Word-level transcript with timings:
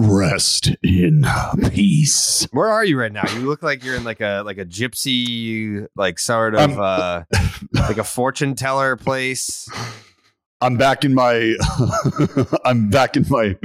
Rest 0.00 0.70
in 0.82 1.24
peace. 1.70 2.46
Where 2.52 2.68
are 2.68 2.84
you 2.84 2.98
right 3.00 3.10
now? 3.12 3.28
You 3.34 3.40
look 3.40 3.64
like 3.64 3.82
you're 3.84 3.96
in 3.96 4.04
like 4.04 4.20
a 4.20 4.42
like 4.46 4.58
a 4.58 4.64
gypsy, 4.64 5.86
like 5.96 6.20
sort 6.20 6.54
of 6.54 6.60
Um, 6.60 6.78
uh 6.80 7.22
like 7.72 7.98
a 7.98 8.04
fortune 8.04 8.54
teller 8.54 8.94
place. 8.96 9.68
I'm 10.60 10.76
back 10.76 11.04
in 11.04 11.14
my 11.14 11.56
I'm 12.64 12.90
back 12.90 13.16
in 13.16 13.26
my 13.28 13.56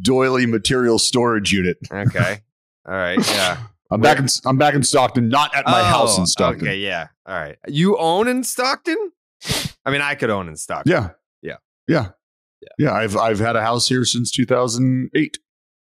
doily 0.00 0.46
material 0.46 1.00
storage 1.00 1.52
unit. 1.52 1.78
Okay. 1.90 2.38
All 2.86 2.94
right. 2.94 3.18
Yeah. 3.28 3.56
I'm 3.90 4.00
back 4.00 4.18
in 4.20 4.26
I'm 4.46 4.58
back 4.58 4.74
in 4.74 4.84
Stockton, 4.84 5.28
not 5.28 5.52
at 5.56 5.66
my 5.66 5.82
house 5.82 6.16
Oh, 6.18 6.20
in 6.20 6.26
Stockton. 6.28 6.68
Okay. 6.68 6.76
Yeah. 6.78 7.08
All 7.26 7.34
right. 7.34 7.56
You 7.66 7.98
own 7.98 8.28
in 8.28 8.44
Stockton? 8.44 9.10
I 9.84 9.90
mean, 9.90 10.02
I 10.02 10.14
could 10.14 10.30
own 10.30 10.46
in 10.46 10.54
Stockton. 10.54 10.92
Yeah. 10.92 11.08
Yeah. 11.42 11.56
Yeah. 11.88 12.08
Yeah, 12.78 12.92
I've 12.92 13.16
I've 13.16 13.40
had 13.40 13.56
a 13.56 13.62
house 13.62 13.88
here 13.88 14.04
since 14.04 14.30
2008. 14.30 15.38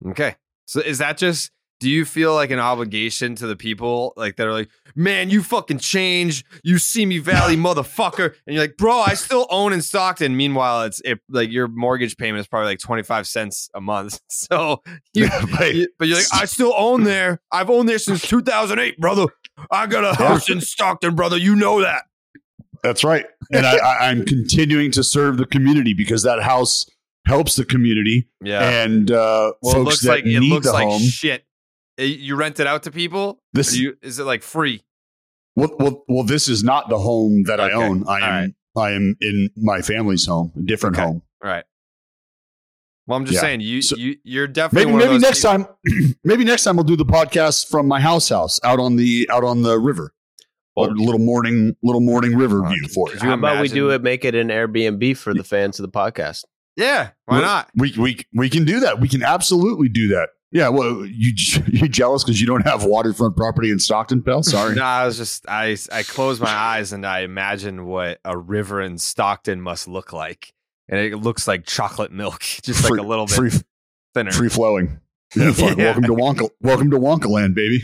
Okay. 0.06 0.36
So 0.66 0.80
is 0.80 0.98
that 0.98 1.18
just 1.18 1.50
do 1.80 1.90
you 1.90 2.04
feel 2.04 2.34
like 2.34 2.50
an 2.50 2.60
obligation 2.60 3.34
to 3.34 3.46
the 3.46 3.56
people 3.56 4.14
like 4.16 4.36
that 4.36 4.46
are 4.46 4.52
like, 4.52 4.70
man, 4.94 5.28
you 5.28 5.42
fucking 5.42 5.78
changed, 5.78 6.46
you 6.62 6.78
Simi 6.78 7.18
Valley 7.18 7.56
motherfucker, 7.56 8.34
and 8.46 8.54
you're 8.54 8.62
like, 8.62 8.76
bro, 8.78 9.00
I 9.00 9.14
still 9.14 9.46
own 9.50 9.72
in 9.72 9.82
Stockton. 9.82 10.36
Meanwhile, 10.36 10.84
it's 10.84 11.00
it, 11.04 11.18
like 11.28 11.50
your 11.50 11.68
mortgage 11.68 12.16
payment 12.16 12.40
is 12.40 12.46
probably 12.46 12.68
like 12.68 12.78
twenty 12.78 13.02
five 13.02 13.26
cents 13.26 13.68
a 13.74 13.80
month. 13.80 14.20
So, 14.30 14.82
you, 15.14 15.28
you- 15.72 15.88
but 15.98 16.08
you're 16.08 16.16
like, 16.18 16.26
I 16.32 16.44
still 16.46 16.72
own 16.76 17.04
there. 17.04 17.40
I've 17.52 17.68
owned 17.70 17.88
there 17.88 17.98
since 17.98 18.22
two 18.22 18.40
thousand 18.40 18.78
eight, 18.78 18.98
brother. 18.98 19.26
I 19.70 19.86
got 19.86 20.04
a 20.04 20.14
house 20.14 20.48
in 20.48 20.60
Stockton, 20.60 21.14
brother. 21.14 21.36
You 21.36 21.54
know 21.54 21.80
that. 21.82 22.04
That's 22.82 23.02
right. 23.04 23.26
And 23.52 23.64
I, 23.66 23.76
I, 23.76 24.08
I'm 24.10 24.24
continuing 24.26 24.90
to 24.92 25.02
serve 25.02 25.38
the 25.38 25.46
community 25.46 25.94
because 25.94 26.22
that 26.24 26.42
house 26.42 26.86
helps 27.26 27.56
the 27.56 27.64
community. 27.64 28.28
Yeah. 28.42 28.82
And 28.82 29.10
uh, 29.10 29.52
Well, 29.62 29.72
it 29.72 29.74
folks 29.74 29.84
looks 29.86 30.00
that 30.02 30.08
like 30.10 30.24
it 30.26 30.40
need 30.40 30.50
looks 30.50 30.66
the 30.66 30.72
like 30.72 30.88
home. 30.88 31.00
shit. 31.02 31.44
Uh, 31.98 32.04
You 32.04 32.36
rent 32.36 32.60
it 32.60 32.66
out 32.66 32.82
to 32.84 32.90
people. 32.90 33.40
This- 33.52 33.74
Or 33.74 33.76
you, 33.78 33.96
is 34.02 34.18
it 34.18 34.24
like 34.24 34.42
free? 34.42 34.82
Well, 35.56 35.70
well, 35.78 36.04
well, 36.08 36.24
this 36.24 36.48
is 36.48 36.64
not 36.64 36.88
the 36.88 36.98
home 36.98 37.44
that 37.44 37.60
I 37.60 37.70
own. 37.70 38.04
I 38.08 38.20
All 38.20 38.22
am 38.22 38.54
I 38.76 38.90
am 38.90 39.16
in 39.20 39.50
my 39.56 39.82
family's 39.82 40.26
home, 40.26 40.50
a 40.56 40.62
different 40.62 40.96
home. 40.96 41.22
All 41.44 41.48
right. 41.48 41.64
Well, 43.06 43.16
I'm 43.18 43.24
just 43.24 43.34
Yeah. 43.36 43.40
saying 43.42 43.60
you 43.60 43.80
So- 43.82 43.96
you 43.96 44.16
you're 44.24 44.48
definitely 44.48 44.86
Maybe 44.86 44.92
one 44.92 45.02
of 45.02 45.06
maybe 45.08 45.14
those 45.18 45.22
next 45.22 45.42
people- 45.42 45.76
time 45.76 46.14
maybe 46.24 46.44
next 46.44 46.64
time 46.64 46.76
we'll 46.76 46.84
do 46.84 46.96
the 46.96 47.04
podcast 47.04 47.68
from 47.68 47.86
my 47.86 48.00
house 48.00 48.28
house 48.30 48.58
out 48.64 48.80
on 48.80 48.96
the 48.96 49.28
out 49.30 49.44
on 49.44 49.62
the 49.62 49.78
river. 49.78 50.12
a 50.76 50.80
little 50.82 51.20
morning 51.20 51.76
little 51.84 52.00
morning 52.00 52.34
river 52.34 52.60
view 52.68 52.88
for 52.92 53.12
it. 53.14 53.20
How 53.22 53.34
about 53.34 53.60
we 53.62 53.68
do 53.68 53.90
it? 53.90 54.02
Make 54.02 54.24
it 54.24 54.34
an 54.34 54.48
Airbnb 54.48 55.16
for 55.16 55.32
the 55.32 55.44
fans 55.44 55.78
of 55.78 55.84
the 55.84 55.92
podcast. 55.92 56.42
Yeah, 56.76 57.10
why 57.26 57.40
not? 57.40 57.70
We 57.76 57.94
we 57.98 58.18
we 58.34 58.50
can 58.50 58.64
do 58.64 58.80
that. 58.80 59.00
We 59.00 59.08
can 59.08 59.22
absolutely 59.22 59.88
do 59.88 60.08
that. 60.08 60.30
Yeah. 60.50 60.68
Well, 60.68 61.04
you 61.06 61.32
you 61.68 61.88
jealous 61.88 62.24
because 62.24 62.40
you 62.40 62.46
don't 62.46 62.66
have 62.66 62.84
waterfront 62.84 63.36
property 63.36 63.70
in 63.70 63.78
Stockton, 63.78 64.22
pal? 64.22 64.42
Sorry. 64.42 64.74
No, 64.76 64.82
I 64.82 65.04
was 65.06 65.16
just 65.16 65.44
I 65.48 65.76
I 65.92 66.02
close 66.02 66.40
my 66.40 66.50
eyes 66.52 66.92
and 66.92 67.06
I 67.06 67.20
imagine 67.20 67.86
what 67.86 68.18
a 68.24 68.36
river 68.36 68.80
in 68.80 68.98
Stockton 68.98 69.60
must 69.60 69.86
look 69.88 70.12
like, 70.12 70.52
and 70.88 70.98
it 71.00 71.16
looks 71.16 71.46
like 71.48 71.66
chocolate 71.66 72.12
milk, 72.12 72.40
just 72.62 72.80
Free- 72.86 72.98
like 72.98 73.04
a 73.04 73.08
little 73.08 73.26
bit 73.26 73.34
free, 73.36 73.50
thinner. 74.14 74.32
free 74.32 74.48
flowing. 74.48 75.00
Yeah. 75.36 75.52
Yeah. 75.56 75.74
Welcome 75.76 76.04
to 76.04 76.14
Wonka. 76.14 76.48
Welcome 76.60 76.90
to 76.92 76.98
Wonka 76.98 77.28
Land, 77.28 77.54
baby. 77.56 77.82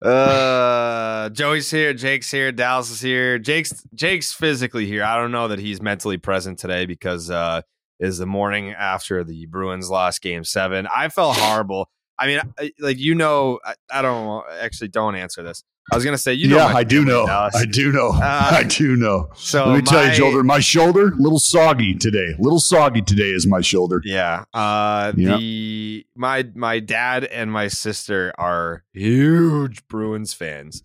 Uh, 0.00 1.28
Joey's 1.30 1.70
here, 1.70 1.92
Jake's 1.92 2.30
here, 2.30 2.52
Dallas 2.52 2.90
is 2.90 3.00
here. 3.00 3.38
Jake's 3.38 3.84
Jake's 3.94 4.32
physically 4.32 4.86
here. 4.86 5.02
I 5.02 5.16
don't 5.16 5.32
know 5.32 5.48
that 5.48 5.58
he's 5.58 5.82
mentally 5.82 6.18
present 6.18 6.58
today 6.58 6.86
because 6.86 7.30
uh 7.30 7.62
is 7.98 8.18
the 8.18 8.26
morning 8.26 8.70
after 8.70 9.24
the 9.24 9.46
Bruins 9.46 9.90
lost 9.90 10.22
game 10.22 10.44
7. 10.44 10.86
I 10.94 11.08
felt 11.08 11.36
horrible. 11.36 11.90
I 12.18 12.26
mean, 12.26 12.40
I- 12.58 12.72
like 12.80 12.98
you 12.98 13.14
know, 13.14 13.60
I, 13.64 13.74
I 13.90 14.02
don't 14.02 14.44
actually 14.60 14.88
don't 14.88 15.14
answer 15.14 15.42
this. 15.42 15.62
I 15.90 15.96
was 15.96 16.04
gonna 16.04 16.18
say 16.18 16.34
you 16.34 16.48
know, 16.48 16.56
yeah, 16.56 16.70
my 16.72 16.80
I 16.80 16.84
do 16.84 17.02
know. 17.02 17.24
I 17.26 17.64
do 17.64 17.90
know. 17.92 18.08
Uh, 18.10 18.20
I 18.52 18.62
do 18.64 18.94
know. 18.96 19.30
so 19.34 19.68
let 19.68 19.76
me 19.76 19.80
tell 19.82 20.06
you, 20.06 20.12
shoulder. 20.12 20.42
My 20.44 20.60
shoulder, 20.60 21.08
a 21.08 21.16
little 21.16 21.38
soggy 21.38 21.94
today. 21.94 22.34
A 22.38 22.42
Little 22.42 22.60
soggy 22.60 23.00
today 23.00 23.30
is 23.30 23.46
my 23.46 23.62
shoulder. 23.62 24.02
Yeah. 24.04 24.44
Uh 24.52 25.12
Yep. 25.16 25.38
the 25.38 26.06
my 26.14 26.46
my 26.54 26.80
dad 26.80 27.24
and 27.24 27.50
my 27.50 27.68
sister 27.68 28.34
are 28.36 28.84
huge 28.92 29.86
Bruins 29.88 30.34
fans. 30.34 30.82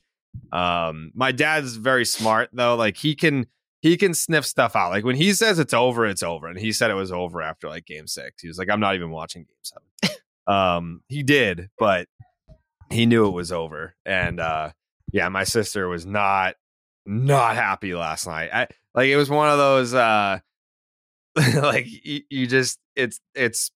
Um 0.54 1.12
my 1.14 1.32
dad's 1.34 1.76
very 1.76 2.06
smart 2.06 2.50
though. 2.54 2.76
Like 2.76 2.96
he 2.98 3.14
can 3.16 3.48
he 3.82 3.98
can 3.98 4.14
sniff 4.14 4.46
stuff 4.46 4.74
out. 4.74 4.92
Like 4.92 5.04
when 5.04 5.18
he 5.18 5.34
says 5.34 5.60
it's 5.60 5.74
over, 5.74 6.06
it's 6.06 6.24
over. 6.24 6.48
And 6.48 6.58
he 6.58 6.72
said 6.72 6.90
it 6.92 6.94
was 6.96 7.12
over 7.12 7.42
after 7.42 7.68
like 7.68 7.86
game 7.86 8.08
6. 8.08 8.42
He 8.42 8.48
was 8.48 8.58
like 8.58 8.70
I'm 8.70 8.80
not 8.80 8.96
even 8.96 9.10
watching 9.12 9.42
game 9.44 9.82
7. 10.02 10.16
Um 10.48 11.02
he 11.08 11.24
did, 11.24 11.70
but 11.78 12.08
he 12.90 13.06
knew 13.06 13.28
it 13.28 13.32
was 13.34 13.52
over. 13.52 13.96
And 14.06 14.40
uh 14.40 14.72
yeah, 15.12 15.30
my 15.30 15.44
sister 15.44 15.88
was 15.88 16.06
not 16.06 16.56
not 17.06 17.56
happy 17.56 17.94
last 17.94 18.28
night. 18.28 18.50
I 18.54 18.68
like 18.96 19.10
it 19.10 19.18
was 19.18 19.30
one 19.30 19.50
of 19.50 19.58
those 19.58 19.94
uh 19.94 20.40
like 21.56 21.88
you, 21.88 22.22
you 22.30 22.48
just 22.48 22.80
it's 22.96 23.20
it's 23.36 23.72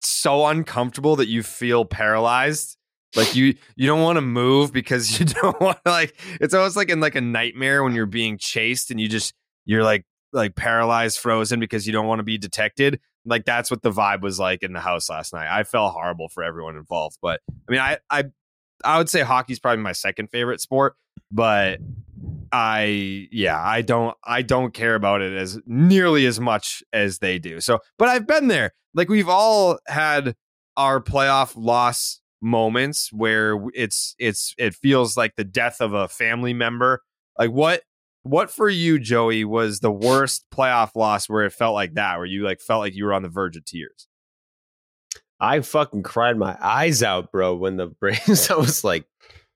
so 0.00 0.46
uncomfortable 0.46 1.16
that 1.16 1.28
you 1.28 1.42
feel 1.42 1.84
paralyzed 1.84 2.78
like 3.16 3.34
you 3.34 3.54
you 3.76 3.86
don't 3.86 4.02
want 4.02 4.16
to 4.16 4.22
move 4.22 4.72
because 4.72 5.18
you 5.20 5.26
don't 5.26 5.60
want 5.60 5.78
like 5.86 6.18
it's 6.40 6.54
almost 6.54 6.76
like 6.76 6.90
in 6.90 7.00
like 7.00 7.14
a 7.14 7.20
nightmare 7.20 7.82
when 7.82 7.94
you're 7.94 8.06
being 8.06 8.38
chased 8.38 8.90
and 8.90 9.00
you 9.00 9.08
just 9.08 9.34
you're 9.64 9.82
like 9.82 10.04
like 10.32 10.54
paralyzed 10.54 11.18
frozen 11.18 11.58
because 11.58 11.86
you 11.86 11.92
don't 11.92 12.06
want 12.06 12.18
to 12.18 12.24
be 12.24 12.38
detected 12.38 13.00
like 13.28 13.44
that's 13.44 13.70
what 13.70 13.82
the 13.82 13.90
vibe 13.90 14.22
was 14.22 14.38
like 14.38 14.62
in 14.62 14.72
the 14.72 14.80
house 14.80 15.08
last 15.08 15.32
night 15.32 15.48
i 15.50 15.62
felt 15.62 15.92
horrible 15.92 16.28
for 16.28 16.42
everyone 16.42 16.76
involved 16.76 17.16
but 17.22 17.40
i 17.68 17.72
mean 17.72 17.80
i 17.80 17.98
i 18.10 18.24
i 18.84 18.98
would 18.98 19.08
say 19.08 19.20
hockey's 19.20 19.58
probably 19.58 19.82
my 19.82 19.92
second 19.92 20.28
favorite 20.28 20.60
sport 20.60 20.94
but 21.30 21.80
I 22.52 23.28
yeah, 23.30 23.60
I 23.60 23.82
don't 23.82 24.16
I 24.24 24.42
don't 24.42 24.72
care 24.72 24.94
about 24.94 25.20
it 25.20 25.34
as 25.34 25.58
nearly 25.66 26.26
as 26.26 26.40
much 26.40 26.82
as 26.92 27.18
they 27.18 27.38
do. 27.38 27.60
So, 27.60 27.80
but 27.98 28.08
I've 28.08 28.26
been 28.26 28.48
there. 28.48 28.72
Like 28.94 29.08
we've 29.08 29.28
all 29.28 29.78
had 29.86 30.34
our 30.76 31.00
playoff 31.00 31.54
loss 31.56 32.20
moments 32.40 33.12
where 33.12 33.58
it's 33.74 34.14
it's 34.18 34.54
it 34.58 34.74
feels 34.74 35.16
like 35.16 35.36
the 35.36 35.44
death 35.44 35.80
of 35.80 35.92
a 35.92 36.08
family 36.08 36.54
member. 36.54 37.02
Like 37.38 37.50
what 37.50 37.82
what 38.28 38.50
for 38.50 38.68
you, 38.68 38.98
Joey, 38.98 39.44
was 39.44 39.80
the 39.80 39.90
worst 39.90 40.44
playoff 40.54 40.90
loss 40.94 41.28
where 41.28 41.44
it 41.44 41.52
felt 41.52 41.74
like 41.74 41.94
that, 41.94 42.16
where 42.16 42.26
you 42.26 42.44
like 42.44 42.60
felt 42.60 42.80
like 42.80 42.94
you 42.94 43.04
were 43.04 43.14
on 43.14 43.22
the 43.22 43.28
verge 43.28 43.56
of 43.56 43.64
tears? 43.64 44.06
I 45.40 45.60
fucking 45.60 46.02
cried 46.02 46.36
my 46.36 46.56
eyes 46.60 47.02
out, 47.02 47.30
bro, 47.32 47.54
when 47.54 47.76
the 47.76 47.86
Braves. 48.00 48.50
I 48.50 48.56
was 48.56 48.84
like 48.84 49.06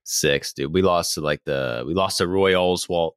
six, 0.03 0.53
dude. 0.53 0.73
We 0.73 0.81
lost 0.81 1.15
to 1.15 1.21
like 1.21 1.41
the 1.45 1.83
we 1.85 1.93
lost 1.93 2.17
to 2.19 2.27
Roy 2.27 2.53
Oswalt 2.53 3.11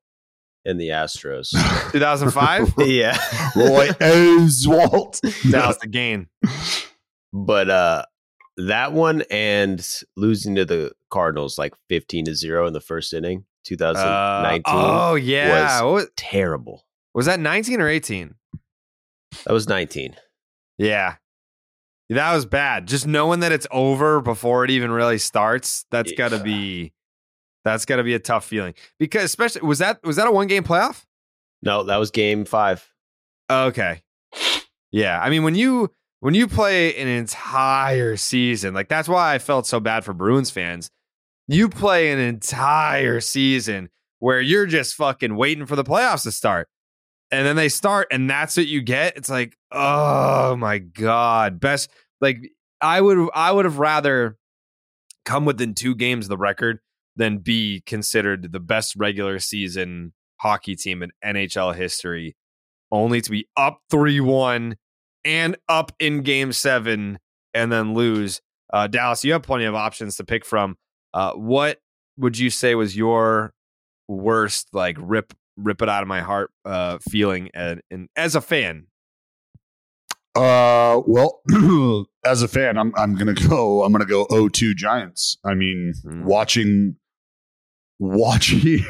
and 0.64 0.80
the 0.80 0.88
Astros. 0.88 1.50
2005. 1.92 2.74
yeah, 2.86 3.16
Roy 3.54 3.88
Oswalt. 4.00 5.20
That 5.50 5.68
was 5.68 5.78
the 5.78 5.88
game. 5.88 6.28
but 7.32 7.70
uh 7.70 8.04
that 8.58 8.92
one 8.92 9.22
and 9.30 9.86
losing 10.16 10.54
to 10.56 10.64
the 10.64 10.92
Cardinals 11.10 11.58
like 11.58 11.74
15 11.88 12.24
to 12.26 12.34
0 12.34 12.66
in 12.66 12.72
the 12.72 12.80
first 12.80 13.12
inning, 13.12 13.44
2019. 13.66 14.62
Uh, 14.66 15.10
oh 15.10 15.14
yeah, 15.14 15.82
was 15.82 16.04
was, 16.04 16.10
terrible. 16.16 16.84
was 17.14 17.26
that 17.26 17.40
19 17.40 17.80
or 17.80 17.88
18? 17.88 18.34
That 19.44 19.52
was 19.52 19.68
19. 19.68 20.16
Yeah. 20.78 21.16
That 22.08 22.32
was 22.34 22.46
bad. 22.46 22.86
Just 22.86 23.06
knowing 23.06 23.40
that 23.40 23.50
it's 23.52 23.66
over 23.70 24.20
before 24.20 24.64
it 24.64 24.70
even 24.70 24.90
really 24.90 25.18
starts, 25.18 25.84
that's 25.90 26.12
got 26.12 26.30
to 26.30 26.38
be 26.38 26.92
that's 27.64 27.84
got 27.84 27.96
to 27.96 28.04
be 28.04 28.14
a 28.14 28.20
tough 28.20 28.44
feeling. 28.44 28.74
Because 28.98 29.24
especially 29.24 29.62
was 29.62 29.80
that 29.80 30.02
was 30.04 30.16
that 30.16 30.28
a 30.28 30.30
one 30.30 30.46
game 30.46 30.62
playoff? 30.62 31.04
No, 31.62 31.82
that 31.82 31.96
was 31.96 32.12
game 32.12 32.44
5. 32.44 32.94
Okay. 33.50 34.02
Yeah, 34.92 35.20
I 35.20 35.30
mean 35.30 35.42
when 35.42 35.56
you 35.56 35.90
when 36.20 36.34
you 36.34 36.46
play 36.46 36.96
an 36.96 37.08
entire 37.08 38.16
season, 38.16 38.72
like 38.72 38.88
that's 38.88 39.08
why 39.08 39.34
I 39.34 39.38
felt 39.38 39.66
so 39.66 39.80
bad 39.80 40.04
for 40.04 40.12
Bruins 40.12 40.50
fans. 40.50 40.90
You 41.48 41.68
play 41.68 42.10
an 42.10 42.18
entire 42.18 43.20
season 43.20 43.90
where 44.18 44.40
you're 44.40 44.66
just 44.66 44.94
fucking 44.94 45.36
waiting 45.36 45.66
for 45.66 45.76
the 45.76 45.84
playoffs 45.84 46.22
to 46.24 46.32
start. 46.32 46.68
And 47.30 47.46
then 47.46 47.56
they 47.56 47.68
start 47.68 48.08
and 48.10 48.30
that's 48.30 48.56
what 48.56 48.66
you 48.66 48.82
get. 48.82 49.16
It's 49.16 49.28
like, 49.28 49.56
"Oh 49.72 50.56
my 50.56 50.78
god, 50.78 51.60
best 51.60 51.90
like 52.20 52.52
I 52.80 53.00
would 53.00 53.28
I 53.34 53.50
would 53.50 53.64
have 53.64 53.78
rather 53.78 54.36
come 55.24 55.44
within 55.44 55.74
2 55.74 55.96
games 55.96 56.26
of 56.26 56.28
the 56.28 56.36
record 56.36 56.78
than 57.16 57.38
be 57.38 57.82
considered 57.84 58.52
the 58.52 58.60
best 58.60 58.94
regular 58.96 59.40
season 59.40 60.12
hockey 60.40 60.76
team 60.76 61.02
in 61.02 61.10
NHL 61.24 61.74
history 61.74 62.36
only 62.92 63.20
to 63.20 63.30
be 63.30 63.48
up 63.56 63.80
3 63.90 64.20
1 64.20 64.76
and 65.24 65.56
up 65.68 65.92
in 65.98 66.22
game 66.22 66.52
seven 66.52 67.18
and 67.52 67.70
then 67.72 67.94
lose. 67.94 68.40
Uh, 68.72 68.86
Dallas, 68.86 69.24
you 69.24 69.32
have 69.32 69.42
plenty 69.42 69.64
of 69.64 69.74
options 69.74 70.16
to 70.16 70.24
pick 70.24 70.44
from. 70.44 70.76
Uh, 71.16 71.32
what 71.32 71.78
would 72.18 72.36
you 72.36 72.50
say 72.50 72.74
was 72.74 72.94
your 72.94 73.54
worst, 74.06 74.68
like, 74.74 74.96
rip 75.00 75.32
rip 75.56 75.80
it 75.80 75.88
out 75.88 76.02
of 76.02 76.08
my 76.08 76.20
heart 76.20 76.50
uh, 76.66 76.98
feeling 77.10 77.48
and, 77.54 77.80
and 77.90 78.08
as 78.16 78.34
a 78.36 78.40
fan? 78.42 78.86
Uh, 80.34 81.00
well, 81.06 81.40
as 82.26 82.42
a 82.42 82.48
fan, 82.48 82.76
I'm 82.76 82.92
I'm 82.98 83.14
gonna 83.14 83.32
go. 83.48 83.82
I'm 83.82 83.92
gonna 83.92 84.04
go 84.04 84.26
0-2 84.26 84.74
Giants. 84.76 85.38
I 85.42 85.54
mean, 85.54 85.94
Mm. 86.04 86.24
watching, 86.24 86.96
watching, 87.98 88.84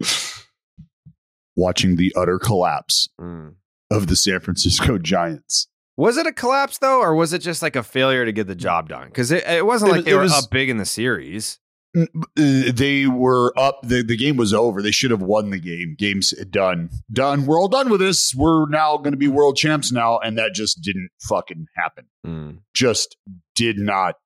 watching 1.56 1.94
the 1.96 2.12
utter 2.16 2.38
collapse 2.40 3.08
Mm. 3.20 3.54
of 3.90 4.08
the 4.08 4.16
San 4.16 4.40
Francisco 4.40 4.98
Giants. 4.98 5.68
Was 5.96 6.16
it 6.18 6.26
a 6.26 6.32
collapse 6.32 6.78
though, 6.78 7.00
or 7.00 7.14
was 7.14 7.32
it 7.32 7.38
just 7.38 7.62
like 7.62 7.76
a 7.76 7.82
failure 7.82 8.24
to 8.24 8.32
get 8.32 8.46
the 8.46 8.54
job 8.54 8.88
done? 8.88 9.08
Because 9.08 9.30
it, 9.32 9.44
it 9.46 9.64
wasn't 9.64 9.92
like 9.92 9.98
was- 9.98 10.04
they 10.04 10.10
it 10.12 10.14
were 10.16 10.20
was- 10.22 10.32
up 10.44 10.50
big 10.50 10.68
in 10.68 10.76
the 10.76 10.84
series. 10.84 11.58
Uh, 11.96 12.04
They 12.36 13.06
were 13.06 13.58
up. 13.58 13.80
The, 13.82 14.02
the 14.02 14.18
game 14.18 14.36
was 14.36 14.52
over. 14.52 14.82
They 14.82 14.90
should 14.90 15.10
have 15.10 15.22
won 15.22 15.48
the 15.48 15.58
game. 15.58 15.96
Game's 15.98 16.32
done. 16.50 16.90
Done. 17.10 17.46
We're 17.46 17.58
all 17.58 17.68
done 17.68 17.88
with 17.88 18.00
this. 18.00 18.34
We're 18.34 18.68
now 18.68 18.98
going 18.98 19.12
to 19.12 19.16
be 19.16 19.28
world 19.28 19.56
champs 19.56 19.90
now, 19.90 20.18
and 20.18 20.36
that 20.36 20.52
just 20.52 20.82
didn't 20.82 21.08
fucking 21.26 21.66
happen. 21.74 22.04
Mm. 22.26 22.58
Just 22.74 23.16
did 23.54 23.78
not 23.78 24.16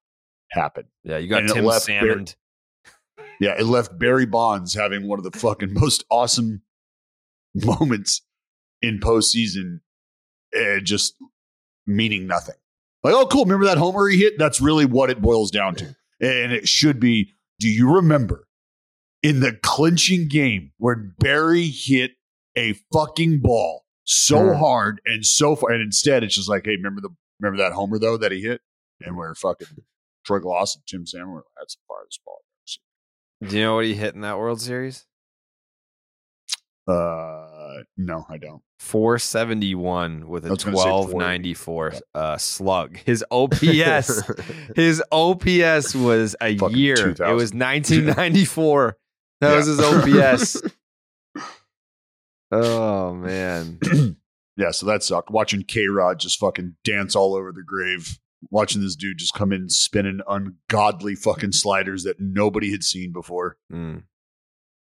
happen. 0.50 0.86
Yeah, 1.04 1.18
you 1.18 1.28
got 1.28 1.42
And 1.42 1.50
it 1.50 1.54
Tim 1.54 1.64
Bar- 1.64 2.24
Yeah, 3.40 3.54
it 3.56 3.66
left 3.66 3.96
Barry 3.96 4.26
Bonds 4.26 4.74
having 4.74 5.06
one 5.06 5.20
of 5.20 5.24
the 5.30 5.38
fucking 5.38 5.72
most 5.72 6.02
awesome 6.10 6.62
moments 7.54 8.22
in 8.82 8.98
postseason, 8.98 9.78
uh, 10.58 10.80
just 10.82 11.14
meaning 11.86 12.26
nothing. 12.26 12.54
Like, 13.02 13.14
oh, 13.14 13.26
cool. 13.26 13.44
Remember 13.44 13.64
that 13.66 13.78
homer 13.78 14.08
he 14.08 14.18
hit? 14.18 14.38
That's 14.38 14.60
really 14.60 14.84
what 14.84 15.10
it 15.10 15.22
boils 15.22 15.50
down 15.50 15.74
to. 15.76 15.84
And 16.20 16.52
it 16.52 16.68
should 16.68 17.00
be. 17.00 17.32
Do 17.58 17.68
you 17.68 17.94
remember 17.94 18.46
in 19.22 19.40
the 19.40 19.52
clinching 19.62 20.28
game 20.28 20.72
when 20.78 21.14
Barry 21.18 21.66
hit 21.68 22.12
a 22.56 22.74
fucking 22.92 23.40
ball 23.40 23.84
so 24.04 24.38
Mm. 24.38 24.58
hard 24.58 25.00
and 25.06 25.24
so 25.24 25.54
far, 25.56 25.70
and 25.70 25.82
instead 25.82 26.24
it's 26.24 26.34
just 26.34 26.48
like, 26.48 26.64
hey, 26.64 26.72
remember 26.76 27.00
the 27.00 27.10
remember 27.38 27.62
that 27.62 27.72
homer 27.72 27.98
though 27.98 28.16
that 28.16 28.32
he 28.32 28.40
hit, 28.42 28.60
and 29.00 29.16
where 29.16 29.34
fucking 29.34 29.68
Troy 30.24 30.38
Glaus 30.40 30.74
and 30.74 30.84
Tim 30.86 31.06
Salmon 31.06 31.30
were 31.34 31.44
that's 31.58 31.76
the 31.76 31.80
farthest 31.86 32.20
ball. 32.24 32.38
Do 33.48 33.56
you 33.56 33.62
know 33.62 33.76
what 33.76 33.84
he 33.86 33.94
hit 33.94 34.14
in 34.14 34.20
that 34.22 34.38
World 34.38 34.60
Series? 34.60 35.06
Uh, 36.88 37.29
no, 38.00 38.24
I 38.30 38.38
don't. 38.38 38.62
471 38.78 40.26
with 40.26 40.46
a 40.46 40.50
was 40.50 40.64
gonna 40.64 40.76
say 40.78 40.90
1294 40.90 41.92
uh, 42.14 42.38
slug. 42.38 42.96
His 42.96 43.22
OPS, 43.30 44.22
his 44.74 45.02
OPS 45.12 45.94
was 45.94 46.34
a 46.40 46.56
Fucking 46.56 46.76
year. 46.76 46.96
2000. 46.96 47.26
It 47.26 47.34
was 47.34 47.52
1994. 47.52 48.96
That 49.40 49.56
was 49.56 49.68
his 49.68 49.80
OPS. 49.80 50.62
oh 52.50 53.14
man. 53.14 53.78
yeah, 54.58 54.70
so 54.70 54.84
that 54.84 55.02
sucked. 55.02 55.30
Watching 55.30 55.62
K 55.62 55.86
Rod 55.86 56.20
just 56.20 56.38
fucking 56.38 56.76
dance 56.84 57.16
all 57.16 57.34
over 57.34 57.50
the 57.50 57.62
grave. 57.62 58.18
Watching 58.50 58.82
this 58.82 58.96
dude 58.96 59.16
just 59.16 59.32
come 59.32 59.50
in 59.50 59.70
spinning 59.70 60.20
ungodly 60.28 61.14
fucking 61.14 61.52
sliders 61.52 62.04
that 62.04 62.20
nobody 62.20 62.70
had 62.70 62.84
seen 62.84 63.12
before. 63.14 63.56
Mm. 63.72 64.02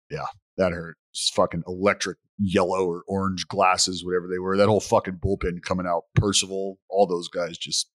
Yeah, 0.10 0.28
that 0.58 0.72
hurt. 0.72 0.98
Just 1.14 1.34
fucking 1.36 1.64
electric 1.68 2.18
yellow 2.38 2.86
or 2.86 3.04
orange 3.08 3.48
glasses, 3.48 4.04
whatever 4.06 4.28
they 4.28 4.40
were. 4.40 4.58
That 4.58 4.68
whole 4.68 4.82
fucking 4.82 5.16
bullpen 5.24 5.62
coming 5.62 5.86
out. 5.88 6.04
Percival, 6.16 6.78
all 6.90 7.08
those 7.08 7.28
guys 7.30 7.58
just 7.58 7.90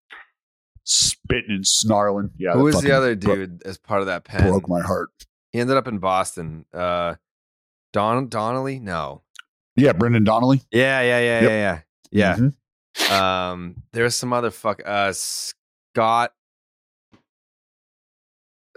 spitting 0.85 1.51
and 1.51 1.67
snarling. 1.67 2.31
Yeah, 2.39 2.53
Who 2.55 2.65
was 2.65 2.81
the 2.81 2.93
other 2.93 3.15
bro- 3.17 3.37
dude 3.37 3.63
as 3.65 3.77
part 3.79 4.01
of 4.01 4.07
that 4.07 4.25
pen? 4.25 4.49
broke 4.49 4.69
my 4.69 4.81
heart. 4.81 5.11
He 5.53 5.59
ended 5.61 5.77
up 5.77 5.87
in 5.89 5.99
Boston. 5.99 6.65
Uh 6.73 7.17
Don 7.93 8.29
Donnelly? 8.29 8.79
No. 8.79 9.23
Yeah, 9.77 9.93
Brendan 9.93 10.25
Donnelly. 10.25 10.63
Yeah, 10.71 11.01
yeah, 11.03 11.19
yeah, 11.21 11.41
Yep. 11.41 11.51
yeah, 11.51 11.81
yeah. 12.13 12.51
Yeah. 13.11 13.51
Um 13.51 13.83
there's 13.93 14.15
some 14.15 14.33
other 14.33 14.51
fuck 14.51 14.81
uh 14.85 15.13
Scott 15.13 16.33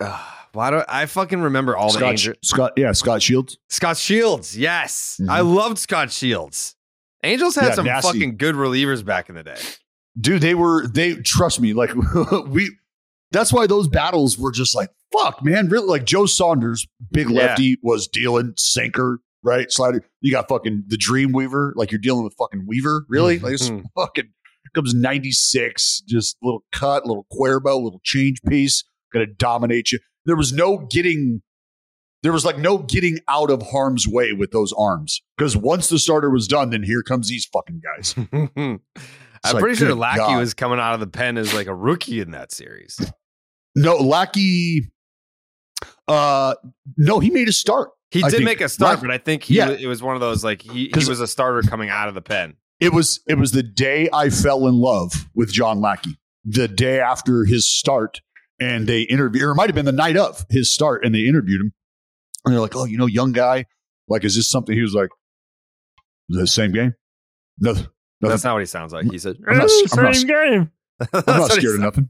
uh, 0.02 0.30
why 0.54 0.70
do 0.72 0.82
I 0.88 1.06
fucking 1.06 1.42
remember 1.42 1.76
all 1.76 1.88
the 1.92 1.98
Scott, 2.00 2.10
Angel- 2.12 2.34
Scott, 2.44 2.74
yeah, 2.78 2.92
Scot 2.94 3.22
Shields. 3.22 3.58
Scot 3.70 3.98
Shields, 3.98 4.58
yes. 4.58 5.20
Mhm. 5.22 5.30
I 5.30 5.42
loved 5.42 5.78
Scot 5.78 6.12
Shields. 6.12 6.76
Angels 7.24 7.56
had 7.56 7.70
Yeah, 7.70 7.74
some 7.76 7.86
nasty. 7.86 8.08
fucking 8.08 8.38
good 8.38 8.56
relievers 8.56 9.04
back 9.04 9.30
in 9.30 9.36
the 9.36 9.44
day. 9.44 9.56
dude 10.20 10.42
they 10.42 10.54
were 10.56 10.86
they 10.88 11.16
trust 11.16 11.60
me 11.60 11.74
like 11.74 11.90
we 12.48 12.70
that's 13.32 13.52
why 13.52 13.66
those 13.66 13.88
battles 13.88 14.38
were 14.38 14.52
just 14.52 14.76
like 14.76 14.90
fuck 15.12 15.44
man 15.44 15.68
really 15.70 15.88
like 15.88 16.06
joe 16.06 16.28
saunders 16.28 16.86
big 17.12 17.32
Yeah. 17.32 17.48
lefty 17.48 17.78
was 17.82 18.08
dealing 18.08 18.54
sinker 18.56 19.22
right 19.42 19.72
slider 19.72 20.04
you 20.22 20.32
got 20.32 20.48
fucking 20.48 20.84
the 20.86 20.98
dream 20.98 21.32
weaver 21.32 21.74
like 21.76 21.92
you're 21.92 21.98
dealing 22.00 22.24
with 22.24 22.36
fucking 22.38 22.66
weaver 22.68 23.06
really 23.10 23.40
like 23.40 23.54
it's 23.54 23.70
fucking 23.96 24.26
comes 24.76 24.94
96 24.94 26.02
just 26.08 26.38
little 26.44 26.64
cut 26.72 27.08
little 27.08 27.26
cuervo 27.34 27.82
little 27.82 28.02
change 28.04 28.38
piece 28.48 28.84
gonna 29.12 29.26
dominate 29.26 29.92
you 29.92 29.98
there 30.26 30.36
was 30.36 30.52
no 30.54 30.78
getting 30.90 31.42
there 32.24 32.32
was 32.32 32.46
like 32.46 32.58
no 32.58 32.78
getting 32.78 33.20
out 33.28 33.50
of 33.52 33.62
harm's 33.72 34.08
way 34.08 34.32
with 34.34 34.52
those 34.52 34.72
arms 34.78 35.22
because 35.38 35.58
once 35.58 35.90
the 35.90 36.00
starter 36.00 36.30
was 36.30 36.48
done 36.48 36.70
then 36.70 36.84
here 36.84 37.04
comes 37.04 37.28
these 37.30 37.46
fucking 37.46 37.82
guys 37.84 38.16
I'm 38.56 38.80
like, 39.56 39.62
pretty 39.62 39.76
sure 39.76 39.94
Lackey 39.94 40.20
God. 40.20 40.40
was 40.40 40.54
coming 40.54 40.80
out 40.80 40.94
of 40.94 41.02
the 41.02 41.08
pen 41.08 41.38
as 41.38 41.54
like 41.54 41.68
a 41.68 41.76
rookie 41.76 42.22
in 42.22 42.32
that 42.32 42.54
series. 42.54 42.98
No, 43.76 43.98
Lackey. 43.98 44.90
Uh, 46.08 46.56
no, 46.98 47.20
he 47.20 47.30
made 47.30 47.48
a 47.50 47.52
start. 47.52 47.90
He 48.12 48.24
I 48.24 48.30
did 48.30 48.38
think. 48.38 48.46
make 48.46 48.62
a 48.62 48.70
start, 48.70 48.96
Lack- 48.96 49.02
but 49.02 49.12
I 49.12 49.18
think 49.18 49.44
he 49.44 49.56
Yeah. 49.56 49.70
it 49.72 49.88
was 49.88 50.02
one 50.04 50.16
of 50.16 50.22
those 50.22 50.44
like 50.44 50.62
he, 50.62 50.92
he 50.96 51.06
was 51.10 51.20
a 51.20 51.28
starter 51.28 51.62
coming 51.68 51.90
out 51.90 52.08
of 52.08 52.14
the 52.14 52.22
pen. 52.22 52.56
It 52.80 52.94
was 52.94 53.20
it 53.28 53.38
was 53.38 53.52
the 53.52 53.64
day 53.64 54.10
I 54.14 54.30
fell 54.30 54.68
in 54.68 54.76
love 54.76 55.28
with 55.34 55.52
John 55.52 55.82
Lackey. 55.82 56.18
The 56.46 56.68
day 56.68 57.00
after 57.00 57.46
his 57.46 57.66
start, 57.68 58.22
and 58.64 58.88
they 58.88 59.02
interviewed, 59.02 59.44
or 59.44 59.52
it 59.52 59.56
might 59.56 59.68
have 59.68 59.76
been 59.76 59.86
the 59.86 59.92
night 59.92 60.16
of 60.18 60.46
his 60.50 60.74
start, 60.74 61.04
and 61.06 61.14
they 61.14 61.26
interviewed 61.26 61.62
him, 61.62 61.74
and 62.46 62.54
they're 62.54 62.62
like, 62.62 62.76
"Oh, 62.76 62.86
you 62.86 62.98
know, 62.98 63.06
young 63.06 63.32
guy, 63.32 63.66
like, 64.08 64.24
is 64.24 64.36
this 64.36 64.50
something?" 64.50 64.76
He 64.76 64.82
was 64.82 64.94
like, 64.94 65.10
"The 66.30 66.48
same 66.48 66.72
game? 66.72 66.94
No, 67.60 67.72
nothing. 67.74 67.88
That's 68.22 68.44
not 68.44 68.54
what 68.54 68.60
he 68.62 68.66
sounds 68.66 68.94
like. 68.94 69.06
He 69.12 69.18
said, 69.20 69.38
I'm 69.48 69.58
not, 69.58 69.70
I'm 69.94 70.04
not, 70.04 70.28
game. 70.28 70.72
I'm 71.14 71.24
not 71.40 71.52
scared 71.52 71.76
of 71.76 71.82
nothing. 71.82 72.10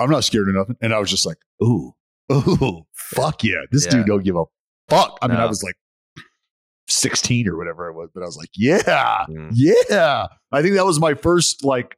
I'm 0.00 0.10
not 0.10 0.24
scared 0.24 0.48
of 0.48 0.54
nothing." 0.54 0.76
And 0.80 0.92
I 0.94 0.98
was 0.98 1.10
just 1.10 1.26
like, 1.26 1.36
"Ooh, 1.62 1.92
ooh, 2.32 2.82
fuck 2.94 3.44
yeah, 3.44 3.60
this 3.70 3.84
Yeah. 3.86 3.90
dude 3.98 4.06
don't 4.06 4.24
give 4.24 4.36
a 4.36 4.44
fuck." 4.88 5.18
I 5.22 5.28
mean, 5.28 5.36
I 5.36 5.46
was 5.46 5.62
like 5.62 5.76
16 6.88 7.46
or 7.48 7.56
whatever 7.56 7.88
it 7.88 7.94
was, 7.94 8.10
but 8.14 8.22
I 8.22 8.26
was 8.26 8.36
like, 8.36 8.50
"Yeah, 8.56 9.24
Mm. 9.28 9.50
yeah." 9.54 10.26
I 10.52 10.62
think 10.62 10.74
that 10.74 10.86
was 10.86 10.98
my 10.98 11.14
first 11.14 11.64
like 11.64 11.96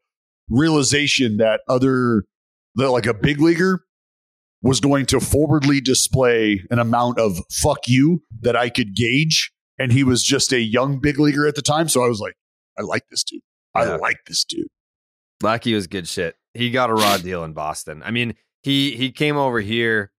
realization 0.51 1.39
that 1.39 1.61
other 1.69 2.25
that 2.77 2.91
like 2.91 3.07
a 3.07 3.15
big 3.15 3.41
leaguer 3.41 3.85
was 4.63 4.81
going 4.81 5.07
to 5.07 5.21
forwardly 5.21 5.81
display 5.81 6.63
an 6.71 6.79
amount 6.79 7.19
of 7.19 7.39
fuck 7.51 7.89
you 7.89 8.23
that 8.41 8.57
I 8.57 8.69
could 8.69 8.95
gauge. 8.95 9.53
And 9.79 9.91
he 9.93 10.05
was 10.05 10.23
just 10.23 10.53
a 10.53 10.61
young 10.61 11.01
big 11.01 11.19
leaguer 11.19 11.47
at 11.47 11.55
the 11.57 11.63
time. 11.63 11.89
So 11.89 12.05
I 12.05 12.09
was 12.09 12.21
like, 12.21 12.35
I 12.79 12.83
like 12.83 13.03
this 13.11 13.25
dude. 13.25 13.41
I 13.75 13.85
Yeah. 13.85 13.97
like 13.97 14.19
this 14.27 14.45
dude. 14.45 14.69
Lackey 15.43 15.75
was 15.75 15.87
good 15.89 16.07
shit. 16.07 16.37
He 16.55 16.71
got 16.71 16.91
a 16.91 16.95
raw 16.95 17.17
deal 17.17 17.43
in 17.43 17.53
Boston. 17.53 18.03
I 18.05 18.11
mean, 18.13 18.35
he 18.63 18.95
he 18.95 19.11
came 19.11 19.37
over 19.37 19.61
here, 19.61 20.13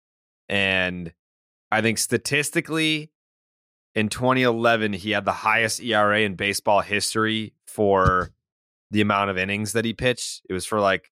and 0.49 1.13
I 1.71 1.81
think 1.81 1.97
statistically, 1.97 3.11
in 3.95 4.09
2011, 4.09 4.93
he 4.93 5.11
had 5.11 5.23
the 5.23 5.31
highest 5.31 5.81
ERA 5.81 6.19
in 6.21 6.35
baseball 6.35 6.81
history 6.81 7.53
for 7.67 8.31
the 8.91 8.99
amount 9.01 9.29
of 9.29 9.37
innings 9.37 9.71
that 9.73 9.85
he 9.85 9.93
pitched. 9.93 10.41
It 10.49 10.53
was 10.53 10.65
for 10.65 10.79
like 10.81 11.11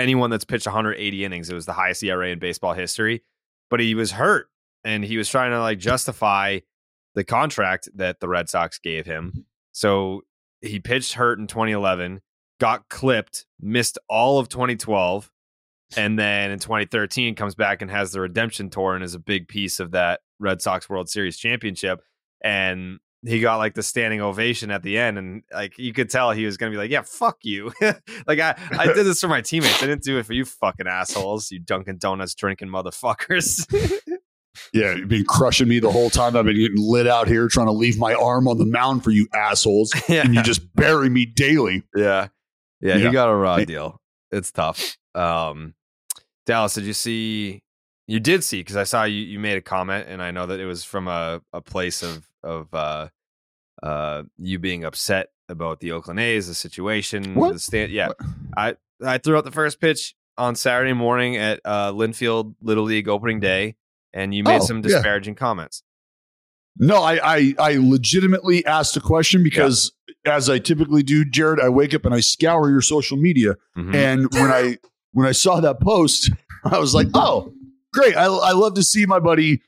anyone 0.00 0.30
that's 0.30 0.44
pitched 0.44 0.66
180 0.66 1.24
innings. 1.24 1.50
It 1.50 1.54
was 1.54 1.66
the 1.66 1.72
highest 1.72 2.02
ERA 2.02 2.28
in 2.28 2.38
baseball 2.38 2.72
history. 2.72 3.22
But 3.68 3.80
he 3.80 3.94
was 3.94 4.12
hurt, 4.12 4.48
and 4.82 5.04
he 5.04 5.16
was 5.16 5.28
trying 5.28 5.52
to 5.52 5.60
like 5.60 5.78
justify 5.78 6.60
the 7.14 7.24
contract 7.24 7.88
that 7.94 8.20
the 8.20 8.28
Red 8.28 8.48
Sox 8.48 8.78
gave 8.78 9.06
him. 9.06 9.28
Mm-hmm. 9.28 9.40
So 9.72 10.22
he 10.60 10.80
pitched 10.80 11.12
hurt 11.12 11.38
in 11.38 11.46
2011 11.46 12.20
got 12.60 12.88
clipped, 12.88 13.46
missed 13.58 13.98
all 14.08 14.38
of 14.38 14.48
2012, 14.48 15.30
and 15.96 16.18
then 16.18 16.52
in 16.52 16.58
2013 16.60 17.34
comes 17.34 17.56
back 17.56 17.82
and 17.82 17.90
has 17.90 18.12
the 18.12 18.20
redemption 18.20 18.70
tour 18.70 18.94
and 18.94 19.02
is 19.02 19.14
a 19.14 19.18
big 19.18 19.48
piece 19.48 19.80
of 19.80 19.90
that 19.90 20.20
Red 20.38 20.62
Sox 20.62 20.88
World 20.88 21.08
Series 21.08 21.38
championship. 21.38 22.02
And 22.44 23.00
he 23.26 23.40
got 23.40 23.56
like 23.58 23.74
the 23.74 23.82
standing 23.82 24.20
ovation 24.20 24.70
at 24.70 24.82
the 24.82 24.96
end, 24.98 25.18
and 25.18 25.42
like 25.52 25.78
you 25.78 25.92
could 25.92 26.08
tell 26.10 26.30
he 26.32 26.46
was 26.46 26.56
gonna 26.56 26.70
be 26.70 26.76
like, 26.78 26.90
"Yeah, 26.90 27.02
fuck 27.02 27.38
you." 27.42 27.72
like 28.26 28.38
I, 28.40 28.54
I 28.78 28.86
did 28.86 29.04
this 29.04 29.20
for 29.20 29.28
my 29.28 29.40
teammates. 29.40 29.82
I 29.82 29.86
didn't 29.86 30.02
do 30.04 30.18
it 30.18 30.26
for 30.26 30.32
you, 30.32 30.44
fucking 30.44 30.86
assholes, 30.86 31.50
you 31.50 31.58
Dunkin' 31.60 31.98
Donuts 31.98 32.34
drinking 32.34 32.68
motherfuckers. 32.68 33.66
Yeah, 34.72 34.94
you've 34.96 35.08
been 35.08 35.24
crushing 35.24 35.68
me 35.68 35.78
the 35.78 35.92
whole 35.92 36.10
time. 36.10 36.36
I've 36.36 36.44
been 36.44 36.56
getting 36.56 36.76
lit 36.76 37.06
out 37.06 37.28
here 37.28 37.46
trying 37.46 37.68
to 37.68 37.72
leave 37.72 37.98
my 37.98 38.14
arm 38.14 38.48
on 38.48 38.58
the 38.58 38.66
mound 38.66 39.04
for 39.04 39.10
you 39.12 39.28
assholes. 39.32 39.92
Yeah. 40.08 40.22
And 40.24 40.34
you 40.34 40.42
just 40.42 40.74
bury 40.74 41.08
me 41.08 41.24
daily. 41.24 41.84
Yeah. 41.94 42.28
Yeah, 42.80 42.96
Yeah. 42.96 43.06
he 43.06 43.12
got 43.12 43.28
a 43.30 43.34
raw 43.34 43.58
deal. 43.58 44.00
It's 44.32 44.50
tough. 44.50 44.96
Um 45.14 45.74
Dallas, 46.46 46.74
did 46.74 46.84
you 46.84 46.92
see 46.92 47.62
you 48.08 48.18
did 48.18 48.42
see 48.42 48.60
because 48.60 48.76
I 48.76 48.82
saw 48.84 49.04
you 49.04 49.20
you 49.22 49.38
made 49.38 49.56
a 49.56 49.62
comment 49.62 50.06
and 50.08 50.20
I 50.20 50.32
know 50.32 50.46
that 50.46 50.58
it 50.58 50.66
was 50.66 50.82
from 50.82 51.06
a, 51.06 51.40
a 51.52 51.60
place 51.60 52.02
of 52.02 52.26
of 52.42 52.72
uh 52.74 53.08
uh 53.82 54.22
you 54.38 54.58
being 54.58 54.84
upset 54.84 55.28
about 55.48 55.80
the 55.80 55.92
Oakland 55.92 56.20
A's, 56.20 56.46
the 56.48 56.54
situation, 56.54 57.34
What? 57.34 57.52
the 57.54 57.58
stand 57.58 57.90
yeah. 57.92 58.08
I 58.56 58.76
I 59.04 59.18
threw 59.18 59.36
out 59.36 59.44
the 59.44 59.50
first 59.50 59.80
pitch 59.80 60.14
on 60.38 60.54
Saturday 60.54 60.92
morning 60.92 61.36
at 61.36 61.60
uh 61.64 61.92
Lynnfield 61.92 62.54
Little 62.62 62.84
League 62.84 63.08
opening 63.08 63.40
day 63.40 63.76
and 64.12 64.34
you 64.34 64.42
made 64.44 64.60
Oh, 64.60 64.64
some 64.64 64.78
yeah. 64.78 64.82
disparaging 64.82 65.34
comments. 65.34 65.82
No, 66.76 67.02
I, 67.02 67.36
I 67.36 67.54
I 67.58 67.76
legitimately 67.78 68.64
asked 68.64 68.96
a 68.96 69.00
question 69.00 69.42
because 69.42 69.92
as 70.24 70.48
I 70.48 70.58
typically 70.58 71.02
do, 71.02 71.24
Jared, 71.24 71.58
I 71.60 71.68
wake 71.68 71.94
up 71.94 72.04
and 72.04 72.14
I 72.14 72.20
scour 72.20 72.70
your 72.70 72.80
social 72.80 73.16
media. 73.16 73.56
Mhm. 73.76 73.94
And 73.94 74.32
when 74.34 74.50
I 74.50 74.78
when 75.12 75.26
I 75.26 75.32
saw 75.32 75.60
that 75.60 75.80
post, 75.80 76.30
I 76.64 76.78
was 76.78 76.94
like, 76.94 77.08
oh, 77.14 77.52
great. 77.92 78.16
I, 78.16 78.26
I 78.26 78.52
love 78.52 78.74
to 78.74 78.82
see 78.84 79.04
my 79.06 79.18
buddy 79.18 79.62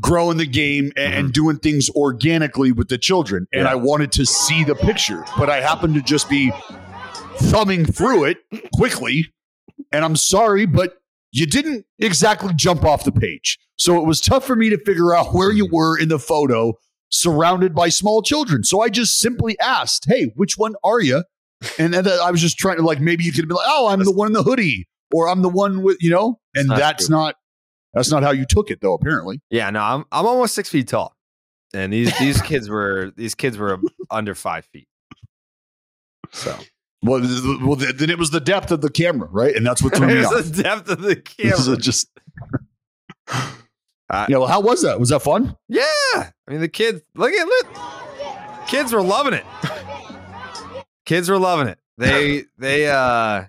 growing 0.00 0.36
the 0.36 0.46
game 0.46 0.92
and, 0.96 1.14
and 1.14 1.32
doing 1.32 1.56
things 1.58 1.88
organically 1.90 2.72
with 2.72 2.88
the 2.88 2.98
children. 2.98 3.46
And 3.52 3.62
Yeah. 3.62 3.72
I 3.72 3.74
wanted 3.76 4.10
to 4.12 4.26
see 4.26 4.64
the 4.64 4.74
picture, 4.74 5.24
but 5.38 5.48
I 5.48 5.60
happened 5.60 5.94
to 5.94 6.02
just 6.02 6.28
be 6.28 6.52
thumbing 7.36 7.84
through 7.84 8.24
it 8.24 8.38
quickly. 8.74 9.26
And 9.92 10.04
I'm 10.04 10.16
sorry, 10.16 10.66
but 10.66 10.94
you 11.32 11.46
didn't 11.46 11.84
exactly 11.98 12.52
jump 12.54 12.84
off 12.84 13.04
the 13.04 13.12
page. 13.12 13.58
So 13.76 13.96
it 14.00 14.06
was 14.06 14.20
tough 14.20 14.44
for 14.44 14.56
me 14.56 14.70
to 14.70 14.78
figure 14.78 15.14
out 15.14 15.32
where 15.34 15.52
you 15.52 15.68
were 15.70 15.98
in 15.98 16.08
the 16.08 16.18
photo 16.18 16.74
surrounded 17.10 17.74
by 17.74 17.88
small 17.88 18.22
children. 18.22 18.64
So 18.64 18.80
I 18.80 18.88
just 18.88 19.18
simply 19.18 19.58
asked, 19.60 20.04
hey, 20.08 20.32
which 20.36 20.56
one 20.56 20.74
are 20.84 21.00
you? 21.00 21.22
And 21.78 21.94
then 21.94 22.06
I 22.08 22.30
was 22.30 22.40
just 22.40 22.58
trying 22.58 22.76
to 22.76 22.82
like, 22.82 23.00
maybe 23.00 23.24
you 23.24 23.32
could 23.32 23.48
be 23.48 23.54
like, 23.54 23.66
oh, 23.68 23.88
I'm 23.88 24.04
the 24.04 24.12
one 24.12 24.26
in 24.28 24.32
the 24.32 24.42
hoodie 24.42 24.88
or 25.12 25.28
I'm 25.28 25.42
the 25.42 25.48
one 25.48 25.82
with, 25.82 25.96
you 26.00 26.10
know, 26.10 26.40
and 26.54 26.68
not 26.68 26.78
that's 26.78 27.08
not, 27.08 27.36
that's 27.94 28.10
not 28.10 28.22
how 28.22 28.30
you 28.32 28.44
took 28.46 28.70
it 28.70 28.80
though, 28.80 28.94
apparently. 28.94 29.40
Yeah, 29.50 29.70
no, 29.70 29.80
I'm 29.80 30.04
I'm 30.12 30.26
almost 30.26 30.54
six 30.54 30.68
feet 30.68 30.88
tall, 30.88 31.14
and 31.72 31.92
these 31.92 32.16
these 32.18 32.40
kids 32.42 32.68
were 32.68 33.12
these 33.16 33.34
kids 33.34 33.56
were 33.58 33.78
under 34.10 34.34
five 34.34 34.64
feet. 34.66 34.88
So 36.32 36.56
Well, 37.02 37.20
well, 37.62 37.76
then 37.76 38.10
it 38.10 38.18
was 38.18 38.30
the 38.30 38.40
depth 38.40 38.70
of 38.72 38.80
the 38.80 38.90
camera, 38.90 39.28
right? 39.30 39.54
And 39.54 39.64
that's 39.66 39.82
what 39.82 39.94
threw 39.94 40.06
me 40.08 40.24
off. 40.24 40.44
the 40.44 40.62
depth 40.62 40.88
of 40.90 41.00
the 41.02 41.14
This 41.38 41.58
is 41.60 41.64
camera. 41.66 41.76
just, 41.80 42.08
Uh, 44.10 44.26
yeah. 44.28 44.36
Well, 44.38 44.46
how 44.46 44.60
was 44.60 44.82
that? 44.82 44.98
Was 45.00 45.08
that 45.10 45.20
fun? 45.20 45.56
yeah, 45.68 45.82
I 46.14 46.32
mean 46.48 46.60
the 46.60 46.68
kids 46.68 47.02
look 47.14 47.32
at 47.32 47.46
look, 47.46 48.66
kids 48.68 48.92
were 48.92 49.02
loving 49.02 49.32
it. 49.34 49.44
Kids 51.06 51.28
were 51.28 51.38
loving 51.38 51.68
it. 51.68 51.78
They 51.98 52.44
they 52.58 52.88
uh, 52.90 53.44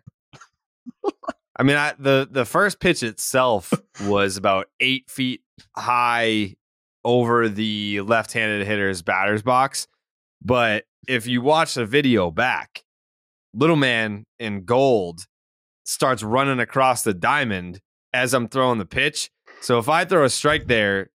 I 1.57 1.63
mean 1.63 1.77
I, 1.77 1.93
the 1.97 2.27
the 2.29 2.45
first 2.45 2.79
pitch 2.79 3.01
itself 3.03 3.74
was 4.03 4.38
about 4.38 4.67
eight 4.79 5.09
feet 5.09 5.41
high 5.75 6.55
over 7.03 7.47
the 7.47 8.01
left-handed 8.01 8.65
hitter's 8.65 9.01
batter's 9.01 9.43
box, 9.43 9.88
but 10.43 10.85
if 11.07 11.27
you 11.27 11.41
watch 11.41 11.75
the 11.75 11.85
video 11.85 12.31
back, 12.31 12.83
little 13.53 13.75
man 13.75 14.25
in 14.39 14.65
gold 14.65 15.21
starts 15.85 16.24
running 16.24 16.59
across 16.59 17.03
the 17.03 17.13
diamond 17.13 17.79
as 18.12 18.33
I'm 18.33 18.47
throwing 18.47 18.79
the 18.79 18.85
pitch. 18.85 19.29
So 19.62 19.77
if 19.77 19.88
I 19.88 20.03
throw 20.05 20.24
a 20.25 20.29
strike 20.29 20.65
there, 20.65 21.09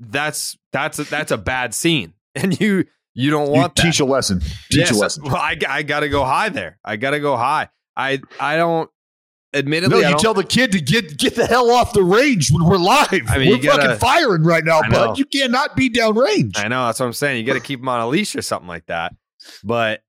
that's 0.00 0.56
that's 0.72 0.98
a, 1.00 1.04
that's 1.04 1.32
a 1.32 1.38
bad 1.38 1.74
scene, 1.74 2.14
and 2.34 2.58
you 2.60 2.84
you 3.14 3.30
don't 3.30 3.46
You 3.46 3.52
want 3.60 3.74
that. 3.76 3.82
teach 3.82 3.98
a 4.00 4.04
lesson. 4.04 4.40
Teach 4.40 4.78
Yes, 4.78 4.90
a 4.92 4.94
lesson. 4.98 5.24
Well, 5.24 5.36
I, 5.36 5.56
I 5.68 5.82
got 5.82 6.00
to 6.00 6.08
go 6.08 6.24
high 6.24 6.50
there. 6.50 6.78
I 6.84 6.96
got 6.96 7.10
to 7.10 7.20
go 7.20 7.36
high. 7.36 7.68
I 7.96 8.20
I 8.38 8.56
don't. 8.56 8.88
No, 9.56 9.58
Admittedly, 9.60 10.04
I 10.04 10.10
you 10.10 10.16
tell 10.18 10.34
the 10.34 10.44
kid 10.44 10.72
to 10.72 10.80
get 10.80 11.16
get 11.18 11.34
the 11.34 11.46
hell 11.46 11.70
off 11.70 11.92
the 11.92 12.02
range 12.02 12.50
when 12.52 12.64
we're 12.64 12.76
live. 12.76 13.08
I 13.28 13.38
mean, 13.38 13.50
we're 13.50 13.58
gotta- 13.58 13.82
fucking 13.82 13.98
firing 13.98 14.42
right 14.44 14.64
now, 14.64 14.80
bud. 14.88 15.18
You 15.18 15.24
cannot 15.24 15.74
be 15.76 15.88
down 15.88 16.16
range. 16.16 16.54
I 16.58 16.68
know 16.68 16.86
that's 16.86 17.00
what 17.00 17.06
I'm 17.06 17.12
saying. 17.12 17.38
You 17.40 17.44
got 17.46 17.54
to 17.54 17.60
keep 17.60 17.80
them 17.80 17.88
on 17.88 18.00
a 18.00 18.08
leash 18.08 18.34
or 18.36 18.42
something 18.42 18.68
like 18.68 18.86
that. 18.86 19.14
But 19.64 20.02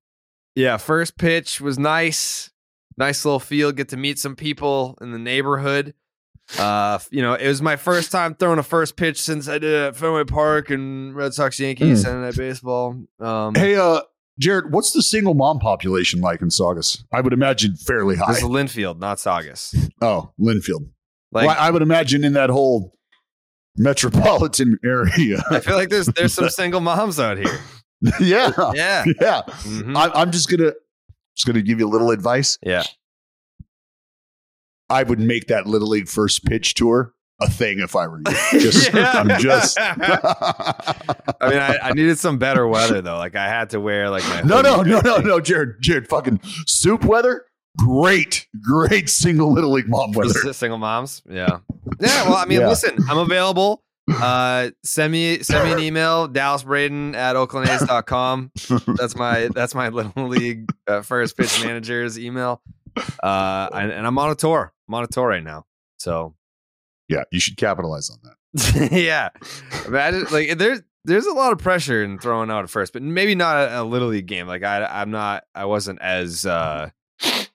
yeah, 0.55 0.77
first 0.77 1.17
pitch 1.17 1.61
was 1.61 1.77
nice. 1.79 2.49
Nice 2.97 3.23
little 3.25 3.39
field. 3.39 3.75
Get 3.77 3.89
to 3.89 3.97
meet 3.97 4.17
some 4.17 4.35
people 4.35 4.97
in 5.01 5.11
the 5.11 5.19
neighborhood. 5.19 5.93
Uh, 6.57 6.97
you 7.11 7.21
know, 7.21 7.33
it 7.33 7.47
was 7.47 7.61
my 7.61 7.75
first 7.75 8.11
time 8.11 8.33
throwing 8.33 8.57
a 8.57 8.63
first 8.63 8.95
pitch 8.95 9.21
since 9.21 9.47
I 9.49 9.59
did 9.59 9.65
it 9.71 9.87
at 9.89 9.95
Fenway 9.97 10.23
Park 10.23 10.69
and 10.69 11.13
Red 11.15 11.33
Sox 11.33 11.59
Yankees 11.59 11.99
Mm. 11.99 12.03
Sunday 12.03 12.25
Night 12.25 12.37
Baseball. 12.37 12.95
Um, 13.19 13.53
Hey, 13.53 13.75
uh, 13.75 14.01
Jared, 14.39 14.71
what's 14.71 14.91
the 14.91 15.01
single 15.01 15.33
mom 15.33 15.59
population 15.59 16.21
like 16.21 16.41
in 16.41 16.49
Saugus? 16.51 17.03
I 17.11 17.21
would 17.21 17.33
imagine 17.33 17.75
fairly 17.75 18.15
high. 18.15 18.33
this 18.33 18.37
is 18.43 18.43
Lynnfield, 18.49 18.99
not 18.99 19.19
Saugus. 19.19 19.73
oh, 20.01 20.31
Lynnfield. 20.39 20.89
Like, 21.31 21.47
well, 21.47 21.55
I 21.59 21.71
would 21.71 21.81
imagine 21.81 22.23
in 22.23 22.33
that 22.33 22.49
whole 22.49 22.93
metropolitan 23.75 24.77
area. 24.85 25.43
I 25.49 25.59
feel 25.59 25.75
like 25.75 25.89
there's 25.89 26.05
there's 26.07 26.33
some 26.33 26.49
single 26.49 26.81
moms 26.81 27.19
out 27.19 27.37
here. 27.37 27.59
yeah, 28.19 28.51
Yeah. 28.75 29.05
yeah. 29.19 29.41
Mhm. 29.47 29.95
I, 29.97 30.11
I'm 30.19 30.31
just 30.31 30.49
gonna 30.49 30.73
just 31.35 31.45
gonna 31.47 31.61
give 31.63 31.79
you 31.79 31.87
a 31.87 31.89
little 31.89 32.11
advice. 32.11 32.57
Yeah. 32.61 32.83
I 34.89 35.03
would 35.03 35.19
make 35.19 35.47
that 35.47 35.67
little 35.67 35.89
league 35.89 36.07
first 36.07 36.45
pitch 36.45 36.73
tour 36.75 37.13
a 37.39 37.49
thing 37.49 37.79
if 37.79 37.95
I 37.95 38.07
were 38.07 38.19
you. 38.19 38.23
Just, 38.59 38.93
Yeah. 38.93 39.11
I'm 39.13 39.39
just. 39.41 39.77
I 39.79 41.49
mean, 41.49 41.59
I, 41.59 41.77
I 41.83 41.91
needed 41.93 42.17
some 42.17 42.37
better 42.37 42.67
weather 42.67 43.01
though. 43.01 43.17
Like 43.17 43.35
I 43.35 43.47
had 43.47 43.69
to 43.71 43.79
wear 43.79 44.09
like 44.09 44.23
my 44.29 44.41
No, 44.41 44.61
no, 44.61 44.81
no, 44.81 44.99
no, 45.01 45.17
no, 45.17 45.39
Jared, 45.39 45.75
Jared, 45.81 46.07
fucking 46.07 46.39
soup 46.65 47.03
weather. 47.03 47.45
Great, 47.77 48.47
great 48.61 49.07
single 49.09 49.53
little 49.53 49.71
league 49.71 49.87
mom 49.87 50.11
For 50.13 50.25
weather. 50.25 50.51
single 50.53 50.79
moms. 50.79 51.21
Yeah. 51.29 51.59
Yeah. 51.99 52.23
Well, 52.29 52.37
I 52.37 52.45
mean, 52.45 52.61
Yeah. 52.61 52.69
listen, 52.69 52.97
I'm 53.09 53.19
available. 53.19 53.83
Uh, 54.09 54.69
send 54.83 55.11
me 55.11 55.43
send 55.43 55.65
me 55.65 55.73
an 55.73 55.79
email, 55.79 56.27
Dallas 56.29 56.63
Braden 56.63 57.13
at 57.13 57.35
oaklanda's.com. 57.35 58.51
That's 58.95 59.15
my 59.17 59.49
that's 59.53 59.75
my 59.75 59.89
little 59.89 60.27
league 60.29 60.71
uh, 60.87 61.01
first 61.01 61.35
pitch 61.37 61.61
manager's 61.63 62.17
email. 62.17 62.61
Uh, 63.21 63.67
and, 63.73 63.91
and 63.91 64.07
I'm 64.07 64.17
on 64.17 64.31
a 64.31 64.35
tour. 64.35 64.73
I'm 64.87 64.93
on 64.95 65.03
a 65.03 65.07
tour 65.07 65.27
right 65.27 65.43
now. 65.43 65.65
So 65.99 66.35
Yeah, 67.09 67.23
you 67.31 67.39
should 67.39 67.57
capitalize 67.57 68.09
on 68.09 68.17
that. 68.23 68.91
yeah, 68.91 69.29
imagine 69.85 70.25
like 70.31 70.57
there's 70.57 70.81
there's 71.05 71.25
a 71.25 71.33
lot 71.33 71.53
of 71.53 71.59
pressure 71.59 72.03
in 72.03 72.19
throwing 72.19 72.49
out 72.51 72.63
at 72.63 72.69
first, 72.69 72.91
but 72.93 73.01
maybe 73.01 73.33
not 73.35 73.57
a, 73.69 73.81
a 73.81 73.83
little 73.83 74.09
league 74.09 74.25
game. 74.25 74.47
Like 74.47 74.63
I 74.63 74.83
I'm 74.85 75.11
not 75.11 75.43
I 75.55 75.65
wasn't 75.65 76.01
as 76.01 76.45
uh 76.45 76.89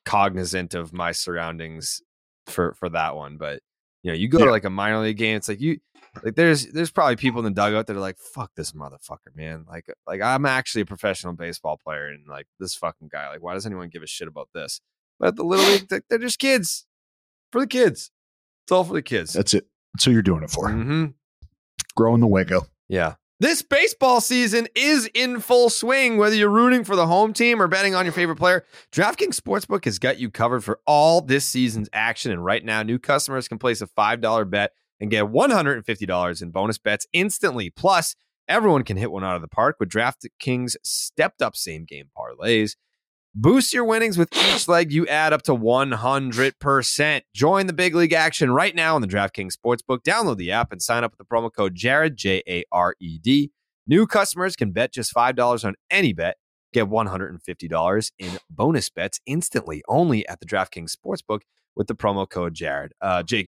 cognizant 0.05 0.75
of 0.75 0.93
my 0.93 1.13
surroundings 1.13 2.03
for 2.47 2.75
for 2.75 2.89
that 2.91 3.17
one. 3.17 3.37
But 3.37 3.61
you 4.03 4.11
know, 4.11 4.17
you 4.17 4.29
go 4.29 4.39
Yeah. 4.39 4.47
to 4.47 4.51
like 4.51 4.65
a 4.65 4.71
minor 4.71 5.01
league 5.01 5.17
game, 5.19 5.37
it's 5.37 5.49
like 5.49 5.61
you 5.61 5.79
like 6.25 6.35
there's 6.35 6.67
there's 6.73 6.91
probably 6.91 7.17
people 7.17 7.41
in 7.41 7.45
the 7.45 7.51
dugout 7.51 7.87
that 7.87 7.97
are 7.97 8.01
like, 8.01 8.19
fuck 8.19 8.53
this 8.57 8.73
motherfucker, 8.73 9.35
man. 9.35 9.65
Like 9.69 9.87
like 10.07 10.21
I'm 10.21 10.47
actually 10.47 10.83
a 10.83 10.87
professional 10.87 11.33
baseball 11.35 11.79
player 11.83 12.07
and 12.09 12.27
like 12.27 12.47
this 12.59 12.75
fucking 12.75 13.09
guy, 13.13 13.29
like 13.29 13.43
why 13.43 13.55
does 13.55 13.67
anyone 13.67 13.89
give 13.89 14.03
a 14.03 14.07
shit 14.07 14.29
about 14.29 14.49
this? 14.55 14.81
But 15.19 15.37
the 15.37 15.45
little 15.45 15.65
league, 15.67 15.89
they're 16.09 16.19
just 16.19 16.39
kids 16.39 16.87
for 17.53 17.61
the 17.61 17.67
kids. 17.67 18.11
It's 18.65 18.73
all 18.73 18.85
for 18.85 18.95
the 18.95 19.03
kids. 19.03 19.33
That's 19.33 19.55
it. 19.55 19.67
That's 19.95 20.05
who 20.05 20.13
you're 20.13 20.23
doing 20.23 20.43
it 20.43 20.51
for. 20.51 20.69
Mm-hmm. 20.69 21.07
Growing 21.97 22.21
the 22.21 22.27
Waco. 22.27 22.67
Yeah. 22.89 23.15
This 23.41 23.61
baseball 23.61 24.21
season 24.21 24.69
is 24.77 25.11
in 25.15 25.41
full 25.41 25.69
swing. 25.69 26.17
Whether 26.17 26.37
you're 26.37 26.49
rooting 26.49 26.85
for 26.85 26.95
the 26.95 27.09
home 27.09 27.33
team 27.33 27.61
or 27.61 27.67
betting 27.67 27.93
on 27.93 28.05
your 28.05 28.13
favorite 28.13 28.37
player, 28.37 28.65
DraftKings 28.93 29.35
Sportsbook 29.35 29.85
has 29.85 29.99
got 29.99 30.19
you 30.19 30.31
covered 30.31 30.63
for 30.63 30.79
all 30.87 31.21
this 31.21 31.45
season's 31.45 31.89
action. 31.93 32.31
And 32.31 32.45
right 32.45 32.65
now, 32.65 32.85
new 32.85 33.01
customers 33.01 33.49
can 33.49 33.59
place 33.59 33.83
a 33.83 33.89
$5 33.89 34.49
bet 34.49 34.73
and 35.01 35.11
get 35.11 35.25
$150 35.25 36.43
in 36.43 36.51
bonus 36.51 36.79
bets 36.79 37.09
instantly. 37.13 37.69
Plus, 37.69 38.15
everyone 38.47 38.85
can 38.85 38.97
hit 38.97 39.11
one 39.11 39.25
out 39.25 39.35
of 39.35 39.43
the 39.43 39.49
park 39.49 39.77
with 39.81 39.89
DraftKings 39.89 40.77
stepped 40.85 41.43
up 41.43 41.57
same 41.57 41.85
game 41.85 42.11
parlays. 42.17 42.77
Boost 43.35 43.73
your 43.73 43.87
winnings 43.87 44.19
with 44.19 44.29
each 44.37 44.69
leg 44.69 44.93
you 44.93 45.07
add 45.07 45.33
up 45.33 45.41
to 45.45 45.53
100%. 45.53 47.21
Join 47.35 47.67
the 47.67 47.73
big 47.73 47.95
league 47.95 48.13
action 48.13 48.51
right 48.51 48.75
now 48.75 48.95
on 48.95 49.01
the 49.01 49.07
DraftKings 49.07 49.55
Sportsbook. 49.57 50.03
Download 50.03 50.37
the 50.37 50.51
app 50.53 50.71
and 50.71 50.83
sign 50.83 51.03
up 51.03 51.13
with 51.13 51.19
the 51.19 51.25
promo 51.25 51.51
code 51.51 51.75
Jared, 51.75 52.19
J 52.19 52.43
A 52.47 52.65
R 52.71 52.95
E 53.01 53.19
D. 53.19 53.51
New 53.87 54.07
customers 54.07 54.55
can 54.55 54.73
bet 54.73 54.93
just 54.93 55.15
$5 55.15 55.65
on 55.65 55.75
any 55.91 56.13
bet. 56.13 56.37
Get 56.75 56.89
$150 56.89 58.13
in 58.19 58.39
bonus 58.51 58.91
bets 58.91 59.19
instantly 59.25 59.83
only 59.89 60.29
at 60.29 60.41
the 60.41 60.47
DraftKings 60.47 60.95
Sportsbook 60.95 61.41
with 61.75 61.87
the 61.87 61.95
promo 61.95 62.29
code 62.29 62.53
Jared. 62.53 62.93
Uh, 63.01 63.23
Jake. 63.23 63.49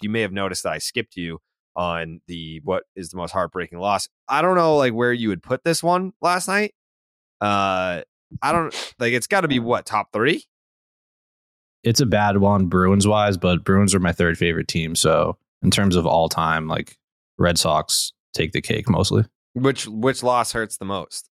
You 0.00 0.10
may 0.10 0.20
have 0.22 0.32
noticed 0.32 0.62
that 0.64 0.72
I 0.72 0.78
skipped 0.78 1.16
you 1.16 1.38
on 1.76 2.20
the 2.26 2.60
what 2.64 2.84
is 2.96 3.10
the 3.10 3.16
most 3.16 3.30
heartbreaking 3.32 3.78
loss. 3.78 4.08
I 4.28 4.42
don't 4.42 4.56
know 4.56 4.76
like 4.76 4.92
where 4.92 5.12
you 5.12 5.28
would 5.28 5.42
put 5.42 5.64
this 5.64 5.82
one 5.82 6.12
last 6.20 6.48
night. 6.48 6.74
Uh 7.40 8.02
I 8.42 8.52
don't 8.52 8.94
like 8.98 9.12
it's 9.12 9.26
got 9.26 9.42
to 9.42 9.48
be 9.48 9.58
what 9.58 9.86
top 9.86 10.12
3? 10.12 10.44
It's 11.84 12.00
a 12.00 12.06
bad 12.06 12.38
one 12.38 12.66
Bruins 12.66 13.06
wise, 13.06 13.36
but 13.36 13.64
Bruins 13.64 13.94
are 13.94 14.00
my 14.00 14.12
third 14.12 14.36
favorite 14.36 14.68
team, 14.68 14.94
so 14.96 15.38
in 15.62 15.70
terms 15.70 15.96
of 15.96 16.06
all 16.06 16.28
time 16.28 16.66
like 16.66 16.96
Red 17.38 17.58
Sox 17.58 18.12
take 18.34 18.52
the 18.52 18.60
cake 18.60 18.88
mostly. 18.88 19.24
Which 19.54 19.86
which 19.86 20.22
loss 20.22 20.52
hurts 20.52 20.76
the 20.76 20.84
most? 20.84 21.30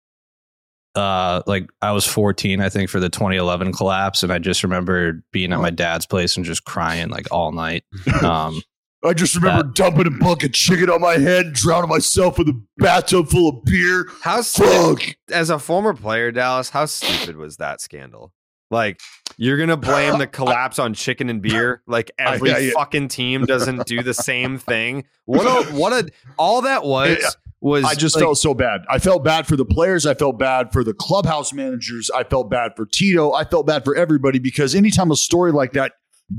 Uh 0.95 1.43
like 1.47 1.69
I 1.83 1.93
was 1.93 2.07
14 2.07 2.61
I 2.61 2.69
think 2.69 2.89
for 2.91 3.01
the 3.01 3.09
2011 3.09 3.73
collapse 3.73 4.23
and 4.23 4.33
I 4.33 4.39
just 4.39 4.63
remember 4.63 5.25
being 5.33 5.53
at 5.53 5.61
my 5.61 5.71
dad's 5.71 6.07
place 6.07 6.37
and 6.37 6.45
just 6.45 6.65
crying 6.65 7.09
like 7.09 7.27
all 7.33 7.53
night. 7.53 7.85
Um 8.23 8.63
I 9.05 9.13
just 9.13 9.35
remember 9.35 9.65
That- 9.65 9.75
dumping 9.75 10.07
a 10.07 10.11
bucket 10.11 10.45
of 10.51 10.53
chicken 10.55 10.89
on 10.89 11.01
my 11.03 11.19
head, 11.19 11.53
drowning 11.53 11.91
myself 11.91 12.39
with 12.39 12.49
a 12.49 12.59
bathtub 12.79 13.29
full 13.29 13.51
of 13.51 13.65
beer. 13.67 14.07
How 14.23 14.41
Fuck. 14.43 15.01
stu- 15.03 15.13
as 15.31 15.51
a 15.51 15.59
former 15.59 15.93
player, 15.93 16.33
Dallas, 16.33 16.71
how 16.71 16.87
stupid 16.87 17.37
was 17.37 17.59
that 17.59 17.83
scandal? 17.83 18.33
Like 18.71 19.01
you're 19.37 19.59
gonna 19.59 19.77
blame 19.77 20.19
the 20.19 20.27
collapse 20.27 20.79
on 20.79 20.95
chicken 20.95 21.29
and 21.29 21.43
beer? 21.43 21.83
Like 21.87 22.13
every 22.19 22.51
I- 22.53 22.57
I- 22.57 22.71
fucking 22.71 23.09
team 23.09 23.45
doesn't 23.45 23.87
do 23.87 24.03
the 24.03 24.15
same 24.15 24.57
thing. 24.59 25.05
What 25.27 25.45
a 25.45 25.71
what 25.75 25.93
a 25.93 26.09
all 26.39 26.63
that 26.63 26.83
was 26.85 27.37
was 27.65 27.83
I 27.83 27.95
just 27.95 28.15
like, 28.15 28.23
felt 28.23 28.37
so 28.37 28.53
bad. 28.53 28.83
I 28.91 28.99
felt 28.99 29.25
bad 29.25 29.47
for 29.47 29.57
the 29.57 29.65
players. 29.65 30.05
I 30.05 30.13
felt 30.13 30.39
bad 30.39 30.71
for 30.71 30.85
the 30.85 30.93
clubhouse 30.93 31.50
managers. 31.50 32.11
I 32.15 32.23
felt 32.23 32.50
bad 32.50 32.73
for 32.77 32.85
Tito. 32.85 33.33
I 33.33 33.45
felt 33.45 33.67
bad 33.67 33.85
for 33.87 33.97
everybody 33.97 34.39
because 34.39 34.75
anytime 34.75 35.11
a 35.11 35.17
story 35.17 35.50
like 35.50 35.73
that 35.73 35.93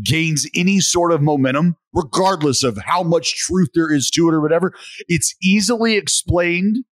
gains 0.04 0.48
any 0.56 0.80
sort 0.80 1.12
of 1.12 1.24
momentum, 1.24 1.78
regardless 1.94 2.64
of 2.64 2.78
how 2.78 3.02
much 3.02 3.36
truth 3.38 3.70
there 3.74 3.92
is 3.92 4.12
to 4.12 4.30
it 4.30 4.36
or 4.36 4.40
whatever, 4.40 4.76
it's 5.08 5.34
easily 5.42 5.96
explained 5.96 6.86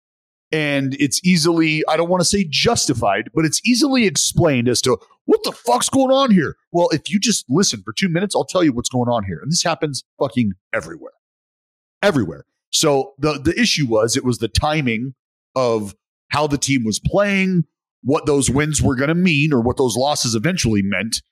and 0.52 0.94
it's 1.00 1.20
easily, 1.24 1.82
I 1.88 1.96
don't 1.96 2.08
want 2.08 2.20
to 2.20 2.24
say 2.24 2.46
justified, 2.48 3.30
but 3.34 3.44
it's 3.44 3.60
easily 3.66 4.06
explained 4.06 4.68
as 4.68 4.80
to 4.82 4.96
what 5.24 5.42
the 5.42 5.50
fuck's 5.50 5.88
going 5.88 6.12
on 6.12 6.30
here. 6.30 6.56
Well, 6.70 6.88
if 6.90 7.10
you 7.10 7.18
just 7.18 7.46
listen 7.48 7.82
for 7.84 7.92
two 7.92 8.08
minutes, 8.08 8.36
I'll 8.36 8.44
tell 8.44 8.62
you 8.62 8.72
what's 8.72 8.90
going 8.90 9.08
on 9.08 9.24
here. 9.24 9.40
And 9.42 9.50
this 9.50 9.64
happens 9.64 10.04
fucking 10.20 10.52
everywhere 10.72 11.12
everywhere. 12.02 12.44
So 12.70 13.14
the 13.18 13.38
the 13.38 13.58
issue 13.58 13.86
was 13.86 14.16
it 14.16 14.24
was 14.24 14.38
the 14.38 14.48
timing 14.48 15.14
of 15.54 15.94
how 16.28 16.46
the 16.46 16.58
team 16.58 16.84
was 16.84 17.00
playing, 17.00 17.64
what 18.02 18.26
those 18.26 18.48
wins 18.48 18.80
were 18.80 18.94
going 18.94 19.08
to 19.08 19.14
mean, 19.14 19.52
or 19.52 19.60
what 19.60 19.76
those 19.76 19.96
losses 19.96 20.34
eventually 20.34 20.82
meant, 20.82 21.22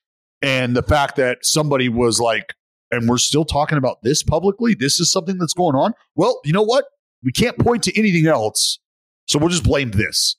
and 0.41 0.75
the 0.75 0.83
fact 0.83 1.15
that 1.15 1.39
somebody 1.41 1.89
was 1.89 2.19
like, 2.19 2.53
and 2.91 3.07
we're 3.07 3.17
still 3.17 3.45
talking 3.45 3.77
about 3.77 4.03
this 4.03 4.23
publicly. 4.23 4.75
This 4.75 4.99
is 4.99 5.11
something 5.11 5.37
that's 5.37 5.53
going 5.53 5.75
on. 5.75 5.93
Well, 6.15 6.39
you 6.43 6.53
know 6.53 6.63
what? 6.63 6.85
We 7.23 7.31
can't 7.31 7.57
point 7.57 7.83
to 7.83 7.97
anything 7.97 8.27
else, 8.27 8.79
so 9.27 9.39
we'll 9.39 9.49
just 9.49 9.63
blame 9.63 9.91
this. 9.91 10.35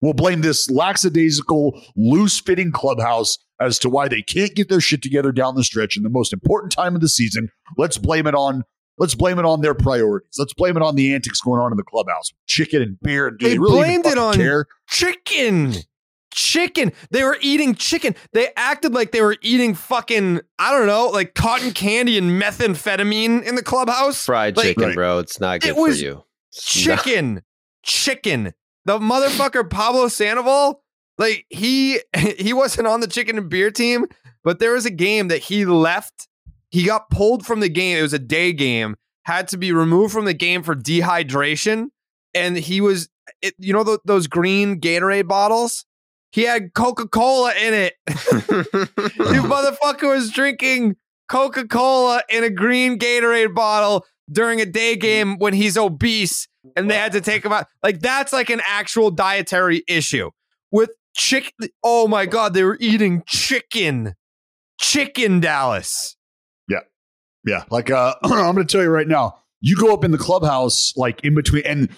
We'll 0.00 0.14
blame 0.14 0.40
this 0.40 0.68
lackadaisical, 0.68 1.80
loose 1.94 2.40
fitting 2.40 2.72
clubhouse 2.72 3.38
as 3.60 3.78
to 3.78 3.88
why 3.88 4.08
they 4.08 4.20
can't 4.20 4.54
get 4.54 4.68
their 4.68 4.80
shit 4.80 5.00
together 5.00 5.30
down 5.30 5.54
the 5.54 5.62
stretch 5.62 5.96
in 5.96 6.02
the 6.02 6.10
most 6.10 6.32
important 6.32 6.72
time 6.72 6.96
of 6.96 7.00
the 7.00 7.08
season. 7.08 7.50
Let's 7.76 7.98
blame 7.98 8.26
it 8.26 8.34
on 8.34 8.64
Let's 8.98 9.14
blame 9.14 9.38
it 9.38 9.44
on 9.44 9.60
their 9.62 9.74
priorities. 9.74 10.28
Let's 10.38 10.52
blame 10.54 10.76
it 10.76 10.82
on 10.82 10.94
the 10.96 11.14
antics 11.14 11.40
going 11.40 11.60
on 11.60 11.72
in 11.72 11.76
the 11.76 11.82
clubhouse. 11.82 12.32
Chicken 12.46 12.82
and 12.82 13.00
beer. 13.00 13.30
Do 13.30 13.44
they 13.46 13.52
they 13.54 13.58
really 13.58 13.78
even 13.88 14.02
blamed 14.02 14.06
it 14.06 14.18
on 14.18 14.34
care? 14.34 14.66
chicken. 14.88 15.74
Chicken. 16.34 16.92
They 17.10 17.24
were 17.24 17.36
eating 17.42 17.74
chicken. 17.74 18.14
They 18.32 18.48
acted 18.56 18.94
like 18.94 19.12
they 19.12 19.20
were 19.20 19.36
eating 19.42 19.74
fucking, 19.74 20.40
I 20.58 20.70
don't 20.72 20.86
know, 20.86 21.08
like 21.08 21.34
cotton 21.34 21.72
candy 21.72 22.16
and 22.16 22.40
methamphetamine 22.40 23.42
in 23.44 23.54
the 23.54 23.62
clubhouse. 23.62 24.24
Fried 24.24 24.56
Like, 24.56 24.68
chicken, 24.76 24.94
bro. 24.94 25.18
It's 25.18 25.40
not 25.40 25.60
good 25.60 25.70
It 25.70 25.76
was 25.76 25.98
for 25.98 26.04
you. 26.04 26.24
It's 26.50 26.86
not- 26.86 27.02
Chicken. 27.04 27.42
Chicken. 27.82 28.52
The 28.84 28.98
motherfucker 28.98 29.68
Pablo 29.68 30.08
Sandoval, 30.08 30.82
like 31.18 31.44
he 31.50 32.00
he 32.38 32.52
wasn't 32.52 32.86
on 32.88 33.00
the 33.00 33.06
chicken 33.06 33.38
and 33.38 33.48
beer 33.48 33.70
team, 33.70 34.06
but 34.42 34.58
there 34.58 34.72
was 34.72 34.86
a 34.86 34.90
game 34.90 35.28
that 35.28 35.38
he 35.38 35.64
left. 35.64 36.28
He 36.72 36.84
got 36.84 37.10
pulled 37.10 37.44
from 37.44 37.60
the 37.60 37.68
game. 37.68 37.98
It 37.98 38.02
was 38.02 38.14
a 38.14 38.18
day 38.18 38.52
game. 38.52 38.96
Had 39.24 39.46
to 39.48 39.58
be 39.58 39.72
removed 39.72 40.12
from 40.12 40.24
the 40.24 40.34
game 40.34 40.62
for 40.62 40.74
dehydration, 40.74 41.88
and 42.34 42.56
he 42.56 42.80
was, 42.80 43.08
it, 43.40 43.54
you 43.58 43.72
know, 43.72 43.84
th- 43.84 44.00
those 44.04 44.26
green 44.26 44.80
Gatorade 44.80 45.28
bottles. 45.28 45.84
He 46.32 46.42
had 46.42 46.72
Coca 46.74 47.06
Cola 47.06 47.52
in 47.54 47.74
it. 47.74 47.94
you 48.08 48.14
motherfucker 49.42 50.08
was 50.08 50.30
drinking 50.30 50.96
Coca 51.28 51.68
Cola 51.68 52.22
in 52.30 52.42
a 52.42 52.50
green 52.50 52.98
Gatorade 52.98 53.54
bottle 53.54 54.06
during 54.30 54.60
a 54.60 54.66
day 54.66 54.96
game 54.96 55.36
when 55.38 55.52
he's 55.52 55.76
obese 55.76 56.48
and 56.74 56.90
they 56.90 56.96
had 56.96 57.12
to 57.12 57.20
take 57.20 57.44
him 57.44 57.52
out. 57.52 57.66
Like, 57.82 58.00
that's 58.00 58.32
like 58.32 58.48
an 58.48 58.62
actual 58.66 59.10
dietary 59.10 59.84
issue. 59.86 60.30
With 60.70 60.90
chicken, 61.14 61.68
oh 61.84 62.08
my 62.08 62.24
God, 62.24 62.54
they 62.54 62.64
were 62.64 62.78
eating 62.80 63.22
chicken. 63.26 64.14
Chicken, 64.80 65.40
Dallas. 65.40 66.16
Yeah. 67.44 67.64
Like 67.70 67.90
uh 67.90 68.14
I'm 68.22 68.54
gonna 68.54 68.64
tell 68.64 68.82
you 68.82 68.88
right 68.88 69.08
now, 69.08 69.38
you 69.60 69.76
go 69.76 69.92
up 69.92 70.04
in 70.04 70.10
the 70.10 70.18
clubhouse, 70.18 70.92
like 70.96 71.24
in 71.24 71.34
between, 71.34 71.64
and 71.64 71.88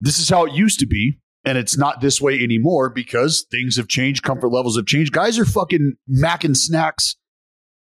this 0.00 0.18
is 0.18 0.28
how 0.28 0.44
it 0.44 0.52
used 0.52 0.80
to 0.80 0.86
be, 0.86 1.18
and 1.44 1.58
it's 1.58 1.76
not 1.76 2.00
this 2.00 2.20
way 2.20 2.42
anymore 2.42 2.90
because 2.90 3.46
things 3.50 3.76
have 3.76 3.88
changed, 3.88 4.22
comfort 4.22 4.48
levels 4.48 4.76
have 4.76 4.86
changed. 4.86 5.12
Guys 5.12 5.38
are 5.38 5.44
fucking 5.44 5.94
macking 6.10 6.56
snacks 6.56 7.16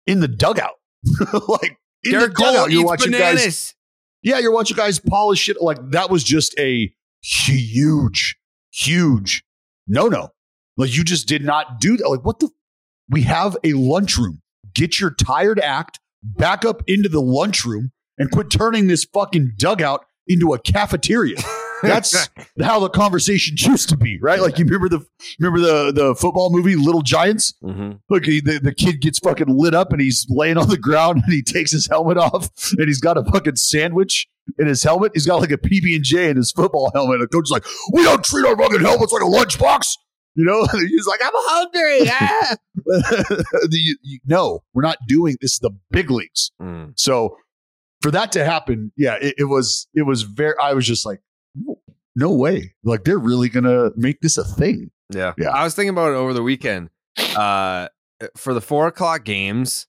in 0.06 0.20
the 0.20 0.28
dugout. 0.28 0.76
like 1.48 1.78
in 2.04 2.12
Derek 2.12 2.36
the 2.36 2.44
dugout. 2.44 2.72
You're 2.72 2.86
watching 2.86 3.12
bananas. 3.12 3.44
guys. 3.44 3.76
Yeah, 4.24 4.40
you're 4.40 4.52
watching 4.52 4.76
guys 4.76 5.00
polish 5.00 5.40
shit. 5.40 5.62
Like 5.62 5.78
that 5.92 6.10
was 6.10 6.24
just 6.24 6.58
a 6.60 6.92
huge, 7.22 8.38
huge 8.72 9.44
no 9.88 10.08
no. 10.08 10.30
Like 10.76 10.96
you 10.96 11.04
just 11.04 11.28
did 11.28 11.44
not 11.44 11.80
do 11.80 11.98
that. 11.98 12.08
Like 12.08 12.26
what 12.26 12.40
the 12.40 12.50
we 13.10 13.24
have 13.24 13.58
a 13.64 13.74
lunchroom. 13.74 14.42
Get 14.76 15.00
your 15.00 15.12
tired 15.12 15.60
act 15.60 16.00
back 16.36 16.66
up 16.66 16.84
into 16.88 17.10
the 17.10 17.22
lunchroom 17.22 17.92
and 18.18 18.32
quit 18.32 18.50
turning 18.50 18.88
this 18.88 19.06
fucking 19.06 19.54
dugout 19.58 20.06
into 20.28 20.54
a 20.54 20.60
cafeteria. 20.60 21.38
That's 21.84 22.30
how 22.60 22.80
the 22.80 22.90
conversation 22.90 23.56
used 23.58 23.90
to 23.90 23.98
be, 23.98 24.18
right? 24.20 24.42
Like 24.42 24.58
you 24.58 24.66
remember 24.66 24.90
the 24.90 25.06
remember 25.40 25.60
the 25.60 25.92
the 25.92 26.16
football 26.16 26.50
movie 26.50 26.76
Little 26.76 27.04
Giants. 27.04 27.54
Mm-hmm. 27.64 27.98
Look, 28.10 28.26
he, 28.26 28.42
the, 28.42 28.60
the 28.60 28.74
kid 28.74 29.00
gets 29.00 29.20
fucking 29.20 29.48
lit 29.48 29.76
up 29.76 29.92
and 29.92 30.02
he's 30.02 30.26
laying 30.28 30.58
on 30.58 30.70
the 30.70 30.78
ground 30.78 31.22
and 31.24 31.32
he 31.32 31.44
takes 31.44 31.72
his 31.72 31.88
helmet 31.88 32.18
off 32.18 32.50
and 32.72 32.88
he's 32.88 33.00
got 33.00 33.18
a 33.18 33.24
fucking 33.24 33.58
sandwich 33.58 34.28
in 34.58 34.66
his 34.66 34.82
helmet. 34.82 35.12
He's 35.14 35.28
got 35.28 35.40
like 35.40 35.52
a 35.52 35.58
PB 35.58 35.96
and 35.96 36.04
J 36.04 36.30
in 36.32 36.38
his 36.38 36.52
football 36.52 36.90
helmet. 36.96 37.20
And 37.20 37.24
the 37.24 37.28
coach 37.28 37.46
is 37.46 37.52
like, 37.52 37.66
"We 37.94 38.04
don't 38.04 38.24
treat 38.24 38.46
our 38.46 38.58
fucking 38.58 38.82
helmets 38.82 39.14
like 39.14 39.22
a 39.22 39.26
lunchbox." 39.26 39.98
You 40.38 40.46
know, 40.46 40.66
he's 40.88 41.06
like, 41.08 41.20
I'm 41.24 41.32
hungry. 41.34 42.10
Ah! 42.10 42.56
You- 43.72 43.98
you- 44.04 44.20
no, 44.26 44.64
we're 44.74 44.84
not 44.84 44.98
doing 45.08 45.36
this. 45.42 45.54
Is 45.54 45.60
the 45.60 45.72
big 45.92 46.10
leagues. 46.12 46.52
Mm. 46.62 46.94
So 46.96 47.36
for 48.02 48.12
that 48.12 48.32
to 48.34 48.46
happen, 48.46 48.92
yeah, 48.96 49.16
it, 49.22 49.36
it 49.40 49.44
was. 49.46 49.88
It 49.96 50.04
was 50.04 50.22
very. 50.22 50.54
I 50.62 50.74
was 50.74 50.86
just 50.86 51.06
like, 51.06 51.20
no, 51.56 51.80
no 52.16 52.32
way. 52.32 52.76
Like 52.84 53.04
they're 53.04 53.18
really 53.18 53.50
gonna 53.50 53.90
make 53.96 54.22
this 54.22 54.38
a 54.38 54.44
thing. 54.46 54.92
Yeah. 55.14 55.34
Yeah. 55.40 55.50
I 55.50 55.64
was 55.64 55.74
thinking 55.74 55.90
about 55.90 56.12
it 56.12 56.16
over 56.16 56.34
the 56.34 56.44
weekend. 56.44 56.90
Uh, 57.36 57.88
for 58.36 58.54
the 58.54 58.62
four 58.62 58.86
o'clock 58.88 59.24
games, 59.26 59.88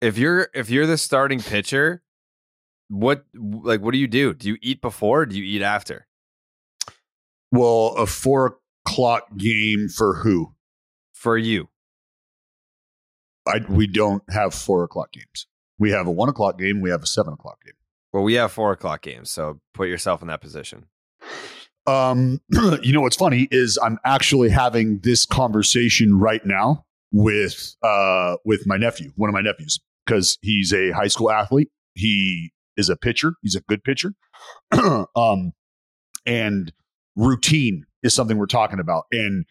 if 0.00 0.18
you're 0.18 0.48
if 0.52 0.68
you're 0.68 0.86
the 0.86 0.98
starting 0.98 1.40
pitcher, 1.40 2.02
what 2.88 3.24
like 3.34 3.80
what 3.82 3.92
do 3.92 3.98
you 3.98 4.08
do? 4.08 4.34
Do 4.34 4.48
you 4.48 4.56
eat 4.62 4.80
before? 4.82 5.20
Or 5.20 5.26
do 5.26 5.38
you 5.38 5.44
eat 5.44 5.62
after? 5.62 6.07
Well, 7.50 7.94
a 7.96 8.06
four 8.06 8.58
o'clock 8.86 9.36
game 9.36 9.88
for 9.88 10.16
who? 10.16 10.54
For 11.12 11.36
you. 11.36 11.68
I, 13.46 13.60
we 13.68 13.86
don't 13.86 14.22
have 14.30 14.54
four 14.54 14.84
o'clock 14.84 15.12
games. 15.12 15.46
We 15.78 15.90
have 15.90 16.06
a 16.06 16.10
one 16.10 16.28
o'clock 16.28 16.58
game. 16.58 16.80
We 16.80 16.90
have 16.90 17.02
a 17.02 17.06
seven 17.06 17.32
o'clock 17.32 17.64
game. 17.64 17.74
Well, 18.12 18.22
we 18.22 18.34
have 18.34 18.52
four 18.52 18.72
o'clock 18.72 19.02
games, 19.02 19.30
so 19.30 19.60
put 19.74 19.88
yourself 19.88 20.22
in 20.22 20.28
that 20.28 20.40
position. 20.40 20.86
Um, 21.86 22.40
you 22.82 22.92
know 22.92 23.00
what's 23.00 23.16
funny 23.16 23.48
is 23.50 23.78
I'm 23.82 23.98
actually 24.04 24.50
having 24.50 24.98
this 25.00 25.24
conversation 25.24 26.18
right 26.18 26.44
now 26.44 26.84
with 27.10 27.74
uh 27.82 28.36
with 28.44 28.66
my 28.66 28.76
nephew, 28.76 29.12
one 29.16 29.30
of 29.30 29.34
my 29.34 29.40
nephews, 29.40 29.80
because 30.04 30.38
he's 30.42 30.72
a 30.72 30.90
high 30.90 31.08
school 31.08 31.30
athlete. 31.30 31.70
He 31.94 32.52
is 32.76 32.88
a 32.88 32.96
pitcher. 32.96 33.34
He's 33.42 33.54
a 33.54 33.60
good 33.62 33.82
pitcher. 33.82 34.12
um, 35.16 35.52
and 36.26 36.72
routine 37.18 37.84
is 38.02 38.14
something 38.14 38.38
we're 38.38 38.46
talking 38.46 38.80
about, 38.80 39.04
and 39.12 39.44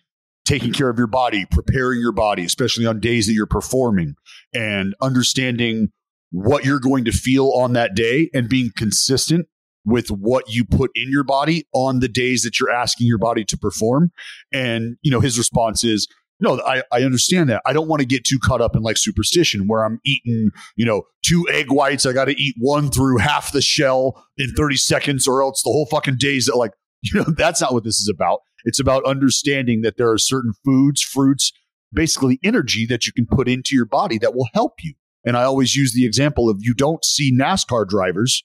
taking 0.46 0.72
care 0.72 0.90
of 0.90 0.98
your 0.98 1.08
body, 1.08 1.46
preparing 1.52 2.00
your 2.00 2.14
body, 2.14 2.46
especially 2.46 2.86
on 2.86 3.00
days 3.00 3.28
that 3.28 3.34
you're 3.34 3.46
performing, 3.46 4.16
and 4.54 4.96
understanding 5.02 5.90
what 6.32 6.66
you're 6.66 6.80
going 6.80 7.06
to 7.06 7.12
feel 7.12 7.52
on 7.52 7.74
that 7.74 7.96
day 7.96 8.30
and 8.34 8.50
being 8.50 8.72
consistent 8.76 9.48
with 9.86 10.10
what 10.10 10.50
you 10.50 10.66
put 10.66 10.92
in 10.96 11.10
your 11.10 11.24
body 11.24 11.66
on 11.74 12.00
the 12.00 12.08
days 12.08 12.44
that 12.44 12.60
you're 12.60 12.72
asking 12.72 13.08
your 13.08 13.18
body 13.18 13.46
to 13.46 13.58
perform. 13.58 14.12
And, 14.52 14.98
you 15.02 15.12
know, 15.12 15.22
his 15.22 15.38
response 15.38 15.84
is, 15.84 16.08
no, 16.40 16.62
I, 16.62 16.84
I 16.92 17.04
understand 17.04 17.50
that. 17.50 17.62
I 17.66 17.74
don't 17.74 17.88
want 17.88 18.02
to 18.02 18.06
get 18.06 18.24
too 18.24 18.38
caught 18.38 18.62
up 18.62 18.76
in 18.76 18.84
like 18.84 18.98
superstition 18.98 19.68
where 19.68 19.84
I'm 19.84 20.00
eating, 20.06 20.52
you 20.76 20.86
know, 20.86 21.04
two 21.26 21.48
egg 21.52 21.72
whites. 21.72 22.06
I 22.06 22.14
got 22.14 22.26
to 22.26 22.40
eat 22.40 22.56
one 22.60 22.92
through 22.92 23.18
half 23.18 23.52
the 23.52 23.62
shell 23.62 24.24
in 24.38 24.54
30 24.54 24.76
seconds 24.76 25.28
or 25.28 25.42
else 25.42 25.64
the 25.64 25.72
whole 25.72 25.88
fucking 25.88 26.18
days 26.18 26.50
like, 26.54 26.72
you 27.14 27.20
know, 27.20 27.26
that's 27.36 27.62
not 27.62 27.74
what 27.74 27.84
this 27.84 28.00
is 28.00 28.12
about. 28.14 28.42
It's 28.66 28.80
about 28.80 29.06
understanding 29.06 29.82
that 29.82 29.98
there 29.98 30.12
are 30.12 30.18
certain 30.18 30.54
foods, 30.66 31.02
fruits, 31.02 31.54
basically 31.94 32.40
energy 32.44 32.86
that 32.88 33.06
you 33.06 33.14
can 33.14 33.26
put 33.26 33.48
into 33.48 33.76
your 33.76 33.86
body 33.86 34.18
that 34.20 34.36
will 34.36 34.48
help 34.54 34.74
you. 34.84 34.94
And 35.26 35.38
I 35.38 35.44
always 35.44 35.76
use 35.76 35.94
the 35.94 36.06
example 36.06 36.50
of 36.50 36.58
you 36.62 36.74
don't 36.74 37.04
see 37.04 37.36
NASCAR 37.36 37.88
drivers 37.88 38.44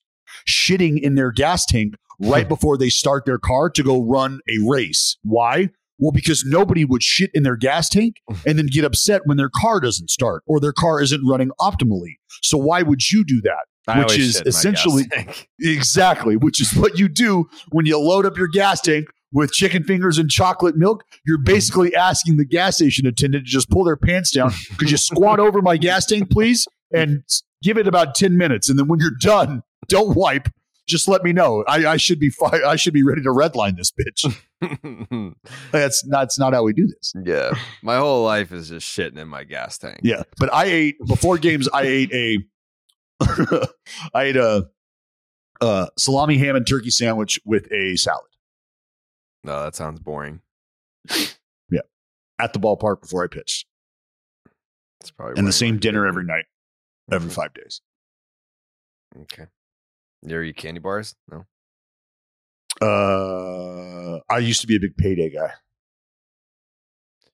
shitting 0.49 1.01
in 1.01 1.15
their 1.15 1.31
gas 1.31 1.65
tank 1.67 1.95
right 2.21 2.49
before 2.49 2.77
they 2.77 2.89
start 2.89 3.25
their 3.25 3.39
car 3.39 3.71
to 3.71 3.83
go 3.83 4.03
run 4.03 4.41
a 4.49 4.59
race. 4.69 5.17
Why? 5.23 5.71
Well, 5.99 6.13
because 6.13 6.45
nobody 6.45 6.85
would 6.85 7.03
shit 7.03 7.31
in 7.35 7.43
their 7.43 7.57
gas 7.57 7.89
tank 7.89 8.17
and 8.47 8.59
then 8.59 8.67
get 8.67 8.85
upset 8.85 9.23
when 9.25 9.37
their 9.37 9.51
car 9.55 9.81
doesn't 9.81 10.11
start 10.11 10.43
or 10.47 10.61
their 10.61 10.73
car 10.73 11.01
isn't 11.01 11.27
running 11.27 11.51
optimally. 11.61 12.17
So 12.43 12.59
why 12.59 12.83
would 12.83 13.11
you 13.11 13.25
do 13.25 13.41
that? 13.43 13.67
I 13.89 14.01
which 14.01 14.19
is 14.19 14.35
shit 14.35 14.47
in 14.47 14.47
my 14.47 14.51
gas 14.51 14.57
essentially 14.57 15.05
exactly, 15.61 16.37
which 16.37 16.61
is 16.61 16.75
what 16.75 16.99
you 16.99 17.09
do 17.09 17.49
when 17.71 17.87
you 17.87 17.99
load 17.99 18.27
up 18.27 18.37
your 18.37 18.49
gas 18.49 18.81
tank 18.81 19.07
with 19.33 19.51
chicken 19.53 19.83
fingers 19.83 20.19
and 20.19 20.31
chocolate 20.31 20.77
milk. 20.77 21.05
You're 21.27 21.39
basically 21.39 21.95
asking 21.95 22.37
the 22.37 22.45
gas 22.45 22.77
station 22.77 23.07
attendant 23.07 23.47
to 23.47 23.51
just 23.51 23.71
pull 23.71 23.85
their 23.85 23.97
pants 23.97 24.31
down. 24.31 24.53
Could 24.79 24.91
you 24.91 24.97
squat 24.97 25.41
over 25.41 25.63
my 25.63 25.77
gas 25.77 26.07
tank, 26.07 26.31
please? 26.31 26.67
And 26.93 27.23
give 27.63 27.79
it 27.79 27.89
about 27.89 28.15
10 28.15 28.37
minutes. 28.37 28.69
And 28.69 28.79
then 28.79 28.87
when 28.89 29.01
you're 29.01 29.17
done, 29.21 29.63
don't 29.89 30.15
wipe. 30.15 30.49
Just 30.87 31.09
let 31.09 31.23
me 31.23 31.33
know. 31.33 31.65
I, 31.67 31.87
I 31.93 31.97
should 31.97 32.19
be 32.19 32.29
fi- 32.29 32.61
I 32.67 32.75
should 32.77 32.93
be 32.93 33.05
ready 33.05 33.23
to 33.23 33.29
redline 33.31 33.77
this 33.77 33.93
bitch. 33.93 34.37
That's 35.73 36.05
not, 36.07 36.21
that's 36.21 36.39
not 36.39 36.55
how 36.55 36.63
we 36.65 36.73
do 36.73 36.87
this. 36.87 37.13
yeah. 37.25 37.53
My 37.83 37.97
whole 37.97 38.25
life 38.25 38.53
is 38.53 38.69
just 38.69 38.87
shitting 38.87 39.17
in 39.17 39.29
my 39.29 39.45
gas 39.45 39.79
tank. 39.79 40.01
Yeah, 40.03 40.23
but 40.39 40.53
I 40.53 40.67
ate 40.67 40.97
before 41.07 41.39
games. 41.39 41.69
I 41.73 41.83
ate 41.83 42.13
a, 42.13 42.39
I 44.15 44.23
ate 44.25 44.37
a, 44.37 44.69
uh 45.61 45.87
salami 45.99 46.39
ham 46.39 46.57
and 46.57 46.67
turkey 46.67 46.91
sandwich 46.91 47.41
with 47.45 47.71
a 47.73 47.97
salad. 47.97 48.27
No, 49.45 49.63
that 49.65 49.75
sounds 49.77 50.01
boring. 50.01 50.41
Yeah, 51.71 51.81
at 52.39 52.53
the 52.53 52.59
ballpark 52.61 53.01
before 53.01 53.25
I 53.25 53.29
pitched, 53.29 53.67
It's 55.01 55.11
probably 55.11 55.39
and 55.39 55.49
the 55.49 55.53
same 55.53 55.79
dinner 55.79 56.07
every 56.07 56.25
night, 56.25 56.45
every 57.11 57.31
five 57.31 57.55
days. 57.55 57.81
Okay. 59.23 59.47
You 60.23 60.35
ever 60.35 60.45
eat 60.45 60.57
candy 60.57 60.81
bars? 60.81 61.15
No. 61.31 61.47
Uh, 62.81 64.21
I 64.29 64.39
used 64.39 64.61
to 64.61 64.67
be 64.67 64.77
a 64.77 64.81
big 64.81 64.97
payday 64.97 65.31
guy. 65.31 65.53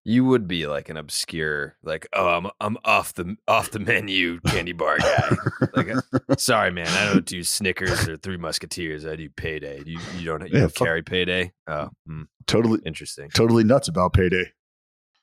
You 0.09 0.25
would 0.25 0.49
be 0.49 0.66
like 0.66 0.88
an 0.88 0.97
obscure, 0.97 1.77
like, 1.83 2.09
oh, 2.14 2.29
I'm 2.29 2.47
I'm 2.61 2.79
off 2.83 3.12
the 3.12 3.37
off 3.47 3.73
the 3.73 3.79
menu 3.79 4.40
candy 4.40 4.73
bar 4.73 4.97
guy. 4.97 5.37
like, 5.75 5.88
uh, 5.90 6.01
sorry, 6.38 6.71
man, 6.71 6.88
I 6.88 7.12
don't 7.12 7.27
do 7.27 7.44
Snickers 7.44 8.09
or 8.09 8.16
Three 8.16 8.38
Musketeers. 8.38 9.05
I 9.05 9.16
do 9.16 9.29
Payday. 9.29 9.83
You 9.85 10.01
you 10.16 10.25
don't 10.25 10.40
you 10.49 10.49
Yeah, 10.55 10.61
don't 10.61 10.75
carry 10.75 11.03
Payday? 11.03 11.53
Oh, 11.66 11.90
hmm, 12.07 12.23
Totally, 12.47 12.81
interesting. 12.87 13.29
totally 13.35 13.64
nuts 13.64 13.88
about 13.88 14.14
payday. 14.14 14.51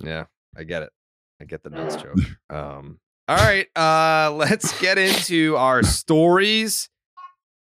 Yeah, 0.04 0.26
I 0.56 0.63
get 0.65 0.84
it. 0.84 0.91
I 1.41 1.45
get 1.45 1.63
the 1.63 1.71
nuts 1.71 1.95
joke. 1.95 2.17
Um, 2.52 3.00
all 3.28 3.38
right, 3.38 3.65
uh, 3.76 4.32
let's 4.36 4.80
get 4.80 5.00
into 5.00 5.56
our 5.58 5.82
stories 5.82 6.89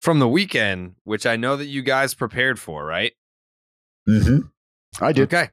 from 0.03 0.19
the 0.19 0.27
weekend, 0.27 0.93
which 1.05 1.25
I 1.25 1.37
know 1.37 1.55
that 1.57 1.65
you 1.65 1.81
guys 1.81 2.13
prepared 2.13 2.59
for, 2.59 2.85
right? 2.85 3.13
Mm-hmm. 4.07 4.41
I 5.03 5.11
did. 5.11 5.23
Okay. 5.33 5.49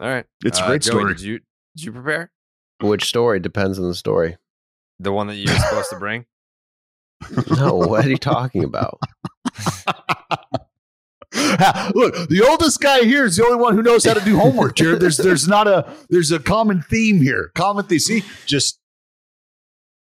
All 0.00 0.08
right. 0.08 0.26
It's 0.44 0.58
a 0.60 0.64
Uh, 0.64 0.66
great 0.68 0.82
Joey, 0.82 0.90
story. 0.92 1.14
Did 1.14 1.20
you 1.22 1.38
did 1.76 1.84
you 1.84 1.92
prepare 1.92 2.30
Which 2.80 3.04
story 3.04 3.40
depends 3.40 3.78
on 3.78 3.86
the 3.88 3.94
story. 3.94 4.36
the 4.98 5.12
one 5.12 5.26
that 5.28 5.36
you 5.36 5.50
were 5.52 5.58
supposed 5.58 5.90
to 5.90 5.98
bring? 5.98 6.26
No, 7.56 7.74
what 7.76 8.04
are 8.04 8.08
you 8.10 8.18
talking 8.18 8.62
about? 8.64 8.98
Look, 11.94 12.28
the 12.28 12.46
oldest 12.48 12.80
guy 12.80 13.02
here 13.02 13.24
is 13.24 13.36
the 13.36 13.44
only 13.44 13.58
one 13.58 13.74
who 13.74 13.82
knows 13.82 14.04
how 14.04 14.14
to 14.14 14.24
do 14.24 14.36
homework. 14.38 14.76
Jared, 14.76 15.00
there's 15.00 15.16
there's 15.18 15.46
not 15.48 15.66
a 15.66 15.90
there's 16.08 16.30
a 16.30 16.38
common 16.38 16.82
theme 16.82 17.20
here. 17.20 17.50
Common 17.54 17.84
theme. 17.84 17.98
See, 17.98 18.22
just 18.46 18.78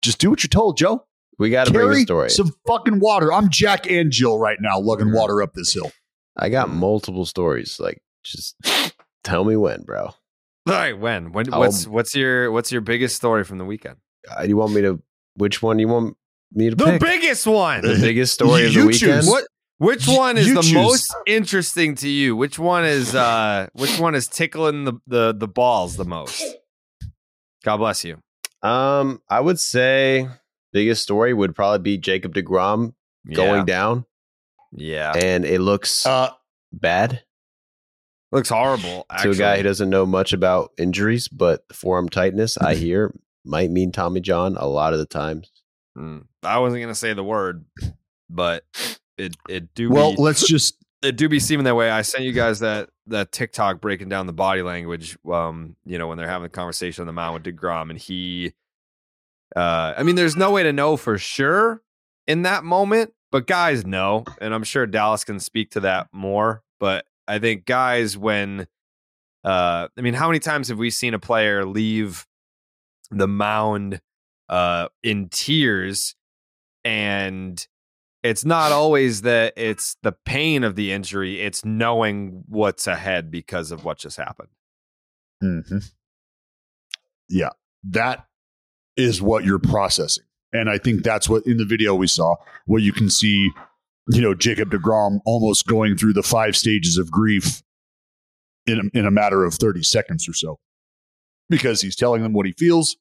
just 0.03 0.19
do 0.19 0.31
what 0.31 0.43
you're 0.43 0.49
told, 0.49 0.77
Joe. 0.77 1.05
We 1.39 1.51
got 1.51 1.67
to 1.67 1.73
bring 1.73 1.87
a 1.87 1.91
Carry 1.91 2.03
story. 2.03 2.31
some 2.31 2.53
fucking 2.67 3.01
water. 3.01 3.33
I'm 3.33 3.51
Jack 3.51 3.91
and 3.91 4.11
Jill 4.11 4.39
right 4.39 4.59
now, 4.61 4.79
lugging 4.79 5.13
water 5.13 5.43
up 5.43 5.53
this 5.55 5.73
hill. 5.75 5.91
I 6.37 6.49
got 6.49 6.69
multiple 6.71 7.25
stories. 7.27 7.79
Like, 7.81 8.03
just 8.25 8.55
tell 9.27 9.45
me 9.45 9.57
when, 9.57 9.83
bro. 9.83 10.05
All 10.07 10.15
right. 10.67 10.99
When? 10.99 11.33
When? 11.33 11.53
I'll- 11.53 11.61
What's 11.61 11.87
what's 11.87 12.15
your 12.15 12.51
what's 12.53 12.73
your 12.73 12.81
biggest 12.81 13.17
story 13.17 13.45
from 13.45 13.59
the 13.59 13.65
weekend? 13.65 13.97
Uh, 14.29 14.43
you 14.43 14.57
want 14.57 14.73
me 14.73 14.81
to? 14.83 15.01
Which 15.37 15.63
one 15.63 15.79
you 15.79 15.89
want 15.89 16.17
me 16.53 16.71
to 16.71 16.77
The 16.77 16.85
pick? 16.85 17.01
biggest 17.01 17.47
one. 17.47 17.83
the 17.83 17.99
biggest 18.01 18.33
story 18.39 18.67
of 18.67 18.73
You 18.73 18.81
the 18.83 18.87
weekend. 18.89 19.13
choose. 19.23 19.29
What? 19.29 19.45
Which 19.79 20.09
one 20.09 20.39
is 20.39 20.47
you 20.49 20.55
the 20.55 20.63
choose. 20.63 20.73
most 20.73 21.15
interesting 21.27 21.95
to 21.97 22.09
you? 22.09 22.35
Which 22.35 22.59
one 22.59 22.85
is 22.87 23.15
uh 23.15 23.67
which 23.75 23.99
one 24.01 24.15
is 24.15 24.27
tickling 24.27 24.85
the 24.85 24.95
the, 25.07 25.35
the 25.37 25.47
balls 25.49 25.97
the 25.97 26.05
most? 26.07 26.43
God 27.65 27.77
bless 27.79 28.05
you. 28.05 28.19
Um, 28.63 29.21
I 29.29 29.41
would 29.41 29.61
say 29.61 30.29
biggest 30.73 31.03
story 31.03 31.35
would 31.35 31.55
probably 31.55 31.83
be 31.83 31.99
Jacob 31.99 32.35
deGrom 32.35 32.95
Yeah. 33.27 33.37
going 33.37 33.65
down, 33.67 34.07
Yeah. 34.73 35.13
and 35.15 35.45
it 35.45 35.61
looks 35.61 36.07
Uh, 36.07 36.31
bad 36.73 37.23
Looks 38.37 38.51
horrible. 38.51 39.07
to 39.23 39.31
a 39.31 39.35
guy 39.35 39.57
who 39.57 39.63
doesn't 39.63 39.89
know 39.89 40.05
much 40.05 40.35
about 40.35 40.73
injuries, 40.77 41.27
but 41.27 41.67
the 41.69 41.75
forearm 41.75 42.11
tightness 42.11 42.59
I 42.59 42.75
hear 42.77 43.15
might 43.47 43.71
mean 43.71 43.93
Tommy 43.93 44.21
John 44.21 44.59
a 44.59 44.67
lot 44.67 44.93
of 44.93 44.99
the 44.99 45.07
times. 45.07 45.51
Mm. 45.97 46.27
I 46.43 46.59
wasn't 46.59 46.83
gonna 46.83 46.95
say 46.95 47.15
the 47.15 47.25
word, 47.25 47.65
but 48.29 48.65
it 49.17 49.35
it 49.49 49.75
do 49.75 49.89
well, 49.89 50.15
be, 50.15 50.21
let's 50.21 50.47
just 50.47 50.77
it 51.03 51.17
do 51.17 51.31
be 51.31 51.41
seeming 51.41 51.65
that 51.65 51.77
way. 51.77 51.89
I 51.89 52.03
sent 52.03 52.25
you 52.25 52.33
guys 52.33 52.59
that 52.59 52.91
that 53.07 53.33
TikTok 53.33 53.81
breaking 53.81 54.11
down 54.11 54.27
the 54.27 54.35
body 54.35 54.61
language. 54.61 55.17
Um, 55.27 55.77
you 55.87 55.97
know 55.97 56.07
when 56.07 56.19
they're 56.19 56.29
having 56.29 56.45
a 56.45 56.51
conversation 56.51 57.01
on 57.01 57.07
the 57.07 57.15
mound 57.15 57.43
with 57.43 57.57
deGrom, 57.57 57.89
and 57.89 57.99
he, 57.99 58.53
uh, 59.57 59.95
I 59.97 60.03
mean, 60.03 60.17
there's 60.17 60.37
no 60.37 60.51
way 60.51 60.63
to 60.63 60.75
know 60.75 60.99
for 60.99 61.17
sure 61.17 61.81
in 62.27 62.43
that 62.43 62.65
moment, 62.65 63.15
but 63.33 63.47
guys 63.47 63.87
know, 63.87 64.25
and 64.43 64.53
I'm 64.53 64.65
sure 64.65 64.87
Dallas 64.87 65.25
can 65.25 65.41
speak 65.41 65.71
to 65.71 65.81
that 65.81 66.09
more. 66.13 66.63
But 66.79 67.07
I 67.29 67.39
think 67.39 67.67
guys, 67.67 68.17
when, 68.17 68.67
uh, 69.45 69.89
I 69.97 70.01
mean, 70.01 70.15
how 70.15 70.29
many 70.29 70.39
times 70.39 70.69
have 70.69 70.79
we 70.79 70.91
seen 70.91 71.15
a 71.15 71.19
player 71.19 71.65
leave 71.65 72.27
the 73.11 73.29
mound, 73.29 74.01
uh, 74.49 74.89
in 75.03 75.29
tears 75.29 76.15
and 76.85 77.67
it's 78.23 78.45
not 78.45 78.73
always 78.73 79.23
that 79.23 79.53
it's 79.57 79.97
the 80.03 80.13
pain 80.13 80.65
of 80.65 80.75
the 80.75 80.93
injury, 80.93 81.41
it's 81.41 81.65
knowing 81.65 82.43
what's 82.49 82.87
ahead 82.87 83.31
because 83.31 83.71
of 83.71 83.85
what 83.85 83.99
just 83.99 84.17
happened. 84.17 84.49
Mm-hmm. 85.43 85.79
Yeah, 87.29 87.51
that 87.85 88.27
is 88.97 89.23
what 89.23 89.45
you're 89.45 89.59
processing. 89.59 90.25
And 90.53 90.71
I 90.71 90.79
think 90.79 91.03
that's 91.03 91.29
what 91.29 91.47
in 91.47 91.57
the 91.57 91.65
video 91.65 91.95
we 91.95 92.07
saw, 92.07 92.37
where 92.67 92.81
you 92.81 92.93
can 92.93 93.11
see, 93.11 93.51
you 94.09 94.21
know, 94.21 94.35
Jacob 94.35 94.71
DeGrom 94.71 95.19
almost 95.25 95.67
going 95.67 95.97
through 95.97 96.13
the 96.13 96.23
five 96.23 96.57
stages 96.57 96.97
of 96.97 97.11
grief 97.11 97.63
in 98.67 98.91
a, 98.95 98.99
in 98.99 99.07
a 99.07 99.11
matter 99.11 99.45
of 99.45 99.55
30 99.55 99.83
seconds 99.83 100.29
or 100.29 100.33
so 100.33 100.59
because 101.49 101.81
he's 101.81 101.97
telling 101.97 102.23
them 102.23 102.33
what 102.33 102.47
he 102.47 102.53
feels. 102.53 102.97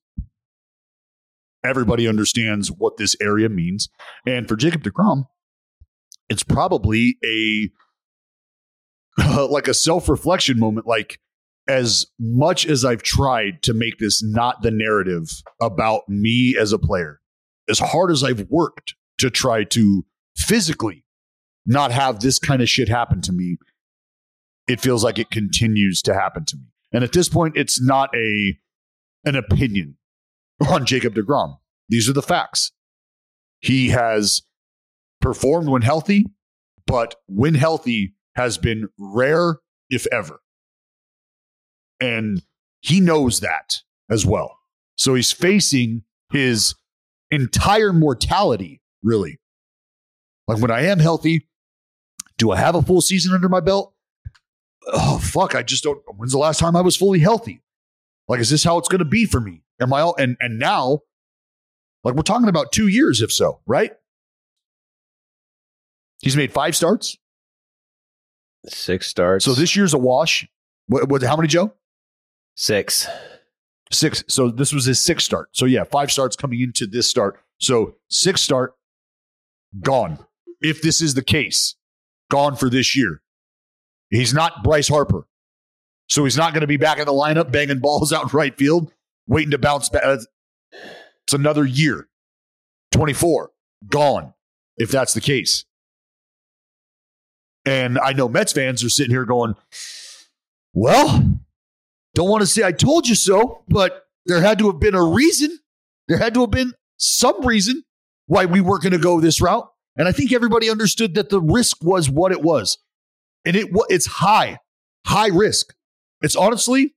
Everybody 1.63 2.08
understands 2.08 2.72
what 2.72 2.98
this 2.98 3.15
area 3.22 3.50
means. 3.50 3.89
And 4.26 4.48
for 4.48 4.56
Jacob 4.56 4.84
DeGrom, 4.84 5.26
it's 6.30 6.44
probably 6.44 7.18
a 7.24 7.70
like 9.48 9.68
a 9.68 9.74
self-reflection 9.74 10.60
moment 10.60 10.86
like 10.86 11.20
as 11.68 12.06
much 12.20 12.65
as 12.68 12.86
I've 12.86 13.02
tried 13.02 13.63
to 13.63 13.74
make 13.74 13.98
this 13.98 14.22
not 14.24 14.62
the 14.62 14.72
narrative 14.72 15.41
about 15.62 16.08
me 16.08 16.56
as 16.60 16.72
a 16.72 16.78
player, 16.78 17.22
as 17.70 17.80
hard 17.80 18.12
as 18.12 18.24
I've 18.24 18.46
worked 18.50 18.94
to 19.18 19.30
try 19.30 19.63
to 19.63 20.06
physically 20.38 21.04
not 21.65 21.91
have 21.91 22.19
this 22.19 22.39
kind 22.39 22.62
of 22.62 22.69
shit 22.69 22.89
happen 22.89 23.21
to 23.21 23.32
me, 23.32 23.58
it 24.67 24.80
feels 24.80 25.04
like 25.04 25.19
it 25.19 25.32
continues 25.32 26.02
to 26.04 26.13
happen 26.13 26.45
to 26.45 26.58
me. 26.58 26.63
And 26.91 27.04
at 27.04 27.13
this 27.13 27.30
point, 27.30 27.58
it's 27.58 27.82
not 27.82 28.10
a 28.15 28.58
an 29.26 29.36
opinion 29.36 29.98
on 30.69 30.86
Jacob 30.86 31.15
DeGrom. 31.15 31.58
These 31.89 32.10
are 32.10 32.13
the 32.13 32.21
facts. 32.21 32.71
He 33.60 33.89
has 33.89 34.43
performed 35.21 35.67
when 35.69 35.82
healthy, 35.82 36.26
but 36.86 37.15
when 37.28 37.56
healthy 37.56 38.13
has 38.36 38.58
been 38.58 38.89
rare, 38.98 39.60
if 39.89 40.06
ever. 40.12 40.39
And 42.00 42.43
he 42.82 43.00
knows 43.00 43.39
that 43.39 43.78
as 44.10 44.26
well. 44.26 44.60
So 44.98 45.15
he's 45.15 45.32
facing 45.32 46.04
his 46.32 46.76
entire 47.32 47.93
mortality, 47.93 48.82
really. 49.04 49.39
Like 50.48 50.60
when 50.60 50.72
I 50.72 50.82
am 50.82 51.00
healthy, 51.00 51.48
do 52.38 52.52
I 52.52 52.58
have 52.58 52.76
a 52.76 52.82
full 52.82 53.02
season 53.02 53.34
under 53.34 53.50
my 53.50 53.60
belt? 53.60 53.94
Oh, 54.88 55.18
fuck. 55.18 55.56
I 55.56 55.64
just 55.64 55.84
don't. 55.84 56.00
When's 56.16 56.32
the 56.32 56.38
last 56.38 56.60
time 56.60 56.76
I 56.76 56.82
was 56.82 56.96
fully 56.96 57.20
healthy? 57.20 57.62
Like, 58.28 58.40
is 58.40 58.50
this 58.50 58.64
how 58.64 58.78
it's 58.78 58.88
going 58.88 59.00
to 59.00 59.06
be 59.06 59.26
for 59.26 59.40
me? 59.40 59.64
Am 59.80 59.94
I 59.94 60.02
all, 60.02 60.16
and, 60.16 60.38
and 60.40 60.58
now, 60.58 61.02
like, 62.04 62.16
we're 62.16 62.24
talking 62.24 62.48
about 62.48 62.72
two 62.72 62.88
years, 62.88 63.22
if 63.22 63.32
so, 63.32 63.60
right? 63.66 63.92
He's 66.22 66.36
made 66.36 66.52
five 66.52 66.76
starts, 66.76 67.18
six 68.66 69.08
starts. 69.08 69.46
So 69.46 69.54
this 69.54 69.76
year's 69.76 69.94
a 69.94 69.98
wash. 69.98 70.48
What, 70.88 71.10
what 71.10 71.22
how 71.22 71.36
many, 71.36 71.48
Joe? 71.48 71.74
Six. 72.56 73.08
Six. 73.92 74.24
So 74.28 74.50
this 74.50 74.74
was 74.74 74.86
his 74.86 75.04
sixth 75.04 75.26
start. 75.26 75.50
So 75.52 75.66
yeah, 75.66 75.84
five 75.84 76.12
starts 76.12 76.36
coming 76.36 76.62
into 76.62 76.88
this 76.88 77.08
start. 77.08 77.40
So 77.60 77.96
six 78.10 78.42
start, 78.42 78.76
gone. 79.82 80.25
If 80.65 80.82
this 80.82 81.01
is 81.01 81.13
the 81.13 81.23
case, 81.23 81.75
gone 82.32 82.56
for 82.56 82.69
this 82.69 82.95
year. 82.95 83.21
He's 84.10 84.34
not 84.34 84.63
Bryce 84.63 84.88
Harper. 84.88 85.28
So 86.08 86.23
he's 86.23 86.38
not 86.38 86.54
going 86.54 86.62
to 86.62 86.67
be 86.67 86.78
back 86.78 86.97
in 86.97 87.06
the 87.06 87.12
lineup 87.12 87.51
banging 87.51 87.80
balls 87.80 88.12
out 88.12 88.23
in 88.23 88.30
right 88.30 88.56
field, 88.58 88.91
waiting 89.28 89.51
to 89.51 89.58
bounce 89.58 89.89
back. 89.89 90.04
Uh, 90.04 90.17
it's 91.23 91.34
another 91.34 91.65
year. 91.65 92.08
24, 92.91 93.51
gone, 93.88 94.34
if 94.78 94.89
that's 94.89 95.13
the 95.13 95.21
case. 95.21 95.65
And 97.65 97.99
I 97.99 98.13
know 98.13 98.30
Mets 98.30 98.54
fans 98.54 98.84
are 98.84 98.89
sitting 98.89 99.12
here 99.12 99.25
going, 99.25 99.56
well, 100.73 101.39
don't 102.13 102.30
want 102.30 102.41
to 102.41 102.47
say 102.47 102.63
I 102.63 102.71
told 102.71 103.08
you 103.08 103.15
so, 103.15 103.63
but 103.67 104.08
there 104.25 104.41
had 104.41 104.60
to 104.60 104.67
have 104.67 104.80
been 104.80 104.95
a 104.95 105.04
reason. 105.04 105.60
There 106.08 106.17
had 106.17 106.34
to 106.36 106.41
have 106.41 106.51
been 106.51 106.73
some 106.97 107.45
reason 107.45 107.84
why 108.28 108.45
we 108.45 108.62
weren't 108.62 108.84
going 108.84 108.93
to 108.93 108.99
go 108.99 109.19
this 109.19 109.41
route. 109.41 109.69
And 109.98 110.08
I 110.08 110.12
think 110.12 110.34
everybody 110.34 110.70
understood 110.70 111.16
that 111.16 111.30
the 111.30 111.42
risk 111.42 111.78
was 111.84 112.10
what 112.10 112.32
it 112.32 112.42
was. 112.42 112.78
And 113.46 113.56
it 113.56 113.68
it's 113.90 114.06
high, 114.06 114.60
high 115.06 115.28
risk. 115.28 115.74
It's 116.22 116.36
honestly 116.36 116.96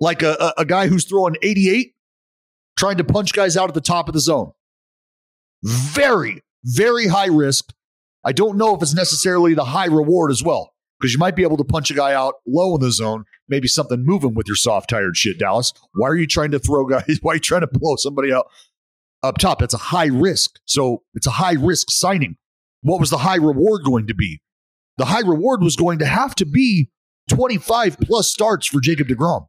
like 0.00 0.22
a, 0.22 0.52
a, 0.56 0.64
guy 0.64 0.88
who's 0.88 1.04
throwing 1.04 1.36
88 1.42 1.94
trying 2.78 2.96
to 2.96 3.04
punch 3.04 3.32
guys 3.32 3.56
out 3.56 3.68
at 3.68 3.74
the 3.74 3.80
top 3.80 4.08
of 4.08 4.14
the 4.14 4.20
zone. 4.20 4.52
Very, 5.62 6.42
very 6.64 7.06
high 7.06 7.26
risk. 7.26 7.72
I 8.24 8.32
don't 8.32 8.56
know 8.56 8.74
if 8.74 8.82
it's 8.82 8.94
necessarily 8.94 9.54
the 9.54 9.66
high 9.66 9.86
reward 9.86 10.30
as 10.30 10.42
well, 10.42 10.74
because 10.98 11.12
you 11.12 11.18
might 11.18 11.36
be 11.36 11.42
able 11.42 11.58
to 11.58 11.64
punch 11.64 11.90
a 11.90 11.94
guy 11.94 12.14
out 12.14 12.34
low 12.46 12.74
in 12.74 12.80
the 12.80 12.90
zone, 12.90 13.24
maybe 13.48 13.68
something 13.68 14.04
moving 14.04 14.34
with 14.34 14.46
your 14.46 14.56
soft 14.56 14.90
tired 14.90 15.16
shit, 15.16 15.38
Dallas. 15.38 15.72
Why 15.94 16.08
are 16.08 16.16
you 16.16 16.26
trying 16.26 16.50
to 16.52 16.58
throw 16.58 16.86
guys? 16.86 17.18
Why 17.22 17.32
are 17.32 17.36
you 17.36 17.40
trying 17.40 17.62
to 17.62 17.66
blow 17.66 17.96
somebody 17.96 18.32
out 18.32 18.46
up 19.22 19.38
top? 19.38 19.58
That's 19.58 19.74
a 19.74 19.78
high 19.78 20.06
risk. 20.06 20.58
So 20.64 21.02
it's 21.14 21.26
a 21.26 21.32
high 21.32 21.54
risk 21.54 21.88
signing. 21.90 22.36
What 22.82 23.00
was 23.00 23.10
the 23.10 23.18
high 23.18 23.36
reward 23.36 23.82
going 23.84 24.06
to 24.06 24.14
be? 24.14 24.40
The 24.96 25.06
high 25.06 25.20
reward 25.20 25.62
was 25.62 25.76
going 25.76 25.98
to 25.98 26.06
have 26.06 26.34
to 26.36 26.46
be 26.46 26.90
25 27.28 27.98
plus 27.98 28.30
starts 28.30 28.66
for 28.66 28.80
Jacob 28.80 29.08
DeGrom. 29.08 29.46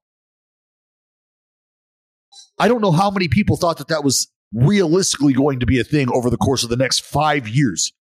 I 2.60 2.68
don't 2.68 2.82
know 2.82 2.92
how 2.92 3.10
many 3.10 3.28
people 3.28 3.58
thought 3.58 3.78
that 3.78 3.88
that 3.88 4.04
was 4.04 4.32
realistically 4.54 5.34
going 5.34 5.60
to 5.60 5.66
be 5.66 5.80
a 5.80 5.84
thing 5.84 6.10
over 6.12 6.30
the 6.30 6.38
course 6.38 6.64
of 6.64 6.70
the 6.70 6.78
next 6.78 7.04
five 7.04 7.48
years. 7.48 7.94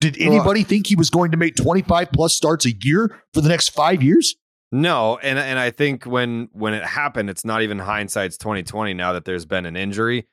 Did 0.00 0.20
anybody 0.20 0.62
think 0.62 0.86
he 0.86 0.96
was 0.96 1.10
going 1.10 1.30
to 1.30 1.36
make 1.36 1.56
25 1.56 2.12
plus 2.12 2.36
starts 2.36 2.66
a 2.66 2.72
year 2.82 3.22
for 3.32 3.40
the 3.40 3.48
next 3.48 3.70
five 3.70 4.02
years? 4.02 4.36
No, 4.72 5.18
and 5.22 5.38
and 5.38 5.58
I 5.58 5.70
think 5.70 6.04
when 6.04 6.48
when 6.52 6.74
it 6.74 6.84
happened, 6.84 7.30
it's 7.30 7.44
not 7.44 7.62
even 7.62 7.78
hindsight's 7.78 8.36
2020 8.36 8.94
now 8.94 9.12
that 9.12 9.24
there's 9.24 9.46
been 9.46 9.64
an 9.64 9.76
injury. 9.76 10.26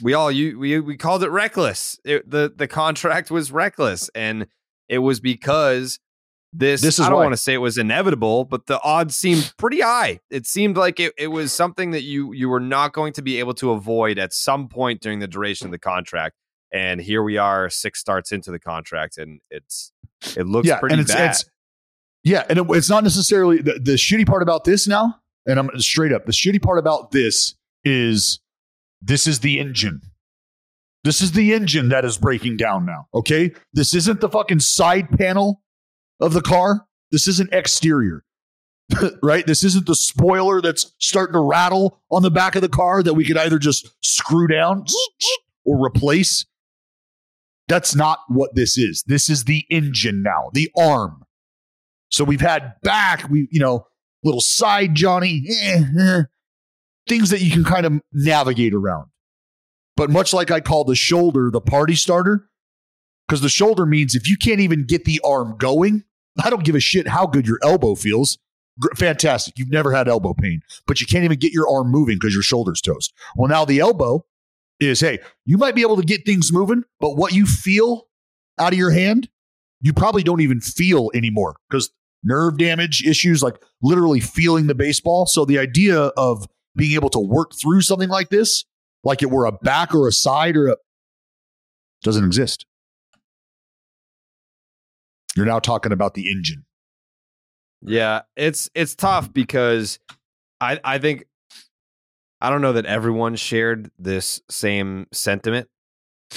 We 0.00 0.14
all 0.14 0.30
you 0.30 0.58
we 0.58 0.78
we 0.80 0.96
called 0.96 1.22
it 1.24 1.30
reckless. 1.30 1.98
It, 2.04 2.30
the 2.30 2.52
the 2.54 2.68
contract 2.68 3.30
was 3.30 3.50
reckless 3.50 4.10
and 4.14 4.46
it 4.88 4.98
was 4.98 5.20
because 5.20 5.98
this, 6.52 6.82
This 6.82 6.98
is 6.98 7.06
I 7.06 7.08
don't 7.08 7.16
why. 7.18 7.24
want 7.24 7.32
to 7.32 7.38
say 7.38 7.54
it 7.54 7.58
was 7.58 7.78
inevitable, 7.78 8.44
but 8.44 8.66
the 8.66 8.78
odds 8.82 9.16
seemed 9.16 9.54
pretty 9.56 9.80
high. 9.80 10.20
It 10.30 10.46
seemed 10.46 10.76
like 10.76 11.00
it, 11.00 11.14
it 11.16 11.28
was 11.28 11.50
something 11.50 11.92
that 11.92 12.02
you 12.02 12.32
you 12.32 12.48
were 12.50 12.60
not 12.60 12.92
going 12.92 13.14
to 13.14 13.22
be 13.22 13.38
able 13.38 13.54
to 13.54 13.70
avoid 13.70 14.18
at 14.18 14.34
some 14.34 14.68
point 14.68 15.00
during 15.00 15.18
the 15.20 15.26
duration 15.26 15.66
of 15.66 15.70
the 15.70 15.78
contract. 15.78 16.36
And 16.70 17.00
here 17.00 17.22
we 17.22 17.38
are, 17.38 17.70
six 17.70 18.00
starts 18.00 18.32
into 18.32 18.50
the 18.50 18.58
contract, 18.58 19.16
and 19.16 19.40
it's 19.50 19.92
it 20.36 20.46
looks 20.46 20.68
yeah, 20.68 20.78
pretty 20.78 20.92
and 20.94 21.00
it's, 21.00 21.12
bad. 21.12 21.30
it's 21.30 21.44
yeah, 22.22 22.44
and 22.50 22.58
it, 22.58 22.66
it's 22.70 22.90
not 22.90 23.02
necessarily 23.02 23.58
the, 23.62 23.74
the 23.74 23.92
shitty 23.92 24.26
part 24.26 24.42
about 24.42 24.64
this 24.64 24.86
now. 24.86 25.16
And 25.46 25.58
I'm 25.58 25.70
straight 25.80 26.12
up. 26.12 26.26
The 26.26 26.32
shitty 26.32 26.62
part 26.62 26.78
about 26.78 27.12
this 27.12 27.54
is 27.82 28.40
this 29.02 29.26
is 29.26 29.40
the 29.40 29.58
engine. 29.58 30.00
This 31.04 31.20
is 31.20 31.32
the 31.32 31.52
engine 31.52 31.88
that 31.88 32.04
is 32.04 32.16
breaking 32.16 32.56
down 32.56 32.86
now. 32.86 33.08
Okay, 33.12 33.52
this 33.72 33.94
isn't 33.94 34.20
the 34.20 34.28
fucking 34.28 34.60
side 34.60 35.10
panel 35.18 35.62
of 36.20 36.32
the 36.32 36.42
car. 36.42 36.86
This 37.10 37.26
isn't 37.26 37.52
exterior. 37.52 38.24
right? 39.22 39.46
This 39.46 39.64
isn't 39.64 39.86
the 39.86 39.94
spoiler 39.94 40.60
that's 40.60 40.92
starting 40.98 41.32
to 41.34 41.40
rattle 41.40 42.00
on 42.10 42.22
the 42.22 42.30
back 42.30 42.54
of 42.54 42.62
the 42.62 42.68
car 42.68 43.02
that 43.02 43.14
we 43.14 43.24
could 43.24 43.36
either 43.36 43.58
just 43.58 43.88
screw 44.04 44.46
down 44.46 44.84
or 45.64 45.84
replace. 45.84 46.46
That's 47.68 47.94
not 47.94 48.20
what 48.28 48.54
this 48.54 48.76
is. 48.76 49.02
This 49.06 49.30
is 49.30 49.44
the 49.44 49.64
engine 49.70 50.22
now, 50.22 50.50
the 50.52 50.70
arm. 50.78 51.24
So 52.10 52.24
we've 52.24 52.40
had 52.40 52.74
back, 52.82 53.28
we 53.30 53.48
you 53.50 53.60
know, 53.60 53.86
little 54.22 54.40
side 54.40 54.94
Johnny, 54.94 55.44
eh, 55.48 55.84
eh, 55.98 56.22
things 57.08 57.30
that 57.30 57.40
you 57.40 57.50
can 57.50 57.64
kind 57.64 57.86
of 57.86 58.00
navigate 58.12 58.74
around. 58.74 59.08
But 59.96 60.10
much 60.10 60.32
like 60.32 60.50
I 60.50 60.60
call 60.60 60.84
the 60.84 60.94
shoulder 60.94 61.50
the 61.50 61.60
party 61.60 61.94
starter, 61.94 62.48
because 63.26 63.40
the 63.40 63.48
shoulder 63.48 63.86
means 63.86 64.14
if 64.14 64.28
you 64.28 64.36
can't 64.36 64.60
even 64.60 64.84
get 64.84 65.04
the 65.04 65.20
arm 65.24 65.56
going, 65.58 66.04
I 66.42 66.50
don't 66.50 66.64
give 66.64 66.74
a 66.74 66.80
shit 66.80 67.08
how 67.08 67.26
good 67.26 67.46
your 67.46 67.58
elbow 67.62 67.94
feels. 67.94 68.38
Fantastic. 68.96 69.58
You've 69.58 69.70
never 69.70 69.92
had 69.92 70.08
elbow 70.08 70.32
pain, 70.32 70.62
but 70.86 71.00
you 71.00 71.06
can't 71.06 71.24
even 71.24 71.38
get 71.38 71.52
your 71.52 71.68
arm 71.68 71.90
moving 71.90 72.16
because 72.16 72.32
your 72.32 72.42
shoulder's 72.42 72.80
toast. 72.80 73.12
Well, 73.36 73.48
now 73.48 73.64
the 73.64 73.80
elbow 73.80 74.24
is 74.80 75.00
hey, 75.00 75.20
you 75.44 75.58
might 75.58 75.74
be 75.74 75.82
able 75.82 75.96
to 75.96 76.02
get 76.02 76.24
things 76.24 76.52
moving, 76.52 76.84
but 76.98 77.16
what 77.16 77.32
you 77.32 77.44
feel 77.46 78.08
out 78.58 78.72
of 78.72 78.78
your 78.78 78.90
hand, 78.90 79.28
you 79.82 79.92
probably 79.92 80.22
don't 80.22 80.40
even 80.40 80.60
feel 80.60 81.10
anymore 81.14 81.56
because 81.68 81.90
nerve 82.24 82.56
damage 82.56 83.04
issues, 83.06 83.42
like 83.42 83.56
literally 83.82 84.20
feeling 84.20 84.68
the 84.68 84.74
baseball. 84.74 85.26
So 85.26 85.44
the 85.44 85.58
idea 85.58 85.98
of 86.16 86.46
being 86.76 86.94
able 86.94 87.10
to 87.10 87.20
work 87.20 87.52
through 87.60 87.82
something 87.82 88.08
like 88.08 88.28
this, 88.28 88.64
like 89.04 89.22
it 89.22 89.30
were 89.30 89.46
a 89.46 89.52
back 89.52 89.94
or 89.94 90.08
a 90.08 90.12
side 90.12 90.56
or 90.56 90.68
a 90.68 90.76
doesn't 92.02 92.24
exist. 92.24 92.66
You're 95.36 95.46
now 95.46 95.60
talking 95.60 95.92
about 95.92 96.14
the 96.14 96.30
engine. 96.30 96.64
Yeah, 97.80 98.22
it's 98.36 98.70
it's 98.74 98.94
tough 98.94 99.32
because 99.32 99.98
I 100.60 100.78
I 100.84 100.98
think 100.98 101.24
I 102.40 102.50
don't 102.50 102.60
know 102.60 102.74
that 102.74 102.86
everyone 102.86 103.36
shared 103.36 103.90
this 103.98 104.40
same 104.50 105.06
sentiment, 105.12 105.68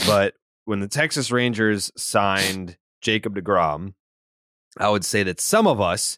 but 0.06 0.36
when 0.66 0.80
the 0.80 0.88
Texas 0.88 1.32
Rangers 1.32 1.92
signed 1.96 2.78
Jacob 3.02 3.36
DeGrom, 3.36 3.94
I 4.78 4.90
would 4.90 5.06
say 5.06 5.24
that 5.24 5.40
some 5.40 5.68
of 5.68 5.80
us 5.80 6.18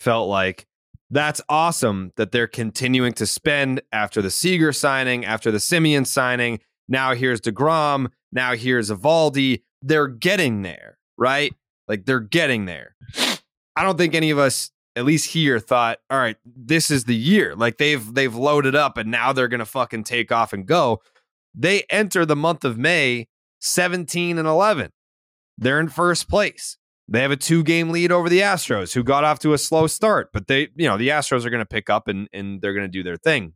felt 0.00 0.28
like 0.28 0.66
that's 1.10 1.40
awesome 1.48 2.12
that 2.16 2.32
they're 2.32 2.46
continuing 2.46 3.12
to 3.14 3.26
spend 3.26 3.80
after 3.92 4.20
the 4.20 4.30
Seager 4.30 4.72
signing, 4.72 5.24
after 5.24 5.50
the 5.50 5.58
Semien 5.58 6.06
signing. 6.06 6.60
Now 6.88 7.14
here's 7.14 7.40
DeGrom. 7.40 8.10
Now 8.32 8.54
here's 8.54 8.90
Eovaldi. 8.90 9.62
They're 9.82 10.08
getting 10.08 10.62
there, 10.62 10.98
right? 11.16 11.54
Like 11.86 12.04
they're 12.04 12.20
getting 12.20 12.66
there. 12.66 12.94
I 13.76 13.82
don't 13.82 13.96
think 13.96 14.14
any 14.14 14.30
of 14.30 14.38
us, 14.38 14.70
at 14.96 15.04
least 15.04 15.30
here, 15.30 15.58
thought, 15.58 15.98
all 16.10 16.18
right, 16.18 16.36
this 16.44 16.90
is 16.90 17.04
the 17.04 17.14
year. 17.14 17.54
Like 17.54 17.78
they've 17.78 18.14
they've 18.14 18.34
loaded 18.34 18.74
up 18.74 18.98
and 18.98 19.10
now 19.10 19.32
they're 19.32 19.48
gonna 19.48 19.64
fucking 19.64 20.04
take 20.04 20.32
off 20.32 20.52
and 20.52 20.66
go. 20.66 21.00
They 21.54 21.84
enter 21.90 22.26
the 22.26 22.36
month 22.36 22.64
of 22.64 22.76
May 22.76 23.28
17 23.60 24.38
and 24.38 24.48
11. 24.48 24.90
They're 25.56 25.80
in 25.80 25.88
first 25.88 26.28
place. 26.28 26.77
They 27.10 27.22
have 27.22 27.30
a 27.30 27.36
two 27.36 27.62
game 27.62 27.90
lead 27.90 28.12
over 28.12 28.28
the 28.28 28.40
Astros, 28.40 28.92
who 28.92 29.02
got 29.02 29.24
off 29.24 29.38
to 29.40 29.54
a 29.54 29.58
slow 29.58 29.86
start, 29.86 30.28
but 30.32 30.46
they, 30.46 30.68
you 30.76 30.86
know, 30.86 30.98
the 30.98 31.08
Astros 31.08 31.46
are 31.46 31.50
going 31.50 31.62
to 31.62 31.66
pick 31.66 31.88
up 31.88 32.06
and, 32.06 32.28
and 32.32 32.60
they're 32.60 32.74
going 32.74 32.84
to 32.84 32.88
do 32.88 33.02
their 33.02 33.16
thing. 33.16 33.54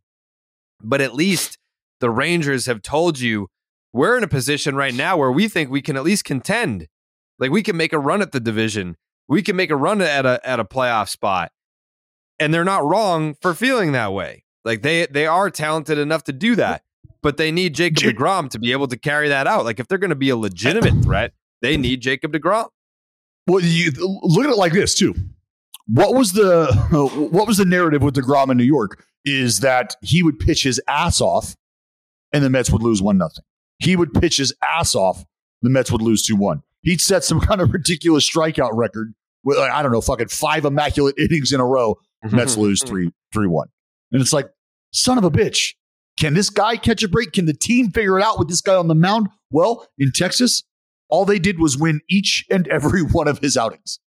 But 0.83 1.03
at 1.03 1.15
least 1.15 1.59
the 2.01 2.11
Rangers 2.11 2.67
have 2.67 2.81
told 2.81 3.21
you 3.21 3.49
we're 3.93 4.17
in 4.17 4.25
a 4.25 4.29
position 4.29 4.75
right 4.75 4.95
now 4.95 5.19
where 5.19 5.31
we 5.31 5.49
think 5.49 5.71
we 5.71 5.83
can 5.83 5.97
at 5.97 6.03
least 6.03 6.25
contend. 6.25 6.89
Like 7.39 7.51
we 7.51 7.63
can 7.63 7.77
make 7.77 7.93
a 7.93 7.99
run 7.99 8.23
at 8.23 8.33
the 8.33 8.41
division. 8.41 8.97
We 9.29 9.43
can 9.43 9.55
make 9.55 9.71
a 9.71 9.77
run 9.77 10.01
at 10.01 10.25
a 10.25 10.41
at 10.45 10.59
a 10.59 10.65
playoff 10.65 11.09
spot. 11.09 11.53
And 12.41 12.53
they're 12.53 12.65
not 12.65 12.85
wrong 12.85 13.35
for 13.41 13.55
feeling 13.55 13.93
that 13.93 14.13
way. 14.13 14.45
Like 14.65 14.83
they 14.83 15.07
they 15.07 15.27
are 15.27 15.51
talented 15.51 15.99
enough 15.99 16.25
to 16.25 16.33
do 16.33 16.57
that, 16.57 16.83
but 17.23 17.37
they 17.37 17.53
need 17.53 17.75
Jacob 17.75 17.99
deGrom 17.99 18.49
to 18.51 18.59
be 18.59 18.73
able 18.73 18.89
to 18.89 18.97
carry 18.97 19.29
that 19.29 19.47
out. 19.47 19.65
Like 19.65 19.79
if 19.79 19.89
they're 19.89 19.99
going 19.99 20.11
to 20.11 20.17
be 20.17 20.31
a 20.31 20.37
legitimate 20.37 21.03
threat, 21.03 21.33
they 21.61 21.77
need 21.77 22.01
Jacob 22.01 22.33
deGrom. 22.33 22.69
Well, 23.47 23.61
you 23.61 23.91
look 24.23 24.45
at 24.45 24.53
it 24.53 24.57
like 24.57 24.73
this 24.73 24.95
too. 24.95 25.15
What 25.87 26.15
was 26.15 26.33
the 26.33 26.73
what 27.31 27.47
was 27.47 27.57
the 27.57 27.65
narrative 27.65 28.03
with 28.03 28.15
deGrom 28.15 28.51
in 28.51 28.57
New 28.57 28.65
York? 28.65 29.05
Is 29.25 29.61
that 29.61 29.97
he 30.03 30.23
would 30.23 30.39
pitch 30.39 30.63
his 30.63 30.81
ass 30.89 31.21
off, 31.21 31.57
and 32.33 32.45
the 32.45 32.51
Mets 32.51 32.71
would 32.71 32.83
lose 32.83 33.03
one 33.03 33.19
nothing. 33.19 33.45
He 33.79 33.97
would 33.97 34.13
pitch 34.15 34.37
his 34.37 34.53
ass 34.63 34.95
off, 34.95 35.25
the 35.63 35.71
Mets 35.71 35.91
would 35.91 36.03
lose 36.03 36.23
two 36.23 36.37
one. 36.37 36.63
He'd 36.83 37.01
set 37.01 37.25
some 37.25 37.41
kind 37.49 37.61
of 37.61 37.73
ridiculous 37.73 38.29
strikeout 38.29 38.71
record 38.73 39.15
with 39.45 39.59
like, 39.59 39.71
I 39.71 39.83
don't 39.83 39.93
know, 39.93 40.01
fucking 40.01 40.29
five 40.29 40.65
immaculate 40.65 41.17
innings 41.19 41.53
in 41.53 41.61
a 41.61 41.67
row. 41.67 41.99
Mets 42.31 42.57
lose 42.57 42.83
three 42.85 43.11
three 43.33 43.49
one, 43.49 43.69
and 44.13 44.21
it's 44.21 44.33
like 44.33 44.51
son 44.93 45.19
of 45.19 45.25
a 45.25 45.31
bitch. 45.31 45.75
Can 46.19 46.35
this 46.35 46.51
guy 46.51 46.77
catch 46.77 47.03
a 47.03 47.09
break? 47.09 47.33
Can 47.33 47.47
the 47.47 47.55
team 47.55 47.91
figure 47.91 48.19
it 48.19 48.23
out 48.23 48.39
with 48.39 48.49
this 48.49 48.61
guy 48.61 48.75
on 48.75 48.87
the 48.87 48.95
mound? 48.95 49.29
Well, 49.51 49.89
in 49.99 50.13
Texas, 50.13 50.63
all 51.13 51.27
they 51.27 51.39
did 51.39 51.61
was 51.61 51.77
win 51.77 52.01
each 52.09 52.45
and 52.51 52.67
every 52.69 53.03
one 53.03 53.29
of 53.29 53.39
his 53.39 53.57
outings. 53.57 54.01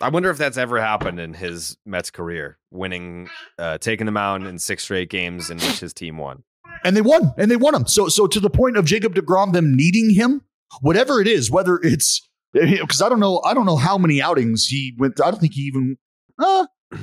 I 0.00 0.08
wonder 0.08 0.30
if 0.30 0.38
that's 0.38 0.56
ever 0.56 0.80
happened 0.80 1.20
in 1.20 1.32
his 1.32 1.76
Mets 1.86 2.10
career, 2.10 2.58
winning, 2.70 3.28
uh, 3.58 3.78
taking 3.78 4.06
the 4.06 4.12
mound 4.12 4.46
in 4.46 4.58
six 4.58 4.84
straight 4.84 5.08
games 5.08 5.48
in 5.48 5.56
which 5.58 5.80
his 5.80 5.94
team 5.94 6.18
won. 6.18 6.42
And 6.84 6.94
they 6.96 7.00
won, 7.00 7.32
and 7.38 7.50
they 7.50 7.56
won 7.56 7.74
him. 7.74 7.86
So, 7.86 8.08
so 8.08 8.26
to 8.26 8.38
the 8.38 8.50
point 8.50 8.76
of 8.76 8.84
Jacob 8.84 9.14
deGrom, 9.14 9.52
them 9.52 9.74
needing 9.74 10.10
him, 10.10 10.42
whatever 10.82 11.20
it 11.20 11.28
is, 11.28 11.50
whether 11.50 11.78
it's 11.82 12.28
because 12.52 13.00
I 13.00 13.08
don't 13.08 13.20
know, 13.20 13.40
I 13.44 13.54
don't 13.54 13.66
know 13.66 13.76
how 13.76 13.96
many 13.96 14.20
outings 14.20 14.66
he 14.66 14.94
went. 14.98 15.20
I 15.20 15.30
don't 15.30 15.40
think 15.40 15.54
he 15.54 15.62
even. 15.62 15.96
Uh, 16.38 16.66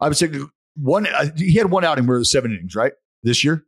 I 0.00 0.08
would 0.08 0.16
say 0.16 0.28
one. 0.76 1.06
Uh, 1.06 1.30
he 1.36 1.54
had 1.54 1.70
one 1.70 1.84
outing 1.84 2.06
where 2.06 2.16
it 2.16 2.20
was 2.20 2.30
seven 2.30 2.52
innings, 2.52 2.74
right? 2.74 2.92
This 3.22 3.44
year, 3.44 3.64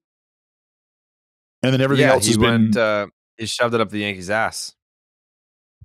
and 1.62 1.72
then 1.72 1.80
everything 1.80 2.06
yeah, 2.06 2.12
else 2.12 2.24
he 2.24 2.30
has 2.32 2.38
went. 2.38 2.74
been. 2.74 2.82
Uh, 2.82 3.06
he 3.36 3.46
shoved 3.46 3.74
it 3.74 3.80
up 3.80 3.90
the 3.90 3.98
Yankees' 4.00 4.30
ass. 4.30 4.74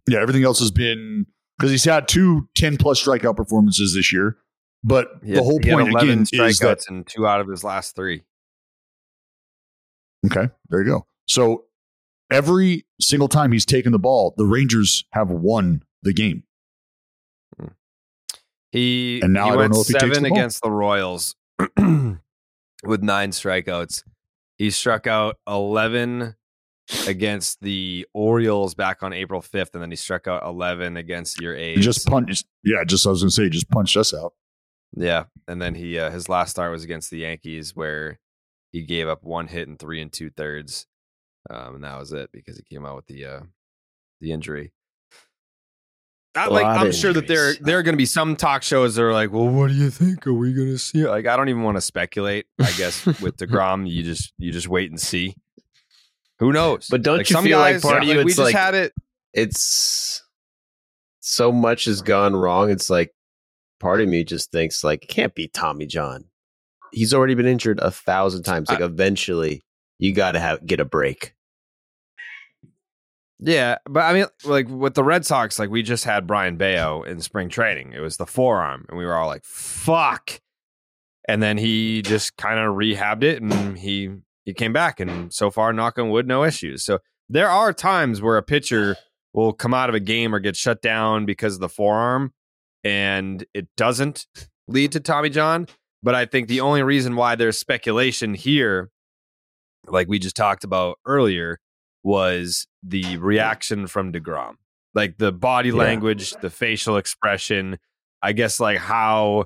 Yeah, 0.08 0.20
everything 0.20 0.44
else 0.44 0.60
has 0.60 0.72
been 0.72 1.26
because 1.58 1.72
he's 1.72 1.86
had 1.86 2.08
two 2.08 2.48
10 2.56 2.78
plus 2.78 3.02
strikeout 3.04 3.36
performances 3.38 3.94
this 3.94 4.12
year. 4.12 4.38
But 4.84 5.08
He 5.24 5.32
the 5.34 5.44
whole 5.44 5.60
point 5.62 5.90
again 5.96 6.26
is 6.32 6.60
that 6.60 6.84
and 6.90 7.08
two 7.08 7.26
out 7.26 7.40
of 7.40 7.48
his 7.48 7.64
last 7.64 7.96
three. 7.96 8.24
okay, 10.26 10.50
there 10.70 10.82
you 10.82 10.86
go. 10.90 11.08
So 11.28 11.66
every 12.30 12.86
single 13.00 13.30
time 13.30 13.52
he's 13.54 13.66
taken 13.66 13.92
the 13.94 14.00
ball, 14.00 14.34
the 14.36 14.46
Rangers 14.46 15.06
have 15.12 15.30
won 15.30 15.84
the 16.02 16.12
game. 16.14 16.44
He 18.72 19.22
And 19.22 19.34
now 19.34 19.46
he 19.46 19.52
I 19.52 19.52
don't 19.54 19.58
went 19.60 19.74
know 19.74 19.82
if 19.82 19.88
he 19.88 19.94
takes 19.94 20.02
seven 20.02 20.24
the 20.24 20.30
ball. 20.30 20.38
against 20.38 20.62
the 20.64 20.72
Royals 20.72 21.36
with 21.78 23.04
nine 23.04 23.32
strikeouts. 23.32 24.04
He 24.58 24.70
struck 24.72 25.08
out 25.08 25.38
eleven 25.48 26.36
against 27.08 27.62
the 27.62 28.06
Orioles 28.14 28.76
back 28.76 29.04
on 29.04 29.14
April 29.14 29.42
fifth, 29.42 29.74
and 29.74 29.82
then 29.82 29.90
he 29.90 29.96
struck 29.96 30.28
out 30.28 30.44
eleven 30.44 30.98
against 30.98 31.42
your 31.42 31.56
He 31.56 31.76
just 31.78 32.08
punched. 32.08 32.46
Yeah, 32.64 32.84
just 32.86 33.06
I 33.08 33.10
was 33.10 33.22
gonna 33.22 33.32
say, 33.32 33.44
he 33.44 33.50
just 33.50 33.70
punched 33.70 33.98
us 33.98 34.14
out. 34.14 34.34
Yeah, 34.96 35.26
and 35.48 35.62
then 35.62 35.76
he 35.76 35.98
uh, 35.98 36.12
his 36.12 36.30
last 36.30 36.52
start 36.52 36.72
was 36.72 36.84
against 36.84 37.10
the 37.10 37.20
Yankees, 37.20 37.76
where 37.76 38.20
he 38.72 38.84
gave 38.84 39.08
up 39.08 39.24
one 39.24 39.48
hit 39.48 39.68
in 39.68 39.78
three 39.78 40.02
and 40.02 40.12
two 40.12 40.30
thirds, 40.30 40.86
um, 41.50 41.76
and 41.76 41.84
that 41.84 41.98
was 41.98 42.14
it 42.14 42.30
because 42.32 42.58
he 42.58 42.64
came 42.64 42.86
out 42.86 42.96
with 42.96 43.08
the 43.08 43.26
uh, 43.26 43.40
the 44.22 44.32
injury. 44.32 44.72
I, 46.36 46.48
like 46.48 46.66
I'm 46.66 46.92
sure 46.92 47.14
that 47.14 47.28
there 47.28 47.54
there 47.62 47.78
are 47.78 47.84
going 47.84 47.94
to 47.94 47.98
be 47.98 48.08
some 48.08 48.36
talk 48.36 48.64
shows 48.64 48.96
that 48.96 49.04
are 49.04 49.14
like, 49.14 49.32
well, 49.32 49.48
what 49.48 49.70
do 49.70 49.76
you 49.76 49.90
think? 49.90 50.26
Are 50.26 50.34
we 50.34 50.54
going 50.54 50.70
to 50.70 50.80
see? 50.80 51.02
it? 51.02 51.10
Like, 51.10 51.28
I 51.28 51.38
don't 51.38 51.50
even 51.50 51.62
want 51.64 51.78
to 51.78 51.82
speculate. 51.82 52.48
I 52.60 52.72
guess 52.72 53.06
with 53.22 53.38
deGrom, 53.38 53.88
you 53.90 54.04
just 54.04 54.34
you 54.38 54.52
just 54.52 54.68
wait 54.68 54.90
and 54.90 55.00
see. 55.00 55.36
Who 56.40 56.52
knows? 56.52 56.88
But 56.90 57.04
don't 57.04 57.18
Like, 57.18 57.30
you 57.30 57.42
feel 57.42 57.60
guys, 57.60 57.84
like 57.84 57.92
part 57.92 58.04
of 58.04 58.10
you 58.10 58.16
we 58.16 58.22
it's 58.22 58.36
just 58.36 58.40
like 58.40 58.56
had 58.56 58.74
it. 58.74 58.94
it's 59.34 60.24
so 61.20 61.52
much 61.52 61.86
has 61.86 62.02
gone 62.02 62.36
wrong. 62.36 62.70
It's 62.72 62.90
like 62.90 63.14
part 63.80 64.02
of 64.02 64.08
me 64.10 64.24
just 64.24 64.52
thinks 64.52 64.84
like 64.84 65.04
it 65.04 65.08
can't 65.08 65.36
be 65.36 65.48
Tommy 65.48 65.86
John. 65.86 66.26
He's 66.92 67.14
already 67.14 67.36
been 67.36 67.46
injured 67.46 67.80
a 67.80 67.92
thousand 67.92 68.44
times. 68.44 68.70
Like 68.70 68.82
eventually 68.82 69.62
you 70.00 70.14
got 70.14 70.34
to 70.34 70.40
have 70.40 70.66
get 70.66 70.80
a 70.80 70.86
break. 70.86 71.34
Yeah, 73.40 73.78
but 73.86 74.02
I 74.02 74.14
mean, 74.14 74.26
like 74.46 74.70
with 74.70 74.94
the 74.94 75.04
Red 75.04 75.26
Sox, 75.26 75.60
like 75.60 75.70
we 75.70 75.84
just 75.84 76.06
had 76.06 76.28
Brayan 76.28 76.56
Bello 76.58 77.04
in 77.04 77.20
spring 77.20 77.50
training. 77.50 77.94
It 77.94 78.00
was 78.00 78.18
the 78.18 78.26
forearm, 78.26 78.86
and 78.88 78.98
we 78.98 79.06
were 79.06 79.16
all 79.16 79.28
like, 79.28 79.44
"Fuck!" 79.44 80.40
And 81.28 81.42
then 81.42 81.58
he 81.58 82.02
just 82.02 82.38
kind 82.38 82.60
of 82.60 82.76
rehabbed 82.76 83.24
it, 83.24 83.42
and 83.42 83.78
he 83.78 84.12
he 84.46 84.54
came 84.54 84.74
back, 84.74 85.00
and 85.00 85.34
so 85.34 85.50
far, 85.52 85.74
knock 85.74 85.98
on 85.98 86.10
wood, 86.10 86.28
no 86.28 86.44
issues. 86.44 86.84
So 86.86 87.00
there 87.30 87.50
are 87.50 87.74
times 87.74 88.22
where 88.22 88.38
a 88.38 88.44
pitcher 88.44 88.98
will 89.34 89.52
come 89.52 89.74
out 89.74 89.90
of 89.90 89.96
a 89.96 90.00
game 90.00 90.34
or 90.34 90.40
get 90.40 90.56
shut 90.56 90.82
down 90.82 91.26
because 91.26 91.56
of 91.56 91.60
the 91.60 91.70
forearm, 91.70 92.34
and 92.84 93.46
it 93.54 93.68
doesn't 93.76 94.28
lead 94.68 94.92
to 94.94 95.00
Tommy 95.00 95.30
John. 95.30 95.68
But 96.02 96.16
I 96.16 96.26
think 96.26 96.48
the 96.48 96.62
only 96.62 96.84
reason 96.84 97.16
why 97.16 97.36
there's 97.36 97.58
speculation 97.58 98.34
here, 98.34 98.92
like 99.88 100.08
we 100.08 100.20
just 100.20 100.36
talked 100.36 100.64
about 100.64 101.00
earlier, 101.06 101.60
was 102.04 102.68
the 102.84 103.18
reaction 103.18 103.88
from 103.88 104.12
deGrom. 104.12 104.56
Like 104.94 105.18
the 105.18 105.32
body 105.32 105.70
Yeah. 105.70 105.76
language, 105.76 106.32
the 106.42 106.50
facial 106.50 106.98
expression, 106.98 107.80
I 108.22 108.34
guess 108.34 108.60
like 108.60 108.78
how 108.78 109.46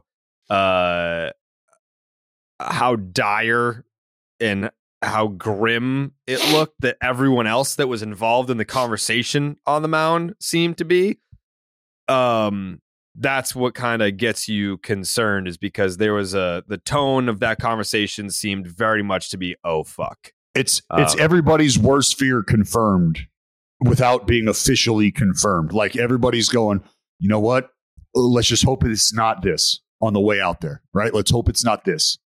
uh 0.50 1.32
how 2.60 2.96
dire 2.96 3.86
and 4.40 4.72
how 5.02 5.28
grim 5.28 6.14
it 6.26 6.40
looked 6.52 6.82
that 6.82 6.98
everyone 7.02 7.46
else 7.48 7.76
that 7.76 7.88
was 7.88 8.02
involved 8.02 8.50
in 8.50 8.58
the 8.58 8.66
conversation 8.66 9.58
on 9.68 9.84
the 9.84 9.88
mound 9.88 10.34
seemed 10.40 10.78
to 10.80 10.86
be. 10.86 11.20
Um 12.08 12.82
that's 13.20 13.56
what 13.56 13.74
kind 13.74 14.02
of 14.04 14.16
gets 14.18 14.48
you 14.48 14.78
concerned 14.78 15.48
is 15.48 15.58
because 15.58 15.98
there 15.98 16.14
was 16.14 16.34
a 16.34 16.64
the 16.68 16.78
tone 16.78 17.30
of 17.30 17.40
that 17.40 17.60
conversation 17.60 18.30
seemed 18.30 18.68
very 18.68 19.04
much 19.04 19.30
to 19.30 19.38
be 19.38 19.56
oh 19.64 19.84
fuck. 19.84 20.34
It's 20.58 20.82
it's 20.94 21.14
Um, 21.14 21.20
everybody's 21.20 21.78
worst 21.78 22.18
fear 22.18 22.44
confirmed 22.44 23.28
without 23.82 24.28
being 24.28 24.48
officially 24.48 25.12
confirmed. 25.12 25.72
Like 25.74 25.96
everybody's 25.96 26.50
going, 26.50 26.84
you 27.20 27.30
know 27.30 27.40
what? 27.40 27.70
Let's 28.14 28.48
just 28.48 28.66
hope 28.66 28.84
it's 28.84 29.14
not 29.14 29.42
this 29.42 29.80
on 30.02 30.14
the 30.14 30.20
way 30.20 30.42
out 30.42 30.62
there, 30.62 30.82
right? 30.94 31.14
Let's 31.14 31.32
hope 31.32 31.50
it's 31.50 31.64
not 31.64 31.84
this. 31.84 32.18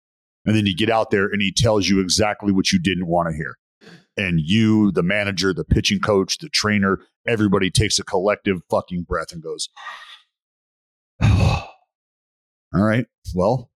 And 0.44 0.56
then 0.56 0.66
you 0.66 0.74
get 0.74 0.90
out 0.90 1.10
there 1.10 1.26
and 1.26 1.42
he 1.42 1.52
tells 1.52 1.88
you 1.88 2.00
exactly 2.00 2.52
what 2.52 2.72
you 2.72 2.78
didn't 2.78 3.06
want 3.06 3.28
to 3.28 3.36
hear. 3.36 3.56
And 4.16 4.40
you, 4.40 4.90
the 4.92 5.02
manager, 5.02 5.52
the 5.52 5.64
pitching 5.64 6.00
coach, 6.00 6.38
the 6.38 6.48
trainer, 6.48 7.00
everybody 7.26 7.70
takes 7.70 7.98
a 7.98 8.04
collective 8.04 8.60
fucking 8.70 9.04
breath 9.04 9.32
and 9.32 9.42
goes, 9.42 9.68
all 11.22 11.66
right, 12.72 13.06
well. 13.34 13.69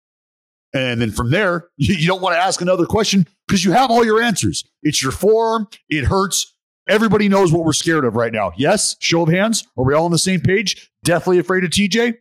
And 0.74 1.02
then 1.02 1.12
from 1.12 1.30
there, 1.30 1.70
you, 1.78 1.96
you 2.00 2.08
don't 2.08 2.22
want 2.22 2.36
to 2.36 2.40
ask 2.40 2.62
another 2.62 2.86
question 2.86 3.28
because 3.48 3.64
you 3.64 3.72
have 3.72 3.92
all 3.92 4.06
your 4.06 4.22
answers. 4.22 4.64
It's 4.82 5.02
your 5.02 5.12
forearm, 5.12 5.68
it 5.90 6.06
hurts. 6.06 6.50
Everybody 6.90 7.30
knows 7.30 7.54
what 7.54 7.64
we're 7.64 7.72
scared 7.72 8.04
of 8.04 8.16
right 8.16 8.34
now. 8.34 8.52
Yes? 8.58 8.98
Show 9.00 9.22
of 9.22 9.30
hands. 9.30 9.66
Are 9.78 9.86
we 9.86 9.94
all 9.94 10.04
on 10.04 10.12
the 10.12 10.18
same 10.18 10.42
page? 10.42 10.92
Deathly 11.06 11.40
afraid 11.40 11.64
of 11.64 11.70
TJ? 11.70 12.16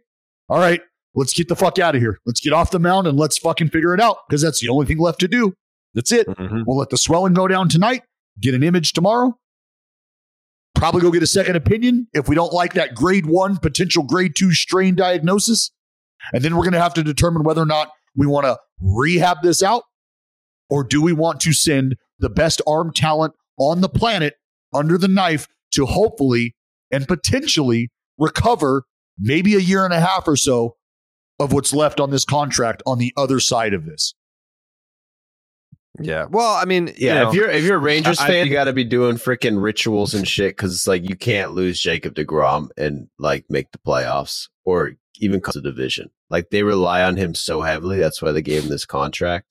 All 0.48 0.58
right, 0.58 0.80
let's 1.14 1.32
get 1.32 1.48
the 1.48 1.56
fuck 1.56 1.78
out 1.78 1.96
of 1.96 2.00
here. 2.00 2.20
Let's 2.26 2.40
get 2.40 2.52
off 2.52 2.70
the 2.70 2.78
mound 2.78 3.06
and 3.06 3.18
let's 3.18 3.38
fucking 3.38 3.70
figure 3.70 3.94
it 3.94 4.00
out 4.00 4.18
because 4.28 4.42
that's 4.42 4.60
the 4.60 4.68
only 4.68 4.86
thing 4.86 4.98
left 4.98 5.18
to 5.20 5.28
do. 5.28 5.54
That's 5.94 6.12
it. 6.12 6.28
Mm-hmm. 6.28 6.62
We'll 6.66 6.76
let 6.76 6.90
the 6.90 6.96
swelling 6.96 7.34
go 7.34 7.48
down 7.48 7.68
tonight, 7.68 8.02
get 8.40 8.54
an 8.54 8.62
image 8.62 8.92
tomorrow. 8.92 9.36
Probably 10.74 11.00
go 11.00 11.10
get 11.10 11.22
a 11.22 11.28
second 11.28 11.56
opinion 11.56 12.08
if 12.12 12.28
we 12.28 12.34
don't 12.34 12.52
like 12.52 12.74
that 12.74 12.94
grade 12.94 13.26
one, 13.26 13.56
potential 13.56 14.02
grade 14.02 14.34
two 14.36 14.52
strain 14.52 14.94
diagnosis. 14.94 15.70
And 16.32 16.42
then 16.42 16.56
we're 16.56 16.62
going 16.62 16.72
to 16.72 16.80
have 16.80 16.94
to 16.94 17.02
determine 17.02 17.42
whether 17.42 17.60
or 17.60 17.66
not 17.66 17.90
we 18.16 18.26
want 18.26 18.44
to 18.46 18.58
rehab 18.80 19.38
this 19.42 19.62
out 19.62 19.82
or 20.70 20.84
do 20.84 21.00
we 21.02 21.12
want 21.12 21.40
to 21.40 21.52
send 21.52 21.96
the 22.18 22.30
best 22.30 22.60
arm 22.66 22.92
talent 22.92 23.34
on 23.58 23.80
the 23.80 23.88
planet 23.88 24.34
under 24.74 24.96
the 24.98 25.08
knife 25.08 25.46
to 25.72 25.86
hopefully 25.86 26.54
and 26.90 27.06
potentially 27.08 27.90
recover 28.18 28.84
maybe 29.18 29.54
a 29.54 29.58
year 29.58 29.84
and 29.84 29.94
a 29.94 30.00
half 30.00 30.26
or 30.26 30.36
so 30.36 30.76
of 31.38 31.52
what's 31.52 31.72
left 31.72 32.00
on 32.00 32.10
this 32.10 32.24
contract 32.24 32.82
on 32.86 32.98
the 32.98 33.12
other 33.16 33.40
side 33.40 33.74
of 33.74 33.84
this. 33.86 34.14
Yeah. 36.00 36.24
Well, 36.30 36.54
I 36.54 36.64
mean, 36.64 36.88
Yeah, 36.96 37.14
you 37.14 37.20
know, 37.20 37.28
if 37.28 37.34
you're 37.34 37.50
if 37.50 37.64
you're 37.64 37.76
a 37.76 37.80
Rangers 37.80 38.18
I- 38.18 38.24
I 38.24 38.26
fan, 38.26 38.32
think- 38.34 38.46
you 38.48 38.52
got 38.52 38.64
to 38.64 38.72
be 38.72 38.84
doing 38.84 39.16
freaking 39.16 39.62
rituals 39.62 40.14
and 40.14 40.26
shit 40.26 40.56
because 40.56 40.74
it's 40.74 40.86
like 40.86 41.06
you 41.08 41.16
can't 41.16 41.52
lose 41.52 41.78
Jacob 41.80 42.14
deGrom 42.14 42.68
and 42.78 43.08
like 43.18 43.44
make 43.50 43.70
the 43.72 43.78
playoffs 43.78 44.48
or 44.64 44.92
even 45.18 45.40
to 45.40 45.52
the 45.52 45.60
division. 45.60 46.10
Like 46.30 46.50
they 46.50 46.62
rely 46.62 47.02
on 47.02 47.16
him 47.16 47.34
so 47.34 47.62
heavily. 47.62 47.98
That's 47.98 48.22
why 48.22 48.32
they 48.32 48.42
gave 48.42 48.64
him 48.64 48.70
this 48.70 48.86
contract. 48.86 49.46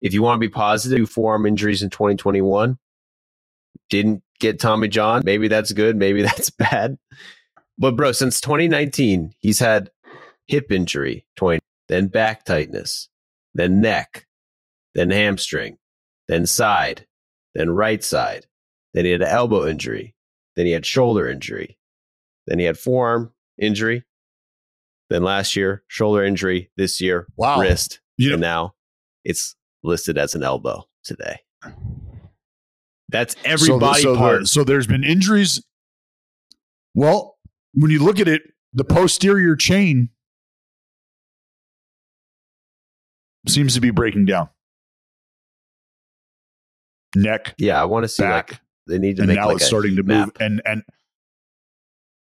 If 0.00 0.14
you 0.14 0.22
want 0.22 0.40
to 0.40 0.46
be 0.46 0.52
positive, 0.52 1.10
forearm 1.10 1.46
injuries 1.46 1.82
in 1.82 1.90
2021. 1.90 2.78
Didn't 3.88 4.22
get 4.38 4.58
Tommy 4.58 4.88
John. 4.88 5.22
Maybe 5.24 5.48
that's 5.48 5.72
good. 5.72 5.96
Maybe 5.96 6.22
that's 6.22 6.50
bad. 6.50 6.98
But 7.78 7.96
bro, 7.96 8.12
since 8.12 8.40
2019, 8.40 9.34
he's 9.38 9.58
had 9.58 9.90
hip 10.46 10.70
injury, 10.70 11.26
20, 11.36 11.60
then 11.88 12.08
back 12.08 12.44
tightness, 12.44 13.08
then 13.54 13.80
neck, 13.80 14.26
then 14.94 15.10
hamstring, 15.10 15.78
then 16.28 16.46
side, 16.46 17.06
then 17.54 17.70
right 17.70 18.02
side. 18.02 18.46
Then 18.92 19.04
he 19.04 19.12
had 19.12 19.22
an 19.22 19.28
elbow 19.28 19.66
injury. 19.66 20.14
Then 20.56 20.66
he 20.66 20.72
had 20.72 20.84
shoulder 20.84 21.28
injury. 21.28 21.78
Then 22.46 22.58
he 22.58 22.64
had 22.64 22.78
forearm 22.78 23.32
injury. 23.58 24.04
Then 25.10 25.22
last 25.24 25.56
year, 25.56 25.82
shoulder 25.88 26.24
injury. 26.24 26.70
This 26.76 27.00
year, 27.00 27.26
Wow. 27.36 27.60
wrist. 27.60 28.00
You 28.16 28.32
and 28.34 28.40
now 28.40 28.74
it's 29.24 29.56
listed 29.82 30.16
as 30.16 30.34
an 30.34 30.42
elbow 30.42 30.84
today. 31.04 31.40
That's 33.08 33.34
every 33.44 33.66
so, 33.66 33.78
body 33.80 34.02
so, 34.02 34.16
part. 34.16 34.38
there- 34.40 34.44
so 34.46 34.62
there's 34.64 34.86
been 34.86 35.02
injuries. 35.04 35.62
Well, 36.94 37.36
when 37.74 37.90
you 37.90 37.98
look 38.02 38.20
at 38.20 38.28
it, 38.28 38.42
the 38.72 38.84
posterior 38.84 39.56
chain 39.56 40.10
seems 43.48 43.74
to 43.74 43.80
be 43.80 43.90
breaking 43.90 44.26
down. 44.26 44.48
Neck, 47.16 47.54
yeah, 47.58 47.80
I 47.80 47.84
want 47.86 48.04
to 48.04 48.08
see 48.08 48.22
back, 48.22 48.50
like 48.52 48.60
they 48.86 48.98
need 48.98 49.16
to 49.16 49.22
and 49.22 49.28
make 49.28 49.36
now 49.38 49.46
like 49.48 49.56
it's 49.56 49.64
a 49.64 49.66
starting 49.68 49.96
to 49.96 50.02
map. 50.04 50.26
move 50.26 50.36
and 50.38 50.62
and 50.64 50.82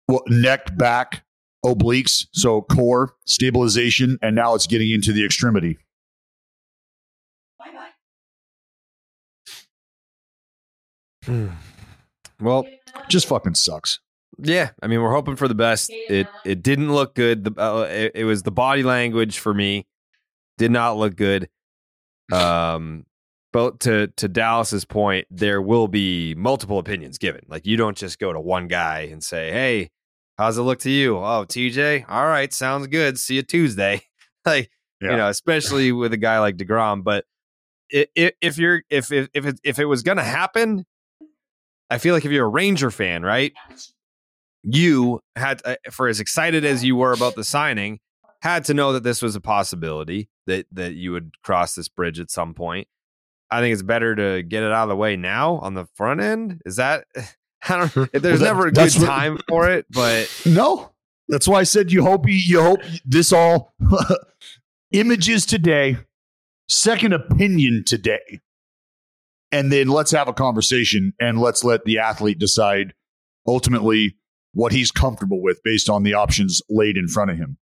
well, 0.08 0.22
neck, 0.28 0.76
back, 0.76 1.23
obliques, 1.64 2.26
so 2.32 2.62
core 2.62 3.14
stabilization, 3.24 4.18
and 4.22 4.36
now 4.36 4.54
it's 4.54 4.66
getting 4.66 4.90
into 4.90 5.12
the 5.12 5.24
extremity. 5.24 5.78
well, 12.40 12.66
just 13.08 13.26
fucking 13.26 13.54
sucks. 13.54 14.00
Yeah, 14.38 14.70
I 14.82 14.88
mean, 14.88 15.00
we're 15.00 15.12
hoping 15.12 15.36
for 15.36 15.48
the 15.48 15.54
best. 15.54 15.90
It 15.90 16.26
it 16.44 16.62
didn't 16.62 16.92
look 16.92 17.14
good. 17.14 17.44
The 17.44 17.62
uh, 17.62 17.82
it, 17.90 18.12
it 18.14 18.24
was 18.24 18.42
the 18.42 18.50
body 18.50 18.82
language 18.82 19.38
for 19.38 19.54
me 19.54 19.86
did 20.58 20.70
not 20.70 20.96
look 20.96 21.16
good. 21.16 21.48
Um, 22.32 23.06
but 23.52 23.80
to 23.80 24.08
to 24.16 24.28
Dallas's 24.28 24.84
point, 24.84 25.28
there 25.30 25.62
will 25.62 25.86
be 25.86 26.34
multiple 26.34 26.78
opinions 26.78 27.18
given. 27.18 27.42
Like 27.48 27.64
you 27.64 27.76
don't 27.76 27.96
just 27.96 28.18
go 28.18 28.32
to 28.32 28.40
one 28.40 28.66
guy 28.66 29.08
and 29.12 29.22
say, 29.22 29.52
"Hey, 29.52 29.90
how's 30.38 30.58
it 30.58 30.62
look 30.62 30.80
to 30.80 30.90
you?" 30.90 31.16
Oh, 31.18 31.44
TJ, 31.48 32.04
all 32.08 32.26
right, 32.26 32.52
sounds 32.52 32.86
good. 32.88 33.18
See 33.18 33.36
you 33.36 33.42
Tuesday. 33.42 34.02
like 34.46 34.70
you 35.00 35.08
know, 35.16 35.28
especially 35.28 35.92
with 35.92 36.12
a 36.12 36.16
guy 36.16 36.38
like 36.40 36.56
deGrom. 36.56 37.02
But 37.04 37.24
i- 37.92 38.06
i- 38.16 38.32
if 38.40 38.58
you're 38.58 38.82
if 38.90 39.10
if 39.12 39.28
if 39.34 39.46
it, 39.46 39.60
if 39.64 39.78
it 39.78 39.84
was 39.86 40.02
gonna 40.02 40.24
happen, 40.24 40.84
I 41.90 41.98
feel 41.98 42.14
like 42.14 42.24
if 42.24 42.32
you're 42.32 42.46
a 42.46 42.48
Ranger 42.48 42.90
fan, 42.90 43.22
right? 43.22 43.52
you 44.62 45.20
had 45.36 45.60
uh, 45.64 45.76
for 45.90 46.08
as 46.08 46.20
excited 46.20 46.64
as 46.64 46.82
you 46.82 46.96
were 46.96 47.12
about 47.12 47.34
the 47.34 47.44
signing 47.44 48.00
had 48.40 48.64
to 48.64 48.72
know 48.74 48.92
that 48.94 49.02
this 49.02 49.20
was 49.20 49.36
a 49.36 49.40
possibility 49.40 50.28
that 50.46 50.66
that 50.72 50.94
you 50.94 51.12
would 51.12 51.34
cross 51.42 51.74
this 51.74 51.88
bridge 51.88 52.18
at 52.18 52.30
some 52.30 52.54
point 52.54 52.88
i 53.50 53.60
think 53.60 53.74
it's 53.74 53.82
better 53.82 54.14
to 54.14 54.42
get 54.42 54.62
it 54.62 54.72
out 54.72 54.84
of 54.84 54.88
the 54.88 54.96
way 54.96 55.16
now 55.16 55.56
on 55.56 55.74
the 55.74 55.84
front 55.94 56.20
end 56.22 56.62
is 56.64 56.76
that 56.76 57.04
i 57.68 57.76
don't 57.78 57.96
if 58.12 58.22
there's 58.22 58.40
that- 58.40 58.46
never 58.46 58.66
a 58.66 58.72
good 58.72 58.92
what- 58.94 59.06
time 59.06 59.38
for 59.48 59.70
it 59.70 59.86
but 59.90 60.30
No, 60.46 60.90
that's 61.28 61.48
why 61.48 61.60
I 61.60 61.62
said 61.64 61.90
you 61.90 62.02
hope 62.04 62.24
you 62.28 62.60
hope 62.62 62.80
this 63.04 63.32
all 63.32 63.74
images 64.92 65.46
today, 65.46 65.96
second 66.68 67.12
opinion 67.12 67.82
today, 67.86 68.40
and 69.50 69.72
then 69.72 69.88
let's 69.88 70.10
have 70.10 70.28
a 70.28 70.32
conversation 70.32 71.12
and 71.20 71.40
let's 71.40 71.64
let 71.64 71.84
the 71.84 71.98
athlete 71.98 72.38
decide 72.38 72.92
ultimately 73.46 74.16
what 74.52 74.72
he's 74.72 74.90
comfortable 74.90 75.42
with 75.42 75.60
based 75.64 75.88
on 75.88 76.02
the 76.02 76.14
options 76.14 76.60
laid 76.68 76.96
in 76.96 77.08
front 77.08 77.30
of 77.30 77.36
him. 77.36 77.56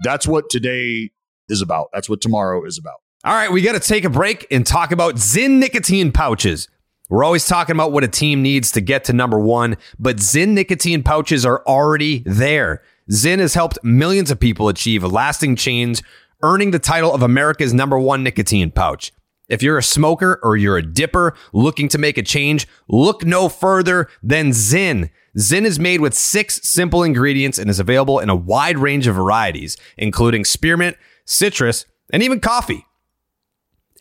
That's 0.00 0.26
what 0.26 0.50
today 0.50 1.10
is 1.48 1.62
about. 1.62 1.88
That's 1.92 2.08
what 2.08 2.20
tomorrow 2.20 2.64
is 2.64 2.78
about. 2.78 2.96
All 3.24 3.34
right, 3.34 3.50
we 3.50 3.62
got 3.62 3.72
to 3.72 3.80
take 3.80 4.04
a 4.04 4.10
break 4.10 4.46
and 4.50 4.66
talk 4.66 4.92
about 4.92 5.14
Zyn 5.14 5.52
nicotine 5.58 6.12
pouches. 6.12 6.68
We're 7.14 7.22
always 7.22 7.46
talking 7.46 7.76
about 7.76 7.92
what 7.92 8.02
a 8.02 8.08
team 8.08 8.42
needs 8.42 8.72
to 8.72 8.80
get 8.80 9.04
to 9.04 9.12
number 9.12 9.38
one, 9.38 9.76
but 10.00 10.16
Zyn 10.16 10.48
nicotine 10.48 11.04
pouches 11.04 11.46
are 11.46 11.62
already 11.64 12.24
there. 12.26 12.82
Zyn 13.08 13.38
has 13.38 13.54
helped 13.54 13.78
millions 13.84 14.32
of 14.32 14.40
people 14.40 14.68
achieve 14.68 15.04
a 15.04 15.06
lasting 15.06 15.54
change, 15.54 16.02
earning 16.42 16.72
the 16.72 16.80
title 16.80 17.14
of 17.14 17.22
America's 17.22 17.72
number 17.72 18.00
one 18.00 18.24
nicotine 18.24 18.72
pouch. 18.72 19.12
If 19.48 19.62
you're 19.62 19.78
a 19.78 19.82
smoker 19.82 20.40
or 20.42 20.56
you're 20.56 20.76
a 20.76 20.82
dipper 20.82 21.36
looking 21.52 21.86
to 21.90 21.98
make 21.98 22.18
a 22.18 22.22
change, 22.24 22.66
look 22.88 23.24
no 23.24 23.48
further 23.48 24.08
than 24.20 24.50
Zyn. 24.50 25.08
Zyn 25.38 25.64
is 25.64 25.78
made 25.78 26.00
with 26.00 26.14
six 26.14 26.68
simple 26.68 27.04
ingredients 27.04 27.60
and 27.60 27.70
is 27.70 27.78
available 27.78 28.18
in 28.18 28.28
a 28.28 28.34
wide 28.34 28.78
range 28.78 29.06
of 29.06 29.14
varieties, 29.14 29.76
including 29.96 30.44
spearmint, 30.44 30.96
citrus, 31.24 31.86
and 32.12 32.24
even 32.24 32.40
coffee. 32.40 32.86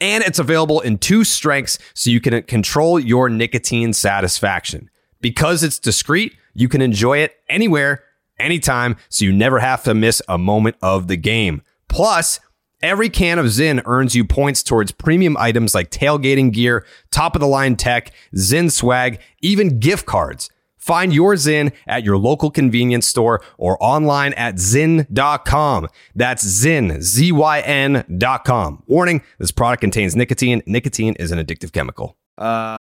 And 0.03 0.21
it's 0.21 0.37
available 0.37 0.81
in 0.81 0.97
two 0.97 1.23
strengths 1.23 1.79
so 1.93 2.09
you 2.09 2.19
can 2.19 2.43
control 2.43 2.99
your 2.99 3.29
nicotine 3.29 3.93
satisfaction. 3.93 4.89
Because 5.21 5.63
it's 5.63 5.79
discreet, 5.79 6.35
you 6.53 6.67
can 6.67 6.81
enjoy 6.81 7.19
it 7.19 7.37
anywhere, 7.47 8.03
anytime, 8.37 8.97
so 9.07 9.23
you 9.23 9.31
never 9.31 9.59
have 9.59 9.81
to 9.83 9.93
miss 9.93 10.21
a 10.27 10.37
moment 10.37 10.75
of 10.81 11.07
the 11.07 11.15
game. 11.15 11.61
Plus, 11.87 12.41
every 12.81 13.07
can 13.07 13.39
of 13.39 13.45
Zyn 13.45 13.81
earns 13.85 14.13
you 14.13 14.25
points 14.25 14.61
towards 14.61 14.91
premium 14.91 15.37
items 15.37 15.73
like 15.73 15.89
tailgating 15.89 16.51
gear, 16.51 16.85
top 17.09 17.33
of 17.33 17.39
the 17.39 17.47
line 17.47 17.77
tech, 17.77 18.11
Zyn 18.35 18.69
swag, 18.69 19.21
even 19.41 19.79
gift 19.79 20.05
cards. 20.05 20.49
Find 20.83 21.13
your 21.13 21.35
Zyn 21.35 21.71
at 21.87 22.03
your 22.03 22.17
local 22.17 22.51
convenience 22.51 23.07
store 23.07 23.41
or 23.57 23.81
online 23.81 24.33
at 24.33 24.55
Zyn.com. 24.55 25.87
That's 26.13 26.43
Zyn, 26.43 27.01
Z 27.01 27.31
Y 27.31 27.59
N.com. 27.61 28.83
Warning 28.85 29.21
this 29.39 29.51
product 29.51 29.79
contains 29.79 30.13
nicotine. 30.13 30.61
Nicotine 30.65 31.13
is 31.13 31.31
an 31.31 31.39
addictive 31.39 31.71
chemical. 31.71 32.17
Uh, 32.37 32.75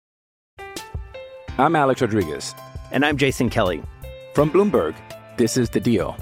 I'm 1.57 1.77
Alex 1.77 2.01
Rodriguez. 2.01 2.53
And 2.91 3.05
I'm 3.05 3.15
Jason 3.15 3.49
Kelly. 3.49 3.81
From 4.33 4.51
Bloomberg, 4.51 4.95
this 5.37 5.55
is 5.55 5.69
The 5.69 5.79
Deal. 5.79 6.17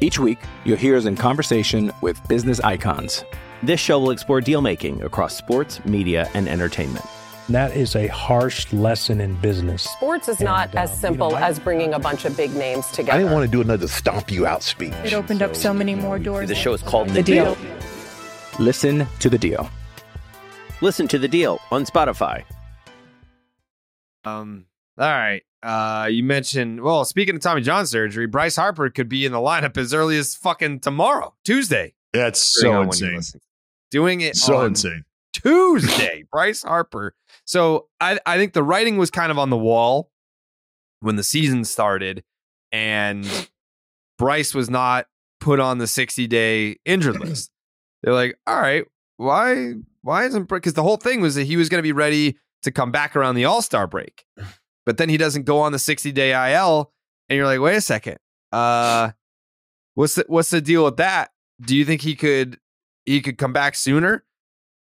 Each 0.00 0.18
week, 0.18 0.38
you'll 0.64 0.78
hear 0.78 0.96
us 0.96 1.04
in 1.04 1.16
conversation 1.16 1.92
with 2.00 2.18
business 2.28 2.60
icons. 2.60 3.26
This 3.62 3.78
show 3.78 3.98
will 3.98 4.12
explore 4.12 4.40
deal 4.40 4.62
making 4.62 5.02
across 5.02 5.36
sports, 5.36 5.84
media, 5.84 6.30
and 6.32 6.48
entertainment. 6.48 7.04
That 7.50 7.76
is 7.76 7.96
a 7.96 8.06
harsh 8.06 8.72
lesson 8.72 9.20
in 9.20 9.34
business. 9.40 9.82
Sports 9.82 10.28
is 10.28 10.38
not 10.40 10.72
as 10.76 10.96
simple 10.96 11.36
as 11.36 11.58
bringing 11.58 11.94
a 11.94 11.98
bunch 11.98 12.24
of 12.24 12.36
big 12.36 12.54
names 12.54 12.86
together. 12.92 13.12
I 13.12 13.18
didn't 13.18 13.32
want 13.32 13.44
to 13.44 13.50
do 13.50 13.60
another 13.60 13.88
stomp 13.88 14.30
you 14.30 14.46
out 14.46 14.62
speech. 14.62 14.92
It 15.04 15.14
opened 15.14 15.42
up 15.42 15.56
so 15.56 15.74
many 15.74 15.96
more 15.96 16.20
doors. 16.20 16.48
The 16.48 16.54
show 16.54 16.72
is 16.74 16.82
called 16.82 17.08
The 17.08 17.24
Deal. 17.24 17.56
Listen 18.60 19.04
to 19.18 19.28
The 19.28 19.36
Deal. 19.38 19.68
Listen 20.80 21.08
to 21.08 21.18
the 21.18 21.28
deal 21.28 21.60
on 21.70 21.84
Spotify. 21.84 22.44
Um. 24.24 24.66
All 24.96 25.06
right. 25.10 25.42
Uh, 25.62 26.06
you 26.10 26.22
mentioned. 26.22 26.80
Well, 26.80 27.04
speaking 27.04 27.34
of 27.34 27.42
Tommy 27.42 27.60
John 27.62 27.84
surgery, 27.86 28.26
Bryce 28.26 28.56
Harper 28.56 28.88
could 28.90 29.08
be 29.08 29.26
in 29.26 29.32
the 29.32 29.38
lineup 29.38 29.76
as 29.76 29.92
early 29.92 30.16
as 30.16 30.34
fucking 30.36 30.80
tomorrow, 30.80 31.34
Tuesday. 31.44 31.94
That's 32.14 32.54
Depending 32.54 32.72
so 32.72 32.80
on 32.80 32.88
when 32.88 32.98
you 33.10 33.16
insane. 33.16 33.40
Doing 33.90 34.20
it 34.22 34.36
So 34.36 34.56
on 34.56 34.66
insane. 34.68 35.04
Tuesday, 35.34 36.24
Bryce 36.30 36.62
Harper. 36.62 37.14
So 37.50 37.88
I 38.00 38.16
I 38.24 38.38
think 38.38 38.52
the 38.52 38.62
writing 38.62 38.96
was 38.96 39.10
kind 39.10 39.32
of 39.32 39.36
on 39.36 39.50
the 39.50 39.56
wall 39.56 40.12
when 41.00 41.16
the 41.16 41.24
season 41.24 41.64
started, 41.64 42.22
and 42.70 43.26
Bryce 44.18 44.54
was 44.54 44.70
not 44.70 45.06
put 45.40 45.58
on 45.58 45.78
the 45.78 45.88
60 45.88 46.28
day 46.28 46.76
injured 46.84 47.18
list. 47.26 47.50
They're 48.04 48.14
like, 48.14 48.38
all 48.46 48.60
right, 48.60 48.84
why 49.16 49.72
why 50.02 50.26
isn't 50.26 50.48
because 50.48 50.74
the 50.74 50.84
whole 50.84 50.96
thing 50.96 51.20
was 51.20 51.34
that 51.34 51.42
he 51.42 51.56
was 51.56 51.68
going 51.68 51.80
to 51.80 51.82
be 51.82 51.90
ready 51.90 52.38
to 52.62 52.70
come 52.70 52.92
back 52.92 53.16
around 53.16 53.34
the 53.34 53.46
All 53.46 53.62
Star 53.62 53.88
break, 53.88 54.24
but 54.86 54.96
then 54.96 55.08
he 55.08 55.16
doesn't 55.16 55.42
go 55.42 55.58
on 55.58 55.72
the 55.72 55.80
60 55.80 56.12
day 56.12 56.54
IL, 56.54 56.92
and 57.28 57.36
you're 57.36 57.46
like, 57.46 57.58
wait 57.58 57.74
a 57.74 57.80
second, 57.80 58.18
uh, 58.52 59.10
what's 59.96 60.14
the 60.14 60.24
what's 60.28 60.50
the 60.50 60.60
deal 60.60 60.84
with 60.84 60.98
that? 60.98 61.32
Do 61.60 61.76
you 61.76 61.84
think 61.84 62.02
he 62.02 62.14
could 62.14 62.60
he 63.06 63.20
could 63.20 63.38
come 63.38 63.52
back 63.52 63.74
sooner? 63.74 64.24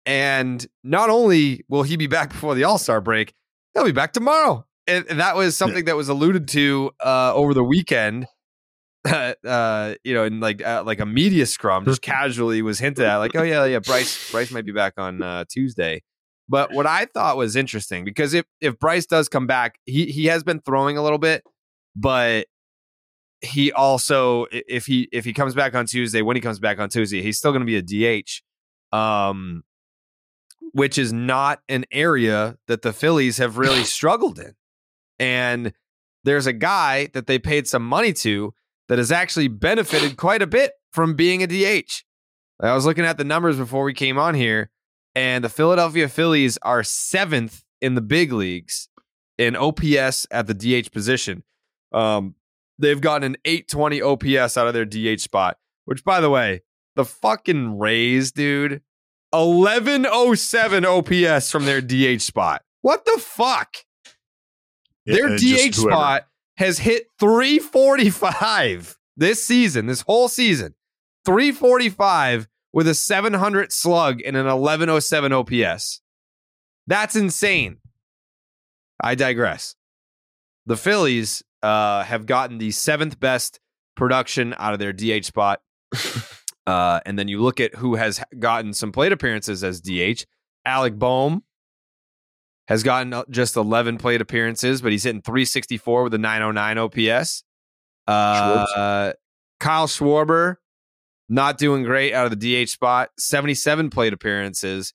And 0.08 0.66
not 0.86 1.10
only 1.10 1.66
will 1.68 1.84
he 1.84 1.98
be 1.98 2.08
back 2.08 2.30
before 2.30 2.56
the 2.56 2.64
All 2.64 2.78
Star 2.78 3.02
break, 3.02 3.34
he'll 3.74 3.84
be 3.84 3.92
back 3.92 4.14
tomorrow. 4.14 4.66
And, 4.88 5.06
that 5.20 5.36
was 5.36 5.58
something 5.58 5.84
that 5.84 5.98
was 5.98 6.08
alluded 6.08 6.48
to 6.50 6.92
uh, 7.04 7.34
over 7.36 7.54
the 7.54 7.64
weekend. 7.64 8.26
uh, 9.06 9.96
you 10.06 10.14
know, 10.14 10.24
in 10.24 10.40
like 10.40 10.66
uh, 10.66 10.84
like 10.86 11.02
a 11.02 11.06
media 11.06 11.46
scrum, 11.46 11.84
just 11.84 12.02
casually 12.02 12.62
was 12.62 12.80
hinted 12.80 13.06
at, 13.06 13.18
like, 13.18 13.36
oh 13.36 13.44
yeah, 13.44 13.66
yeah, 13.66 13.80
Bryce 13.80 14.32
Bryce 14.32 14.50
might 14.50 14.66
be 14.66 14.72
back 14.72 14.94
on 14.98 15.22
uh, 15.22 15.44
Tuesday. 15.50 16.02
But 16.50 16.72
what 16.74 16.86
I 16.86 17.06
thought 17.06 17.36
was 17.36 17.58
interesting 17.58 18.06
because 18.06 18.34
if 18.34 18.46
if 18.62 18.80
Bryce 18.80 19.06
does 19.06 19.28
come 19.28 19.46
back, 19.46 19.78
he 19.86 20.06
he 20.06 20.26
has 20.26 20.44
been 20.44 20.62
throwing 20.62 20.98
a 20.98 21.04
little 21.04 21.18
bit, 21.18 21.44
but 21.96 22.48
he 23.42 23.74
also 23.74 24.48
if 24.52 24.86
he 24.86 25.10
if 25.12 25.26
he 25.26 25.34
comes 25.34 25.54
back 25.54 25.76
on 25.76 25.86
Tuesday, 25.86 26.22
when 26.22 26.38
he 26.38 26.42
comes 26.42 26.60
back 26.60 26.80
on 26.80 26.88
Tuesday, 26.88 27.22
he's 27.22 27.38
still 27.38 27.52
going 27.52 27.66
to 27.66 27.66
be 27.66 27.76
a 27.76 28.22
DH. 28.22 28.42
Um, 28.96 29.64
which 30.74 30.98
is 30.98 31.14
not 31.14 31.62
an 31.70 31.86
area 31.92 32.58
that 32.68 32.82
the 32.82 32.94
Phillies 32.94 33.38
have 33.38 33.58
really 33.58 33.84
struggled 33.98 34.40
in. 34.40 34.54
And 35.20 35.74
there's 36.24 36.46
a 36.46 36.54
guy 36.54 37.10
that 37.14 37.28
they 37.28 37.40
paid 37.40 37.68
some 37.68 37.84
money 37.84 38.14
to 38.14 38.54
that 38.88 38.98
has 38.98 39.12
actually 39.12 39.48
benefited 39.48 40.18
quite 40.18 40.42
a 40.42 40.48
bit 40.48 40.74
from 40.92 41.16
being 41.16 41.44
a 41.44 41.48
DH. 41.48 42.04
I 42.60 42.74
was 42.74 42.86
looking 42.86 43.06
at 43.06 43.18
the 43.18 43.24
numbers 43.24 43.58
before 43.58 43.84
we 43.84 43.94
came 43.94 44.18
on 44.18 44.34
here, 44.34 44.72
and 45.16 45.44
the 45.44 45.50
Philadelphia 45.50 46.08
Phillies 46.08 46.58
are 46.64 46.84
seventh 46.84 47.64
in 47.82 47.96
the 47.96 48.02
big 48.02 48.32
leagues 48.32 48.90
in 49.38 49.56
OPS 49.56 50.26
at 50.32 50.48
the 50.48 50.54
DH 50.54 50.92
position. 50.92 51.44
Um, 51.92 52.36
they've 52.80 53.00
gotten 53.00 53.34
an 53.34 53.38
820 53.46 54.02
OPS 54.02 54.58
out 54.58 54.68
of 54.68 54.74
their 54.74 54.86
DH 54.86 55.22
spot, 55.22 55.58
which, 55.86 56.04
by 56.04 56.20
the 56.20 56.30
way, 56.30 56.62
the 56.96 57.06
fucking 57.06 57.78
Rays, 57.78 58.32
dude, 58.32 58.82
1107 59.32 60.86
OPS 60.86 61.52
from 61.52 61.66
their 61.66 61.82
DH 61.82 62.22
spot. 62.22 62.64
What 62.82 63.06
the 63.06 63.20
fuck? 63.20 63.78
Their 65.06 65.38
DH 65.38 65.76
spot 65.76 66.28
has 66.58 66.80
hit 66.80 67.08
345 67.20 68.98
this 69.18 69.44
season, 69.44 69.86
this 69.86 70.02
whole 70.02 70.28
season. 70.28 70.76
345 71.26 72.48
with 72.74 72.88
a 72.88 72.94
700 72.94 73.72
slug 73.72 74.22
and 74.26 74.38
an 74.38 74.46
1107 74.46 75.34
OPS. 75.34 76.02
That's 76.88 77.16
insane. 77.16 77.78
I 79.02 79.16
digress. 79.16 79.76
The 80.66 80.78
Phillies 80.78 81.44
uh, 81.64 82.04
have 82.04 82.26
gotten 82.26 82.58
the 82.58 82.72
seventh 82.72 83.20
best 83.20 83.60
production 83.96 84.54
out 84.58 84.74
of 84.74 84.80
their 84.80 84.94
DH 84.94 85.26
spot. 85.26 85.62
Uh, 86.68 87.00
and 87.06 87.18
then 87.18 87.30
you 87.30 87.42
look 87.42 87.62
at 87.62 87.74
who 87.76 87.96
has 87.96 88.22
gotten 88.38 88.74
some 88.74 88.92
plate 88.92 89.14
appearances 89.14 89.64
as 89.64 89.80
DH. 89.80 90.26
Alec 90.66 91.00
Bohm 91.00 91.44
has 92.68 92.84
gotten 92.84 93.14
uh, 93.14 93.24
just 93.30 93.56
11 93.56 93.98
plate 93.98 94.20
appearances, 94.20 94.82
but 94.82 94.92
he's 94.92 95.04
hitting 95.04 95.22
364 95.22 96.04
with 96.04 96.14
a 96.14 96.18
909 96.18 96.78
OPS. 96.78 97.44
Uh, 98.06 99.14
Kyle 99.62 99.88
Schwarber, 99.88 100.58
not 101.30 101.58
doing 101.58 101.84
great 101.84 102.14
out 102.14 102.32
of 102.32 102.38
the 102.38 102.66
DH 102.66 102.70
spot, 102.70 103.12
77 103.18 103.90
plate 103.90 104.12
appearances, 104.12 104.94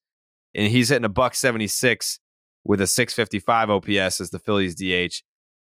and 0.54 0.70
he's 0.70 0.90
hitting 0.90 1.06
a 1.06 1.08
buck 1.08 1.34
76 1.34 2.20
with 2.64 2.82
a 2.82 2.86
655 2.86 3.70
OPS 3.70 4.20
as 4.20 4.28
the 4.30 4.38
Phillies 4.38 4.74
DH. 4.74 5.22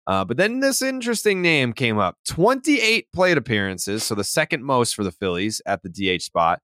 Uh, 0.09 0.25
but 0.25 0.39
then 0.39 0.61
this 0.61 0.81
interesting 0.81 1.43
name 1.43 1.75
came 1.75 1.99
up 1.99 2.17
28 2.27 3.13
plate 3.13 3.37
appearances, 3.37 4.03
so 4.03 4.15
the 4.15 4.25
second 4.25 4.65
most 4.65 4.95
for 4.95 5.05
the 5.05 5.13
Phillies 5.13 5.61
at 5.67 5.83
the 5.83 5.91
DH 5.91 6.23
spot. 6.23 6.61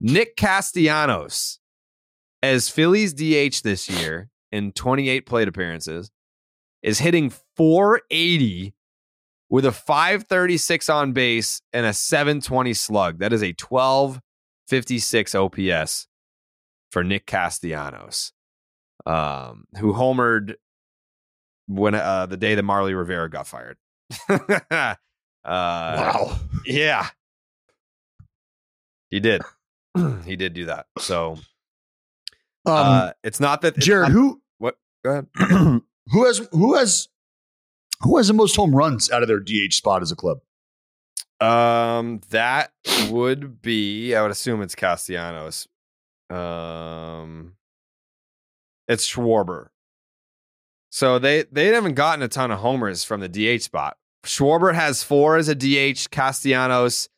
Nick 0.00 0.36
Castellanos 0.36 1.60
as 2.42 2.68
Phillies 2.68 3.14
DH 3.14 3.62
this 3.62 3.88
year 3.88 4.28
in 4.52 4.70
28 4.72 5.24
plate 5.24 5.48
appearances 5.48 6.10
is 6.82 6.98
hitting 6.98 7.32
480 7.56 8.74
with 9.48 9.64
a 9.64 9.72
536 9.72 10.88
on 10.90 11.12
base 11.12 11.62
and 11.72 11.86
a 11.86 11.94
720 11.94 12.74
slug. 12.74 13.18
That 13.18 13.32
is 13.32 13.42
a 13.42 13.54
1256 13.58 15.34
OPS 15.34 16.06
for 16.90 17.02
Nick 17.02 17.24
Castellanos, 17.24 18.32
um, 19.06 19.64
who 19.78 19.94
homered 19.94 20.56
when 21.66 21.94
uh, 21.94 22.26
the 22.26 22.36
day 22.36 22.54
that 22.54 22.62
Marly 22.62 22.94
Rivera 22.94 23.28
got 23.28 23.46
fired. 23.46 23.76
uh, 24.28 24.94
wow. 25.44 26.38
Yeah. 26.66 27.08
He 29.10 29.20
did. 29.20 29.42
he 30.24 30.36
did 30.36 30.54
do 30.54 30.66
that. 30.66 30.86
So 30.98 31.38
um, 32.66 32.74
uh, 32.74 33.10
it's 33.22 33.40
not 33.40 33.60
that 33.62 33.76
it's 33.76 33.86
Jared, 33.86 34.08
not, 34.08 34.12
who 34.12 34.42
what 34.58 34.76
go 35.04 35.10
ahead. 35.10 35.26
who 36.08 36.24
has 36.26 36.46
who 36.50 36.74
has 36.74 37.08
who 38.00 38.16
has 38.16 38.28
the 38.28 38.34
most 38.34 38.56
home 38.56 38.74
runs 38.74 39.10
out 39.10 39.22
of 39.22 39.28
their 39.28 39.40
DH 39.40 39.72
spot 39.72 40.02
as 40.02 40.10
a 40.10 40.16
club? 40.16 40.38
Um 41.40 42.20
that 42.30 42.72
would 43.10 43.60
be 43.60 44.14
I 44.14 44.22
would 44.22 44.30
assume 44.30 44.62
it's 44.62 44.74
Castellanos. 44.74 45.68
Um 46.30 47.54
it's 48.88 49.08
Schwarber. 49.08 49.68
So 50.94 51.18
they 51.18 51.42
they 51.50 51.66
haven't 51.66 51.94
gotten 51.94 52.22
a 52.22 52.28
ton 52.28 52.52
of 52.52 52.60
homers 52.60 53.02
from 53.02 53.20
the 53.20 53.28
DH 53.28 53.62
spot. 53.62 53.96
Schwarber 54.24 54.72
has 54.76 55.02
four 55.02 55.36
as 55.36 55.48
a 55.48 55.54
DH, 55.56 56.08
Castellanos 56.12 57.08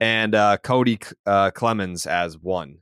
and 0.00 0.34
uh, 0.34 0.56
Kody 0.64 1.12
uh, 1.26 1.50
Clemens 1.50 2.06
as 2.06 2.38
one. 2.38 2.78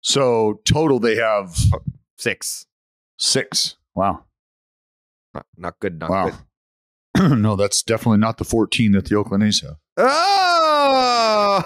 So 0.00 0.60
total, 0.64 0.98
they 0.98 1.14
have 1.14 1.56
six. 2.18 2.66
Six. 3.20 3.76
Wow. 3.94 4.24
Not, 5.32 5.46
not 5.56 5.78
good. 5.78 6.00
Not 6.00 6.10
wow. 6.10 6.32
good. 7.14 7.38
no, 7.38 7.54
that's 7.54 7.84
definitely 7.84 8.18
not 8.18 8.38
the 8.38 8.44
14 8.44 8.90
that 8.90 9.04
the 9.04 9.14
Oakland 9.14 9.44
A's 9.44 9.60
have. 9.60 9.76
Oh. 9.96 11.62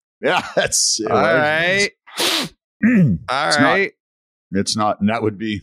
yeah, 0.22 0.46
that's 0.54 1.00
all 1.10 1.16
right. 1.16 1.90
All 3.28 3.48
it's 3.48 3.58
right. 3.58 3.92
Not, 4.50 4.60
it's 4.60 4.76
not, 4.76 5.00
and 5.00 5.08
that 5.08 5.22
would 5.22 5.38
be 5.38 5.62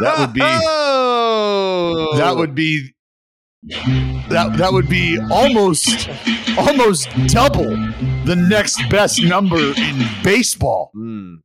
that 0.00 0.16
would 0.18 0.32
be 0.32 0.40
oh. 0.44 2.16
that 2.16 2.36
would 2.36 2.54
be 2.54 2.94
that 3.62 4.54
that 4.58 4.72
would 4.72 4.88
be 4.88 5.18
almost 5.30 6.08
almost 6.58 7.08
double 7.26 7.70
the 8.24 8.36
next 8.36 8.80
best 8.90 9.22
number 9.22 9.58
in 9.58 10.04
baseball. 10.22 10.90
Mm. 10.96 11.38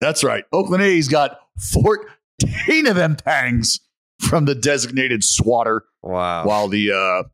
That's 0.00 0.24
right. 0.24 0.44
Oakland 0.52 0.82
A's 0.82 1.08
got 1.08 1.38
14 1.72 2.86
of 2.86 2.96
them 2.96 3.16
tangs 3.16 3.80
from 4.18 4.46
the 4.46 4.54
designated 4.54 5.22
swatter. 5.22 5.84
Wow. 6.02 6.44
While 6.44 6.68
the 6.68 6.90
uh, 6.92 7.28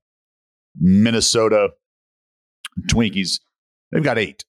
Minnesota 0.79 1.71
Twinkies, 2.89 3.41
they've 3.91 4.03
got 4.03 4.19
eight 4.19 4.45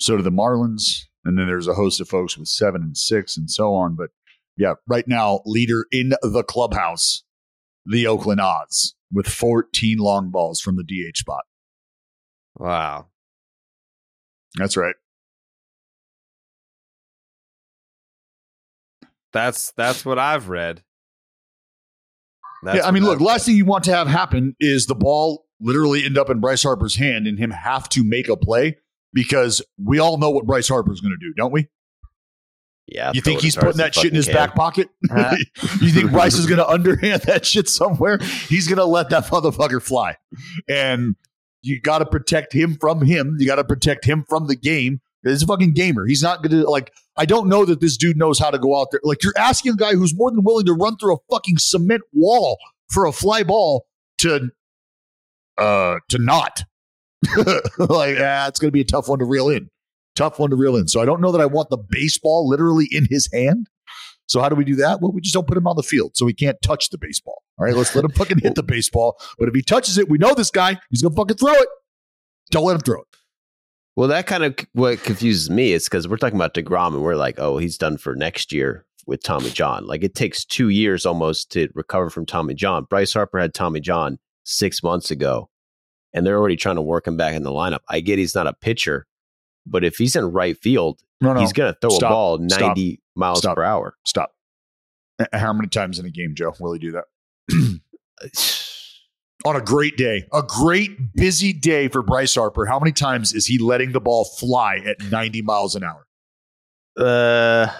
so 0.00 0.16
do 0.16 0.22
the 0.22 0.30
Marlins. 0.30 1.04
And 1.24 1.38
then 1.38 1.46
there's 1.46 1.68
a 1.68 1.74
host 1.74 2.00
of 2.00 2.08
folks 2.08 2.36
with 2.36 2.48
seven 2.48 2.82
and 2.82 2.96
six 2.96 3.36
and 3.36 3.50
so 3.50 3.74
on. 3.74 3.94
But 3.94 4.10
yeah, 4.56 4.74
right 4.86 5.06
now, 5.06 5.40
leader 5.44 5.84
in 5.92 6.14
the 6.22 6.42
clubhouse, 6.42 7.22
the 7.84 8.06
Oakland 8.06 8.40
Odds, 8.40 8.96
with 9.12 9.26
14 9.26 9.98
long 9.98 10.30
balls 10.30 10.60
from 10.60 10.76
the 10.76 10.82
DH 10.82 11.18
spot. 11.18 11.42
Wow. 12.56 13.08
That's 14.56 14.76
right. 14.76 14.94
That's 19.32 19.72
that's 19.76 20.04
what 20.04 20.18
I've 20.18 20.48
read. 20.48 20.82
That's 22.64 22.78
yeah, 22.78 22.86
I 22.86 22.90
mean, 22.90 23.04
look, 23.04 23.20
last 23.20 23.46
thing 23.46 23.56
you 23.56 23.64
want 23.64 23.84
to 23.84 23.94
have 23.94 24.08
happen 24.08 24.56
is 24.58 24.86
the 24.86 24.94
ball 24.94 25.46
literally 25.60 26.04
end 26.04 26.18
up 26.18 26.30
in 26.30 26.40
Bryce 26.40 26.64
Harper's 26.64 26.96
hand 26.96 27.26
and 27.26 27.38
him 27.38 27.50
have 27.50 27.88
to 27.90 28.02
make 28.02 28.28
a 28.28 28.36
play 28.36 28.78
because 29.12 29.62
we 29.82 29.98
all 29.98 30.18
know 30.18 30.30
what 30.30 30.46
Bryce 30.46 30.68
Harper 30.68 30.92
is 30.92 31.00
going 31.00 31.16
to 31.18 31.26
do, 31.26 31.34
don't 31.34 31.52
we? 31.52 31.68
Yeah. 32.86 33.12
You 33.14 33.20
think 33.20 33.40
he's 33.40 33.54
putting 33.56 33.76
that 33.76 33.94
shit 33.94 34.06
in 34.06 34.14
his 34.14 34.26
can. 34.26 34.34
back 34.34 34.54
pocket? 34.54 34.88
Uh-huh. 35.10 35.36
you 35.80 35.90
think 35.90 36.12
Bryce 36.12 36.34
is 36.34 36.46
going 36.46 36.58
to 36.64 36.68
underhand 36.68 37.22
that 37.22 37.44
shit 37.44 37.68
somewhere? 37.68 38.18
He's 38.48 38.68
going 38.68 38.78
to 38.78 38.84
let 38.84 39.10
that 39.10 39.24
motherfucker 39.24 39.82
fly. 39.82 40.16
And 40.68 41.16
you 41.62 41.80
got 41.80 41.98
to 41.98 42.06
protect 42.06 42.52
him 42.52 42.76
from 42.80 43.04
him. 43.04 43.36
You 43.38 43.46
got 43.46 43.56
to 43.56 43.64
protect 43.64 44.04
him 44.04 44.24
from 44.28 44.46
the 44.46 44.56
game. 44.56 45.00
He's 45.22 45.42
a 45.42 45.46
fucking 45.46 45.74
gamer. 45.74 46.06
He's 46.06 46.22
not 46.22 46.42
going 46.42 46.62
to, 46.62 46.68
like, 46.68 46.92
I 47.16 47.26
don't 47.26 47.48
know 47.48 47.64
that 47.64 47.80
this 47.80 47.96
dude 47.96 48.16
knows 48.16 48.38
how 48.38 48.50
to 48.50 48.58
go 48.58 48.80
out 48.80 48.88
there. 48.92 49.00
Like, 49.02 49.22
you're 49.22 49.34
asking 49.36 49.72
a 49.72 49.76
guy 49.76 49.92
who's 49.92 50.16
more 50.16 50.30
than 50.30 50.42
willing 50.44 50.66
to 50.66 50.72
run 50.72 50.96
through 50.96 51.16
a 51.16 51.18
fucking 51.30 51.58
cement 51.58 52.02
wall 52.12 52.56
for 52.88 53.04
a 53.04 53.12
fly 53.12 53.42
ball 53.42 53.86
to, 54.18 54.50
uh, 55.58 55.96
to 56.08 56.18
not 56.18 56.64
like, 57.78 58.16
ah, 58.20 58.48
it's 58.48 58.58
going 58.58 58.68
to 58.68 58.72
be 58.72 58.80
a 58.80 58.84
tough 58.84 59.08
one 59.08 59.18
to 59.18 59.24
reel 59.24 59.48
in. 59.48 59.68
Tough 60.16 60.38
one 60.38 60.50
to 60.50 60.56
reel 60.56 60.76
in. 60.76 60.88
So 60.88 61.00
I 61.00 61.04
don't 61.04 61.20
know 61.20 61.32
that 61.32 61.40
I 61.40 61.46
want 61.46 61.70
the 61.70 61.78
baseball 61.78 62.48
literally 62.48 62.88
in 62.90 63.06
his 63.08 63.28
hand. 63.32 63.68
So 64.26 64.40
how 64.40 64.48
do 64.48 64.54
we 64.54 64.64
do 64.64 64.76
that? 64.76 65.00
Well, 65.00 65.10
we 65.12 65.20
just 65.20 65.34
don't 65.34 65.46
put 65.46 65.56
him 65.56 65.66
on 65.66 65.74
the 65.74 65.82
field, 65.82 66.12
so 66.14 66.24
he 66.26 66.32
can't 66.32 66.56
touch 66.62 66.90
the 66.90 66.98
baseball. 66.98 67.42
All 67.58 67.64
right, 67.64 67.74
let's 67.74 67.94
let 67.96 68.04
him 68.04 68.12
fucking 68.12 68.38
hit 68.38 68.54
the 68.54 68.62
baseball. 68.62 69.20
But 69.38 69.48
if 69.48 69.54
he 69.54 69.62
touches 69.62 69.98
it, 69.98 70.08
we 70.08 70.18
know 70.18 70.34
this 70.34 70.52
guy. 70.52 70.76
He's 70.88 71.02
gonna 71.02 71.16
fucking 71.16 71.36
throw 71.36 71.52
it. 71.52 71.68
Don't 72.52 72.64
let 72.64 72.74
him 72.74 72.80
throw 72.80 73.00
it. 73.00 73.08
Well, 73.96 74.06
that 74.06 74.28
kind 74.28 74.44
of 74.44 74.54
what 74.72 75.02
confuses 75.02 75.50
me 75.50 75.72
is 75.72 75.84
because 75.84 76.06
we're 76.06 76.16
talking 76.16 76.38
about 76.38 76.54
deGrom, 76.54 76.94
and 76.94 77.02
we're 77.02 77.16
like, 77.16 77.40
oh, 77.40 77.58
he's 77.58 77.76
done 77.76 77.98
for 77.98 78.14
next 78.14 78.52
year 78.52 78.86
with 79.04 79.22
Tommy 79.22 79.50
John. 79.50 79.84
Like 79.84 80.04
it 80.04 80.14
takes 80.14 80.44
two 80.44 80.68
years 80.68 81.04
almost 81.04 81.50
to 81.52 81.68
recover 81.74 82.08
from 82.08 82.24
Tommy 82.24 82.54
John. 82.54 82.84
Bryce 82.88 83.12
Harper 83.12 83.40
had 83.40 83.52
Tommy 83.52 83.80
John 83.80 84.18
six 84.44 84.82
months 84.82 85.10
ago, 85.10 85.49
and 86.12 86.26
they're 86.26 86.36
already 86.38 86.56
trying 86.56 86.76
to 86.76 86.82
work 86.82 87.06
him 87.06 87.16
back 87.16 87.34
in 87.34 87.42
the 87.42 87.50
lineup. 87.50 87.80
I 87.88 88.00
get 88.00 88.18
he's 88.18 88.34
not 88.34 88.46
a 88.46 88.52
pitcher, 88.52 89.06
but 89.66 89.84
if 89.84 89.96
he's 89.96 90.16
in 90.16 90.24
right 90.32 90.56
field, 90.56 91.00
No, 91.20 91.32
no. 91.32 91.40
he's 91.40 91.52
going 91.52 91.72
to 91.72 91.78
throw 91.80 91.90
Stop. 91.90 92.10
a 92.10 92.12
ball 92.12 92.48
Stop. 92.48 92.60
90 92.76 93.00
miles 93.14 93.38
Stop. 93.38 93.56
per 93.56 93.62
hour. 93.64 93.94
Stop. 94.04 94.32
How 95.32 95.52
many 95.52 95.68
times 95.68 95.98
in 95.98 96.06
a 96.06 96.10
game, 96.10 96.34
Joe, 96.34 96.54
will 96.58 96.72
he 96.72 96.78
do 96.78 96.92
that? 96.92 97.04
On 99.46 99.56
a 99.56 99.60
great 99.62 99.96
day, 99.96 100.26
a 100.34 100.42
great 100.42 101.14
busy 101.14 101.54
day 101.54 101.88
for 101.88 102.02
Bryce 102.02 102.34
Harper, 102.34 102.66
how 102.66 102.78
many 102.78 102.92
times 102.92 103.32
is 103.32 103.46
he 103.46 103.56
letting 103.58 103.92
the 103.92 104.00
ball 104.00 104.24
fly 104.26 104.76
at 104.84 105.00
90 105.10 105.40
miles 105.42 105.74
an 105.74 105.82
hour? 105.84 106.06
Uh, 106.98 107.72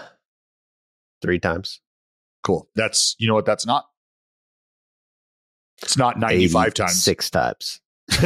three 1.21 1.37
times. 1.39 1.79
Cool. 2.43 2.67
That's, 2.75 3.15
you 3.19 3.27
know 3.27 3.35
what, 3.35 3.45
that's 3.45 3.65
not? 3.67 3.85
It's 5.83 5.97
not 5.97 6.17
95 6.19 6.73
times. 6.73 7.03
Six 7.03 7.29
times. 7.29 7.79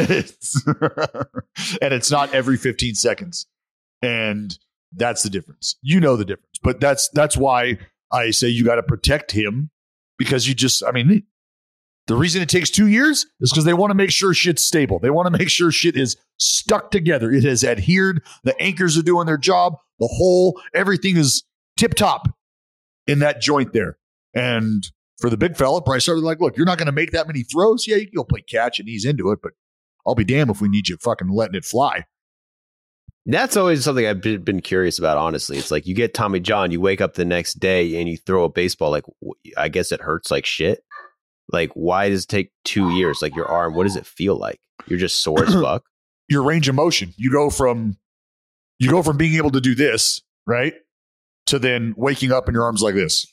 and 1.81 1.93
it's 1.93 2.11
not 2.11 2.33
every 2.33 2.57
15 2.57 2.95
seconds. 2.95 3.45
And 4.01 4.57
that's 4.95 5.23
the 5.23 5.29
difference. 5.29 5.77
You 5.81 5.99
know 5.99 6.15
the 6.15 6.25
difference. 6.25 6.57
But 6.61 6.79
that's 6.79 7.09
that's 7.09 7.37
why 7.37 7.77
I 8.11 8.31
say 8.31 8.47
you 8.47 8.63
got 8.63 8.75
to 8.75 8.83
protect 8.83 9.31
him 9.31 9.69
because 10.17 10.47
you 10.47 10.53
just 10.53 10.83
I 10.83 10.91
mean 10.91 11.23
the 12.07 12.15
reason 12.15 12.41
it 12.41 12.49
takes 12.49 12.69
2 12.69 12.87
years 12.87 13.25
is 13.39 13.51
cuz 13.51 13.63
they 13.63 13.73
want 13.73 13.91
to 13.91 13.95
make 13.95 14.11
sure 14.11 14.33
shit's 14.33 14.63
stable. 14.63 14.99
They 14.99 15.09
want 15.09 15.25
to 15.31 15.37
make 15.37 15.49
sure 15.49 15.71
shit 15.71 15.97
is 15.97 16.17
stuck 16.37 16.91
together. 16.91 17.31
It 17.31 17.43
has 17.43 17.63
adhered. 17.63 18.21
The 18.43 18.59
anchors 18.61 18.97
are 18.97 19.03
doing 19.03 19.25
their 19.25 19.37
job. 19.37 19.77
The 19.99 20.07
whole 20.07 20.61
everything 20.73 21.17
is 21.17 21.43
tip 21.77 21.95
top 21.95 22.29
in 23.07 23.19
that 23.19 23.41
joint 23.41 23.73
there. 23.73 23.97
And 24.33 24.87
for 25.19 25.29
the 25.29 25.37
big 25.37 25.55
fella, 25.55 25.81
Bryce 25.81 26.05
Harper, 26.05 26.21
like, 26.21 26.41
look, 26.41 26.57
you're 26.57 26.65
not 26.65 26.77
going 26.77 26.87
to 26.87 26.91
make 26.91 27.11
that 27.11 27.27
many 27.27 27.43
throws. 27.43 27.87
Yeah, 27.87 27.95
you 27.97 28.07
can 28.07 28.15
go 28.15 28.23
play 28.23 28.41
catch 28.41 28.79
and 28.79 28.89
ease 28.89 29.05
into 29.05 29.31
it, 29.31 29.39
but 29.41 29.53
I'll 30.05 30.15
be 30.15 30.23
damned 30.23 30.51
if 30.51 30.61
we 30.61 30.69
need 30.69 30.87
you 30.87 30.97
fucking 30.97 31.29
letting 31.29 31.55
it 31.55 31.65
fly. 31.65 32.05
That's 33.27 33.57
always 33.57 33.83
something 33.83 34.05
I've 34.05 34.21
been 34.21 34.61
curious 34.61 34.99
about. 34.99 35.17
Honestly, 35.17 35.57
it's 35.57 35.71
like 35.71 35.87
you 35.87 35.95
get 35.95 36.13
Tommy 36.13 36.39
John, 36.39 36.71
you 36.71 36.79
wake 36.79 37.01
up 37.01 37.15
the 37.15 37.25
next 37.25 37.55
day 37.55 37.99
and 37.99 38.07
you 38.07 38.17
throw 38.17 38.43
a 38.43 38.49
baseball. 38.49 38.91
Like 38.91 39.05
I 39.57 39.67
guess 39.67 39.91
it 39.91 40.01
hurts 40.01 40.29
like 40.29 40.45
shit. 40.45 40.83
Like 41.51 41.71
why 41.73 42.09
does 42.09 42.25
it 42.25 42.29
take 42.29 42.51
two 42.63 42.91
years? 42.91 43.19
Like 43.21 43.35
your 43.35 43.47
arm, 43.47 43.73
what 43.73 43.83
does 43.85 43.95
it 43.95 44.05
feel 44.05 44.37
like? 44.37 44.59
You're 44.85 44.99
just 44.99 45.21
sore 45.21 45.43
as 45.43 45.53
fuck. 45.61 45.83
Your 46.29 46.43
range 46.43 46.69
of 46.69 46.75
motion, 46.75 47.13
you 47.17 47.31
go 47.31 47.49
from 47.49 47.97
you 48.77 48.91
go 48.91 49.01
from 49.01 49.17
being 49.17 49.35
able 49.35 49.51
to 49.51 49.61
do 49.61 49.73
this 49.73 50.21
right 50.45 50.73
to 51.47 51.59
then 51.59 51.93
waking 51.97 52.31
up 52.31 52.47
and 52.47 52.55
your 52.55 52.63
arms 52.63 52.81
like 52.81 52.95
this. 52.95 53.25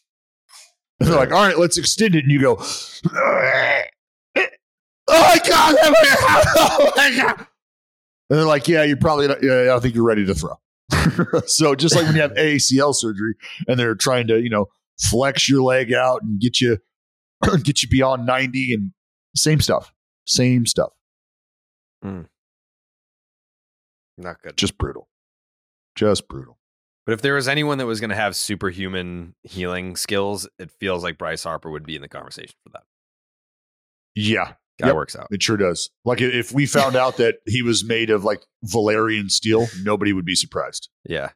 And 1.00 1.08
they're 1.10 1.16
like, 1.16 1.32
all 1.32 1.42
right, 1.42 1.58
let's 1.58 1.78
extend 1.78 2.14
it, 2.14 2.24
and 2.24 2.30
you 2.30 2.40
go, 2.40 2.62
oh 5.08 5.20
my 5.20 5.48
god, 5.48 5.76
oh 6.56 6.92
my 6.96 7.16
god. 7.16 7.46
And 8.30 8.38
they're 8.38 8.46
like, 8.46 8.66
yeah, 8.66 8.82
you're 8.82 8.96
probably 8.96 9.28
not, 9.28 9.42
yeah, 9.42 9.60
I 9.60 9.64
don't 9.64 9.82
think 9.82 9.94
you're 9.94 10.04
ready 10.04 10.24
to 10.24 10.34
throw. 10.34 10.58
so 11.46 11.74
just 11.74 11.94
like 11.94 12.06
when 12.06 12.14
you 12.14 12.22
have 12.22 12.32
ACL 12.32 12.94
surgery 12.94 13.34
and 13.68 13.78
they're 13.78 13.94
trying 13.94 14.26
to, 14.28 14.40
you 14.40 14.48
know, 14.48 14.66
flex 15.10 15.48
your 15.48 15.62
leg 15.62 15.92
out 15.92 16.22
and 16.22 16.40
get 16.40 16.60
you 16.60 16.78
get 17.62 17.82
you 17.82 17.88
beyond 17.88 18.26
90 18.26 18.74
and 18.74 18.92
same 19.36 19.60
stuff. 19.60 19.92
Same 20.26 20.66
stuff. 20.66 20.92
Hmm. 22.02 22.22
Not 24.16 24.40
good. 24.42 24.56
Just 24.56 24.78
brutal. 24.78 25.08
Just 25.96 26.28
brutal. 26.28 26.58
But 27.04 27.12
if 27.12 27.22
there 27.22 27.34
was 27.34 27.48
anyone 27.48 27.78
that 27.78 27.86
was 27.86 28.00
going 28.00 28.10
to 28.10 28.16
have 28.16 28.36
superhuman 28.36 29.34
healing 29.42 29.96
skills, 29.96 30.48
it 30.58 30.70
feels 30.70 31.02
like 31.02 31.18
Bryce 31.18 31.42
Harper 31.42 31.70
would 31.70 31.84
be 31.84 31.96
in 31.96 32.02
the 32.02 32.08
conversation 32.08 32.54
for 32.62 32.70
that. 32.70 32.84
Yeah. 34.14 34.52
Guy 34.80 34.92
works 34.92 35.14
out. 35.14 35.28
It 35.30 35.42
sure 35.42 35.56
does. 35.56 35.90
Like 36.04 36.20
if 36.20 36.52
we 36.52 36.66
found 36.66 36.96
out 36.96 37.18
that 37.18 37.36
he 37.46 37.62
was 37.62 37.84
made 37.84 38.10
of 38.10 38.24
like 38.24 38.42
Valyrian 38.64 39.30
steel, 39.30 39.68
nobody 39.82 40.12
would 40.12 40.24
be 40.24 40.34
surprised. 40.34 40.88
Yeah. 41.04 41.30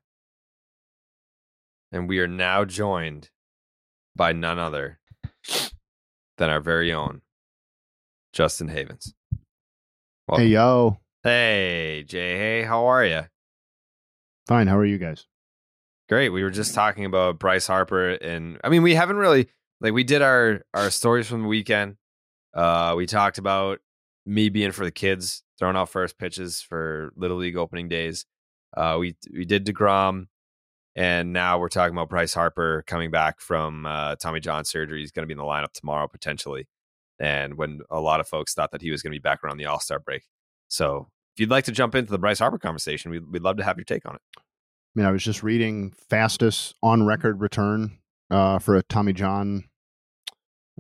And 1.92 2.08
we 2.08 2.18
are 2.18 2.28
now 2.28 2.64
joined 2.64 3.30
by 4.16 4.32
none 4.32 4.58
other 4.58 4.98
than 6.38 6.50
our 6.50 6.60
very 6.60 6.92
own 6.92 7.22
Justin 8.32 8.68
Havens. 8.68 9.14
Hey, 10.34 10.48
yo. 10.48 10.98
Hey, 11.22 12.04
Jay. 12.06 12.36
Hey, 12.36 12.62
how 12.62 12.86
are 12.86 13.04
you? 13.04 13.22
Fine. 14.48 14.66
How 14.66 14.76
are 14.76 14.84
you 14.84 14.98
guys? 14.98 15.26
Great. 16.08 16.30
We 16.30 16.42
were 16.42 16.50
just 16.50 16.74
talking 16.74 17.04
about 17.04 17.38
Bryce 17.38 17.66
Harper, 17.66 18.10
and 18.10 18.60
I 18.62 18.68
mean, 18.68 18.82
we 18.82 18.94
haven't 18.94 19.16
really 19.16 19.48
like 19.80 19.92
we 19.92 20.04
did 20.04 20.22
our 20.22 20.62
our 20.72 20.90
stories 20.90 21.26
from 21.26 21.42
the 21.42 21.48
weekend. 21.48 21.96
Uh, 22.56 22.94
we 22.96 23.04
talked 23.04 23.36
about 23.36 23.80
me 24.24 24.48
being 24.48 24.72
for 24.72 24.84
the 24.84 24.90
kids, 24.90 25.42
throwing 25.58 25.76
out 25.76 25.90
first 25.90 26.18
pitches 26.18 26.62
for 26.62 27.12
Little 27.14 27.36
League 27.36 27.56
opening 27.56 27.88
days. 27.88 28.24
Uh, 28.74 28.96
we 28.98 29.14
we 29.32 29.44
did 29.44 29.66
deGrom, 29.66 30.26
and 30.96 31.32
now 31.34 31.58
we're 31.58 31.68
talking 31.68 31.94
about 31.94 32.08
Bryce 32.08 32.32
Harper 32.32 32.82
coming 32.86 33.10
back 33.10 33.40
from 33.40 33.84
uh, 33.84 34.16
Tommy 34.16 34.40
John 34.40 34.64
surgery. 34.64 35.00
He's 35.00 35.12
going 35.12 35.22
to 35.22 35.26
be 35.26 35.32
in 35.32 35.38
the 35.38 35.44
lineup 35.44 35.72
tomorrow 35.72 36.08
potentially, 36.08 36.66
and 37.20 37.56
when 37.56 37.80
a 37.90 38.00
lot 38.00 38.20
of 38.20 38.26
folks 38.26 38.54
thought 38.54 38.72
that 38.72 38.82
he 38.82 38.90
was 38.90 39.02
going 39.02 39.12
to 39.12 39.18
be 39.18 39.22
back 39.22 39.44
around 39.44 39.58
the 39.58 39.66
All 39.66 39.80
Star 39.80 39.98
break. 39.98 40.22
So, 40.68 41.08
if 41.34 41.40
you'd 41.40 41.50
like 41.50 41.64
to 41.64 41.72
jump 41.72 41.94
into 41.94 42.10
the 42.10 42.18
Bryce 42.18 42.38
Harper 42.38 42.58
conversation, 42.58 43.10
we'd, 43.10 43.30
we'd 43.30 43.42
love 43.42 43.58
to 43.58 43.64
have 43.64 43.76
your 43.76 43.84
take 43.84 44.06
on 44.06 44.14
it. 44.14 44.22
I 44.38 44.40
mean, 44.94 45.06
I 45.06 45.12
was 45.12 45.22
just 45.22 45.42
reading 45.42 45.92
fastest 46.08 46.74
on 46.82 47.04
record 47.04 47.40
return 47.40 47.98
uh, 48.30 48.58
for 48.58 48.76
a 48.76 48.82
Tommy 48.82 49.12
John 49.12 49.64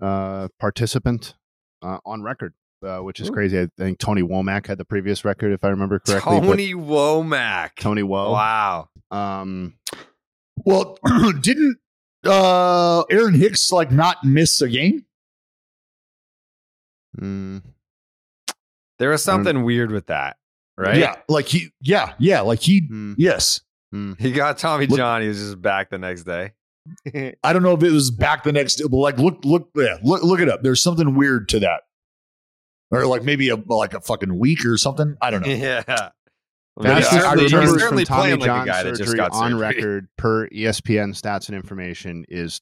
uh, 0.00 0.48
participant 0.58 1.34
uh, 1.82 1.98
on 2.04 2.22
record, 2.22 2.54
uh, 2.84 2.98
which 2.98 3.20
is 3.20 3.28
Ooh. 3.28 3.32
crazy. 3.32 3.60
I 3.60 3.68
think 3.78 3.98
Tony 3.98 4.22
Womack 4.22 4.66
had 4.66 4.78
the 4.78 4.84
previous 4.84 5.24
record, 5.24 5.52
if 5.52 5.64
I 5.64 5.68
remember 5.68 5.98
correctly. 5.98 6.40
Tony 6.40 6.74
Womack. 6.74 7.70
Tony 7.80 8.02
Woe. 8.02 8.32
Wow. 8.32 8.88
Um, 9.10 9.74
Well, 10.64 10.98
didn't 11.40 11.78
uh 12.24 13.02
Aaron 13.10 13.34
Hicks 13.34 13.70
like 13.70 13.92
not 13.92 14.24
miss 14.24 14.60
a 14.60 14.68
game? 14.68 15.04
mm, 17.18 17.62
There 18.98 19.10
was 19.10 19.22
something 19.22 19.62
weird 19.64 19.90
with 19.90 20.06
that, 20.06 20.36
right? 20.76 20.96
Yeah, 20.96 21.16
like 21.28 21.46
he 21.46 21.70
yeah, 21.80 22.14
yeah, 22.18 22.40
like 22.40 22.60
he 22.60 22.80
Hmm. 22.80 23.14
yes. 23.16 23.60
He 24.18 24.32
got 24.32 24.58
Tommy 24.58 24.86
Look- 24.86 24.98
John. 24.98 25.22
He 25.22 25.28
was 25.28 25.38
just 25.38 25.62
back 25.62 25.88
the 25.88 25.96
next 25.96 26.24
day. 26.24 26.52
I 27.42 27.52
don't 27.52 27.62
know 27.62 27.72
if 27.74 27.82
it 27.82 27.90
was 27.92 28.10
back 28.10 28.42
the 28.44 28.52
next 28.52 28.80
but 28.90 28.96
like 28.96 29.18
look 29.18 29.44
look 29.44 29.70
yeah, 29.76 29.96
look 30.02 30.22
look 30.22 30.40
it 30.40 30.48
up. 30.48 30.62
There's 30.62 30.82
something 30.82 31.14
weird 31.14 31.48
to 31.50 31.60
that. 31.60 31.82
Or 32.90 33.04
like 33.06 33.24
maybe 33.24 33.48
a 33.48 33.56
like 33.56 33.94
a 33.94 34.00
fucking 34.00 34.38
week 34.38 34.64
or 34.64 34.76
something. 34.78 35.16
I 35.20 35.30
don't 35.30 35.42
know. 35.46 35.48
yeah. 35.52 35.82
Fastest 36.82 37.12
He's 37.12 37.22
certainly- 37.22 37.42
he's 37.44 37.80
certainly 37.80 38.04
from 38.04 38.16
Tommy 38.16 38.36
playing 38.36 38.40
like 38.40 38.42
a 38.42 38.44
John 38.46 38.66
guy 38.66 38.82
that 38.82 38.90
just 38.90 39.00
surgery 39.04 39.16
got 39.16 39.32
on 39.32 39.52
surgery. 39.52 39.60
record 39.60 40.08
per 40.18 40.48
ESPN 40.48 41.20
stats 41.20 41.48
and 41.48 41.56
information 41.56 42.24
is 42.28 42.60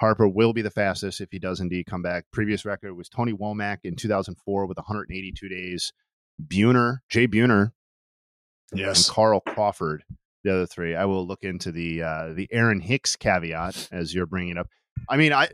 Harper 0.00 0.26
will 0.26 0.52
be 0.52 0.62
the 0.62 0.70
fastest 0.70 1.20
if 1.20 1.30
he 1.30 1.38
does 1.38 1.60
indeed 1.60 1.84
come 1.86 2.02
back. 2.02 2.24
Previous 2.32 2.64
record 2.64 2.94
was 2.94 3.08
Tony 3.08 3.32
Womack 3.32 3.78
in 3.84 3.94
2004 3.94 4.66
with 4.66 4.78
182 4.78 5.48
days. 5.48 5.92
Buhner, 6.44 6.98
Jay 7.08 7.28
Buhner, 7.28 7.72
Yes. 8.74 9.06
and 9.06 9.14
Carl 9.14 9.40
Crawford, 9.40 10.02
the 10.44 10.52
other 10.52 10.66
three. 10.66 10.94
I 10.94 11.04
will 11.04 11.26
look 11.26 11.42
into 11.42 11.72
the 11.72 12.02
uh, 12.02 12.32
the 12.32 12.48
Aaron 12.50 12.80
Hicks 12.80 13.16
caveat 13.16 13.88
as 13.92 14.14
you're 14.14 14.26
bringing 14.26 14.58
up. 14.58 14.68
I 15.08 15.16
mean, 15.16 15.32
I 15.32 15.48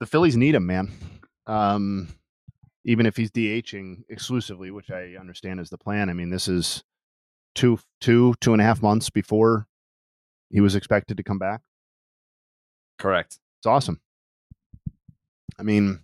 the 0.00 0.06
Phillies 0.06 0.36
need 0.36 0.54
him, 0.54 0.66
man. 0.66 0.92
Um, 1.46 2.08
even 2.84 3.06
if 3.06 3.16
he's 3.16 3.30
DHing 3.30 4.04
exclusively, 4.08 4.70
which 4.70 4.90
I 4.90 5.14
understand 5.18 5.60
is 5.60 5.70
the 5.70 5.78
plan. 5.78 6.08
I 6.08 6.12
mean, 6.12 6.30
this 6.30 6.48
is 6.48 6.84
two, 7.54 7.80
two, 8.00 8.34
two 8.40 8.52
and 8.52 8.62
a 8.62 8.64
half 8.64 8.80
months 8.82 9.10
before 9.10 9.66
he 10.50 10.60
was 10.60 10.76
expected 10.76 11.16
to 11.16 11.24
come 11.24 11.38
back. 11.38 11.62
Correct. 12.98 13.38
It's 13.58 13.66
awesome. 13.66 14.00
I 15.58 15.62
mean, 15.62 16.00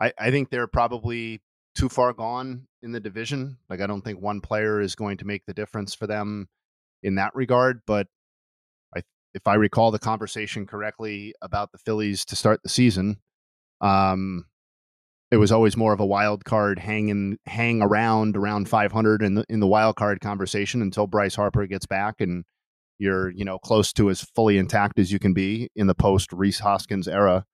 I, 0.00 0.12
I 0.18 0.30
think 0.30 0.50
they're 0.50 0.66
probably 0.66 1.40
too 1.78 1.88
far 1.88 2.12
gone 2.12 2.66
in 2.82 2.92
the 2.92 3.00
division. 3.00 3.58
Like, 3.70 3.80
I 3.80 3.86
don't 3.86 4.02
think 4.02 4.20
one 4.20 4.40
player 4.40 4.80
is 4.80 4.96
going 4.96 5.18
to 5.18 5.24
make 5.24 5.46
the 5.46 5.54
difference 5.54 5.94
for 5.94 6.06
them 6.06 6.48
in 7.02 7.14
that 7.14 7.34
regard. 7.34 7.82
But 7.86 8.08
I, 8.96 9.02
if 9.32 9.46
I 9.46 9.54
recall 9.54 9.90
the 9.90 9.98
conversation 9.98 10.66
correctly 10.66 11.34
about 11.40 11.70
the 11.70 11.78
Phillies 11.78 12.24
to 12.26 12.36
start 12.36 12.60
the 12.62 12.68
season, 12.68 13.18
um, 13.80 14.46
it 15.30 15.36
was 15.36 15.52
always 15.52 15.76
more 15.76 15.92
of 15.92 16.00
a 16.00 16.06
wild 16.06 16.44
card 16.44 16.78
hanging 16.78 17.38
hang 17.46 17.82
around 17.82 18.36
around 18.36 18.68
500 18.68 19.22
in 19.22 19.34
the 19.34 19.44
in 19.48 19.60
the 19.60 19.66
wild 19.66 19.96
card 19.96 20.20
conversation 20.20 20.80
until 20.82 21.06
Bryce 21.06 21.34
Harper 21.34 21.66
gets 21.66 21.86
back 21.86 22.20
and 22.20 22.44
you're 22.98 23.30
you 23.30 23.44
know 23.44 23.58
close 23.58 23.92
to 23.92 24.10
as 24.10 24.22
fully 24.22 24.58
intact 24.58 24.98
as 24.98 25.12
you 25.12 25.18
can 25.18 25.34
be 25.34 25.68
in 25.76 25.86
the 25.86 25.94
post 25.94 26.32
Rhys 26.32 26.60
Hoskins 26.60 27.06
era. 27.06 27.44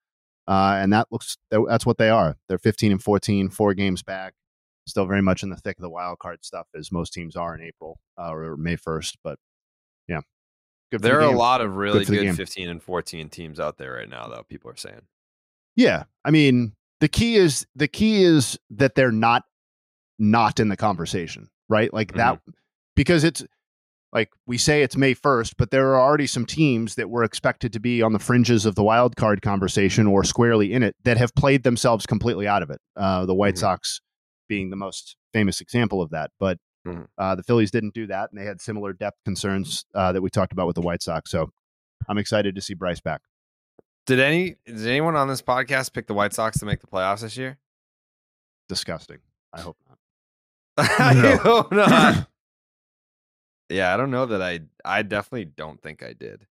Uh, 0.47 0.79
and 0.79 0.93
that 0.93 1.09
looks 1.11 1.37
that's 1.51 1.87
what 1.87 1.99
they 1.99 2.11
are. 2.11 2.37
They're 2.49 2.59
15 2.59 2.93
and 2.93 3.03
14, 3.03 3.51
four 3.51 3.75
games 3.75 4.03
back, 4.03 4.35
still 4.87 5.07
very 5.07 5.23
much 5.23 5.43
in 5.43 5.51
the 5.51 5.57
thick 5.57 5.79
of 5.79 5.83
the 5.83 5.91
wild 5.91 6.19
card 6.19 6.45
stuff 6.45 6.67
as 6.77 6.93
most 6.93 7.13
teams 7.13 7.37
are 7.37 7.55
in 7.55 7.63
April 7.63 7.99
uh, 8.19 8.33
or 8.33 8.57
May 8.57 8.77
1st. 8.77 9.17
But 9.23 9.39
yeah, 10.09 10.21
good 10.93 11.03
There 11.03 11.21
the 11.21 11.27
are 11.27 11.35
a 11.35 11.37
lot 11.37 11.61
of 11.61 11.77
really 11.77 12.05
the 12.05 12.17
good 12.17 12.37
15 12.37 12.69
and 12.69 12.83
14 12.83 13.29
teams 13.31 13.59
out 13.59 13.79
there 13.79 13.95
right 13.95 14.09
now, 14.09 14.27
though. 14.27 14.45
People 14.49 14.71
are 14.71 14.77
saying. 14.77 15.03
Yeah, 15.77 16.05
I 16.25 16.31
mean 16.31 16.75
the 17.01 17.09
key 17.09 17.37
is 17.37 17.67
the 17.75 17.89
key 17.89 18.23
is 18.23 18.59
that 18.71 18.95
they're 18.95 19.13
not 19.13 19.45
not 20.19 20.61
in 20.61 20.69
the 20.69 20.77
conversation, 20.77 21.51
right? 21.69 21.93
Like 21.93 22.15
that 22.15 22.41
because 22.95 23.25
it's 23.25 23.45
like 24.15 24.31
we 24.47 24.57
say 24.57 24.83
it's 24.83 24.97
May 24.97 25.15
1st, 25.15 25.55
but 25.59 25.73
there 25.73 25.91
are 25.91 26.01
already 26.01 26.29
some 26.29 26.47
teams 26.47 26.95
that 26.95 27.11
were 27.11 27.25
expected 27.25 27.73
to 27.73 27.81
be 27.81 28.01
on 28.01 28.13
the 28.13 28.21
fringes 28.21 28.65
of 28.65 28.77
the 28.77 28.85
wild 28.85 29.17
card 29.17 29.43
conversation 29.43 30.07
or 30.07 30.23
squarely 30.23 30.73
in 30.73 30.85
it 30.85 30.95
that 31.03 31.17
have 31.17 31.35
played 31.35 31.65
themselves 31.65 32.07
completely 32.07 32.47
out 32.47 32.63
of 32.63 32.71
it. 32.71 32.81
Uh, 32.97 33.27
the 33.27 33.35
White 33.35 33.59
Sox 33.59 34.01
being 34.49 34.71
the 34.71 34.77
most 34.77 35.17
famous 35.33 35.61
example 35.61 36.01
of 36.01 36.11
that, 36.11 36.31
but 36.39 36.59
uh, 37.19 37.35
the 37.35 37.43
Phillies 37.43 37.71
didn't 37.71 37.95
do 37.95 38.07
that, 38.07 38.31
and 38.31 38.41
they 38.41 38.45
had 38.45 38.61
similar 38.61 38.93
depth 38.93 39.19
concerns 39.25 39.85
uh, 39.95 40.13
that 40.13 40.23
we 40.23 40.31
talked 40.31 40.53
about 40.53 40.67
with 40.67 40.77
the 40.77 40.83
White 40.83 41.03
Sox. 41.03 41.31
So 41.31 41.51
I'm 42.09 42.19
excited 42.19 42.55
to 42.55 42.61
see 42.61 42.75
Bryce 42.75 43.01
back. 43.01 43.23
Did 44.07 44.21
any 44.21 44.57
did 44.67 44.87
anyone 44.87 45.17
on 45.17 45.29
this 45.29 45.41
podcast 45.41 45.93
pick 45.93 46.07
the 46.07 46.15
White 46.15 46.35
Sox 46.35 46.59
to 46.59 46.67
make 46.67 46.81
the 46.81 46.87
playoffs 46.87 47.23
this 47.23 47.37
year? 47.37 47.59
Disgusting. 48.69 49.19
I 49.53 49.63
hope 49.63 49.79
not. 49.89 49.99
I 51.01 51.37
hope 51.37 51.73
not. 51.73 52.29
Yeah, 53.75 53.93
I 53.93 53.97
don't 53.97 54.11
know 54.11 54.27
that 54.27 54.41
I. 54.41 54.61
I 54.85 55.03
definitely 55.03 55.47
don't 55.47 55.81
think 55.83 56.03
I 56.03 56.13
did. 56.13 56.47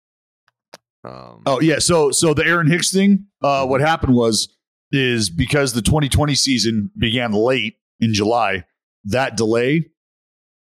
Um, 1.03 1.43
Oh 1.45 1.59
yeah, 1.61 1.79
so 1.79 2.11
so 2.11 2.33
the 2.33 2.45
Aaron 2.45 2.67
Hicks 2.67 2.91
thing. 2.91 3.27
Uh, 3.41 3.65
what 3.65 3.81
happened 3.81 4.15
was 4.15 4.47
is 4.91 5.29
because 5.29 5.73
the 5.73 5.81
2020 5.81 6.35
season 6.35 6.91
began 6.97 7.31
late 7.31 7.77
in 7.99 8.13
July. 8.13 8.65
That 9.05 9.35
delay 9.35 9.89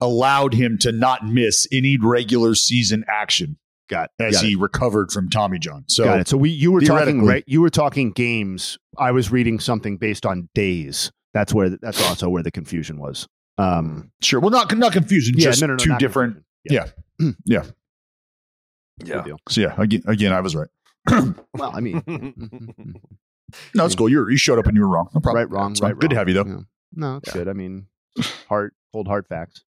allowed 0.00 0.54
him 0.54 0.78
to 0.78 0.92
not 0.92 1.26
miss 1.26 1.66
any 1.72 1.96
regular 1.96 2.54
season 2.54 3.04
action. 3.08 3.58
Got 3.88 4.10
as 4.20 4.34
got 4.34 4.44
he 4.44 4.52
it. 4.52 4.58
recovered 4.58 5.10
from 5.10 5.30
Tommy 5.30 5.58
John. 5.58 5.84
So 5.88 6.04
Got 6.04 6.20
it. 6.20 6.28
So 6.28 6.36
we 6.36 6.50
you 6.50 6.72
were 6.72 6.82
talking 6.82 7.24
right. 7.24 7.44
You 7.46 7.62
were 7.62 7.70
talking 7.70 8.10
games. 8.10 8.78
I 8.98 9.12
was 9.12 9.30
reading 9.30 9.60
something 9.60 9.96
based 9.96 10.26
on 10.26 10.48
days. 10.54 11.10
That's 11.32 11.54
where 11.54 11.70
that's 11.70 12.02
also 12.06 12.28
where 12.28 12.42
the 12.42 12.50
confusion 12.50 12.98
was. 12.98 13.26
Um, 13.58 14.10
Sure. 14.22 14.40
Well, 14.40 14.50
not 14.50 14.76
not 14.76 14.92
confusion. 14.92 15.34
Yeah, 15.36 15.46
just 15.50 15.60
no, 15.60 15.66
no, 15.66 15.72
no, 15.74 15.78
two 15.78 15.90
not 15.90 16.00
different. 16.00 16.44
Yeah. 16.64 16.86
Yeah. 17.46 17.64
Yeah. 19.04 19.24
So 19.48 19.60
yeah, 19.60 19.74
again, 19.78 20.02
again, 20.08 20.32
I 20.32 20.40
was 20.40 20.56
right. 20.56 20.68
well, 21.54 21.70
I 21.72 21.78
mean, 21.80 22.02
No, 23.74 23.86
it's 23.86 23.94
cool. 23.94 24.08
You 24.08 24.28
you 24.28 24.36
showed 24.36 24.58
up 24.58 24.66
and 24.66 24.76
you 24.76 24.82
were 24.82 24.88
wrong. 24.88 25.08
No 25.14 25.20
problem. 25.20 25.36
right, 25.44 25.50
wrong, 25.50 25.70
It's 25.70 25.80
fine. 25.80 25.92
right, 25.92 26.00
Good 26.00 26.10
to 26.10 26.16
have 26.16 26.28
you 26.28 26.34
though. 26.34 26.44
Yeah. 26.46 26.60
No, 26.94 27.16
it's 27.16 27.32
good. 27.32 27.48
I 27.48 27.52
mean, 27.52 27.86
hard, 28.48 28.72
cold, 28.92 29.06
hard 29.06 29.26
facts. 29.28 29.64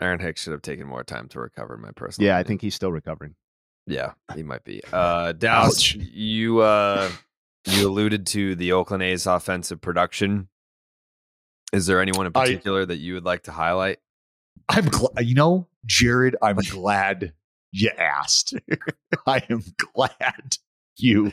Aaron 0.00 0.18
Hicks 0.20 0.42
should 0.42 0.52
have 0.52 0.62
taken 0.62 0.86
more 0.86 1.04
time 1.04 1.28
to 1.28 1.40
recover. 1.40 1.76
My 1.76 1.90
personal. 1.92 2.26
Yeah, 2.26 2.38
I 2.38 2.42
think 2.42 2.62
he's 2.62 2.74
still 2.74 2.90
recovering. 2.90 3.34
Yeah, 3.86 4.12
he 4.34 4.42
might 4.42 4.64
be. 4.64 4.80
Uh, 4.92 5.32
Dallas, 5.32 5.94
you 5.94 6.60
uh, 6.60 7.10
you 7.66 7.86
alluded 7.88 8.26
to 8.28 8.54
the 8.56 8.72
Oakland 8.72 9.02
A's 9.02 9.26
offensive 9.26 9.80
production. 9.80 10.48
Is 11.72 11.86
there 11.86 12.00
anyone 12.00 12.26
in 12.26 12.32
I- 12.34 12.44
particular 12.44 12.86
that 12.86 12.98
you 12.98 13.14
would 13.14 13.24
like 13.24 13.44
to 13.44 13.52
highlight? 13.52 13.98
I'm 14.68 14.86
glad. 14.86 15.24
You 15.24 15.34
know, 15.34 15.68
Jared. 15.86 16.36
I'm 16.42 16.56
glad 16.56 17.32
you 17.72 17.90
asked. 17.98 18.54
I 19.26 19.42
am 19.50 19.62
glad 19.94 20.56
you 20.96 21.32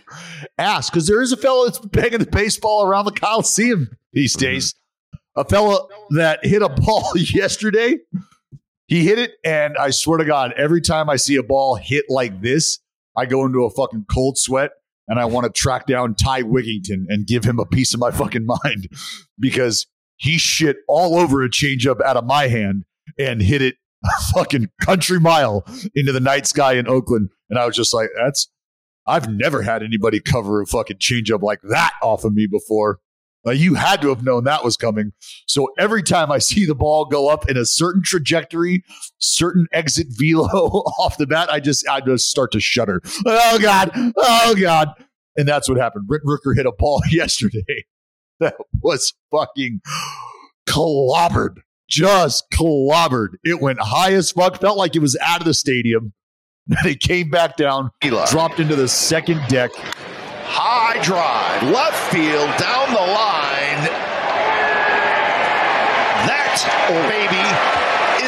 asked 0.57 0.91
because 0.91 1.07
there 1.07 1.21
is 1.21 1.31
a 1.31 1.37
fellow 1.37 1.65
that's 1.65 1.79
banging 1.79 2.19
the 2.19 2.25
baseball 2.25 2.83
around 2.83 3.05
the 3.05 3.11
Coliseum 3.11 3.89
these 4.13 4.35
mm-hmm. 4.35 4.53
days. 4.53 4.75
A 5.35 5.45
fellow 5.45 5.87
that 6.11 6.43
hit 6.43 6.61
a 6.61 6.69
ball 6.69 7.11
yesterday. 7.15 7.97
He 8.87 9.05
hit 9.05 9.19
it, 9.19 9.33
and 9.43 9.77
I 9.77 9.91
swear 9.91 10.17
to 10.17 10.25
God, 10.25 10.53
every 10.57 10.81
time 10.81 11.11
I 11.11 11.17
see 11.17 11.35
a 11.35 11.43
ball 11.43 11.75
hit 11.75 12.05
like 12.09 12.41
this, 12.41 12.79
I 13.15 13.27
go 13.27 13.45
into 13.45 13.63
a 13.63 13.69
fucking 13.69 14.05
cold 14.11 14.37
sweat 14.39 14.71
and 15.07 15.19
I 15.19 15.25
want 15.25 15.45
to 15.45 15.51
track 15.51 15.85
down 15.85 16.15
Ty 16.15 16.43
Wigginton 16.43 17.05
and 17.09 17.27
give 17.27 17.43
him 17.43 17.59
a 17.59 17.65
piece 17.65 17.93
of 17.93 17.99
my 17.99 18.11
fucking 18.11 18.45
mind 18.45 18.87
because 19.39 19.85
he 20.19 20.37
shit 20.37 20.77
all 20.87 21.17
over 21.17 21.41
a 21.43 21.49
changeup 21.49 22.01
out 22.01 22.17
of 22.17 22.25
my 22.25 22.47
hand 22.47 22.83
and 23.17 23.41
hit 23.41 23.61
it 23.61 23.75
a 24.03 24.21
fucking 24.33 24.69
country 24.81 25.19
mile 25.19 25.65
into 25.95 26.11
the 26.11 26.19
night 26.19 26.45
sky 26.45 26.73
in 26.73 26.87
Oakland. 26.87 27.29
And 27.49 27.57
I 27.57 27.65
was 27.65 27.75
just 27.75 27.93
like, 27.93 28.09
that's, 28.21 28.49
I've 29.07 29.29
never 29.29 29.61
had 29.61 29.81
anybody 29.81 30.19
cover 30.19 30.61
a 30.61 30.65
fucking 30.65 30.97
changeup 30.97 31.41
like 31.41 31.61
that 31.69 31.93
off 32.03 32.25
of 32.25 32.33
me 32.33 32.47
before. 32.47 32.99
Like 33.45 33.57
you 33.57 33.75
had 33.75 34.01
to 34.01 34.09
have 34.09 34.23
known 34.23 34.43
that 34.43 34.65
was 34.65 34.75
coming. 34.75 35.13
So 35.47 35.69
every 35.79 36.03
time 36.03 36.29
I 36.31 36.39
see 36.39 36.65
the 36.65 36.75
ball 36.75 37.05
go 37.05 37.29
up 37.29 37.49
in 37.49 37.55
a 37.55 37.65
certain 37.65 38.03
trajectory, 38.03 38.83
certain 39.19 39.67
exit 39.71 40.07
velo 40.19 40.47
off 40.99 41.17
the 41.17 41.25
bat, 41.25 41.49
I 41.49 41.61
just 41.61 41.87
I 41.87 42.01
just 42.01 42.29
start 42.29 42.51
to 42.51 42.59
shudder. 42.59 43.01
Oh 43.25 43.57
God, 43.59 43.91
oh 44.17 44.55
God. 44.59 44.89
And 45.37 45.47
that's 45.47 45.69
what 45.69 45.77
happened. 45.77 46.07
Brent 46.07 46.25
Rooker 46.25 46.53
hit 46.53 46.65
a 46.65 46.73
ball 46.73 47.01
yesterday 47.09 47.85
that 48.41 48.55
was 48.81 49.13
fucking 49.31 49.81
clobbered. 50.67 51.57
Just 51.89 52.49
clobbered. 52.51 53.35
It 53.43 53.59
went 53.59 53.79
high 53.81 54.13
as 54.13 54.31
fuck. 54.31 54.61
Felt 54.61 54.77
like 54.77 54.95
it 54.95 54.99
was 54.99 55.17
out 55.21 55.41
of 55.41 55.45
the 55.45 55.53
stadium. 55.53 56.13
Then 56.69 56.85
it 56.85 56.99
came 56.99 57.31
back 57.31 57.57
down, 57.57 57.89
dropped 57.99 58.59
into 58.59 58.75
the 58.75 58.87
second 58.87 59.41
deck. 59.47 59.71
High 59.73 61.01
drive, 61.01 61.63
left 61.63 62.11
field, 62.11 62.47
down 62.59 62.93
the 62.93 62.99
line. 62.99 63.89
That 66.29 66.61
oh, 66.91 67.01
baby 67.09 67.41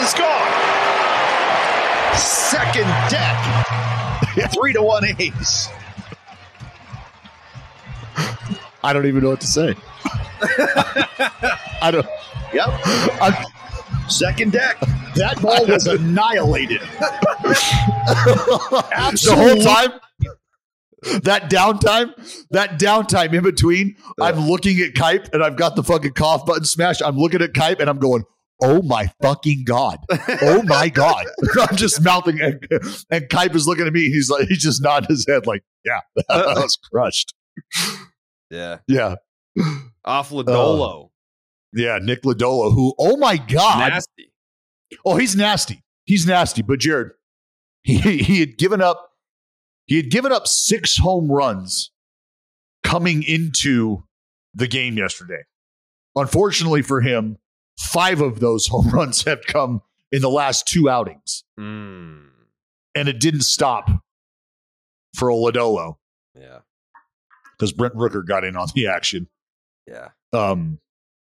is 0.01 0.11
gone. 0.17 0.71
Second 2.17 2.89
deck. 3.11 4.51
Three 4.55 4.73
to 4.73 4.81
one 4.81 5.05
ace. 5.19 5.69
I 8.83 8.93
don't 8.93 9.05
even 9.05 9.23
know 9.23 9.29
what 9.29 9.41
to 9.41 9.47
say. 9.47 9.75
I 11.81 11.91
don't. 11.91 12.07
Yep. 12.53 12.69
I'm, 13.21 13.33
Second 14.11 14.51
deck. 14.51 14.77
That 15.15 15.41
ball 15.41 15.65
was 15.67 15.87
annihilated. 15.87 16.81
the 19.21 19.35
whole 19.35 19.63
time? 19.63 19.91
That 21.23 21.49
downtime? 21.49 22.13
That 22.51 22.79
downtime 22.79 23.33
in 23.33 23.43
between 23.43 23.95
i'm 24.21 24.47
looking 24.47 24.79
at 24.81 24.93
Kipe 24.93 25.33
and 25.33 25.43
i've 25.43 25.55
got 25.55 25.75
the 25.75 25.83
fucking 25.83 26.13
cough 26.13 26.45
button 26.45 26.65
smashed. 26.65 27.01
I'm 27.03 27.17
looking 27.17 27.41
at 27.41 27.53
Kipe 27.53 27.79
and 27.79 27.89
i'm 27.89 27.97
going 27.97 28.23
oh 28.63 28.81
my 28.83 29.11
fucking 29.21 29.63
god. 29.65 29.97
Oh 30.41 30.61
my 30.63 30.89
god. 30.89 31.25
I'm 31.59 31.75
just 31.75 32.03
mouthing 32.03 32.39
and, 32.39 32.63
and 33.09 33.29
Kipe 33.29 33.55
is 33.55 33.65
looking 33.65 33.87
at 33.87 33.93
me. 33.93 34.09
He's 34.09 34.29
like 34.29 34.47
he's 34.47 34.61
just 34.61 34.83
nodding 34.83 35.07
his 35.09 35.25
head 35.27 35.47
like 35.47 35.63
yeah 35.85 36.01
that 36.15 36.27
was 36.57 36.77
crushed. 36.91 37.33
Yeah, 38.49 38.79
yeah 38.87 39.15
off 40.05 40.29
Lodolo. 40.31 41.09
yeah 41.73 41.99
nick 42.01 42.23
lodolo 42.23 42.73
who 42.73 42.93
oh 42.99 43.17
my 43.17 43.37
god 43.37 43.89
Nasty. 43.93 44.31
Oh, 45.05 45.15
he's 45.15 45.37
nasty. 45.37 45.83
He's 46.03 46.27
nasty. 46.27 46.61
But 46.61 46.79
Jared, 46.79 47.11
he 47.83 47.97
he 48.17 48.41
had 48.41 48.57
given 48.57 48.81
up 48.81 49.11
he 49.85 49.95
had 49.95 50.09
given 50.11 50.33
up 50.33 50.47
six 50.47 50.97
home 50.97 51.31
runs 51.31 51.91
coming 52.83 53.23
into 53.23 54.03
the 54.53 54.67
game 54.67 54.97
yesterday. 54.97 55.43
Unfortunately 56.15 56.81
for 56.81 56.99
him, 56.99 57.37
five 57.79 58.19
of 58.19 58.41
those 58.41 58.67
home 58.67 58.89
runs 58.93 59.23
have 59.23 59.45
come 59.47 59.81
in 60.11 60.21
the 60.21 60.29
last 60.29 60.67
two 60.67 60.89
outings. 60.89 61.45
Mm, 61.57 62.25
And 62.93 63.07
it 63.07 63.19
didn't 63.21 63.43
stop 63.43 63.89
for 65.15 65.29
Lodolo 65.29 65.95
yeah, 66.37 66.59
because 67.57 67.71
Brent 67.71 67.95
Rooker 67.95 68.25
got 68.27 68.43
in 68.43 68.57
on 68.57 68.67
the 68.75 68.87
action. 68.87 69.29
Yeah. 69.87 70.09
Um, 70.33 70.79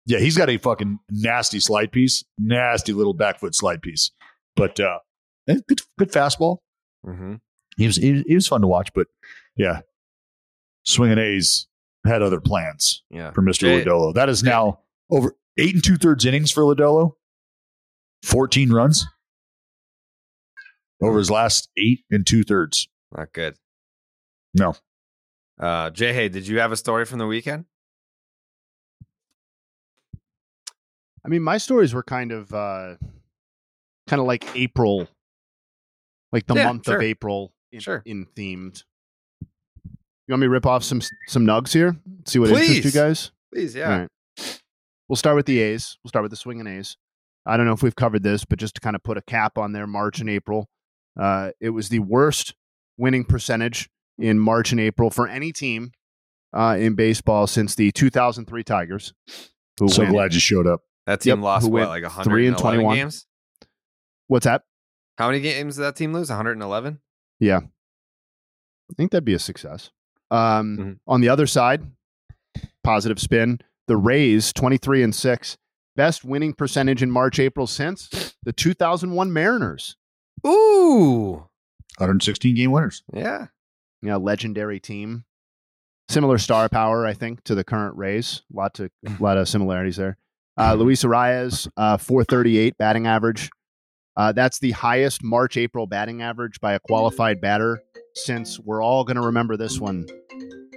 yeah, 0.05 0.19
he's 0.19 0.37
got 0.37 0.49
a 0.49 0.57
fucking 0.57 0.99
nasty 1.09 1.59
slide 1.59 1.91
piece, 1.91 2.23
nasty 2.37 2.93
little 2.93 3.13
back 3.13 3.39
foot 3.39 3.55
slide 3.55 3.81
piece. 3.81 4.11
But 4.55 4.79
uh, 4.79 4.99
eh, 5.47 5.57
good, 5.67 5.81
good 5.97 6.11
fastball. 6.11 6.57
Mm-hmm. 7.05 7.35
He 7.77 7.87
was, 7.87 7.95
he 7.97 8.11
was 8.13 8.23
he 8.27 8.35
was 8.35 8.47
fun 8.47 8.61
to 8.61 8.67
watch. 8.67 8.91
But 8.93 9.07
yeah, 9.55 9.81
swinging 10.85 11.17
A's 11.19 11.67
had 12.05 12.21
other 12.21 12.41
plans 12.41 13.03
Yeah. 13.11 13.31
for 13.31 13.41
Mister 13.41 13.67
Lodolo. 13.67 14.13
That 14.13 14.27
is 14.29 14.43
now 14.43 14.79
over 15.09 15.35
eight 15.57 15.75
and 15.75 15.83
two 15.83 15.97
thirds 15.97 16.25
innings 16.25 16.51
for 16.51 16.63
Lodolo. 16.63 17.13
Fourteen 18.23 18.71
runs 18.71 19.05
over 21.01 21.17
his 21.17 21.31
last 21.31 21.69
eight 21.77 22.03
and 22.11 22.25
two 22.25 22.43
thirds. 22.43 22.87
Not 23.15 23.33
good. 23.33 23.55
No, 24.53 24.75
Uh, 25.59 25.89
Jay, 25.91 26.11
hey, 26.13 26.27
did 26.27 26.47
you 26.47 26.59
have 26.59 26.71
a 26.71 26.77
story 26.77 27.05
from 27.05 27.19
the 27.19 27.27
weekend? 27.27 27.65
I 31.25 31.29
mean, 31.29 31.41
my 31.43 31.57
stories 31.57 31.93
were 31.93 32.03
kind 32.03 32.31
of 32.31 32.53
uh 32.53 32.95
kind 34.07 34.19
of 34.19 34.25
like 34.25 34.45
April, 34.55 35.07
like 36.31 36.47
the 36.47 36.55
Yeah, 36.55 36.65
month 36.67 36.85
sure. 36.85 36.97
of 36.97 37.01
April 37.01 37.53
in, 37.71 37.79
Sure. 37.79 38.01
in 38.05 38.25
themed. 38.35 38.83
You 39.41 40.33
want 40.33 40.41
me 40.41 40.45
to 40.47 40.51
rip 40.51 40.65
off 40.65 40.83
some 40.83 41.01
some 41.27 41.45
nugs 41.45 41.73
here? 41.73 41.95
See 42.25 42.39
what 42.39 42.49
interests 42.51 42.85
you 42.85 42.91
guys. 42.91 43.31
Please, 43.53 43.75
yeah. 43.75 43.91
All 43.93 43.99
right. 43.99 44.61
We'll 45.09 45.17
start 45.17 45.35
with 45.35 45.45
the 45.45 45.59
A's. 45.59 45.97
We'll 46.03 46.09
start 46.09 46.23
with 46.23 46.31
the 46.31 46.37
swinging 46.37 46.67
A's. 46.67 46.95
I 47.45 47.57
don't 47.57 47.65
know 47.65 47.73
if 47.73 47.83
we've 47.83 47.95
covered 47.95 48.23
this, 48.23 48.45
but 48.45 48.59
just 48.59 48.75
to 48.75 48.81
kind 48.81 48.95
of 48.95 49.03
put 49.03 49.17
a 49.17 49.21
cap 49.21 49.57
on 49.57 49.73
their 49.73 49.87
March 49.87 50.21
and 50.21 50.29
April, 50.29 50.69
uh, 51.19 51.51
it 51.59 51.71
was 51.71 51.89
the 51.89 51.99
worst 51.99 52.53
winning 52.97 53.25
percentage 53.25 53.89
in 54.17 54.39
March 54.39 54.71
and 54.71 54.79
April 54.79 55.09
for 55.09 55.27
any 55.27 55.51
team 55.51 55.91
uh, 56.53 56.77
in 56.79 56.93
baseball 56.93 57.47
since 57.47 57.75
the 57.75 57.91
2003 57.91 58.63
Tigers. 58.63 59.13
Who 59.79 59.89
So 59.89 60.03
went- 60.03 60.13
glad 60.13 60.33
you 60.33 60.39
showed 60.39 60.67
up. 60.67 60.81
That 61.11 61.19
team 61.21 61.37
Yep, 61.39 61.43
lost 61.43 61.65
who 61.65 61.71
what, 61.73 61.89
like 61.89 62.03
three 62.23 62.47
and 62.47 62.55
111 62.55 62.79
21. 62.79 62.95
games? 62.95 63.25
What's 64.27 64.45
that? 64.45 64.63
How 65.17 65.27
many 65.27 65.41
games 65.41 65.75
did 65.75 65.81
that 65.81 65.95
team 65.97 66.13
lose? 66.13 66.29
111? 66.29 66.99
Yeah. 67.39 67.57
I 67.59 68.93
think 68.95 69.11
that'd 69.11 69.25
be 69.25 69.33
a 69.33 69.39
success. 69.39 69.91
Um, 70.29 70.77
Mm-hmm. 70.77 70.91
On 71.07 71.19
the 71.21 71.27
other 71.29 71.47
side, 71.47 71.81
positive 72.83 73.19
spin. 73.19 73.59
The 73.87 73.97
Rays, 73.97 74.53
23 74.53 75.03
and 75.03 75.13
6, 75.13 75.57
best 75.97 76.23
winning 76.23 76.53
percentage 76.53 77.03
in 77.03 77.11
March, 77.11 77.39
April 77.39 77.67
since 77.67 78.35
the 78.43 78.53
2001 78.53 79.33
Mariners. 79.33 79.97
Ooh. 80.47 81.47
116 81.97 82.55
game 82.55 82.71
winners. 82.71 83.03
Yeah. 83.13 83.47
Yeah, 84.01 84.15
legendary 84.15 84.79
team. 84.79 85.25
Similar 86.07 86.37
star 86.37 86.69
power, 86.69 87.05
I 87.05 87.13
think, 87.13 87.43
to 87.43 87.55
the 87.55 87.63
current 87.65 87.97
Rays. 87.97 88.43
A 88.53 88.57
lot 88.57 88.73
to 88.75 88.89
a 89.05 89.11
lot 89.19 89.37
of 89.37 89.49
similarities 89.49 89.97
there. 89.97 90.17
Uh, 90.57 90.73
Luis 90.75 91.03
Arraez, 91.03 91.67
uh, 91.77 91.97
438 91.97 92.77
batting 92.77 93.07
average. 93.07 93.49
Uh, 94.17 94.31
that's 94.33 94.59
the 94.59 94.71
highest 94.71 95.23
March 95.23 95.55
April 95.57 95.87
batting 95.87 96.21
average 96.21 96.59
by 96.59 96.73
a 96.73 96.79
qualified 96.79 97.39
batter 97.41 97.81
since 98.13 98.59
we're 98.59 98.83
all 98.83 99.03
going 99.05 99.15
to 99.15 99.21
remember 99.25 99.55
this 99.55 99.79
one. 99.79 100.05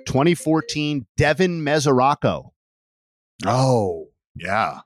2014 0.07 1.07
Devin 1.17 1.61
Mesoraco, 1.65 2.51
Oh, 3.45 4.09
yeah. 4.37 4.81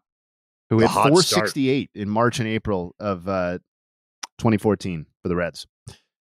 who 0.71 0.79
hit 0.79 0.89
hot 0.89 1.03
start. 1.19 1.51
468 1.51 1.91
in 1.95 2.09
March 2.09 2.39
and 2.41 2.49
April 2.49 2.95
of 2.99 3.29
uh, 3.29 3.59
2014 4.39 5.05
for 5.23 5.29
the 5.29 5.37
Reds. 5.37 5.67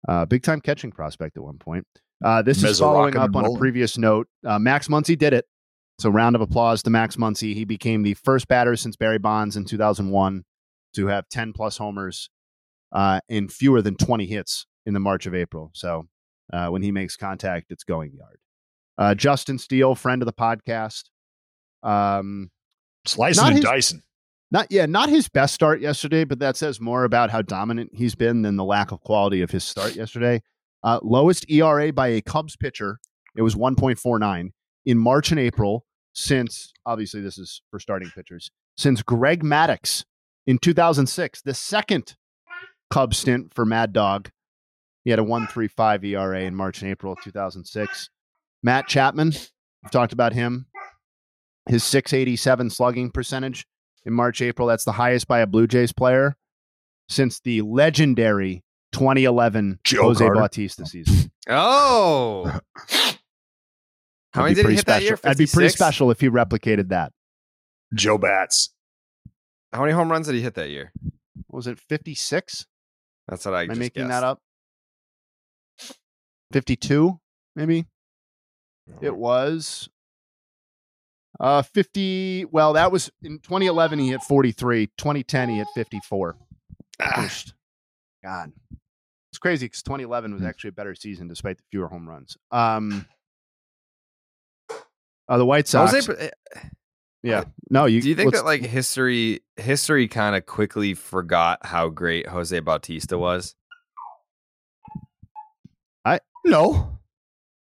Uh, 0.07 0.25
big 0.25 0.41
time 0.43 0.61
catching 0.61 0.91
prospect 0.91 1.37
at 1.37 1.43
one 1.43 1.57
point. 1.59 1.85
Uh, 2.23 2.41
this 2.41 2.63
is 2.63 2.79
following 2.79 3.15
up 3.15 3.35
on 3.35 3.45
a 3.45 3.57
previous 3.59 3.97
note. 3.97 4.27
Uh, 4.45 4.57
Max 4.57 4.87
Muncy 4.87 5.17
did 5.17 5.33
it. 5.33 5.45
So, 5.99 6.09
round 6.09 6.35
of 6.35 6.41
applause 6.41 6.81
to 6.83 6.89
Max 6.89 7.17
Muncy. 7.17 7.53
He 7.53 7.65
became 7.65 8.03
the 8.03 8.13
first 8.13 8.47
batter 8.47 8.77
since 8.77 8.95
Barry 8.95 9.19
Bonds 9.19 9.57
in 9.57 9.65
2001 9.65 10.45
to 10.95 11.07
have 11.07 11.27
10 11.29 11.51
plus 11.51 11.77
homers 11.77 12.29
uh, 12.93 13.19
and 13.29 13.51
fewer 13.51 13.81
than 13.81 13.95
20 13.95 14.25
hits 14.25 14.65
in 14.85 14.93
the 14.93 14.99
March 15.01 15.25
of 15.25 15.35
April. 15.35 15.71
So, 15.73 16.07
uh, 16.53 16.67
when 16.69 16.81
he 16.81 16.91
makes 16.93 17.17
contact, 17.17 17.67
it's 17.69 17.83
going 17.83 18.13
yard. 18.13 18.39
Uh, 18.97 19.13
Justin 19.13 19.57
Steele, 19.59 19.93
friend 19.93 20.21
of 20.21 20.25
the 20.25 20.33
podcast. 20.33 21.03
Um, 21.83 22.49
Slicing 23.05 23.45
and 23.45 23.55
his- 23.57 23.63
dicing. 23.65 24.01
not 24.51 24.67
yeah, 24.69 24.85
not 24.85 25.09
his 25.09 25.27
best 25.27 25.53
start 25.53 25.81
yesterday, 25.81 26.23
but 26.23 26.39
that 26.39 26.55
says 26.55 26.79
more 26.79 27.03
about 27.03 27.29
how 27.29 27.41
dominant 27.41 27.91
he's 27.93 28.15
been 28.15 28.41
than 28.41 28.55
the 28.55 28.63
lack 28.63 28.91
of 28.93 29.01
quality 29.01 29.41
of 29.41 29.51
his 29.51 29.63
start 29.65 29.95
yesterday. 29.95 30.41
Uh, 30.81 30.99
lowest 31.03 31.49
ERA 31.51 31.91
by 31.91 32.07
a 32.07 32.21
Cubs 32.21 32.55
pitcher, 32.55 32.99
it 33.35 33.41
was 33.41 33.55
1.49 33.55 34.51
in 34.85 34.97
March 34.97 35.31
and 35.31 35.39
April 35.39 35.85
since 36.19 36.73
obviously 36.85 37.21
this 37.21 37.37
is 37.37 37.61
for 37.71 37.79
starting 37.79 38.09
pitchers 38.13 38.51
since 38.77 39.01
Greg 39.01 39.41
Maddux 39.41 40.03
in 40.45 40.57
2006, 40.57 41.41
the 41.41 41.53
second 41.53 42.15
Cubs 42.89 43.17
stint 43.17 43.53
for 43.53 43.65
Mad 43.65 43.93
Dog. 43.93 44.29
He 45.03 45.11
had 45.11 45.19
a 45.19 45.23
1.35 45.23 46.03
ERA 46.03 46.41
in 46.41 46.55
March 46.55 46.81
and 46.81 46.91
April 46.91 47.13
of 47.13 47.21
2006. 47.23 48.09
Matt 48.63 48.87
Chapman, 48.87 49.31
we've 49.83 49.91
talked 49.91 50.11
about 50.11 50.33
him. 50.33 50.65
His 51.67 51.83
687 51.83 52.69
slugging 52.71 53.11
percentage 53.11 53.65
in 54.05 54.13
March, 54.13 54.41
April. 54.41 54.67
That's 54.67 54.85
the 54.85 54.93
highest 54.93 55.27
by 55.27 55.39
a 55.39 55.47
Blue 55.47 55.67
Jays 55.67 55.93
player 55.93 56.35
since 57.07 57.39
the 57.39 57.61
legendary 57.61 58.63
2011 58.91 59.79
Joe 59.83 60.03
Jose 60.03 60.25
Carter. 60.25 60.39
Bautista 60.41 60.85
season. 60.85 61.31
Oh. 61.47 62.59
How 64.39 64.45
many 64.45 64.53
That'd 64.55 64.55
be 64.55 64.55
did 64.55 64.57
he 64.57 64.63
pretty 64.63 64.75
hit 64.77 64.85
that 64.85 64.91
special. 64.93 65.07
year? 65.07 65.19
That'd 65.21 65.37
be 65.37 65.45
pretty 65.47 65.69
special 65.69 66.11
if 66.11 66.21
he 66.21 66.29
replicated 66.29 66.89
that. 66.89 67.11
Joe 67.93 68.17
Bats. 68.17 68.73
How 69.73 69.81
many 69.81 69.91
home 69.91 70.09
runs 70.09 70.27
did 70.27 70.35
he 70.35 70.41
hit 70.41 70.53
that 70.55 70.69
year? 70.69 70.93
What 71.47 71.57
was 71.57 71.67
it 71.67 71.77
56? 71.77 72.65
That's 73.27 73.43
what 73.45 73.53
I 73.53 73.63
Am 73.63 73.71
I 73.71 73.73
making 73.73 74.07
guessed. 74.07 74.21
that 74.21 74.23
up? 74.23 74.39
52, 76.53 77.19
maybe? 77.55 77.85
It 79.01 79.15
was 79.15 79.89
uh 81.39 81.61
50. 81.61 82.45
Well, 82.45 82.73
that 82.73 82.91
was 82.91 83.11
in 83.21 83.39
2011, 83.39 83.99
he 83.99 84.09
hit 84.09 84.21
43. 84.23 84.87
2010, 84.97 85.49
he 85.49 85.57
hit 85.57 85.67
54. 85.75 86.37
Ah. 87.01 87.29
God. 88.23 88.51
It's 89.31 89.37
crazy 89.37 89.65
because 89.67 89.83
2011 89.83 90.31
Hmm. 90.31 90.37
was 90.37 90.45
actually 90.45 90.69
a 90.69 90.73
better 90.73 90.95
season 90.95 91.27
despite 91.27 91.57
the 91.57 91.63
fewer 91.69 91.87
home 91.87 92.07
runs. 92.09 92.35
Um, 92.51 93.05
uh, 95.29 95.37
the 95.37 95.45
White 95.45 95.73
I 95.73 95.85
Sox. 95.87 96.09
able- 96.09 96.19
eh, 96.19 96.29
yeah. 97.23 97.43
No, 97.69 97.85
you. 97.85 98.01
Do 98.01 98.09
you 98.09 98.15
think 98.15 98.33
that 98.33 98.45
like 98.45 98.61
history 98.61 99.41
history 99.57 100.07
kind 100.07 100.35
of 100.35 100.45
quickly 100.45 100.93
forgot 100.93 101.65
how 101.65 101.89
great 101.89 102.27
Jose 102.27 102.57
Bautista 102.59 103.17
was? 103.17 103.55
I 106.05 106.19
no. 106.45 106.99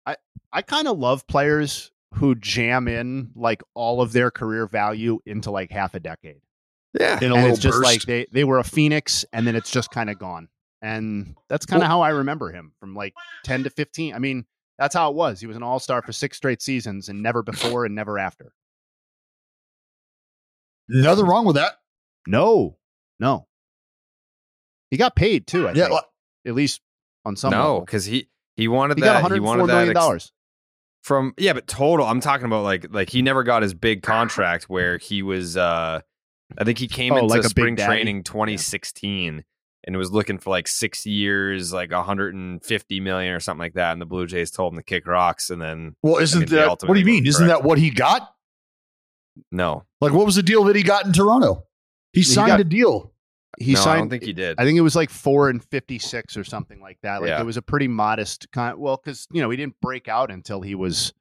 I 0.05 0.15
I 0.53 0.61
kind 0.61 0.87
of 0.87 0.97
love 0.97 1.27
players 1.27 1.91
who 2.15 2.35
jam 2.35 2.87
in 2.87 3.31
like 3.35 3.61
all 3.73 4.01
of 4.01 4.13
their 4.13 4.31
career 4.31 4.67
value 4.67 5.19
into 5.25 5.51
like 5.51 5.71
half 5.71 5.93
a 5.93 5.99
decade. 5.99 6.41
Yeah. 6.99 7.17
In 7.21 7.31
a 7.31 7.35
and 7.35 7.43
little 7.43 7.49
it's 7.51 7.59
just 7.59 7.77
burst. 7.77 7.83
like 7.83 8.01
they 8.03 8.27
they 8.31 8.43
were 8.43 8.59
a 8.59 8.63
phoenix 8.63 9.25
and 9.33 9.45
then 9.45 9.55
it's 9.55 9.71
just 9.71 9.91
kind 9.91 10.09
of 10.09 10.17
gone. 10.17 10.49
And 10.81 11.35
that's 11.49 11.65
kind 11.65 11.81
of 11.81 11.87
how 11.87 12.01
I 12.01 12.09
remember 12.09 12.51
him 12.51 12.71
from 12.79 12.93
like 12.95 13.13
10 13.45 13.63
to 13.63 13.71
15. 13.71 14.13
I 14.13 14.19
mean, 14.19 14.45
that's 14.77 14.93
how 14.95 15.09
it 15.09 15.15
was. 15.15 15.39
He 15.39 15.47
was 15.47 15.57
an 15.57 15.63
all-star 15.63 16.01
for 16.01 16.11
six 16.11 16.37
straight 16.37 16.61
seasons 16.61 17.09
and 17.09 17.21
never 17.23 17.41
before 17.43 17.85
and 17.85 17.95
never 17.95 18.17
after. 18.19 18.53
Nothing 20.89 21.25
wrong 21.25 21.45
with 21.45 21.55
that. 21.55 21.73
No. 22.27 22.77
No. 23.19 23.47
He 24.91 24.97
got 24.97 25.15
paid 25.15 25.47
too, 25.47 25.67
I 25.67 25.71
Yeah, 25.73 25.83
think. 25.85 25.91
well- 25.91 26.11
at 26.45 26.53
least 26.55 26.79
on 27.25 27.35
some 27.35 27.51
no, 27.51 27.81
because 27.81 28.05
he 28.05 28.29
he 28.55 28.69
wanted 28.69 28.97
He 28.97 29.01
that. 29.01 29.21
got 29.21 29.31
he 29.33 29.39
104 29.41 29.57
wanted 29.57 29.67
that 29.73 29.89
ex- 29.89 29.93
dollars. 29.99 30.31
from 31.03 31.33
yeah, 31.37 31.51
but 31.51 31.67
total. 31.67 32.05
I'm 32.05 32.21
talking 32.21 32.45
about 32.45 32.63
like 32.63 32.85
like 32.89 33.09
he 33.09 33.21
never 33.21 33.43
got 33.43 33.63
his 33.63 33.73
big 33.73 34.01
contract 34.01 34.69
where 34.69 34.97
he 34.97 35.21
was. 35.23 35.57
uh 35.57 35.99
I 36.57 36.63
think 36.63 36.77
he 36.77 36.87
came 36.87 37.11
Oh, 37.11 37.17
into 37.17 37.27
like 37.27 37.41
a 37.43 37.49
spring 37.49 37.75
training 37.75 38.23
2016 38.23 39.43
and 39.87 39.95
was 39.97 40.11
looking 40.11 40.37
for 40.37 40.49
like 40.51 40.67
six 40.67 41.05
years, 41.05 41.71
like 41.73 41.91
150 41.91 42.99
million 42.99 43.33
or 43.33 43.39
something 43.39 43.59
like 43.61 43.73
that. 43.75 43.93
And 43.93 44.01
the 44.01 44.05
Blue 44.05 44.27
Jays 44.27 44.51
told 44.51 44.73
him 44.73 44.77
to 44.79 44.83
kick 44.83 45.07
rocks, 45.07 45.49
and 45.49 45.59
then 45.61 45.95
Well, 46.03 46.17
isn't 46.17 46.41
mean, 46.41 46.49
that 46.49 46.67
what 46.83 46.93
do 46.93 46.99
you 46.99 47.05
mean? 47.05 47.25
Isn't 47.25 47.47
correct. 47.47 47.63
that 47.63 47.67
what 47.67 47.77
he 47.79 47.89
got? 47.89 48.33
no? 49.51 49.85
Like, 50.01 50.13
what 50.13 50.25
was 50.25 50.35
the 50.35 50.43
deal 50.43 50.63
that 50.65 50.75
he 50.75 50.83
got 50.83 51.05
in 51.05 51.13
Toronto? 51.13 51.63
He 52.13 52.21
signed 52.23 52.49
got- 52.49 52.59
a 52.59 52.63
deal. 52.63 53.13
He 53.59 53.73
No, 53.73 53.79
I 53.79 53.83
signed 53.83 54.01
don't 54.01 54.09
think 54.09 54.23
he 54.23 54.33
did. 54.33 54.59
I 54.59 54.65
think 54.65 54.77
it 54.77 54.81
was 54.81 54.95
like 54.95 55.09
4 55.09 55.49
and 55.49 55.63
56 55.63 56.37
or 56.37 56.43
something 56.43 56.79
like 56.79 56.99
that. 57.01 57.21
Like 57.21 57.29
Yeah. 57.29 57.39
it 57.41 57.45
was 57.45 57.57
a 57.57 57.61
pretty 57.63 57.87
modest 57.87 58.51
kind 58.51 58.77
well 58.77 58.97
cuz 58.97 59.27
you 59.31 59.41
know, 59.41 59.49
he 59.49 59.57
didn't 59.57 59.79
break 59.81 60.07
out 60.07 60.29
until 60.29 60.61
he 60.61 60.75
was 60.75 61.11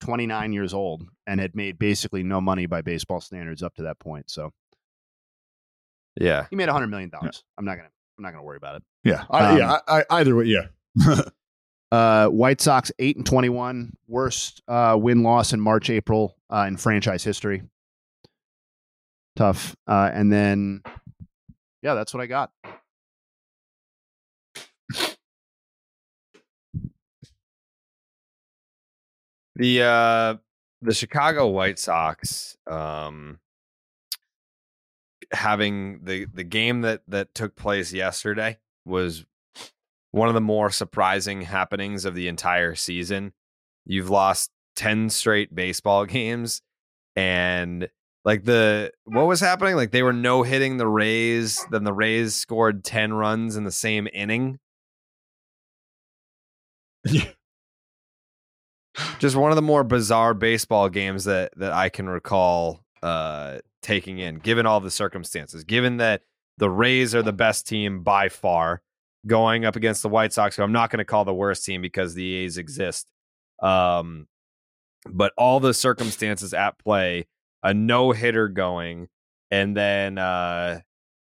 29 0.00 0.52
years 0.54 0.72
old 0.72 1.04
and 1.26 1.38
had 1.38 1.54
made 1.54 1.78
basically 1.78 2.22
no 2.22 2.40
money 2.40 2.64
by 2.66 2.80
baseball 2.82 3.20
standards 3.20 3.62
up 3.62 3.74
to 3.74 3.82
that 3.82 3.98
point. 3.98 4.30
So, 4.30 4.52
Yeah, 6.16 6.46
he 6.50 6.56
made 6.56 6.68
a 6.68 6.72
100 6.72 6.88
million 6.88 7.10
dollars. 7.10 7.42
I'm 7.58 7.64
not 7.64 7.76
going 7.76 7.88
to 7.88 7.91
I'm 8.18 8.22
not 8.22 8.30
going 8.30 8.42
to 8.42 8.46
worry 8.46 8.56
about 8.58 8.76
it. 8.76 8.82
Yeah, 9.04 9.24
I, 9.30 9.44
Um, 9.50 9.58
yeah. 9.58 9.78
I, 9.88 10.00
I, 10.00 10.04
either 10.20 10.36
way, 10.36 10.44
yeah. 10.46 10.66
Uh, 11.90 12.26
White 12.28 12.62
Sox 12.62 12.90
eight 12.98 13.18
and 13.18 13.26
twenty 13.26 13.50
one, 13.50 13.92
worst 14.08 14.62
uh, 14.66 14.96
win 14.98 15.22
loss 15.22 15.52
in 15.52 15.60
March 15.60 15.90
April 15.90 16.38
uh, 16.48 16.64
in 16.66 16.78
franchise 16.78 17.22
history. 17.22 17.64
Tough. 19.36 19.76
Uh, 19.86 20.10
and 20.10 20.32
then, 20.32 20.80
yeah, 21.82 21.92
that's 21.92 22.14
what 22.14 22.22
I 22.22 22.26
got. 22.26 22.50
the 29.56 29.82
uh 29.82 30.34
the 30.80 30.94
Chicago 30.94 31.48
White 31.48 31.78
Sox 31.78 32.56
um 32.70 33.38
having 35.32 36.00
the 36.04 36.26
the 36.32 36.44
game 36.44 36.82
that 36.82 37.02
that 37.08 37.34
took 37.34 37.56
place 37.56 37.92
yesterday 37.92 38.58
was 38.84 39.24
one 40.12 40.28
of 40.28 40.34
the 40.34 40.40
more 40.40 40.70
surprising 40.70 41.42
happenings 41.42 42.04
of 42.04 42.14
the 42.14 42.28
entire 42.28 42.74
season. 42.74 43.32
You've 43.86 44.10
lost 44.10 44.50
10 44.76 45.10
straight 45.10 45.54
baseball 45.54 46.04
games 46.06 46.62
and 47.16 47.88
Like 48.24 48.44
the 48.44 48.92
what 49.04 49.26
was 49.26 49.40
happening? 49.40 49.74
Like 49.76 49.90
they 49.90 50.02
were 50.02 50.12
no 50.12 50.42
hitting 50.42 50.76
the 50.76 50.86
Rays, 50.86 51.64
then 51.70 51.84
the 51.84 51.92
Rays 51.92 52.34
scored 52.36 52.84
10 52.84 53.12
runs 53.14 53.56
in 53.56 53.64
the 53.64 53.72
same 53.72 54.06
inning. 54.12 54.58
Just 59.18 59.36
one 59.36 59.50
of 59.50 59.56
the 59.56 59.62
more 59.62 59.84
bizarre 59.84 60.34
baseball 60.34 60.88
games 60.88 61.24
that 61.24 61.52
that 61.56 61.72
I 61.72 61.88
can 61.88 62.08
recall 62.08 62.84
uh 63.02 63.58
taking 63.82 64.18
in, 64.18 64.36
given 64.36 64.66
all 64.66 64.80
the 64.80 64.90
circumstances, 64.90 65.64
given 65.64 65.98
that 65.98 66.22
the 66.58 66.70
Rays 66.70 67.14
are 67.14 67.22
the 67.22 67.32
best 67.32 67.66
team 67.66 68.02
by 68.02 68.28
far, 68.28 68.82
going 69.26 69.64
up 69.64 69.76
against 69.76 70.02
the 70.02 70.08
White 70.08 70.32
Sox, 70.32 70.56
who 70.56 70.62
I'm 70.62 70.72
not 70.72 70.90
going 70.90 70.98
to 70.98 71.04
call 71.04 71.24
the 71.24 71.34
worst 71.34 71.64
team 71.64 71.82
because 71.82 72.14
the 72.14 72.34
A's 72.34 72.58
exist. 72.58 73.10
Um, 73.60 74.26
but 75.06 75.32
all 75.36 75.60
the 75.60 75.74
circumstances 75.74 76.54
at 76.54 76.78
play, 76.78 77.26
a 77.62 77.74
no 77.74 78.12
hitter 78.12 78.48
going, 78.48 79.08
and 79.50 79.76
then 79.76 80.18
uh, 80.18 80.80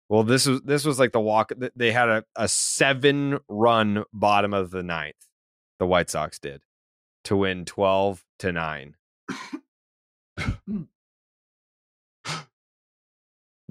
well, 0.09 0.25
this 0.25 0.47
was 0.47 0.61
this 0.63 0.85
was 0.85 0.99
like 0.99 1.13
the 1.13 1.21
walk. 1.21 1.53
They 1.75 1.93
had 1.93 2.09
a, 2.09 2.25
a 2.37 2.49
seven 2.49 3.39
run 3.49 4.05
bottom 4.13 4.53
of 4.53 4.71
the 4.71 4.83
ninth. 4.83 5.17
The 5.79 5.87
White 5.87 6.11
Sox 6.11 6.39
did 6.39 6.63
to 7.25 7.37
win 7.37 7.65
twelve 7.65 8.25
to 8.41 8.53
nine. 8.53 8.97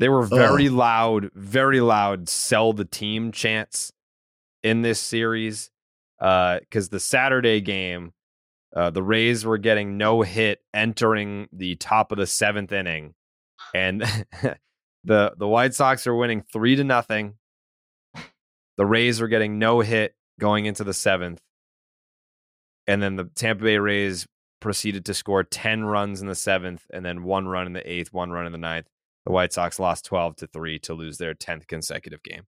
They 0.01 0.09
were 0.09 0.23
very 0.23 0.65
Ugh. 0.65 0.73
loud, 0.73 1.29
very 1.35 1.79
loud 1.79 2.27
sell 2.27 2.73
the 2.73 2.85
team 2.85 3.31
chants 3.31 3.93
in 4.63 4.81
this 4.81 4.99
series. 4.99 5.69
Because 6.19 6.89
the 6.89 6.99
Saturday 6.99 7.61
game, 7.61 8.13
uh, 8.75 8.89
the 8.89 9.03
Rays 9.03 9.45
were 9.45 9.59
getting 9.59 9.97
no 9.97 10.23
hit 10.23 10.59
entering 10.73 11.49
the 11.53 11.75
top 11.75 12.11
of 12.11 12.17
the 12.17 12.25
seventh 12.25 12.71
inning, 12.71 13.13
and 13.75 14.01
the 15.03 15.33
the 15.37 15.47
White 15.47 15.75
Sox 15.75 16.07
are 16.07 16.15
winning 16.15 16.41
three 16.51 16.75
to 16.77 16.83
nothing. 16.83 17.35
The 18.77 18.85
Rays 18.87 19.21
were 19.21 19.27
getting 19.27 19.59
no 19.59 19.81
hit 19.81 20.15
going 20.39 20.65
into 20.65 20.83
the 20.83 20.95
seventh, 20.95 21.41
and 22.87 23.03
then 23.03 23.17
the 23.17 23.25
Tampa 23.25 23.65
Bay 23.65 23.77
Rays 23.77 24.25
proceeded 24.61 25.05
to 25.05 25.13
score 25.13 25.43
ten 25.43 25.83
runs 25.83 26.21
in 26.21 26.27
the 26.27 26.33
seventh, 26.33 26.87
and 26.91 27.05
then 27.05 27.21
one 27.21 27.47
run 27.47 27.67
in 27.67 27.73
the 27.73 27.87
eighth, 27.87 28.11
one 28.11 28.31
run 28.31 28.47
in 28.47 28.51
the 28.51 28.57
ninth 28.57 28.87
the 29.25 29.31
White 29.31 29.53
Sox 29.53 29.79
lost 29.79 30.05
12 30.05 30.37
to 30.37 30.47
3 30.47 30.79
to 30.79 30.93
lose 30.93 31.17
their 31.17 31.33
10th 31.33 31.67
consecutive 31.67 32.23
game. 32.23 32.43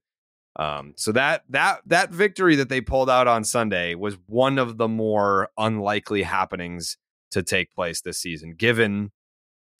Um, 0.55 0.93
so 0.95 1.11
that 1.13 1.43
that 1.49 1.81
that 1.87 2.11
victory 2.11 2.55
that 2.57 2.69
they 2.69 2.79
pulled 2.79 3.09
out 3.09 3.27
on 3.27 3.43
Sunday 3.43 3.95
was 3.95 4.17
one 4.27 4.59
of 4.59 4.77
the 4.77 4.87
more 4.87 5.49
unlikely 5.57 6.21
happenings 6.21 6.97
to 7.31 7.41
take 7.41 7.73
place 7.73 8.01
this 8.01 8.19
season, 8.19 8.53
given 8.55 9.11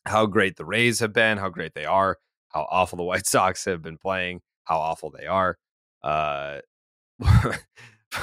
how 0.06 0.26
great 0.26 0.58
the 0.58 0.66
Rays 0.66 1.00
have 1.00 1.14
been, 1.14 1.38
how 1.38 1.50
great 1.50 1.76
they 1.76 1.86
are, 1.86 2.18
how 2.50 2.68
awful 2.72 2.98
the 2.98 3.04
White 3.04 3.28
Sox 3.28 3.66
have 3.66 3.84
been 3.84 4.00
playing, 4.00 4.42
how 4.64 4.80
awful 4.80 5.12
they 5.12 5.28
are. 5.28 5.58
Uh, 6.02 6.60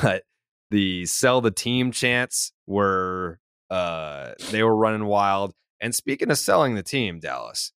but 0.03 0.25
the 0.71 1.07
sell 1.07 1.41
the 1.41 1.51
team 1.51 1.93
chants 1.93 2.53
were 2.67 3.39
uh, 3.71 4.33
they 4.51 4.63
were 4.63 4.75
running 4.75 5.05
wild. 5.05 5.55
And 5.81 5.95
speaking 5.95 6.31
of 6.31 6.39
selling 6.39 6.75
the 6.75 6.83
team, 6.83 7.21
Dallas, 7.21 7.73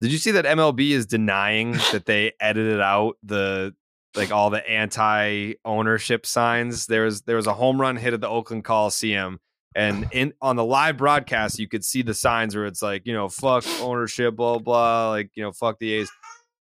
did 0.00 0.12
you 0.12 0.18
see 0.18 0.30
that 0.32 0.44
MLB 0.44 0.90
is 0.90 1.06
denying 1.06 1.72
that 1.92 2.04
they 2.06 2.32
edited 2.40 2.80
out 2.80 3.16
the 3.22 3.74
like 4.16 4.30
all 4.32 4.50
the 4.50 4.68
anti 4.68 5.54
ownership 5.64 6.24
signs? 6.26 6.86
There 6.86 7.04
was 7.04 7.22
there 7.22 7.36
was 7.36 7.46
a 7.46 7.54
home 7.54 7.80
run 7.80 7.96
hit 7.96 8.14
at 8.14 8.20
the 8.20 8.28
Oakland 8.28 8.64
Coliseum, 8.64 9.40
and 9.74 10.06
in 10.12 10.34
on 10.40 10.56
the 10.56 10.64
live 10.64 10.96
broadcast 10.96 11.58
you 11.58 11.68
could 11.68 11.84
see 11.84 12.02
the 12.02 12.14
signs 12.14 12.54
where 12.54 12.66
it's 12.66 12.82
like 12.82 13.06
you 13.06 13.12
know 13.12 13.28
fuck 13.28 13.64
ownership, 13.80 14.36
blah 14.36 14.58
blah, 14.58 15.10
like 15.10 15.30
you 15.34 15.42
know 15.42 15.52
fuck 15.52 15.78
the 15.78 15.92
A's, 15.94 16.10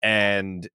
and 0.02 0.68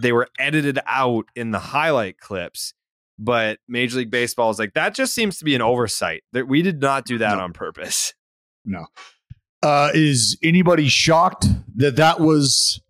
they 0.00 0.12
were 0.12 0.28
edited 0.38 0.78
out 0.86 1.24
in 1.34 1.50
the 1.50 1.58
highlight 1.58 2.18
clips. 2.18 2.74
But 3.18 3.58
Major 3.66 3.98
League 3.98 4.10
Baseball 4.12 4.50
is 4.50 4.58
like 4.60 4.74
that 4.74 4.94
just 4.94 5.12
seems 5.14 5.38
to 5.38 5.44
be 5.44 5.56
an 5.56 5.62
oversight. 5.62 6.22
That 6.32 6.46
we 6.46 6.62
did 6.62 6.80
not 6.80 7.04
do 7.04 7.18
that 7.18 7.36
No. 7.36 7.44
on 7.44 7.52
purpose. 7.52 8.14
No. 8.64 8.86
Uh, 9.62 9.90
is 9.94 10.38
anybody 10.42 10.88
shocked 10.88 11.46
that 11.76 11.96
that 11.96 12.20
was 12.20 12.80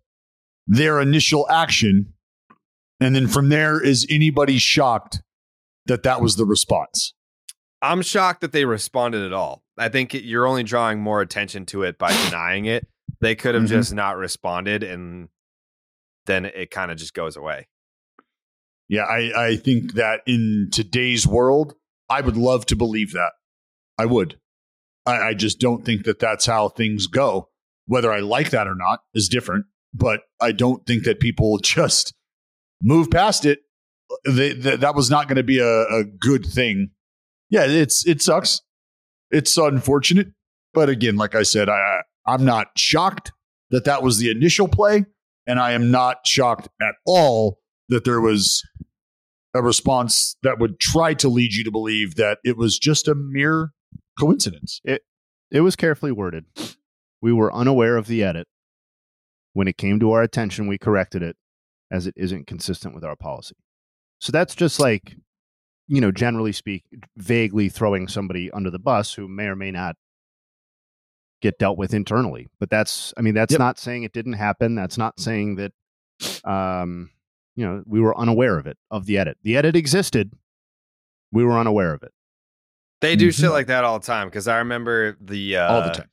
their 0.67 0.99
initial 0.99 1.49
action? 1.49 2.13
And 2.99 3.15
then 3.15 3.27
from 3.27 3.49
there, 3.49 3.81
is 3.83 4.05
anybody 4.09 4.57
shocked 4.57 5.21
that 5.85 6.03
that 6.03 6.21
was 6.21 6.35
the 6.35 6.45
response? 6.45 7.13
I'm 7.81 8.01
shocked 8.01 8.41
that 8.41 8.51
they 8.51 8.65
responded 8.65 9.23
at 9.23 9.33
all. 9.33 9.63
I 9.77 9.89
think 9.89 10.13
it- 10.13 10.25
you're 10.25 10.45
only 10.45 10.63
drawing 10.63 10.99
more 10.99 11.21
attention 11.21 11.65
to 11.67 11.83
it 11.83 11.97
by 11.97 12.09
denying 12.25 12.65
it. 12.65 12.87
They 13.21 13.35
could 13.35 13.55
have 13.55 13.63
Mhm. 13.63 13.67
just 13.69 13.93
not 13.93 14.17
responded, 14.17 14.83
and 14.83 15.29
then 16.25 16.45
it 16.45 16.69
kind 16.71 16.91
of 16.91 16.97
just 16.97 17.13
goes 17.13 17.35
away. 17.37 17.67
Yeah, 18.89 19.03
I, 19.03 19.47
I 19.51 19.55
think 19.55 19.93
that 19.93 20.21
in 20.25 20.69
today's 20.71 21.25
world, 21.25 21.73
I 22.09 22.21
would 22.21 22.37
love 22.37 22.65
to 22.67 22.75
believe 22.75 23.13
that. 23.13 23.31
I 23.97 24.05
would. 24.05 24.39
I, 25.09 25.29
I 25.29 25.33
just 25.33 25.59
don't 25.59 25.83
think 25.83 26.05
that 26.05 26.19
that's 26.19 26.45
how 26.45 26.69
things 26.69 27.07
go. 27.07 27.49
Whether 27.87 28.11
I 28.11 28.19
like 28.19 28.51
that 28.51 28.67
or 28.67 28.75
not 28.75 28.99
is 29.13 29.29
different, 29.29 29.65
but 29.93 30.21
I 30.39 30.51
don't 30.51 30.85
think 30.85 31.03
that 31.03 31.19
people 31.19 31.57
just 31.63 32.13
move 32.81 33.09
past 33.09 33.45
it. 33.45 33.59
They, 34.27 34.53
that 34.53 34.79
that 34.79 34.95
was 34.95 35.09
not 35.09 35.27
going 35.27 35.37
to 35.37 35.43
be 35.43 35.59
a, 35.59 35.83
a 35.83 36.03
good 36.03 36.45
thing. 36.45 36.91
Yeah, 37.49 37.65
it's 37.65 38.07
it 38.07 38.21
sucks. 38.21 38.61
It's 39.31 39.55
unfortunate, 39.57 40.29
but 40.73 40.89
again, 40.89 41.15
like 41.15 41.35
I 41.35 41.43
said, 41.43 41.69
I 41.69 42.01
I'm 42.25 42.43
not 42.43 42.67
shocked 42.75 43.31
that 43.69 43.85
that 43.85 44.01
was 44.01 44.17
the 44.17 44.31
initial 44.31 44.67
play, 44.67 45.05
and 45.45 45.59
I 45.59 45.73
am 45.73 45.91
not 45.91 46.25
shocked 46.25 46.69
at 46.81 46.95
all 47.05 47.59
that 47.89 48.03
there 48.03 48.21
was 48.21 48.63
a 49.53 49.61
response 49.61 50.35
that 50.43 50.59
would 50.59 50.79
try 50.79 51.13
to 51.15 51.29
lead 51.29 51.53
you 51.53 51.63
to 51.63 51.71
believe 51.71 52.15
that 52.15 52.39
it 52.43 52.57
was 52.57 52.77
just 52.79 53.07
a 53.07 53.15
mere 53.15 53.71
coincidence. 54.19 54.81
It 54.83 55.01
it 55.51 55.61
was 55.61 55.75
carefully 55.75 56.11
worded. 56.11 56.45
We 57.21 57.33
were 57.33 57.53
unaware 57.53 57.97
of 57.97 58.07
the 58.07 58.23
edit. 58.23 58.47
When 59.53 59.67
it 59.67 59.77
came 59.77 59.99
to 59.99 60.11
our 60.11 60.21
attention, 60.21 60.67
we 60.67 60.77
corrected 60.77 61.23
it 61.23 61.35
as 61.91 62.05
it 62.07 62.13
isn't 62.15 62.47
consistent 62.47 62.93
with 62.93 63.03
our 63.03 63.15
policy. 63.15 63.55
So 64.19 64.31
that's 64.31 64.53
just 64.53 64.79
like, 64.79 65.15
you 65.87 65.99
know, 66.01 66.11
generally 66.11 66.51
speak, 66.51 66.83
vaguely 67.17 67.67
throwing 67.67 68.07
somebody 68.07 68.51
under 68.51 68.69
the 68.69 68.79
bus 68.79 69.13
who 69.13 69.27
may 69.27 69.45
or 69.45 69.55
may 69.55 69.71
not 69.71 69.95
get 71.41 71.57
dealt 71.57 71.77
with 71.77 71.93
internally. 71.93 72.47
But 72.59 72.69
that's, 72.69 73.13
I 73.17 73.21
mean, 73.21 73.33
that's 73.33 73.57
not 73.57 73.79
saying 73.79 74.03
it 74.03 74.13
didn't 74.13 74.33
happen. 74.33 74.75
That's 74.75 74.97
not 74.97 75.19
saying 75.19 75.55
that, 75.55 75.71
um, 76.43 77.09
you 77.55 77.65
know, 77.65 77.81
we 77.85 77.99
were 77.99 78.17
unaware 78.17 78.57
of 78.57 78.67
it, 78.67 78.77
of 78.91 79.07
the 79.07 79.17
edit. 79.17 79.37
The 79.43 79.57
edit 79.57 79.75
existed. 79.75 80.31
We 81.31 81.43
were 81.43 81.57
unaware 81.57 81.93
of 81.93 82.03
it. 82.03 82.11
They 83.01 83.15
do 83.15 83.31
shit 83.31 83.49
like 83.51 83.67
that 83.67 83.83
all 83.83 83.99
the 83.99 84.05
time 84.05 84.27
because 84.27 84.47
I 84.47 84.57
remember 84.57 85.15
the 85.21 85.57
uh, 85.57 85.73
All 85.73 85.81
the 85.83 85.89
time. 85.91 86.09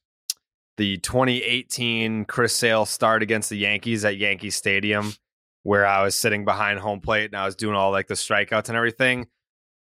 the 0.76 0.98
2018 0.98 2.24
Chris 2.26 2.54
Sale 2.54 2.86
start 2.86 3.22
against 3.22 3.50
the 3.50 3.56
Yankees 3.56 4.04
at 4.04 4.16
Yankee 4.16 4.50
Stadium, 4.50 5.12
where 5.64 5.84
I 5.84 6.02
was 6.04 6.14
sitting 6.14 6.44
behind 6.44 6.78
home 6.78 7.00
plate 7.00 7.26
and 7.26 7.36
I 7.36 7.44
was 7.44 7.56
doing 7.56 7.74
all 7.74 7.90
like 7.90 8.06
the 8.06 8.14
strikeouts 8.14 8.68
and 8.68 8.76
everything. 8.76 9.26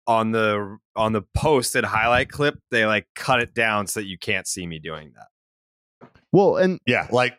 On 0.07 0.33
the 0.33 0.77
on 0.97 1.13
the 1.13 1.23
posted 1.35 1.83
highlight 1.85 2.29
clip, 2.31 2.59
they 2.71 2.85
like 2.85 3.07
cut 3.15 3.41
it 3.41 3.55
down 3.55 3.87
so 3.87 4.01
that 4.01 4.07
you 4.07 4.19
can't 4.19 4.47
see 4.47 4.67
me 4.67 4.79
doing 4.79 5.13
that. 5.15 6.09
Well, 6.31 6.57
and 6.57 6.79
yeah, 6.87 7.07
like, 7.11 7.39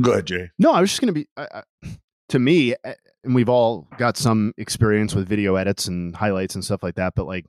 go 0.00 0.12
ahead, 0.12 0.26
Jay. 0.26 0.50
No, 0.58 0.72
I 0.72 0.80
was 0.80 0.90
just 0.90 1.00
going 1.00 1.14
to 1.14 1.20
be. 1.20 1.28
I, 1.36 1.62
I, 1.82 1.88
to 2.30 2.38
me, 2.40 2.74
eh, 2.84 2.94
and 3.22 3.34
we've 3.36 3.48
all 3.48 3.86
got 3.98 4.16
some 4.16 4.52
experience 4.58 5.14
with 5.14 5.28
video 5.28 5.54
edits 5.54 5.86
and 5.86 6.16
highlights 6.16 6.56
and 6.56 6.64
stuff 6.64 6.82
like 6.82 6.96
that, 6.96 7.12
but 7.14 7.26
like 7.26 7.46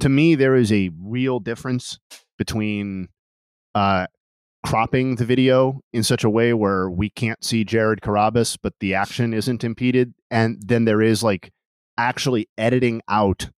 to 0.00 0.08
me, 0.08 0.34
there 0.34 0.54
is 0.54 0.72
a 0.72 0.90
real 1.00 1.40
difference 1.40 1.98
between 2.38 3.08
uh, 3.74 4.06
cropping 4.64 5.16
the 5.16 5.24
video 5.24 5.80
in 5.92 6.02
such 6.02 6.24
a 6.24 6.30
way 6.30 6.52
where 6.52 6.90
we 6.90 7.10
can't 7.10 7.42
see 7.44 7.64
Jared 7.64 8.00
Carrabis, 8.00 8.56
but 8.62 8.74
the 8.80 8.94
action 8.94 9.34
isn't 9.34 9.64
impeded, 9.64 10.14
and 10.30 10.60
then 10.64 10.84
there 10.84 11.02
is 11.02 11.22
like 11.22 11.50
actually 11.96 12.48
editing 12.56 13.02
out 13.08 13.50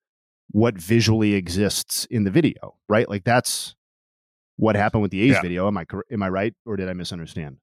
what 0.50 0.76
visually 0.76 1.34
exists 1.34 2.06
in 2.10 2.24
the 2.24 2.30
video, 2.30 2.76
right? 2.88 3.08
Like 3.08 3.24
that's 3.24 3.74
what 4.56 4.76
happened 4.76 5.02
with 5.02 5.10
the 5.10 5.22
A's 5.22 5.32
Yeah. 5.32 5.42
video. 5.42 5.66
Am 5.68 5.76
I 5.78 5.84
am 6.10 6.22
I 6.22 6.28
right, 6.28 6.54
or 6.66 6.76
did 6.76 6.88
I 6.88 6.92
misunderstand? 6.92 7.58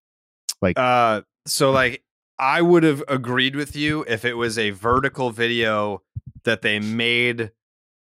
Like, 0.62 0.78
Uh, 0.80 1.22
so 1.46 1.72
like 1.72 2.04
I 2.40 2.62
would 2.62 2.84
have 2.84 3.04
agreed 3.08 3.56
with 3.56 3.76
you 3.76 4.06
if 4.08 4.24
it 4.24 4.36
was 4.36 4.58
a 4.58 4.70
vertical 4.72 5.32
video 5.32 6.04
that 6.44 6.62
they 6.62 6.80
made. 6.80 7.52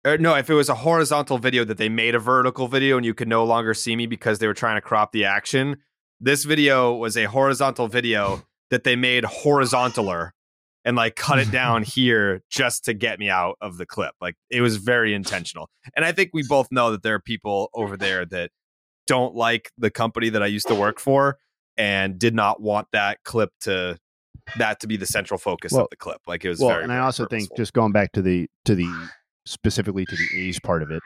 Or 0.09 0.17
no, 0.17 0.35
if 0.35 0.49
it 0.49 0.55
was 0.55 0.71
a 0.71 0.75
horizontal 0.75 1.39
video 1.39 1.65
that 1.65 1.77
they 1.77 1.91
made 1.91 2.15
a 2.15 2.19
vertical 2.19 2.67
video 2.67 2.97
and 2.97 3.05
you 3.05 3.13
could 3.13 3.29
no 3.29 3.45
longer 3.45 3.75
see 3.75 3.95
me 3.95 4.07
because 4.07 4.39
they 4.39 4.47
were 4.47 4.55
trying 4.55 4.77
to 4.77 4.81
crop 4.81 5.13
the 5.13 5.27
action. 5.27 5.77
This 6.19 6.45
video 6.45 6.95
was 6.95 7.17
a 7.17 7.27
horizontal 7.27 7.89
video 7.89 8.43
that 8.71 8.85
they 8.85 8.97
made 8.97 9.25
horizontaler 9.25 10.31
and 10.85 10.97
like 10.97 11.15
cut 11.15 11.39
it 11.39 11.51
down 11.51 11.83
here 11.85 12.43
just 12.51 12.87
to 12.87 12.95
get 12.95 13.19
me 13.19 13.29
out 13.29 13.57
of 13.61 13.77
the 13.77 13.85
clip. 13.85 14.13
Like 14.21 14.37
it 14.51 14.63
was 14.63 14.79
very 14.79 15.13
intentional. 15.13 15.69
And 15.95 16.07
I 16.07 16.13
think 16.13 16.31
we 16.33 16.43
both 16.49 16.69
know 16.71 16.91
that 16.93 17.03
there 17.03 17.15
are 17.15 17.21
people 17.21 17.69
over 17.75 17.97
there 17.97 18.25
that 18.27 18.51
don't 19.07 19.35
like 19.35 19.71
the 19.77 19.91
company 19.91 20.31
that 20.31 20.43
I 20.43 20.47
used 20.47 20.69
to 20.69 20.75
work 20.75 21.01
for 21.01 21.37
and 21.77 22.19
did 22.19 22.35
not 22.35 22.63
want 22.63 22.89
that 22.93 23.19
clip 23.25 23.51
to 23.63 23.99
that 24.57 24.81
to 24.81 24.87
be 24.87 24.97
the 24.97 25.07
central 25.07 25.37
focus 25.37 25.73
Well- 25.73 25.83
of 25.83 25.91
the 25.91 25.97
clip. 25.97 26.23
Like 26.27 26.47
it 26.47 26.49
was 26.49 26.61
well, 26.61 26.71
very 26.71 26.85
and 26.85 26.93
I 26.93 26.99
also 26.99 27.25
purposeful. 27.25 27.49
think 27.49 27.59
just 27.59 27.75
going 27.75 27.93
back 27.93 28.13
to 28.13 28.23
the 28.23 28.49
to 28.65 28.75
the 28.75 28.89
specifically 29.49 30.05
to 30.05 30.17
the 30.17 30.49
A's 30.49 30.61
part 30.61 30.83
of 30.83 30.91
it, 30.91 31.03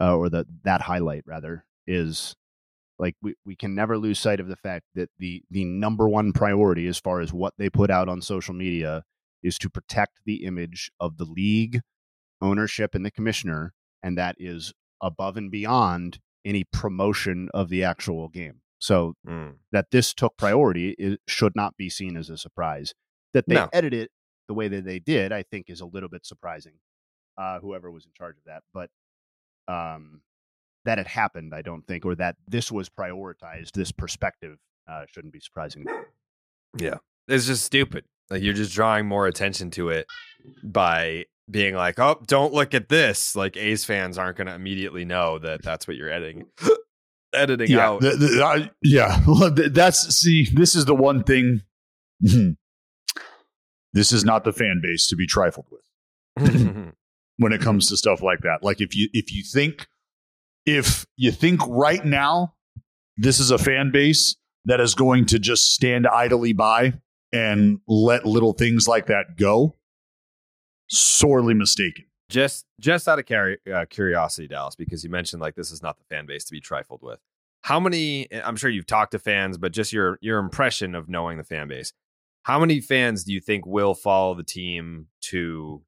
uh, 0.00 0.16
or 0.16 0.28
the 0.28 0.46
that 0.64 0.82
highlight 0.82 1.24
rather 1.26 1.64
is 1.86 2.34
like 2.98 3.16
we, 3.20 3.34
we 3.44 3.56
can 3.56 3.74
never 3.74 3.98
lose 3.98 4.18
sight 4.18 4.40
of 4.40 4.48
the 4.48 4.56
fact 4.56 4.84
that 4.94 5.10
the 5.18 5.42
the 5.50 5.64
number 5.64 6.08
one 6.08 6.32
priority 6.32 6.86
as 6.86 6.98
far 6.98 7.20
as 7.20 7.32
what 7.32 7.54
they 7.58 7.68
put 7.68 7.90
out 7.90 8.08
on 8.08 8.22
social 8.22 8.54
media 8.54 9.02
is 9.42 9.58
to 9.58 9.68
protect 9.68 10.20
the 10.24 10.44
image 10.44 10.90
of 11.00 11.16
the 11.18 11.24
league 11.24 11.80
ownership 12.40 12.94
and 12.94 13.04
the 13.04 13.10
commissioner 13.10 13.72
and 14.02 14.16
that 14.18 14.36
is 14.38 14.72
above 15.02 15.36
and 15.36 15.50
beyond 15.50 16.18
any 16.44 16.64
promotion 16.64 17.48
of 17.54 17.68
the 17.68 17.82
actual 17.84 18.28
game 18.28 18.60
so 18.78 19.14
Mm. 19.26 19.56
that 19.72 19.86
this 19.90 20.12
took 20.14 20.36
priority 20.36 20.90
it 20.98 21.20
should 21.26 21.54
not 21.56 21.76
be 21.76 21.88
seen 21.90 22.16
as 22.16 22.28
a 22.30 22.36
surprise 22.36 22.94
that 23.32 23.46
they 23.48 23.54
No. 23.54 23.68
edited 23.72 24.04
it 24.04 24.10
the 24.48 24.54
way 24.54 24.68
that 24.68 24.84
they 24.84 24.98
did 24.98 25.32
i 25.32 25.42
think 25.42 25.68
is 25.68 25.80
a 25.80 25.86
little 25.86 26.08
bit 26.08 26.24
surprising 26.26 26.74
uh, 27.38 27.58
whoever 27.60 27.90
was 27.90 28.04
in 28.04 28.10
charge 28.16 28.36
of 28.36 28.44
that 28.46 28.62
but 28.72 28.90
um, 29.72 30.20
that 30.84 30.98
it 30.98 31.06
happened 31.06 31.54
i 31.54 31.62
don't 31.62 31.86
think 31.86 32.04
or 32.04 32.14
that 32.14 32.36
this 32.48 32.70
was 32.72 32.88
prioritized 32.88 33.72
this 33.72 33.90
perspective 33.92 34.58
uh, 34.88 35.04
shouldn't 35.10 35.32
be 35.32 35.40
surprising 35.40 35.86
Yeah. 36.78 36.96
It's 37.28 37.46
just 37.46 37.64
stupid. 37.64 38.04
Like 38.28 38.42
you're 38.42 38.52
just 38.52 38.74
drawing 38.74 39.06
more 39.06 39.26
attention 39.26 39.70
to 39.72 39.88
it 39.88 40.06
by 40.62 41.24
being 41.50 41.74
like, 41.74 41.98
"Oh, 41.98 42.20
don't 42.26 42.52
look 42.52 42.74
at 42.74 42.90
this." 42.90 43.34
Like 43.34 43.56
A's 43.56 43.84
fans 43.86 44.18
aren't 44.18 44.36
going 44.36 44.46
to 44.48 44.54
immediately 44.54 45.06
know 45.06 45.38
that 45.38 45.62
that's 45.62 45.88
what 45.88 45.96
you're 45.96 46.10
editing 46.10 46.44
editing 47.34 47.70
yeah, 47.70 47.86
out. 47.88 48.00
the- 48.02 48.16
the- 48.16 48.44
I- 48.44 48.70
yeah. 48.82 49.24
That's 49.70 50.14
see. 50.14 50.46
This 50.52 50.74
is 50.74 50.84
the 50.84 50.94
one 50.94 51.22
thing. 51.24 51.62
this 52.20 54.12
is 54.12 54.24
not 54.24 54.44
the 54.44 54.52
fan 54.52 54.80
base 54.82 55.06
to 55.08 55.16
be 55.16 55.26
trifled 55.26 55.66
with 55.70 55.82
when 57.38 57.52
it 57.52 57.60
comes 57.60 57.88
to 57.88 57.96
stuff 57.96 58.22
like 58.22 58.40
that. 58.40 58.62
Like 58.62 58.80
if 58.80 58.94
you 58.94 59.08
if 59.12 59.32
you 59.32 59.42
think 59.42 59.86
if 60.66 61.06
you 61.16 61.30
think 61.30 61.60
right 61.66 62.04
now 62.04 62.54
this 63.16 63.38
is 63.40 63.50
a 63.50 63.58
fan 63.58 63.90
base 63.92 64.36
that 64.64 64.80
is 64.80 64.94
going 64.94 65.26
to 65.26 65.38
just 65.38 65.72
stand 65.74 66.06
idly 66.06 66.52
by 66.52 66.94
and 67.32 67.80
let 67.86 68.24
little 68.24 68.52
things 68.52 68.88
like 68.88 69.06
that 69.06 69.36
go, 69.36 69.76
sorely 70.88 71.54
mistaken. 71.54 72.04
just 72.30 72.64
just 72.80 73.08
out 73.08 73.18
of 73.18 73.26
curi- 73.26 73.56
uh, 73.72 73.84
curiosity, 73.86 74.48
Dallas, 74.48 74.74
because 74.76 75.04
you 75.04 75.10
mentioned 75.10 75.42
like 75.42 75.54
this 75.54 75.70
is 75.70 75.82
not 75.82 75.98
the 75.98 76.04
fan 76.04 76.26
base 76.26 76.44
to 76.44 76.52
be 76.52 76.60
trifled 76.60 77.02
with. 77.02 77.18
How 77.62 77.80
many? 77.80 78.28
I'm 78.32 78.56
sure 78.56 78.70
you've 78.70 78.86
talked 78.86 79.12
to 79.12 79.18
fans, 79.18 79.58
but 79.58 79.72
just 79.72 79.92
your 79.92 80.18
your 80.20 80.38
impression 80.38 80.94
of 80.94 81.08
knowing 81.08 81.38
the 81.38 81.44
fan 81.44 81.68
base. 81.68 81.92
How 82.44 82.58
many 82.60 82.80
fans 82.80 83.24
do 83.24 83.32
you 83.32 83.40
think 83.40 83.64
will 83.66 83.94
follow 83.94 84.34
the 84.34 84.42
team 84.42 85.06
to 85.22 85.82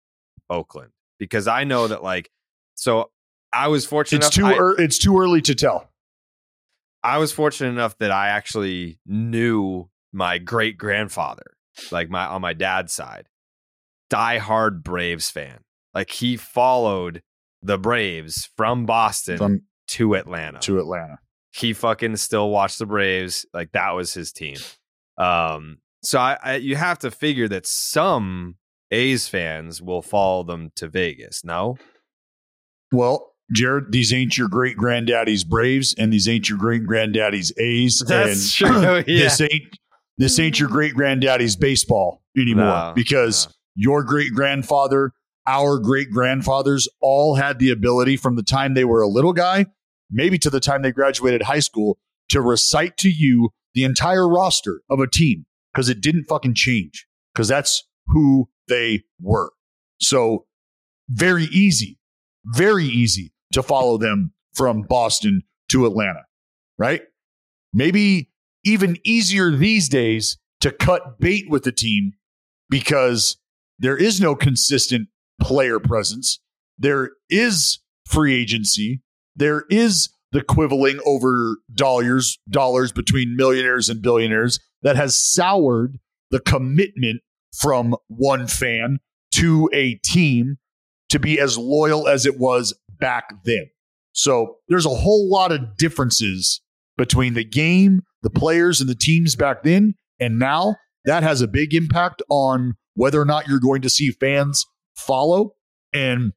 Oakland? 0.49 0.91
Because 1.19 1.49
I 1.49 1.65
know 1.65 1.89
that 1.89 2.03
like, 2.03 2.31
so 2.75 3.11
I 3.53 3.69
was 3.69 3.87
fortunate. 3.87 4.25
It's 4.27 4.37
enough, 4.37 4.55
too 4.57 4.63
I- 4.63 4.75
it's 4.83 4.99
too 4.99 5.19
early 5.19 5.41
to 5.43 5.55
tell. 5.55 5.89
I 7.03 7.19
was 7.19 7.33
fortunate 7.33 7.71
enough 7.71 7.97
that 7.99 8.11
I 8.11 8.29
actually 8.29 8.99
knew 9.07 9.89
my 10.13 10.39
great 10.39 10.77
grandfather, 10.77 11.55
like 11.91 12.11
my 12.11 12.27
on 12.27 12.41
my 12.41 12.53
dad's 12.53 12.93
side, 12.93 13.29
diehard 14.11 14.83
Braves 14.83 15.31
fan. 15.31 15.61
Like 15.95 16.11
he 16.11 16.37
followed 16.37 17.23
the 17.63 17.79
Braves 17.79 18.51
from 18.57 18.87
Boston 18.87 19.39
From- 19.39 19.63
to 19.89 20.15
Atlanta. 20.15 20.59
To 20.61 20.79
Atlanta. 20.79 21.19
He 21.53 21.73
fucking 21.73 22.17
still 22.17 22.51
watched 22.51 22.79
the 22.79 22.87
Braves. 22.87 23.47
Like 23.55 23.73
that 23.73 23.93
was 23.93 24.13
his 24.13 24.33
team. 24.33 24.57
Um, 25.17 25.79
so 26.03 26.19
I, 26.19 26.37
I 26.43 26.55
you 26.57 26.77
have 26.77 26.99
to 27.01 27.11
figure 27.11 27.49
that 27.49 27.67
some 27.67 28.57
A's 28.91 29.29
fans 29.29 29.83
will 29.83 30.03
follow 30.03 30.43
them 30.43 30.71
to 30.77 30.89
Vegas. 30.89 31.45
No, 31.45 31.77
Well, 32.93 33.33
Jared, 33.53 33.93
these 33.93 34.13
ain't 34.13 34.37
your 34.37 34.49
great 34.49 34.77
granddaddy's 34.77 35.45
Braves, 35.45 35.95
and 35.97 36.13
these 36.13 36.29
ain't 36.29 36.49
your 36.49 36.59
great 36.59 36.85
granddaddy's 36.85 37.53
A's. 37.59 38.03
That's 38.07 38.61
and 38.61 38.73
true, 38.73 39.03
This 39.07 39.41
ain't 39.41 39.79
this 40.19 40.39
ain't 40.39 40.59
your 40.59 40.69
great 40.69 40.95
granddaddy's 40.95 41.57
baseball 41.57 42.23
anymore 42.37 42.65
No, 42.65 42.93
because 42.95 43.49
your 43.75 44.03
great 44.03 44.33
grandfather, 44.33 45.13
our 45.47 45.79
great 45.79 46.11
grandfathers, 46.11 46.89
all 47.01 47.35
had 47.35 47.59
the 47.59 47.71
ability 47.71 48.17
from 48.17 48.37
the 48.37 48.43
time 48.43 48.75
they 48.75 48.85
were 48.85 49.03
a 49.03 49.09
little 49.09 49.35
guy, 49.35 49.67
maybe 50.11 50.39
to 50.39 50.49
the 50.49 50.61
time 50.61 50.83
they 50.83 50.91
graduated 50.91 51.43
high 51.43 51.61
school, 51.61 51.99
to 52.31 52.41
recite 52.41 52.97
to 52.97 53.11
you 53.11 53.51
the 53.75 53.85
entire 53.85 54.27
roster 54.27 54.81
of 54.89 55.01
a 55.01 55.07
team 55.07 55.45
because 55.73 55.91
it 55.91 56.01
didn't 56.01 56.25
fucking 56.25 56.55
change 56.55 57.07
because 57.35 57.47
that's 57.47 57.85
who 58.07 58.49
they 58.69 59.05
were. 59.21 59.53
So 60.01 60.47
very 61.09 61.45
easy, 61.45 61.99
very 62.45 62.85
easy 62.85 63.33
to 63.53 63.63
follow 63.63 63.99
them 63.99 64.33
from 64.55 64.83
Boston 64.83 65.43
to 65.71 65.87
Atlanta, 65.87 66.25
right? 66.79 67.03
Maybe 67.73 68.31
even 68.65 68.99
easier 69.05 69.51
these 69.51 69.89
days 69.89 70.39
to 70.61 70.71
cut 70.71 71.21
bait 71.21 71.49
with 71.49 71.65
the 71.65 71.73
team 71.73 72.13
because 72.69 73.37
there 73.79 73.97
is 73.97 74.21
no 74.21 74.35
consistent 74.35 75.09
player 75.41 75.79
presence. 75.79 76.41
There 76.79 77.11
is 77.31 77.79
free 78.07 78.35
agency. 78.35 79.03
There 79.35 79.65
is 79.69 80.09
the 80.33 80.43
quibbling 80.43 80.99
over 81.07 81.59
dollars 81.75 82.39
dollars 82.51 82.93
between 82.93 83.37
millionaires 83.37 83.89
and 83.89 84.03
billionaires 84.03 84.59
that 84.83 84.97
has 84.97 85.17
soured 85.17 85.99
the 86.31 86.41
commitment 86.41 87.23
from 87.53 87.97
one 88.09 88.47
fan 88.47 88.99
to 89.35 89.69
a 89.73 89.95
team 89.97 90.57
to 91.09 91.19
be 91.19 91.39
as 91.39 91.57
loyal 91.57 92.09
as 92.09 92.27
it 92.27 92.39
was 92.39 92.75
back 92.99 93.33
then. 93.45 93.71
So 94.13 94.57
there's 94.69 94.87
a 94.87 94.91
whole 94.91 95.29
lot 95.31 95.53
of 95.53 95.77
differences 95.77 96.63
between 96.97 97.35
the 97.35 97.45
game, 97.45 98.03
the 98.23 98.31
players, 98.31 98.81
and 98.81 98.89
the 98.89 98.95
teams 98.95 99.37
back 99.37 99.63
then 99.63 99.95
and 100.19 100.39
now. 100.39 100.77
That 101.05 101.23
has 101.23 101.41
a 101.41 101.47
big 101.47 101.75
impact 101.75 102.23
on 102.29 102.75
whether 102.95 103.21
or 103.21 103.25
not 103.25 103.47
you're 103.47 103.61
going 103.61 103.83
to 103.83 103.91
see 103.91 104.11
fans 104.11 104.67
follow. 104.97 105.55
And 105.93 106.33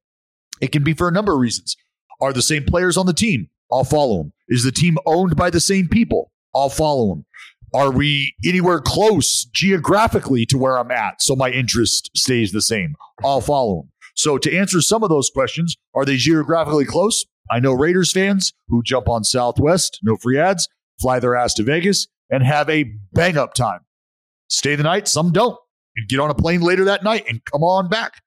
it 0.61 0.71
can 0.71 0.83
be 0.83 0.93
for 0.93 1.07
a 1.07 1.11
number 1.11 1.33
of 1.33 1.39
reasons. 1.39 1.75
Are 2.21 2.33
the 2.33 2.41
same 2.41 2.65
players 2.65 2.97
on 2.97 3.05
the 3.05 3.13
team? 3.13 3.49
I'll 3.71 3.83
follow 3.83 4.17
them. 4.17 4.33
Is 4.47 4.63
the 4.63 4.71
team 4.71 4.97
owned 5.05 5.35
by 5.35 5.49
the 5.49 5.59
same 5.59 5.87
people? 5.87 6.31
I'll 6.53 6.69
follow 6.69 7.09
them. 7.09 7.25
Are 7.73 7.91
we 7.91 8.33
anywhere 8.43 8.79
close 8.79 9.45
geographically 9.45 10.45
to 10.47 10.57
where 10.57 10.77
I'm 10.77 10.91
at 10.91 11.21
so 11.21 11.35
my 11.35 11.49
interest 11.49 12.09
stays 12.15 12.51
the 12.51 12.61
same? 12.61 12.95
I'll 13.23 13.41
follow 13.41 13.81
them. 13.81 13.91
So 14.15 14.37
to 14.37 14.57
answer 14.57 14.81
some 14.81 15.03
of 15.03 15.09
those 15.09 15.29
questions, 15.29 15.77
are 15.95 16.05
they 16.05 16.17
geographically 16.17 16.85
close? 16.85 17.25
I 17.51 17.59
know 17.59 17.73
Raiders 17.73 18.11
fans 18.11 18.53
who 18.67 18.83
jump 18.83 19.07
on 19.07 19.23
Southwest, 19.23 19.99
no 20.03 20.15
free 20.17 20.39
ads, 20.39 20.67
fly 20.99 21.19
their 21.19 21.35
ass 21.35 21.53
to 21.55 21.63
Vegas, 21.63 22.07
and 22.29 22.43
have 22.43 22.69
a 22.69 22.91
bang 23.13 23.37
up 23.37 23.53
time. 23.53 23.81
Stay 24.47 24.75
the 24.75 24.83
night, 24.83 25.07
some 25.07 25.31
don't. 25.31 25.57
And 25.95 26.07
get 26.07 26.19
on 26.19 26.29
a 26.29 26.35
plane 26.35 26.61
later 26.61 26.85
that 26.85 27.03
night 27.03 27.25
and 27.27 27.43
come 27.45 27.63
on 27.63 27.89
back. 27.89 28.21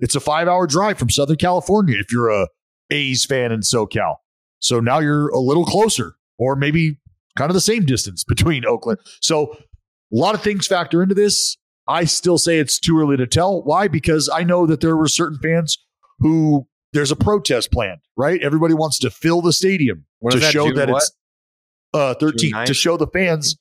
It's 0.00 0.16
a 0.16 0.20
five 0.20 0.48
hour 0.48 0.66
drive 0.66 0.98
from 0.98 1.10
Southern 1.10 1.36
California 1.36 1.96
if 1.98 2.10
you're 2.10 2.30
a 2.30 2.48
A's 2.90 3.24
fan 3.24 3.52
in 3.52 3.60
SoCal. 3.60 4.16
So 4.58 4.80
now 4.80 4.98
you're 4.98 5.28
a 5.28 5.38
little 5.38 5.64
closer, 5.64 6.14
or 6.38 6.56
maybe 6.56 6.98
kind 7.36 7.50
of 7.50 7.54
the 7.54 7.60
same 7.60 7.84
distance 7.84 8.24
between 8.24 8.64
Oakland. 8.66 8.98
So 9.20 9.52
a 9.52 10.16
lot 10.16 10.34
of 10.34 10.42
things 10.42 10.66
factor 10.66 11.02
into 11.02 11.14
this. 11.14 11.56
I 11.88 12.04
still 12.04 12.38
say 12.38 12.58
it's 12.58 12.78
too 12.78 12.98
early 13.00 13.16
to 13.16 13.26
tell. 13.26 13.62
Why? 13.62 13.88
Because 13.88 14.30
I 14.32 14.44
know 14.44 14.66
that 14.66 14.80
there 14.80 14.96
were 14.96 15.08
certain 15.08 15.38
fans 15.38 15.78
who 16.20 16.66
there's 16.92 17.10
a 17.10 17.16
protest 17.16 17.72
planned, 17.72 18.00
right? 18.16 18.40
Everybody 18.42 18.74
wants 18.74 18.98
to 19.00 19.10
fill 19.10 19.42
the 19.42 19.52
stadium 19.52 20.04
When 20.20 20.32
to 20.32 20.38
that, 20.38 20.52
show 20.52 20.66
June 20.66 20.76
that 20.76 20.88
what? 20.88 20.98
it's 20.98 21.12
uh 21.94 22.14
13 22.14 22.66
to 22.66 22.74
show 22.74 22.96
the 22.96 23.06
fans 23.06 23.56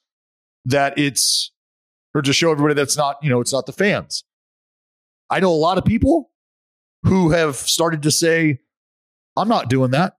that 0.66 0.98
it's 0.98 1.52
or 2.14 2.22
to 2.22 2.34
show 2.34 2.52
everybody 2.52 2.76
that's 2.76 2.98
not, 2.98 3.18
you 3.24 3.30
know, 3.30 3.42
it's 3.42 3.54
not 3.54 3.66
the 3.66 3.72
fans. 3.72 4.24
I 5.30 5.40
know 5.40 5.52
a 5.52 5.56
lot 5.56 5.78
of 5.78 5.86
people 5.86 6.32
who 7.04 7.32
have 7.32 7.56
started 7.56 8.04
to 8.04 8.12
say, 8.12 8.60
I'm 9.38 9.48
not 9.48 9.70
doing 9.70 9.92
that. 9.92 10.18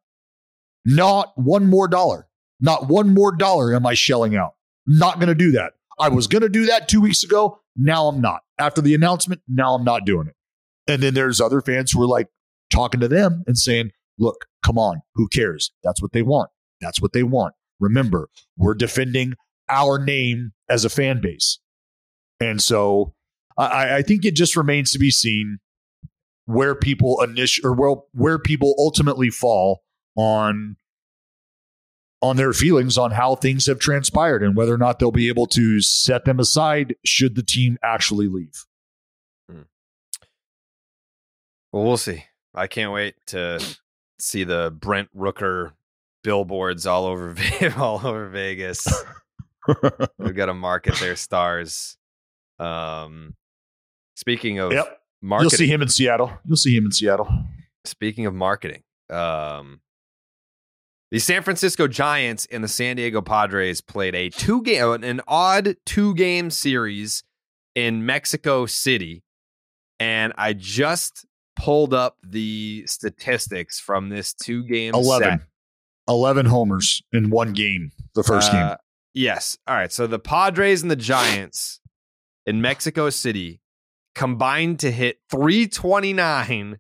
Not 0.85 1.33
one 1.37 1.67
more 1.67 1.87
dollar. 1.87 2.27
Not 2.63 2.89
one 2.89 3.13
more 3.13 3.37
dollar 3.37 3.75
am 3.75 3.85
I 3.85 3.95
shelling 3.95 4.37
out. 4.37 4.55
Not 4.87 5.17
going 5.17 5.29
to 5.29 5.35
do 5.35 5.53
that. 5.53 5.73
I 5.99 6.09
was 6.09 6.27
going 6.27 6.43
to 6.43 6.49
do 6.49 6.67
that 6.67 6.89
two 6.89 7.01
weeks 7.01 7.23
ago. 7.23 7.61
Now 7.77 8.07
I'm 8.07 8.21
not. 8.21 8.41
After 8.59 8.81
the 8.81 8.95
announcement, 8.95 9.43
now 9.49 9.75
I'm 9.75 9.85
not 9.85 10.07
doing 10.07 10.29
it. 10.29 10.35
And 10.87 11.03
then 11.03 11.15
there's 11.15 11.41
other 11.41 11.61
fans 11.61 11.91
who 11.91 12.03
are 12.03 12.07
like 12.07 12.29
talking 12.73 13.01
to 13.01 13.09
them 13.09 13.45
and 13.47 13.59
saying, 13.59 13.91
look, 14.19 14.47
come 14.65 14.79
on, 14.79 15.03
who 15.15 15.29
cares? 15.29 15.73
That's 15.83 16.01
what 16.01 16.13
they 16.13 16.23
want. 16.23 16.51
That's 16.81 17.03
what 17.03 17.13
they 17.13 17.23
want. 17.23 17.55
Remember, 17.81 18.29
we're 18.57 18.75
defending 18.75 19.35
our 19.69 19.99
name 19.99 20.53
as 20.69 20.85
a 20.85 20.91
fan 20.91 21.21
base. 21.21 21.59
And 22.41 22.63
so 22.63 23.15
I, 23.59 23.97
I 23.97 24.03
think 24.03 24.25
it 24.25 24.35
just 24.35 24.57
remains 24.57 24.93
to 24.93 24.99
be 24.99 25.11
seen 25.11 25.59
where 26.47 26.75
people 26.75 27.21
initial 27.23 27.67
or 27.69 27.73
where, 27.73 27.97
where 28.13 28.39
people 28.39 28.75
ultimately 28.79 29.31
fall 29.31 29.83
on 30.17 30.77
on 32.23 32.37
their 32.37 32.53
feelings 32.53 32.97
on 32.97 33.11
how 33.11 33.35
things 33.35 33.67
have 33.67 33.81
transpired 33.81 34.43
and 34.43 34.55
whether 34.57 34.73
or 34.73 34.79
not 34.79 34.99
they'll 35.01 35.11
be 35.11 35.29
able 35.29 35.47
to 35.49 35.81
set 35.81 36.25
them 36.25 36.39
aside 36.39 36.95
should 37.05 37.35
the 37.35 37.43
team 37.43 37.77
actually 37.83 38.29
leave. 38.29 38.65
Well, 41.73 41.85
we'll 41.85 41.97
see. 41.97 42.25
I 42.55 42.67
can't 42.67 42.93
wait 42.93 43.15
to 43.29 43.59
see 44.19 44.45
the 44.45 44.71
Brent 44.79 45.09
Rooker 45.17 45.73
billboards 46.23 46.87
all 46.87 47.07
over 47.07 47.35
all 47.77 48.07
over 48.07 48.29
Vegas. 48.29 48.87
We've 50.19 50.35
got 50.35 50.47
to 50.47 50.55
market 50.55 50.97
their 50.97 51.17
stars. 51.17 51.97
Um, 52.59 53.35
speaking 54.17 54.59
of 54.59 54.73
Yep. 54.73 55.01
marketing, 55.23 55.45
You'll 55.51 55.57
see 55.59 55.67
him 55.73 55.83
in 55.83 55.89
Seattle. 55.89 56.33
You'll 56.47 56.57
see 56.57 56.77
him 56.77 56.85
in 56.85 56.93
Seattle. 56.93 57.29
Speaking 57.85 58.27
of 58.27 58.35
marketing, 58.35 58.83
um, 59.11 59.81
the 61.13 61.21
San 61.21 61.43
Francisco 61.43 61.87
Giants 61.87 62.49
and 62.51 62.65
the 62.65 62.69
San 62.69 62.97
Diego 62.97 63.23
Padres 63.23 63.81
played 63.81 64.17
a 64.17 64.31
two 64.31 64.63
game, 64.63 65.05
an 65.05 65.21
odd 65.29 65.77
two 65.87 66.15
game 66.15 66.51
series 66.51 67.23
in 67.77 68.05
Mexico 68.05 68.67
City, 68.67 69.23
and 70.01 70.33
I 70.37 70.55
just 70.55 71.25
pulled 71.55 71.95
up 71.95 72.17
the 72.25 72.85
statistics 72.87 73.79
from 73.79 74.09
this 74.09 74.35
two 74.35 74.65
game 74.65 74.95
11. 74.95 75.43
11 76.09 76.47
homers 76.47 77.03
in 77.13 77.31
one 77.31 77.53
game, 77.53 77.93
the 78.17 78.25
first 78.25 78.51
game. 78.51 78.63
Uh, 78.63 78.77
Yes. 79.15 79.59
All 79.67 79.75
right. 79.75 79.93
So 79.93 80.07
the 80.07 80.19
Padres 80.19 80.83
and 80.83 80.91
the 80.91 80.97
Giants 80.97 81.81
in 82.47 82.61
Mexico 82.63 83.11
City 83.11 83.61
combined 84.15 84.79
to 84.81 84.91
hit 84.91 85.19
329 85.31 86.79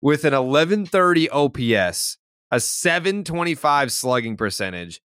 with 0.00 0.24
an 0.24 0.32
1130 0.32 1.28
OPS, 1.30 2.17
a 2.50 2.60
725 2.60 3.92
slugging 3.92 4.36
percentage, 4.36 5.00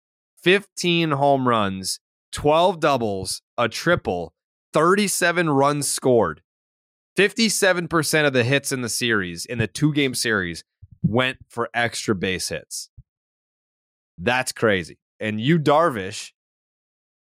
15 0.43 1.11
home 1.11 1.47
runs, 1.47 1.99
12 2.31 2.79
doubles, 2.79 3.41
a 3.57 3.69
triple, 3.69 4.33
37 4.73 5.49
runs 5.49 5.87
scored. 5.87 6.41
57% 7.17 8.27
of 8.27 8.33
the 8.33 8.43
hits 8.43 8.71
in 8.71 8.81
the 8.81 8.89
series, 8.89 9.45
in 9.45 9.57
the 9.57 9.67
two 9.67 9.91
game 9.93 10.13
series, 10.13 10.63
went 11.01 11.37
for 11.49 11.69
extra 11.73 12.15
base 12.15 12.49
hits. 12.49 12.89
That's 14.17 14.51
crazy. 14.51 14.99
And 15.19 15.41
Yu, 15.41 15.59
Darvish, 15.59 16.31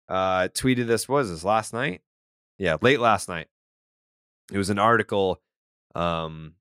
uh, 0.10 0.50
tweeted 0.54 0.88
this 0.88 1.08
was 1.08 1.30
this 1.30 1.44
last 1.44 1.74
night? 1.74 2.02
Yeah, 2.58 2.78
late 2.82 3.00
last 3.00 3.30
night. 3.30 3.48
It 4.52 4.58
was 4.58 4.70
an 4.70 4.80
article 4.80 5.42
um, 5.96 6.54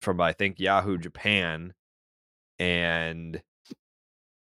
from 0.00 0.20
I 0.20 0.32
think 0.32 0.60
Yahoo 0.60 0.98
Japan, 0.98 1.74
and 2.62 3.42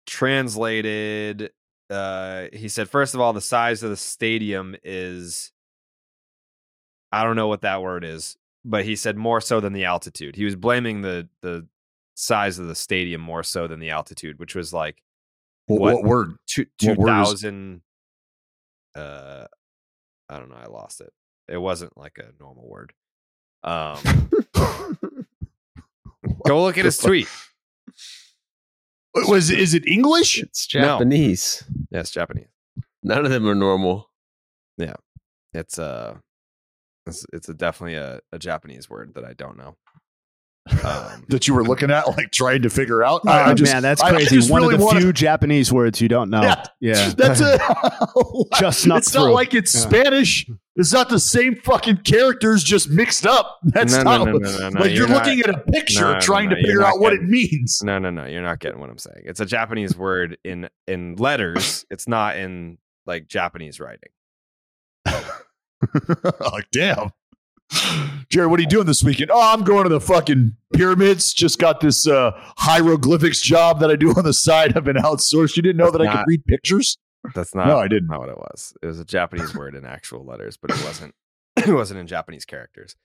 translated. 0.06 1.52
Uh, 1.90 2.46
he 2.54 2.70
said, 2.70 2.88
first 2.88 3.16
of 3.16 3.20
all, 3.22 3.34
the 3.34 3.42
size 3.42 3.82
of 3.84 3.90
the 3.90 3.98
stadium 3.98 4.76
is. 4.84 5.52
I 7.12 7.24
don't 7.24 7.36
know 7.36 7.48
what 7.48 7.62
that 7.62 7.82
word 7.82 8.06
is, 8.06 8.38
but 8.64 8.86
he 8.86 8.96
said 8.96 9.18
more 9.18 9.42
so 9.42 9.60
than 9.60 9.74
the 9.74 9.84
altitude. 9.86 10.36
He 10.36 10.46
was 10.46 10.56
blaming 10.56 11.02
the 11.02 11.28
the 11.42 11.68
size 12.16 12.60
of 12.60 12.68
the 12.68 12.76
stadium 12.76 13.20
more 13.20 13.44
so 13.44 13.68
than 13.68 13.80
the 13.80 13.90
altitude, 13.90 14.40
which 14.40 14.54
was 14.56 14.72
like 14.72 15.02
What, 15.66 15.80
what 15.82 16.04
word? 16.04 16.36
two 16.48 16.66
What 16.84 16.98
word 17.00 17.22
is- 17.24 17.44
Uh, 18.96 19.48
I 20.30 20.38
don't 20.40 20.50
know. 20.50 20.56
I 20.56 20.68
lost 20.68 21.02
it. 21.02 21.12
It 21.50 21.58
wasn't 21.58 21.98
like 21.98 22.18
a 22.20 22.32
normal 22.40 22.70
word. 22.70 22.94
Um, 23.64 24.00
go 26.46 26.64
look 26.64 26.78
at 26.78 26.86
his 26.86 26.98
tweet. 26.98 27.28
Was 29.14 29.50
is 29.50 29.74
it 29.74 29.86
English? 29.88 30.42
It's 30.42 30.74
No. 30.74 30.82
Japanese. 30.82 31.64
Yeah, 31.90 32.00
it's 32.00 32.12
Japanese. 32.12 32.48
None 33.04 33.26
of 33.26 33.32
them 33.32 33.48
are 33.48 33.56
normal. 33.56 34.10
Yeah, 34.78 34.96
it's 35.54 35.78
uh 35.78 36.18
it's, 37.06 37.26
it's 37.34 37.50
a 37.50 37.54
definitely 37.54 37.96
a, 37.96 38.22
a 38.32 38.40
Japanese 38.40 38.90
word 38.90 39.14
that 39.16 39.26
I 39.26 39.34
don't 39.34 39.58
know. 39.58 39.76
Um, 40.84 41.26
that 41.30 41.48
you 41.48 41.56
were 41.56 41.64
looking 41.64 41.90
at, 41.90 42.08
like 42.10 42.32
trying 42.32 42.62
to 42.62 42.70
figure 42.70 43.04
out. 43.04 43.22
Oh, 43.26 43.32
I- 43.32 43.50
I 43.50 43.54
just- 43.54 43.74
man, 43.74 43.82
that's 43.82 44.02
I- 44.02 44.08
I 44.08 44.12
crazy. 44.12 44.36
just 44.38 44.52
One 44.52 44.62
really 44.62 44.76
of 44.76 44.80
the 44.82 44.86
wanna- 44.86 45.02
few 45.02 45.12
Japanese 45.14 45.74
words 45.74 46.00
you 46.02 46.08
don't 46.08 46.30
know. 46.30 46.42
Yeah. 46.44 46.64
Yeah, 46.80 47.14
That's 47.18 47.42
it. 47.42 47.60
Just 48.60 48.82
snuck 48.82 49.00
It's 49.00 49.14
not 49.14 49.32
like 49.32 49.54
it's 49.54 49.74
Yeah. 49.74 49.82
Spanish. 49.82 50.48
It's 50.76 50.94
not 50.94 51.10
the 51.10 51.20
same 51.20 51.56
fucking 51.56 51.98
characters, 51.98 52.64
just 52.64 52.90
mixed 52.90 53.28
up. 53.28 53.60
That's 53.64 53.92
No, 53.94 54.04
no, 54.04 54.04
not 54.18 54.26
no, 54.26 54.34
what- 54.34 54.42
no, 54.44 54.52
no, 54.58 54.70
no, 54.70 54.80
like 54.80 54.90
you're, 54.92 55.00
you're 55.00 55.08
not- 55.10 55.26
looking 55.26 55.40
at 55.42 55.50
a 55.50 55.58
picture 55.60 56.02
No, 56.02 56.14
no, 56.14 56.20
trying 56.20 56.50
no, 56.50 56.56
to 56.56 56.62
figure 56.62 56.80
not 56.80 56.94
out 56.96 57.00
what 57.00 57.14
it 57.14 57.24
means. 57.24 57.82
No, 57.84 58.00
no, 58.00 58.10
no. 58.10 58.26
You're 58.26 58.42
not 58.42 58.60
getting 58.60 58.80
what 58.80 58.90
I'm 58.90 58.98
saying. 58.98 59.24
It's 59.26 59.40
a 59.40 59.46
Japanese 59.46 59.96
word 59.98 60.38
in 60.44 60.70
in 60.88 61.16
letters. 61.18 61.86
It's 61.90 62.08
not 62.08 62.38
in 62.38 62.78
like 63.06 63.28
Japanese 63.28 63.80
writing. 63.80 64.10
like, 66.40 66.68
damn. 66.72 67.12
Jared, 68.30 68.50
what 68.50 68.60
are 68.60 68.64
you 68.64 68.70
doing 68.70 68.86
this 68.86 69.04
weekend? 69.04 69.32
Oh, 69.32 69.54
I'm 69.54 69.64
going 69.64 69.84
to 69.84 69.90
the 69.90 70.02
fucking 70.02 70.56
pyramids. 70.74 71.34
Just 71.34 71.60
got 71.60 71.80
this 71.80 72.08
uh, 72.08 72.32
hieroglyphics 72.58 73.42
job 73.42 73.80
that 73.80 73.90
I 73.90 73.96
do 73.96 74.14
on 74.14 74.24
the 74.24 74.34
side. 74.34 74.76
I've 74.76 74.84
been 74.84 74.98
outsourced. 74.98 75.56
You 75.56 75.64
didn't 75.64 75.78
know 75.78 75.92
that 75.92 76.02
I 76.02 76.12
could 76.16 76.24
read 76.28 76.46
pictures? 76.46 76.98
That's 77.36 77.54
not. 77.56 77.68
No, 77.68 77.78
I 77.78 77.88
didn't. 77.88 78.08
Not 78.10 78.20
what 78.20 78.30
it 78.30 78.38
was. 78.38 78.74
It 78.82 78.88
was 78.88 79.00
a 79.00 79.06
Japanese 79.06 79.56
word 79.56 79.76
in 79.76 79.86
actual 79.86 80.26
letters, 80.26 80.58
but 80.58 80.72
it 80.72 80.84
wasn't. 80.84 81.16
It 81.58 81.74
wasn't 81.74 82.00
in 82.00 82.08
Japanese 82.08 82.46
characters. 82.46 82.96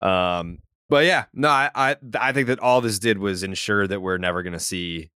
Um, 0.00 0.60
but 0.88 1.04
yeah, 1.04 1.24
no, 1.34 1.48
I, 1.48 1.70
I, 1.74 1.96
I 2.18 2.32
think 2.32 2.46
that 2.46 2.60
all 2.60 2.80
this 2.80 2.98
did 3.00 3.18
was 3.18 3.42
ensure 3.42 3.86
that 3.86 4.00
we're 4.00 4.16
never 4.16 4.42
going 4.42 4.52
to 4.52 4.60
see 4.60 5.10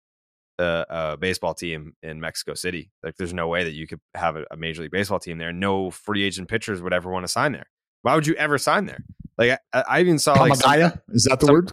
a, 0.58 0.86
a 0.90 1.18
baseball 1.18 1.54
team 1.54 1.94
in 2.02 2.20
Mexico 2.20 2.56
City. 2.56 2.92
Like, 3.04 3.16
there's 3.16 3.34
no 3.34 3.48
way 3.48 3.64
that 3.64 3.74
you 3.74 3.88
could 3.88 4.02
have 4.16 4.36
a, 4.36 4.46
a 4.52 4.58
major 4.58 4.82
league 4.82 4.92
baseball 4.92 5.20
team 5.20 5.38
there. 5.38 5.54
No 5.54 5.92
free 5.92 6.24
agent 6.24 6.50
pitchers 6.50 6.82
would 6.82 6.94
ever 6.94 7.12
want 7.12 7.24
to 7.24 7.28
sign 7.28 7.52
there. 7.52 7.68
Why 8.02 8.16
would 8.16 8.26
you 8.28 8.36
ever 8.36 8.58
sign 8.58 8.86
there? 8.86 9.04
Like, 9.38 9.60
I, 9.74 9.82
I 9.88 10.00
even 10.02 10.20
saw 10.20 10.34
like 10.34 10.56
some- 10.56 10.74
Is 11.10 11.26
that 11.26 11.40
the 11.40 11.46
some- 11.48 11.54
word? 11.54 11.72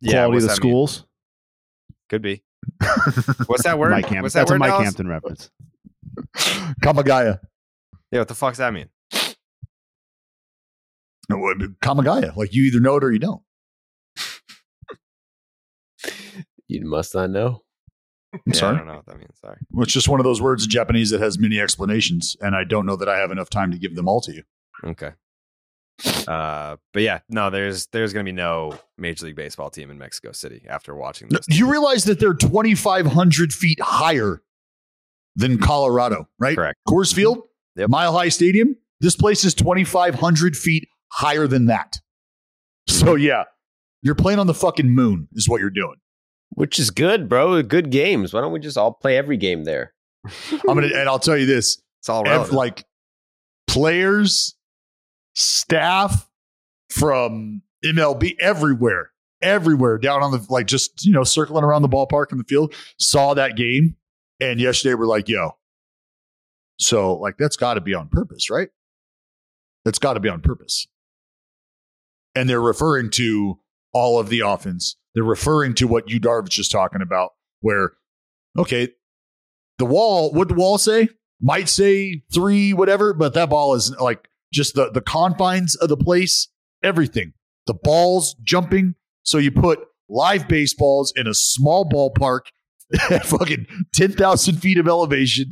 Yeah, 0.00 0.24
Quality 0.26 0.36
of 0.36 0.42
the 0.42 0.46
that 0.48 0.52
mean? 0.52 0.56
schools. 0.56 1.06
Could 2.10 2.22
be. 2.22 2.42
What's 3.46 3.62
that 3.64 3.78
word? 3.78 3.90
Mike 3.90 4.04
Hampton. 4.06 4.22
What's 4.22 4.34
that 4.34 4.40
That's 4.40 4.50
word? 4.50 4.56
a 4.56 4.58
Mike 4.58 4.70
Dallas? 4.70 4.84
Hampton 4.84 5.08
reference. 5.08 5.50
Kamagaya. 6.82 7.40
Yeah, 8.12 8.20
what 8.20 8.28
the 8.28 8.34
fuck's 8.34 8.58
that 8.58 8.72
mean? 8.72 8.88
No, 11.28 11.38
what- 11.38 11.58
Kamagaya. 11.80 12.36
Like 12.36 12.52
you 12.54 12.64
either 12.64 12.80
know 12.80 12.96
it 12.96 13.04
or 13.04 13.10
you 13.12 13.18
don't. 13.18 13.42
You 16.68 16.84
must 16.86 17.14
not 17.14 17.30
know. 17.30 17.62
I'm 18.32 18.40
yeah, 18.46 18.52
sorry. 18.54 18.74
I 18.74 18.78
don't 18.78 18.86
know 18.88 18.96
what 18.96 19.06
that 19.06 19.18
means. 19.18 19.38
Sorry. 19.40 19.58
Well, 19.70 19.84
it's 19.84 19.92
just 19.92 20.08
one 20.08 20.18
of 20.18 20.24
those 20.24 20.40
words 20.42 20.64
in 20.64 20.70
Japanese 20.70 21.10
that 21.10 21.20
has 21.20 21.38
many 21.38 21.60
explanations, 21.60 22.36
and 22.40 22.54
I 22.56 22.64
don't 22.64 22.84
know 22.86 22.96
that 22.96 23.08
I 23.08 23.18
have 23.18 23.30
enough 23.30 23.48
time 23.48 23.70
to 23.70 23.78
give 23.78 23.94
them 23.94 24.08
all 24.08 24.20
to 24.22 24.32
you. 24.34 24.42
Okay. 24.82 25.12
Uh, 26.26 26.76
but 26.92 27.02
yeah, 27.02 27.20
no, 27.28 27.50
there's 27.50 27.86
there's 27.88 28.12
gonna 28.12 28.24
be 28.24 28.32
no 28.32 28.78
Major 28.98 29.26
League 29.26 29.36
Baseball 29.36 29.70
team 29.70 29.90
in 29.90 29.98
Mexico 29.98 30.32
City 30.32 30.64
after 30.68 30.94
watching 30.94 31.28
this. 31.28 31.46
You 31.48 31.70
realize 31.70 32.04
that 32.04 32.18
they're 32.18 32.34
2,500 32.34 33.52
feet 33.52 33.80
higher 33.80 34.42
than 35.36 35.58
Colorado, 35.58 36.28
right? 36.38 36.56
Correct. 36.56 36.78
Coors 36.88 37.14
Field, 37.14 37.42
Mile 37.76 38.12
High 38.12 38.28
Stadium. 38.28 38.76
This 39.00 39.16
place 39.16 39.44
is 39.44 39.54
2,500 39.54 40.56
feet 40.56 40.88
higher 41.12 41.46
than 41.46 41.66
that. 41.66 41.96
So 42.88 43.14
yeah, 43.14 43.44
you're 44.02 44.14
playing 44.14 44.38
on 44.38 44.46
the 44.46 44.54
fucking 44.54 44.90
moon, 44.90 45.28
is 45.32 45.48
what 45.48 45.60
you're 45.60 45.70
doing. 45.70 45.96
Which 46.50 46.78
is 46.78 46.90
good, 46.90 47.28
bro. 47.28 47.62
Good 47.62 47.90
games. 47.90 48.32
Why 48.32 48.40
don't 48.40 48.52
we 48.52 48.60
just 48.60 48.76
all 48.78 48.92
play 48.92 49.16
every 49.16 49.36
game 49.36 49.64
there? 49.64 49.92
I'm 50.50 50.60
gonna, 50.76 50.86
and 50.86 51.08
I'll 51.08 51.18
tell 51.18 51.36
you 51.36 51.46
this: 51.46 51.80
it's 52.00 52.08
all 52.08 52.26
ev- 52.28 52.52
like 52.52 52.84
players, 53.66 54.54
staff 55.34 56.28
from 56.90 57.62
MLB 57.84 58.36
everywhere, 58.40 59.10
everywhere 59.42 59.98
down 59.98 60.22
on 60.22 60.32
the 60.32 60.44
like 60.48 60.66
just 60.66 61.04
you 61.04 61.12
know 61.12 61.24
circling 61.24 61.64
around 61.64 61.82
the 61.82 61.88
ballpark 61.88 62.32
in 62.32 62.38
the 62.38 62.44
field 62.44 62.74
saw 62.98 63.34
that 63.34 63.56
game, 63.56 63.96
and 64.40 64.60
yesterday 64.60 64.94
we're 64.94 65.06
like, 65.06 65.28
yo, 65.28 65.56
so 66.78 67.14
like 67.16 67.36
that's 67.36 67.56
got 67.56 67.74
to 67.74 67.80
be 67.80 67.94
on 67.94 68.08
purpose, 68.08 68.50
right? 68.50 68.68
That's 69.84 69.98
got 69.98 70.14
to 70.14 70.20
be 70.20 70.28
on 70.28 70.40
purpose, 70.40 70.86
and 72.34 72.48
they're 72.48 72.60
referring 72.60 73.10
to 73.10 73.58
all 73.92 74.18
of 74.18 74.28
the 74.28 74.40
offense. 74.40 74.96
They're 75.14 75.22
referring 75.22 75.74
to 75.74 75.86
what 75.86 76.08
Yu 76.08 76.20
Darvish 76.20 76.58
is 76.58 76.68
talking 76.68 77.02
about, 77.02 77.32
where 77.60 77.92
okay, 78.58 78.88
the 79.78 79.84
wall, 79.84 80.32
what 80.32 80.48
the 80.48 80.54
wall 80.54 80.78
say? 80.78 81.08
Might 81.40 81.68
say 81.68 82.22
three, 82.32 82.72
whatever, 82.72 83.12
but 83.12 83.34
that 83.34 83.50
ball 83.50 83.74
is 83.74 83.90
like 83.96 84.28
just 84.54 84.74
the, 84.74 84.90
the 84.90 85.00
confines 85.02 85.74
of 85.74 85.88
the 85.88 85.96
place, 85.96 86.48
everything. 86.82 87.32
The 87.66 87.74
balls 87.74 88.34
jumping. 88.42 88.94
So 89.24 89.38
you 89.38 89.50
put 89.50 89.80
live 90.08 90.48
baseballs 90.48 91.12
in 91.16 91.26
a 91.26 91.34
small 91.34 91.88
ballpark 91.88 92.40
at 93.10 93.26
fucking 93.26 93.66
10,000 93.94 94.56
feet 94.56 94.78
of 94.78 94.86
elevation 94.86 95.48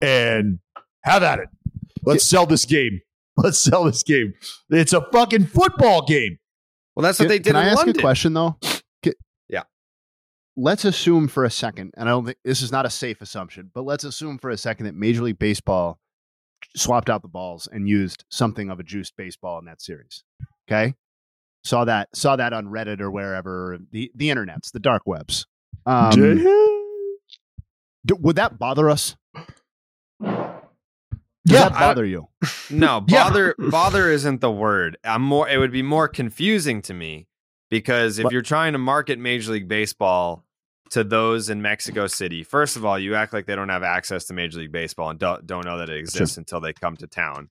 and 0.00 0.60
have 1.02 1.22
at 1.22 1.40
it. 1.40 1.48
Let's 2.04 2.24
sell 2.24 2.46
this 2.46 2.64
game. 2.64 3.00
Let's 3.36 3.58
sell 3.58 3.84
this 3.84 4.02
game. 4.02 4.34
It's 4.70 4.92
a 4.92 5.04
fucking 5.12 5.46
football 5.46 6.04
game. 6.06 6.38
Well, 6.96 7.02
that's 7.02 7.18
what 7.20 7.24
Can, 7.24 7.28
they 7.28 7.38
did. 7.38 7.46
can 7.46 7.56
I 7.56 7.68
ask 7.68 7.86
a 7.86 7.92
question 7.94 8.32
though? 8.34 8.56
Can- 9.02 9.12
Yeah. 9.48 9.62
let's 10.56 10.84
assume 10.84 11.28
for 11.28 11.44
a 11.44 11.50
second, 11.50 11.92
and 11.96 12.08
I 12.08 12.12
don't 12.12 12.24
think 12.24 12.38
this 12.44 12.62
is 12.62 12.72
not 12.72 12.84
a 12.86 12.90
safe 12.90 13.20
assumption, 13.22 13.70
but 13.72 13.82
let's 13.84 14.02
assume 14.02 14.38
for 14.38 14.50
a 14.50 14.56
second 14.56 14.86
that 14.86 14.96
Major 14.96 15.22
League 15.22 15.38
Baseball 15.38 16.00
swapped 16.76 17.08
out 17.10 17.22
the 17.22 17.28
balls 17.28 17.68
and 17.70 17.88
used 17.88 18.24
something 18.30 18.70
of 18.70 18.78
a 18.80 18.82
juiced 18.82 19.16
baseball 19.16 19.58
in 19.58 19.64
that 19.66 19.80
series. 19.82 20.24
Okay. 20.70 20.94
Saw 21.64 21.84
that 21.84 22.08
saw 22.14 22.36
that 22.36 22.52
on 22.52 22.66
Reddit 22.66 23.00
or 23.00 23.10
wherever 23.10 23.78
the 23.90 24.10
the 24.14 24.28
internets, 24.28 24.70
the 24.72 24.78
dark 24.80 25.02
webs. 25.06 25.46
Um, 25.86 26.10
d- 28.06 28.14
would 28.20 28.36
that 28.36 28.58
bother 28.58 28.88
us? 28.90 29.16
Does 30.22 31.54
Yeah, 31.54 31.68
that 31.68 31.72
I- 31.72 31.80
bother 31.80 32.04
you? 32.04 32.28
No, 32.70 33.04
Yeah. 33.08 33.24
bother 33.24 33.54
bother 33.70 34.10
isn't 34.10 34.40
the 34.40 34.50
word. 34.50 34.98
I'm 35.04 35.22
more 35.22 35.48
it 35.48 35.58
would 35.58 35.72
be 35.72 35.82
more 35.82 36.06
confusing 36.08 36.82
to 36.82 36.94
me 36.94 37.26
because 37.70 38.18
if 38.18 38.24
What- 38.24 38.32
you're 38.32 38.42
trying 38.42 38.72
to 38.74 38.78
market 38.78 39.18
Major 39.18 39.52
League 39.52 39.68
Baseball 39.68 40.44
to 40.90 41.04
those 41.04 41.50
in 41.50 41.62
Mexico 41.62 42.06
City, 42.06 42.42
first 42.42 42.76
of 42.76 42.84
all, 42.84 42.98
you 42.98 43.14
act 43.14 43.32
like 43.32 43.46
they 43.46 43.56
don't 43.56 43.68
have 43.68 43.82
access 43.82 44.24
to 44.26 44.34
Major 44.34 44.60
League 44.60 44.72
Baseball 44.72 45.10
and 45.10 45.18
don't, 45.18 45.46
don't 45.46 45.64
know 45.64 45.78
that 45.78 45.88
it 45.88 45.98
exists 45.98 46.36
until 46.36 46.60
they 46.60 46.72
come 46.72 46.96
to 46.96 47.06
town. 47.06 47.50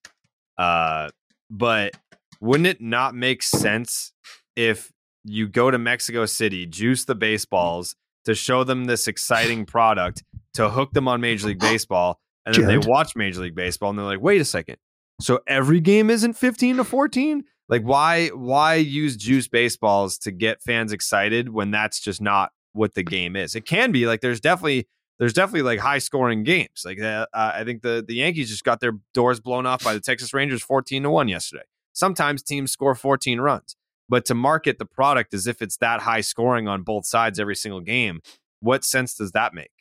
Uh, 0.58 1.10
but 1.50 1.96
wouldn't 2.42 2.68
it 2.68 2.82
not 2.82 3.16
make 3.16 3.44
sense 3.44 4.12
if 4.56 4.92
you 5.24 5.48
go 5.48 5.70
to 5.70 5.78
Mexico 5.78 6.26
City, 6.26 6.66
juice 6.66 7.06
the 7.06 7.16
baseballs 7.16 7.96
to 8.26 8.36
show 8.36 8.64
them 8.64 8.86
this 8.86 9.08
exciting 9.08 9.66
product 9.66 10.24
to 10.54 10.70
hook 10.70 10.92
them 10.94 11.08
on 11.08 11.22
Major 11.22 11.48
League 11.48 11.60
Baseball, 11.60 12.20
and 12.46 12.56
then 12.56 12.64
Jared. 12.64 12.84
they 12.84 12.88
watch 12.88 13.16
Major 13.16 13.42
League 13.42 13.56
Baseball 13.56 13.90
and 13.90 14.00
they're 14.00 14.06
like, 14.06 14.22
wait 14.22 14.42
a 14.42 14.46
second. 14.46 14.78
So 15.22 15.40
every 15.48 15.80
game 15.80 16.10
isn't 16.10 16.34
15 16.34 16.78
to 16.78 16.84
14? 16.84 17.44
Like 17.70 17.84
why 17.84 18.30
why 18.30 18.76
use 18.76 19.18
juice 19.18 19.48
baseballs 19.48 20.18
to 20.20 20.32
get 20.32 20.62
fans 20.62 20.94
excited 20.94 21.50
when 21.50 21.72
that's 21.72 22.00
just 22.00 22.22
not 22.22 22.52
what 22.78 22.94
the 22.94 23.04
game 23.04 23.36
is? 23.36 23.56
It 23.56 23.66
can 23.66 23.92
be 23.92 24.06
like 24.06 24.22
there's 24.22 24.40
definitely 24.40 24.88
there's 25.20 25.34
definitely 25.34 25.64
like 25.64 25.80
high 25.80 25.98
scoring 25.98 26.44
games. 26.44 26.84
Like 26.86 27.00
uh, 27.00 27.26
I 27.34 27.64
think 27.64 27.82
the 27.82 28.04
the 28.08 28.16
Yankees 28.16 28.50
just 28.50 28.64
got 28.64 28.80
their 28.80 28.94
doors 29.14 29.40
blown 29.40 29.66
off 29.66 29.84
by 29.84 29.94
the 29.94 30.00
Texas 30.00 30.34
Rangers 30.34 30.64
14 30.64 31.04
to 31.04 31.10
1 31.10 31.28
yesterday. 31.28 31.64
Sometimes 31.94 32.44
teams 32.44 32.72
score 32.72 32.94
14 32.94 33.40
runs, 33.40 33.76
but 34.08 34.24
to 34.26 34.36
market 34.36 34.78
the 34.78 34.86
product 34.86 35.34
as 35.34 35.48
if 35.48 35.62
it's 35.62 35.78
that 35.78 36.02
high 36.02 36.22
scoring 36.22 36.68
on 36.68 36.84
both 36.84 37.06
sides 37.06 37.40
every 37.40 37.56
single 37.56 37.82
game, 37.82 38.22
what 38.60 38.84
sense 38.84 39.16
does 39.16 39.32
that 39.32 39.54
make? 39.54 39.72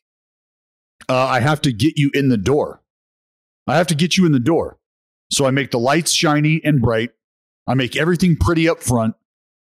uh, 1.08 1.14
I 1.26 1.40
have 1.40 1.60
to 1.62 1.72
get 1.72 1.96
you 1.96 2.10
in 2.14 2.28
the 2.28 2.36
door. 2.36 2.82
I 3.66 3.76
have 3.76 3.86
to 3.88 3.94
get 3.94 4.16
you 4.16 4.26
in 4.26 4.32
the 4.32 4.40
door. 4.40 4.78
So 5.30 5.46
I 5.46 5.50
make 5.50 5.70
the 5.70 5.78
lights 5.78 6.12
shiny 6.12 6.60
and 6.64 6.80
bright. 6.80 7.10
I 7.66 7.74
make 7.74 7.96
everything 7.96 8.36
pretty 8.36 8.68
up 8.68 8.82
front. 8.82 9.14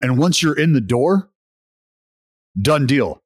And 0.03 0.19
once 0.19 0.43
you're 0.43 0.59
in 0.59 0.75
the 0.75 0.81
door, 0.81 1.31
done 2.61 2.87
deal. 2.87 3.23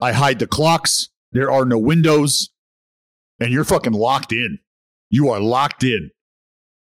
I 0.00 0.12
hide 0.12 0.38
the 0.38 0.46
clocks. 0.46 1.08
There 1.32 1.50
are 1.50 1.64
no 1.64 1.78
windows. 1.78 2.50
And 3.40 3.52
you're 3.52 3.64
fucking 3.64 3.92
locked 3.92 4.32
in. 4.32 4.58
You 5.10 5.30
are 5.30 5.40
locked 5.40 5.84
in. 5.84 6.10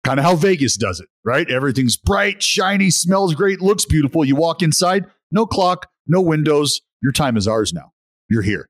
Kind 0.05 0.21
of 0.21 0.25
how 0.25 0.37
Vegas 0.37 0.77
does 0.77 1.01
it, 1.01 1.09
right? 1.25 1.51
Everything's 1.51 1.97
bright, 1.97 2.43
shiny, 2.43 2.91
smells 2.91 3.35
great, 3.35 3.61
looks 3.61 3.85
beautiful. 3.85 4.25
You 4.25 4.37
walk 4.37 4.63
inside, 4.63 5.07
no 5.31 5.47
clock, 5.47 5.89
no 6.07 6.21
windows. 6.21 6.81
Your 7.03 7.13
time 7.13 7.37
is 7.37 7.49
ours 7.49 7.73
now. 7.73 7.93
You're 8.29 8.43
here. 8.43 8.69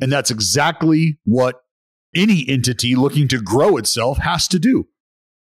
And 0.00 0.12
that's 0.12 0.30
exactly 0.30 1.18
what 1.24 1.62
any 2.14 2.44
entity 2.48 2.94
looking 2.94 3.26
to 3.28 3.40
grow 3.40 3.76
itself 3.76 4.18
has 4.18 4.46
to 4.48 4.58
do. 4.58 4.88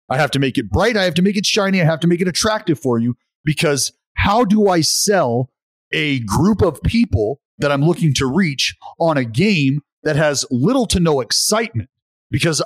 I 0.08 0.18
have 0.18 0.30
to 0.32 0.38
make 0.38 0.58
it 0.58 0.70
bright. 0.70 0.96
I 0.96 1.04
have 1.04 1.14
to 1.14 1.22
make 1.22 1.36
it 1.36 1.46
shiny. 1.46 1.80
I 1.80 1.84
have 1.84 2.00
to 2.00 2.08
make 2.08 2.20
it 2.20 2.28
attractive 2.28 2.78
for 2.78 2.98
you 2.98 3.16
because 3.44 3.92
how 4.14 4.44
do 4.44 4.68
I 4.68 4.80
sell 4.80 5.50
a 5.92 6.20
group 6.20 6.62
of 6.62 6.82
people 6.82 7.40
that 7.58 7.72
I'm 7.72 7.82
looking 7.82 8.14
to 8.14 8.26
reach 8.26 8.76
on 8.98 9.16
a 9.16 9.24
game 9.24 9.80
that 10.02 10.16
has 10.16 10.44
little 10.50 10.86
to 10.86 11.00
no 11.00 11.20
excitement? 11.20 11.88
Because 12.30 12.62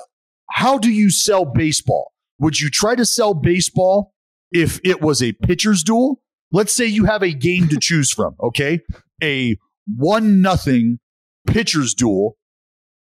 how 0.51 0.77
do 0.77 0.91
you 0.91 1.09
sell 1.09 1.45
baseball? 1.45 2.13
Would 2.39 2.59
you 2.59 2.69
try 2.69 2.95
to 2.95 3.05
sell 3.05 3.33
baseball 3.33 4.13
if 4.51 4.79
it 4.83 5.01
was 5.01 5.21
a 5.21 5.33
pitcher's 5.33 5.83
duel? 5.83 6.21
Let's 6.51 6.73
say 6.73 6.85
you 6.85 7.05
have 7.05 7.23
a 7.23 7.31
game 7.31 7.67
to 7.69 7.79
choose 7.79 8.11
from, 8.11 8.35
okay? 8.41 8.79
A 9.23 9.57
one 9.87 10.41
nothing 10.41 10.99
pitcher's 11.47 11.93
duel 11.93 12.37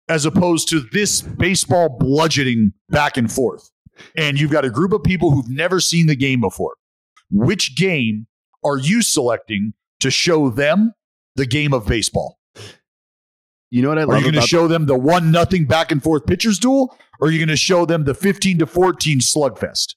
as 0.08 0.24
opposed 0.26 0.68
to 0.68 0.80
this 0.92 1.22
baseball 1.22 1.88
bludgeoning 1.88 2.72
back 2.88 3.16
and 3.16 3.30
forth. 3.30 3.70
And 4.16 4.40
you've 4.40 4.50
got 4.50 4.64
a 4.64 4.70
group 4.70 4.92
of 4.92 5.02
people 5.02 5.30
who've 5.30 5.48
never 5.48 5.78
seen 5.78 6.06
the 6.06 6.16
game 6.16 6.40
before. 6.40 6.74
Which 7.30 7.76
game 7.76 8.26
are 8.64 8.76
you 8.76 9.02
selecting 9.02 9.72
to 10.00 10.10
show 10.10 10.50
them 10.50 10.92
the 11.36 11.46
game 11.46 11.72
of 11.72 11.86
baseball? 11.86 12.38
You 13.70 13.82
know 13.82 13.90
what 13.90 13.98
I 13.98 14.02
Are 14.02 14.16
you 14.16 14.22
going 14.22 14.34
to 14.34 14.40
show 14.40 14.66
them 14.66 14.86
the 14.86 14.98
one 14.98 15.30
nothing 15.30 15.64
back 15.64 15.92
and 15.92 16.02
forth 16.02 16.26
pitchers 16.26 16.58
duel, 16.58 16.96
or 17.20 17.28
are 17.28 17.30
you 17.30 17.38
going 17.38 17.48
to 17.48 17.56
show 17.56 17.86
them 17.86 18.04
the 18.04 18.14
fifteen 18.14 18.58
to 18.58 18.66
fourteen 18.66 19.20
slugfest? 19.20 19.94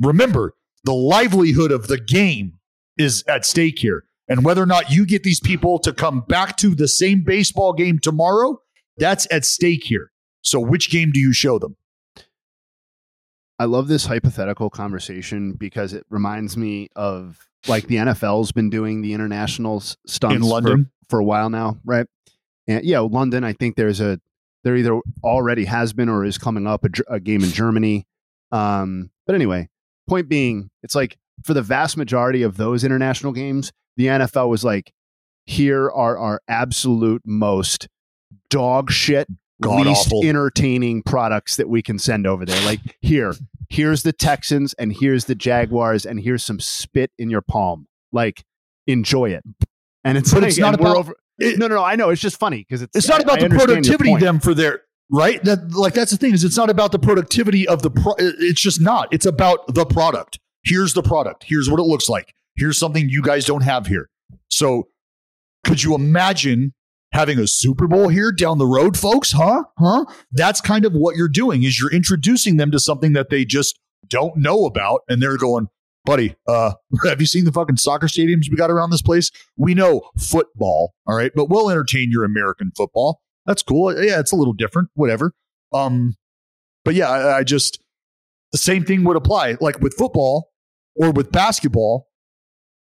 Remember, 0.00 0.54
the 0.84 0.94
livelihood 0.94 1.70
of 1.70 1.88
the 1.88 1.98
game 1.98 2.54
is 2.96 3.22
at 3.28 3.44
stake 3.44 3.78
here, 3.78 4.04
and 4.28 4.44
whether 4.44 4.62
or 4.62 4.66
not 4.66 4.90
you 4.90 5.04
get 5.04 5.22
these 5.22 5.40
people 5.40 5.78
to 5.80 5.92
come 5.92 6.20
back 6.20 6.56
to 6.58 6.74
the 6.74 6.88
same 6.88 7.22
baseball 7.22 7.74
game 7.74 7.98
tomorrow, 7.98 8.58
that's 8.96 9.26
at 9.30 9.44
stake 9.44 9.84
here. 9.84 10.12
So, 10.42 10.58
which 10.58 10.90
game 10.90 11.12
do 11.12 11.20
you 11.20 11.34
show 11.34 11.58
them? 11.58 11.76
I 13.58 13.64
love 13.64 13.88
this 13.88 14.06
hypothetical 14.06 14.70
conversation 14.70 15.52
because 15.52 15.92
it 15.92 16.06
reminds 16.08 16.56
me 16.56 16.88
of 16.96 17.49
like 17.68 17.86
the 17.86 17.96
NFL's 17.96 18.52
been 18.52 18.70
doing 18.70 19.02
the 19.02 19.12
international 19.12 19.80
stunts 20.06 20.36
In 20.36 20.42
London? 20.42 20.90
for, 21.08 21.18
a 21.18 21.24
while 21.24 21.50
now, 21.50 21.78
right? 21.84 22.06
And 22.66 22.84
yeah, 22.84 23.00
London. 23.00 23.44
I 23.44 23.52
think 23.52 23.76
there's 23.76 24.00
a 24.00 24.20
there 24.62 24.76
either 24.76 25.00
already 25.24 25.64
has 25.64 25.92
been 25.92 26.08
or 26.08 26.24
is 26.24 26.38
coming 26.38 26.66
up 26.66 26.84
a, 26.84 27.14
a 27.14 27.20
game 27.20 27.42
in 27.42 27.50
Germany. 27.50 28.06
Um, 28.52 29.10
but 29.26 29.34
anyway, 29.34 29.68
point 30.08 30.28
being, 30.28 30.70
it's 30.82 30.94
like 30.94 31.16
for 31.44 31.54
the 31.54 31.62
vast 31.62 31.96
majority 31.96 32.42
of 32.42 32.56
those 32.56 32.84
international 32.84 33.32
games, 33.32 33.72
the 33.96 34.06
NFL 34.06 34.48
was 34.48 34.64
like, 34.64 34.92
here 35.46 35.90
are 35.90 36.18
our 36.18 36.40
absolute 36.48 37.22
most 37.24 37.88
dog 38.50 38.90
shit, 38.90 39.28
God 39.60 39.86
least 39.86 40.06
awful. 40.06 40.24
entertaining 40.24 41.02
products 41.02 41.56
that 41.56 41.68
we 41.68 41.82
can 41.82 41.98
send 41.98 42.26
over 42.26 42.44
there. 42.44 42.60
Like 42.64 42.80
here, 43.00 43.34
here's 43.68 44.02
the 44.02 44.12
Texans 44.12 44.74
and 44.74 44.92
here's 44.92 45.26
the 45.26 45.34
Jaguars 45.34 46.04
and 46.06 46.18
here's 46.20 46.42
some 46.42 46.60
spit 46.60 47.10
in 47.18 47.30
your 47.30 47.42
palm. 47.42 47.86
Like 48.12 48.44
enjoy 48.86 49.30
it. 49.30 49.44
And 50.04 50.16
it's 50.18 50.32
But 50.32 50.42
like, 50.42 50.48
it's 50.50 50.58
not 50.58 50.74
and 50.74 50.80
about- 50.80 50.96
over. 50.96 51.14
no, 51.38 51.66
no, 51.66 51.76
no. 51.76 51.84
I 51.84 51.96
know. 51.96 52.10
It's 52.10 52.20
just 52.22 52.38
funny 52.38 52.58
because 52.58 52.82
it's 52.82 52.96
It's 52.96 53.08
not 53.08 53.22
about 53.22 53.36
I 53.38 53.40
the 53.40 53.44
understand 53.46 53.68
your 53.68 53.98
productivity 53.98 54.10
point. 54.10 54.20
them 54.22 54.40
for 54.40 54.54
their 54.54 54.82
right. 55.10 55.42
That 55.44 55.72
like 55.72 55.94
that's 55.94 56.10
the 56.10 56.16
thing 56.16 56.32
is 56.34 56.42
it's 56.44 56.56
not 56.56 56.70
about 56.70 56.92
the 56.92 56.98
productivity 56.98 57.68
of 57.68 57.82
the. 57.82 57.90
Pro- 57.90 58.14
it's 58.18 58.60
just 58.60 58.80
not. 58.80 59.08
It's 59.12 59.26
about 59.26 59.74
the 59.74 59.84
product. 59.84 60.38
Here's 60.64 60.94
the 60.94 61.02
product. 61.02 61.44
Here's 61.46 61.70
what 61.70 61.78
it 61.80 61.84
looks 61.84 62.08
like. 62.08 62.34
Here's 62.56 62.78
something 62.78 63.08
you 63.08 63.22
guys 63.22 63.44
don't 63.44 63.62
have 63.62 63.86
here. 63.86 64.08
So, 64.48 64.88
could 65.64 65.82
you 65.82 65.94
imagine 65.94 66.72
having 67.12 67.38
a 67.38 67.46
Super 67.46 67.86
Bowl 67.86 68.08
here 68.08 68.32
down 68.32 68.58
the 68.58 68.66
road, 68.66 68.96
folks? 68.96 69.32
Huh? 69.32 69.64
Huh? 69.78 70.04
That's 70.32 70.60
kind 70.60 70.84
of 70.84 70.92
what 70.92 71.16
you're 71.16 71.28
doing. 71.28 71.62
Is 71.62 71.80
you're 71.80 71.92
introducing 71.92 72.56
them 72.56 72.70
to 72.70 72.78
something 72.78 73.12
that 73.14 73.30
they 73.30 73.44
just 73.44 73.78
don't 74.08 74.36
know 74.36 74.66
about, 74.66 75.02
and 75.08 75.22
they're 75.22 75.36
going, 75.36 75.68
buddy, 76.04 76.34
uh, 76.46 76.72
have 77.04 77.20
you 77.20 77.26
seen 77.26 77.44
the 77.44 77.52
fucking 77.52 77.76
soccer 77.76 78.06
stadiums 78.06 78.50
we 78.50 78.56
got 78.56 78.70
around 78.70 78.90
this 78.90 79.02
place? 79.02 79.30
We 79.56 79.74
know 79.74 80.02
football, 80.18 80.94
all 81.06 81.16
right, 81.16 81.32
but 81.34 81.48
we'll 81.48 81.70
entertain 81.70 82.10
your 82.10 82.24
American 82.24 82.72
football. 82.76 83.20
That's 83.46 83.62
cool. 83.62 83.92
Yeah, 83.92 84.20
it's 84.20 84.32
a 84.32 84.36
little 84.36 84.52
different, 84.52 84.90
whatever. 84.94 85.32
Um, 85.72 86.14
but 86.84 86.94
yeah, 86.94 87.08
I, 87.08 87.38
I 87.38 87.44
just 87.44 87.80
the 88.52 88.58
same 88.58 88.84
thing 88.84 89.04
would 89.04 89.16
apply. 89.16 89.56
Like 89.60 89.80
with 89.80 89.94
football 89.94 90.50
or 90.94 91.10
with 91.10 91.32
basketball, 91.32 92.08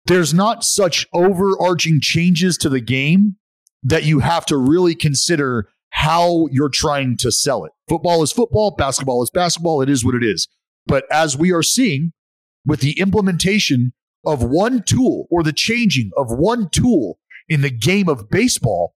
there's 0.07 0.33
not 0.33 0.65
such 0.65 1.07
overarching 1.13 2.01
changes 2.01 2.57
to 2.59 2.69
the 2.69 2.81
game 2.81 3.37
that 3.83 4.05
you 4.05 4.21
have 4.21 4.45
to 4.47 4.57
really 4.57 4.95
consider 4.95 5.69
how 5.91 6.49
you're 6.51 6.69
trying 6.69 7.17
to 7.19 7.33
sell 7.33 7.65
it. 7.65 7.73
Football 7.89 8.23
is 8.23 8.33
football, 8.33 8.75
basketball 8.77 9.23
is 9.23 9.31
basketball. 9.31 9.81
It 9.81 9.89
is 9.89 10.05
what 10.05 10.15
it 10.15 10.23
is. 10.23 10.49
But 10.87 11.05
as 11.11 11.37
we 11.37 11.53
are 11.53 11.63
seeing 11.63 12.13
with 12.65 12.81
the 12.81 12.99
implementation 12.99 13.93
of 14.27 14.43
one 14.43 14.83
tool 14.83 15.27
or 15.31 15.43
the 15.43 15.53
changing 15.53 16.11
of 16.17 16.27
one 16.31 16.69
tool 16.71 17.19
in 17.49 17.63
the 17.63 17.71
game 17.71 18.09
of 18.09 18.29
baseball, 18.31 18.95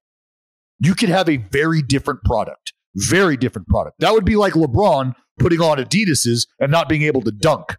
you 0.78 0.94
could 0.94 1.08
have 1.08 1.28
a 1.28 1.36
very 1.36 1.80
different 1.80 2.22
product. 2.24 2.72
Very 2.94 3.36
different 3.36 3.68
product. 3.68 4.00
That 4.00 4.12
would 4.12 4.24
be 4.24 4.36
like 4.36 4.52
LeBron 4.52 5.14
putting 5.38 5.60
on 5.60 5.78
Adidas's 5.78 6.46
and 6.58 6.70
not 6.70 6.88
being 6.88 7.02
able 7.02 7.22
to 7.22 7.30
dunk. 7.30 7.76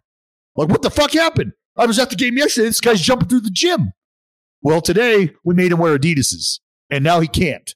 Like, 0.56 0.68
what 0.68 0.82
the 0.82 0.90
fuck 0.90 1.12
happened? 1.12 1.52
I 1.76 1.86
was 1.86 1.98
at 1.98 2.10
the 2.10 2.16
game 2.16 2.36
yesterday. 2.36 2.68
This 2.68 2.80
guy's 2.80 3.00
jumping 3.00 3.28
through 3.28 3.40
the 3.40 3.50
gym. 3.50 3.92
Well, 4.62 4.80
today 4.80 5.32
we 5.44 5.54
made 5.54 5.72
him 5.72 5.78
wear 5.78 5.96
Adidas's, 5.96 6.60
and 6.94 7.02
now 7.02 7.18
he 7.18 7.26
can't. 7.26 7.74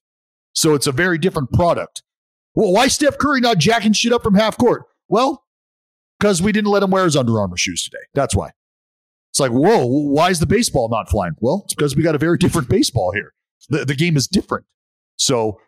So 0.53 0.75
it's 0.75 0.87
a 0.87 0.93
very 0.93 1.19
different 1.19 1.53
product. 1.53 2.05
Well, 2.55 2.73
why 2.73 2.87
Steph 2.87 3.19
Curry 3.19 3.41
not 3.41 3.59
jacking 3.59 3.93
shit 3.93 4.13
up 4.13 4.23
from 4.23 4.35
half 4.35 4.57
court? 4.57 4.85
Well, 5.09 5.45
because 6.19 6.41
we 6.41 6.53
didn't 6.53 6.71
let 6.71 6.85
him 6.85 6.93
wear 6.93 7.05
his 7.05 7.17
Under 7.17 7.41
Armour 7.41 7.57
shoes 7.57 7.83
today. 7.83 8.05
That's 8.15 8.37
why. 8.37 8.51
It's 9.31 9.41
like, 9.41 9.51
whoa, 9.51 9.87
why 9.87 10.31
is 10.31 10.39
the 10.39 10.47
baseball 10.47 10.89
not 10.89 11.11
flying? 11.11 11.33
Well, 11.41 11.63
it's 11.65 11.75
because 11.75 11.97
we 11.97 12.05
got 12.05 12.15
a 12.15 12.19
very 12.19 12.39
different 12.39 12.69
baseball 12.69 13.13
here. 13.13 13.35
The, 13.69 13.85
the 13.85 13.97
game 13.97 14.17
is 14.17 14.29
different. 14.29 14.67
So 15.17 15.61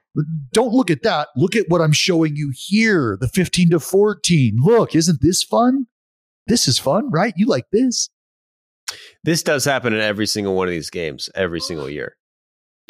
don't 0.52 0.72
look 0.72 0.89
at 0.89 1.02
that. 1.02 1.28
Look 1.35 1.56
at 1.56 1.66
what 1.68 1.81
I'm 1.81 1.93
showing 1.93 2.36
you 2.36 2.52
here 2.55 3.18
the 3.20 3.28
15 3.28 3.70
to 3.70 3.81
14. 3.81 4.59
Look, 4.62 4.94
isn't 4.94 5.22
this 5.22 5.43
fun? 5.43 5.86
This 6.47 6.68
is 6.68 6.78
fun, 6.78 7.10
right? 7.10 7.35
You 7.36 7.47
like 7.47 7.66
this? 7.72 8.10
This 9.24 9.43
does 9.43 9.64
happen 9.64 9.93
in 9.93 10.01
every 10.01 10.27
single 10.27 10.55
one 10.55 10.68
of 10.68 10.72
these 10.72 10.90
games, 10.90 11.28
every 11.35 11.60
single 11.60 11.90
year. 11.90 12.16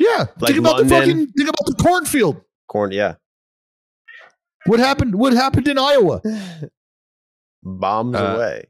Yeah. 0.00 0.26
Like 0.38 0.54
think 0.54 0.58
about 0.58 0.78
London. 0.78 0.88
the 0.88 0.94
fucking 0.98 1.26
think 1.36 1.48
about 1.50 1.66
the 1.66 1.74
cornfield. 1.82 2.40
Corn, 2.68 2.90
yeah. 2.90 3.16
What 4.66 4.80
happened? 4.80 5.14
What 5.14 5.34
happened 5.34 5.68
in 5.68 5.78
Iowa? 5.78 6.22
Bombs 7.62 8.16
Uh, 8.16 8.18
away. 8.36 8.64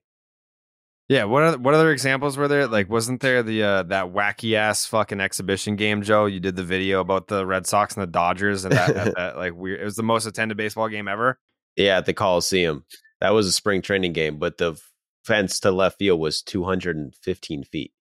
Yeah, 1.09 1.25
what 1.25 1.43
other, 1.43 1.59
what 1.59 1.75
other 1.75 1.91
examples 1.91 2.37
were 2.37 2.47
there? 2.49 2.67
Like, 2.69 2.89
wasn't 2.89 3.21
there 3.21 3.43
the 3.43 3.63
uh, 3.63 3.83
that 3.85 4.07
wacky 4.13 4.55
ass 4.55 4.87
fucking 4.87 5.21
exhibition 5.21 5.75
game, 5.77 6.03
Joe? 6.03 6.27
You 6.27 6.39
did 6.41 6.55
the 6.57 6.63
video 6.65 7.01
about 7.01 7.27
the 7.29 7.45
Red 7.47 7.67
Sox 7.67 7.95
and 7.95 8.03
the 8.03 8.07
Dodgers, 8.07 8.65
and 8.65 8.73
that, 8.75 8.95
that, 8.95 9.15
that 9.17 9.37
like 9.37 9.55
weird. 9.55 9.81
It 9.81 9.85
was 9.85 9.97
the 9.97 10.03
most 10.05 10.27
attended 10.27 10.57
baseball 10.57 10.89
game 10.89 11.09
ever. 11.09 11.39
Yeah, 11.77 11.99
at 11.99 12.07
the 12.07 12.15
Coliseum. 12.15 12.85
That 13.21 13.31
was 13.31 13.47
a 13.47 13.53
spring 13.53 13.83
training 13.83 14.13
game, 14.13 14.39
but 14.39 14.59
the 14.59 14.81
fence 15.25 15.59
to 15.61 15.71
left 15.73 15.99
field 15.99 16.21
was 16.21 16.43
215 16.43 17.65
feet. 17.65 17.93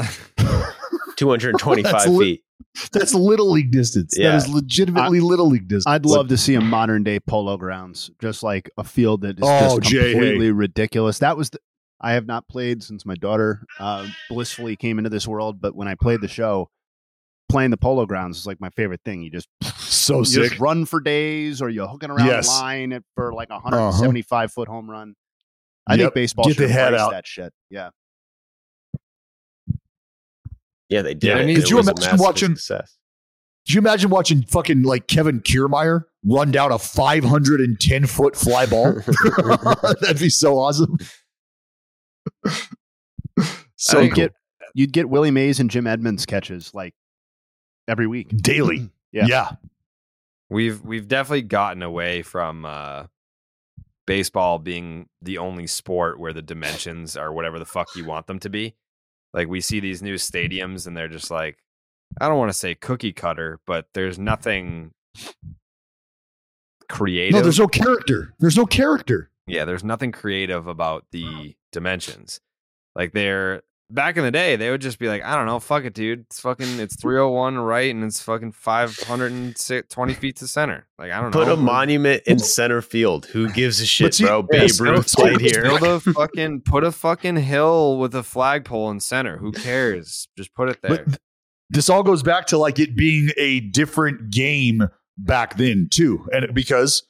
225 1.16 1.82
That's 1.92 2.06
li- 2.08 2.24
feet. 2.24 2.44
That's 2.92 3.14
little 3.14 3.50
league 3.50 3.70
distance. 3.70 4.14
Yeah. 4.16 4.30
That 4.32 4.36
is 4.36 4.48
legitimately 4.48 5.20
little 5.20 5.48
league 5.48 5.68
distance. 5.68 5.86
I'd 5.86 6.04
love 6.06 6.28
to 6.28 6.36
see 6.36 6.54
a 6.54 6.60
modern 6.60 7.02
day 7.04 7.20
polo 7.20 7.56
grounds, 7.56 8.10
just 8.20 8.42
like 8.42 8.70
a 8.78 8.84
field 8.84 9.22
that 9.22 9.38
is 9.38 9.42
Oh, 9.44 9.78
just 9.80 9.92
completely 10.12 10.46
hey. 10.46 10.52
ridiculous. 10.52 11.18
That 11.18 11.36
was 11.36 11.50
the, 11.50 11.58
I 12.00 12.12
have 12.12 12.26
not 12.26 12.48
played 12.48 12.82
since 12.82 13.04
my 13.04 13.14
daughter 13.14 13.62
uh, 13.78 14.06
blissfully 14.28 14.76
came 14.76 14.98
into 14.98 15.10
this 15.10 15.26
world, 15.26 15.60
but 15.60 15.74
when 15.74 15.88
I 15.88 15.94
played 15.94 16.20
the 16.20 16.28
show, 16.28 16.68
playing 17.50 17.70
the 17.70 17.76
polo 17.76 18.06
grounds 18.06 18.38
is 18.38 18.46
like 18.46 18.60
my 18.60 18.70
favorite 18.70 19.00
thing. 19.04 19.22
You 19.22 19.30
just 19.30 19.48
so 19.78 20.18
you 20.18 20.24
sick. 20.24 20.42
just 20.50 20.60
run 20.60 20.84
for 20.86 21.00
days, 21.00 21.60
or 21.60 21.68
you're 21.68 21.88
hooking 21.88 22.10
around 22.10 22.26
Yes. 22.26 22.46
the 22.46 22.52
line 22.62 23.04
for 23.16 23.32
like 23.34 23.48
a 23.50 23.54
175 23.58 24.52
foot 24.52 24.68
home 24.68 24.88
run. 24.90 25.14
I 25.86 25.94
Yep. 25.94 26.00
think 26.00 26.14
baseball 26.14 26.44
Get 26.46 26.56
should 26.56 26.68
the 26.68 26.72
head 26.72 26.94
out. 26.94 27.10
that 27.10 27.26
shit. 27.26 27.52
Yeah. 27.68 27.90
Yeah, 30.90 31.02
they 31.02 31.14
did. 31.14 31.28
Yeah, 31.28 31.38
it. 31.38 31.54
could 31.54 31.70
you 31.70 31.78
imagine 31.78 32.18
watching- 32.18 32.56
Success. 32.56 32.98
Could 33.66 33.74
you 33.74 33.78
imagine 33.80 34.10
watching 34.10 34.42
fucking 34.42 34.82
like 34.82 35.06
Kevin 35.06 35.40
Kiermaier 35.40 36.04
run 36.24 36.50
down 36.50 36.72
a 36.72 36.78
510 36.78 38.06
foot 38.06 38.34
fly 38.34 38.66
ball? 38.66 38.94
That'd 40.00 40.18
be 40.18 40.30
so 40.30 40.58
awesome. 40.58 40.96
so 43.76 44.00
you'd 44.00 44.10
cool. 44.10 44.16
get 44.16 44.32
you'd 44.74 44.92
get 44.92 45.08
Willie 45.08 45.30
Mays 45.30 45.60
and 45.60 45.70
Jim 45.70 45.86
Edmonds 45.86 46.26
catches 46.26 46.74
like 46.74 46.94
every 47.88 48.06
week 48.06 48.28
daily. 48.36 48.90
Yeah. 49.12 49.26
yeah. 49.26 49.50
We've 50.50 50.80
we've 50.84 51.08
definitely 51.08 51.42
gotten 51.42 51.82
away 51.82 52.22
from 52.22 52.64
uh, 52.64 53.06
baseball 54.06 54.60
being 54.60 55.08
the 55.20 55.38
only 55.38 55.66
sport 55.66 56.20
where 56.20 56.32
the 56.32 56.42
dimensions 56.42 57.16
are 57.16 57.32
whatever 57.32 57.58
the 57.58 57.64
fuck 57.64 57.88
you 57.96 58.04
want 58.04 58.28
them 58.28 58.38
to 58.38 58.48
be. 58.48 58.76
Like 59.32 59.48
we 59.48 59.60
see 59.60 59.80
these 59.80 60.02
new 60.02 60.14
stadiums 60.16 60.86
and 60.86 60.96
they're 60.96 61.08
just 61.08 61.30
like 61.30 61.58
I 62.20 62.28
don't 62.28 62.38
want 62.38 62.50
to 62.50 62.58
say 62.58 62.74
cookie 62.74 63.12
cutter, 63.12 63.60
but 63.66 63.86
there's 63.94 64.18
nothing 64.18 64.90
creative. 66.88 67.34
No, 67.34 67.42
there's 67.42 67.58
no 67.58 67.68
character. 67.68 68.34
There's 68.40 68.56
no 68.56 68.66
character. 68.66 69.30
yeah, 69.46 69.64
there's 69.64 69.84
nothing 69.84 70.12
creative 70.12 70.66
about 70.66 71.06
the 71.12 71.54
dimensions. 71.72 72.40
Like 72.96 73.12
they're 73.12 73.62
back 73.90 74.16
in 74.16 74.22
the 74.22 74.30
day, 74.30 74.56
they 74.56 74.70
would 74.70 74.80
just 74.80 74.98
be 74.98 75.08
like, 75.08 75.22
I 75.22 75.36
don't 75.36 75.46
know, 75.46 75.58
fuck 75.60 75.84
it, 75.84 75.94
dude. 75.94 76.20
It's 76.20 76.40
fucking 76.40 76.78
it's 76.78 76.96
301 77.00 77.58
right 77.58 77.94
and 77.94 78.04
it's 78.04 78.22
fucking 78.22 78.52
520 78.52 80.14
feet 80.14 80.36
to 80.36 80.46
center. 80.46 80.86
Like 80.98 81.12
I 81.12 81.20
don't 81.20 81.32
Put 81.32 81.46
know. 81.46 81.56
Put 81.56 81.60
a 81.60 81.62
monument 81.62 82.22
in 82.26 82.38
center 82.38 82.82
field. 82.82 83.26
Who 83.26 83.50
gives 83.50 83.80
a 83.80 83.86
shit, 83.86 84.14
see, 84.14 84.24
bro? 84.24 84.46
yeah, 84.52 84.60
Babe 84.60 84.80
Ruth 84.80 85.12
played 85.12 85.40
here. 85.40 85.62
Build 85.62 85.82
a 85.82 86.00
fucking 86.12 86.62
put 86.62 86.84
a 86.84 86.92
fucking 86.92 87.36
hill 87.36 87.98
with 87.98 88.14
a 88.14 88.22
flagpole 88.22 88.90
in 88.90 89.00
center. 89.00 89.38
Who 89.38 89.52
cares? 89.52 90.28
Just 90.36 90.54
put 90.54 90.68
it 90.68 90.80
there. 90.82 91.04
But 91.04 91.18
this 91.70 91.88
all 91.88 92.02
goes 92.02 92.22
back 92.22 92.46
to 92.48 92.58
like 92.58 92.78
it 92.78 92.96
being 92.96 93.30
a 93.36 93.60
different 93.60 94.30
game 94.30 94.82
back 95.18 95.56
then 95.56 95.88
too, 95.90 96.26
and 96.32 96.54
because 96.54 97.02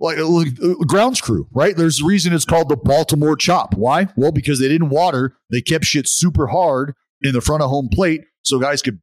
like 0.00 0.18
uh, 0.18 0.74
grounds 0.86 1.20
crew, 1.20 1.48
right? 1.52 1.76
There's 1.76 2.00
a 2.00 2.04
reason 2.04 2.32
it's 2.32 2.44
called 2.44 2.68
the 2.68 2.76
Baltimore 2.76 3.36
Chop. 3.36 3.74
Why? 3.74 4.08
Well, 4.16 4.32
because 4.32 4.60
they 4.60 4.68
didn't 4.68 4.90
water. 4.90 5.36
They 5.50 5.60
kept 5.60 5.84
shit 5.84 6.08
super 6.08 6.48
hard 6.48 6.94
in 7.22 7.32
the 7.32 7.40
front 7.40 7.62
of 7.62 7.70
home 7.70 7.88
plate, 7.92 8.22
so 8.42 8.58
guys 8.58 8.82
could 8.82 9.00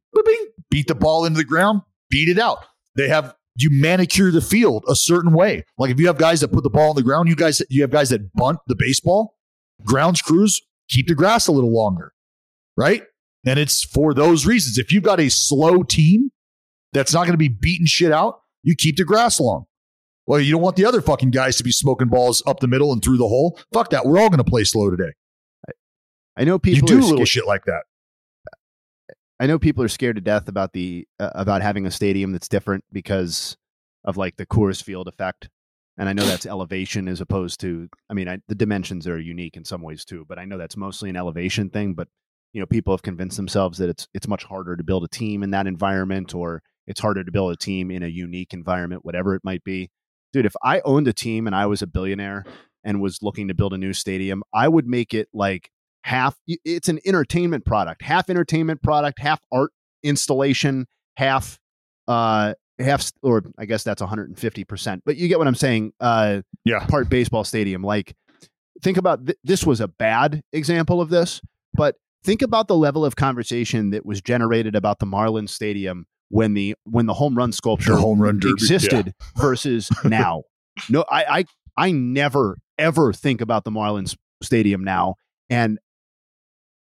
beat 0.70 0.88
the 0.88 0.94
ball 0.94 1.24
into 1.24 1.38
the 1.38 1.44
ground, 1.44 1.82
beat 2.10 2.28
it 2.28 2.38
out. 2.38 2.64
They 2.96 3.08
have 3.08 3.34
you 3.58 3.70
manicure 3.72 4.30
the 4.30 4.40
field 4.40 4.84
a 4.88 4.94
certain 4.94 5.32
way. 5.32 5.64
Like 5.78 5.90
if 5.90 5.98
you 5.98 6.06
have 6.06 6.18
guys 6.18 6.40
that 6.40 6.48
put 6.48 6.62
the 6.62 6.70
ball 6.70 6.90
on 6.90 6.96
the 6.96 7.02
ground, 7.02 7.28
you 7.28 7.36
guys 7.36 7.62
you 7.68 7.82
have 7.82 7.90
guys 7.90 8.10
that 8.10 8.32
bunt 8.34 8.58
the 8.66 8.76
baseball. 8.76 9.36
Grounds 9.84 10.22
crews 10.22 10.62
keep 10.88 11.08
the 11.08 11.14
grass 11.14 11.46
a 11.46 11.52
little 11.52 11.72
longer, 11.72 12.12
right? 12.76 13.02
And 13.46 13.58
it's 13.58 13.84
for 13.84 14.14
those 14.14 14.46
reasons. 14.46 14.78
If 14.78 14.92
you've 14.92 15.04
got 15.04 15.20
a 15.20 15.28
slow 15.28 15.82
team 15.82 16.30
that's 16.92 17.12
not 17.12 17.20
going 17.20 17.34
to 17.34 17.38
be 17.38 17.48
beating 17.48 17.86
shit 17.86 18.12
out, 18.12 18.40
you 18.62 18.74
keep 18.76 18.96
the 18.96 19.04
grass 19.04 19.38
long. 19.38 19.66
Well, 20.26 20.40
you 20.40 20.52
don't 20.52 20.62
want 20.62 20.76
the 20.76 20.84
other 20.84 21.00
fucking 21.00 21.30
guys 21.30 21.56
to 21.56 21.64
be 21.64 21.70
smoking 21.70 22.08
balls 22.08 22.42
up 22.46 22.60
the 22.60 22.66
middle 22.66 22.92
and 22.92 23.02
through 23.02 23.18
the 23.18 23.28
hole. 23.28 23.58
Fuck 23.72 23.90
that. 23.90 24.06
We're 24.06 24.18
all 24.18 24.28
going 24.28 24.38
to 24.38 24.44
play 24.44 24.64
slow 24.64 24.90
today. 24.90 25.12
I 26.36 26.44
know 26.44 26.54
You 26.54 26.58
people 26.58 26.88
do 26.88 26.98
are 26.98 27.02
little 27.02 27.24
shit 27.24 27.46
like 27.46 27.64
that. 27.66 27.84
I 29.38 29.46
know 29.46 29.58
people 29.58 29.84
are 29.84 29.88
scared 29.88 30.16
to 30.16 30.22
death 30.22 30.48
about 30.48 30.72
the 30.72 31.06
uh, 31.20 31.30
about 31.34 31.62
having 31.62 31.86
a 31.86 31.90
stadium 31.90 32.32
that's 32.32 32.48
different 32.48 32.84
because 32.90 33.56
of 34.04 34.16
like 34.16 34.36
the 34.36 34.46
Coors 34.46 34.82
Field 34.82 35.08
effect. 35.08 35.48
And 35.98 36.08
I 36.08 36.12
know 36.12 36.24
that's 36.24 36.46
elevation 36.46 37.08
as 37.08 37.20
opposed 37.20 37.60
to 37.60 37.88
I 38.10 38.14
mean, 38.14 38.28
I, 38.28 38.38
the 38.48 38.54
dimensions 38.54 39.06
are 39.06 39.18
unique 39.18 39.56
in 39.56 39.64
some 39.64 39.82
ways 39.82 40.04
too, 40.04 40.24
but 40.28 40.38
I 40.38 40.44
know 40.44 40.58
that's 40.58 40.76
mostly 40.76 41.10
an 41.10 41.16
elevation 41.16 41.70
thing, 41.70 41.94
but 41.94 42.08
you 42.52 42.60
know, 42.60 42.66
people 42.66 42.94
have 42.94 43.02
convinced 43.02 43.36
themselves 43.36 43.78
that 43.78 43.88
it's 43.88 44.08
it's 44.14 44.28
much 44.28 44.44
harder 44.44 44.76
to 44.76 44.84
build 44.84 45.04
a 45.04 45.08
team 45.08 45.42
in 45.42 45.50
that 45.50 45.66
environment 45.66 46.34
or 46.34 46.62
it's 46.86 47.00
harder 47.00 47.24
to 47.24 47.32
build 47.32 47.52
a 47.52 47.56
team 47.56 47.90
in 47.90 48.02
a 48.02 48.08
unique 48.08 48.54
environment, 48.54 49.04
whatever 49.04 49.34
it 49.34 49.44
might 49.44 49.64
be. 49.64 49.90
Dude, 50.36 50.44
if 50.44 50.56
I 50.62 50.82
owned 50.84 51.08
a 51.08 51.14
team 51.14 51.46
and 51.46 51.56
I 51.56 51.64
was 51.64 51.80
a 51.80 51.86
billionaire 51.86 52.44
and 52.84 53.00
was 53.00 53.22
looking 53.22 53.48
to 53.48 53.54
build 53.54 53.72
a 53.72 53.78
new 53.78 53.94
stadium, 53.94 54.42
I 54.52 54.68
would 54.68 54.86
make 54.86 55.14
it 55.14 55.28
like 55.32 55.70
half 56.02 56.36
it's 56.46 56.90
an 56.90 57.00
entertainment 57.06 57.64
product 57.64 58.02
half 58.02 58.28
entertainment 58.28 58.82
product 58.82 59.18
half 59.18 59.40
art 59.50 59.72
installation 60.04 60.86
half 61.16 61.58
uh 62.06 62.54
half 62.78 63.10
or 63.22 63.42
i 63.58 63.64
guess 63.64 63.82
that's 63.82 64.00
150% 64.00 65.00
but 65.04 65.16
you 65.16 65.26
get 65.26 65.38
what 65.38 65.48
i'm 65.48 65.56
saying 65.56 65.92
uh 65.98 66.42
yeah. 66.64 66.86
part 66.86 67.08
baseball 67.08 67.42
stadium 67.42 67.82
like 67.82 68.14
think 68.82 68.98
about 68.98 69.26
th- 69.26 69.38
this 69.42 69.66
was 69.66 69.80
a 69.80 69.88
bad 69.88 70.42
example 70.52 71.00
of 71.00 71.08
this 71.08 71.40
but 71.74 71.96
think 72.22 72.40
about 72.40 72.68
the 72.68 72.76
level 72.76 73.04
of 73.04 73.16
conversation 73.16 73.90
that 73.90 74.06
was 74.06 74.20
generated 74.20 74.76
about 74.76 75.00
the 75.00 75.06
marlins 75.06 75.48
stadium 75.48 76.06
when 76.28 76.54
the 76.54 76.74
when 76.84 77.06
the 77.06 77.14
home 77.14 77.36
run 77.36 77.52
sculpture 77.52 77.94
The 77.94 78.00
home 78.00 78.20
run 78.20 78.38
derby, 78.40 78.52
existed 78.52 79.14
versus 79.36 79.88
now 80.04 80.42
no 80.90 81.04
I, 81.10 81.24
I 81.38 81.44
i 81.76 81.92
never 81.92 82.58
ever 82.78 83.12
think 83.12 83.40
about 83.40 83.64
the 83.64 83.70
marlins 83.70 84.16
stadium 84.42 84.82
now 84.84 85.14
and 85.48 85.78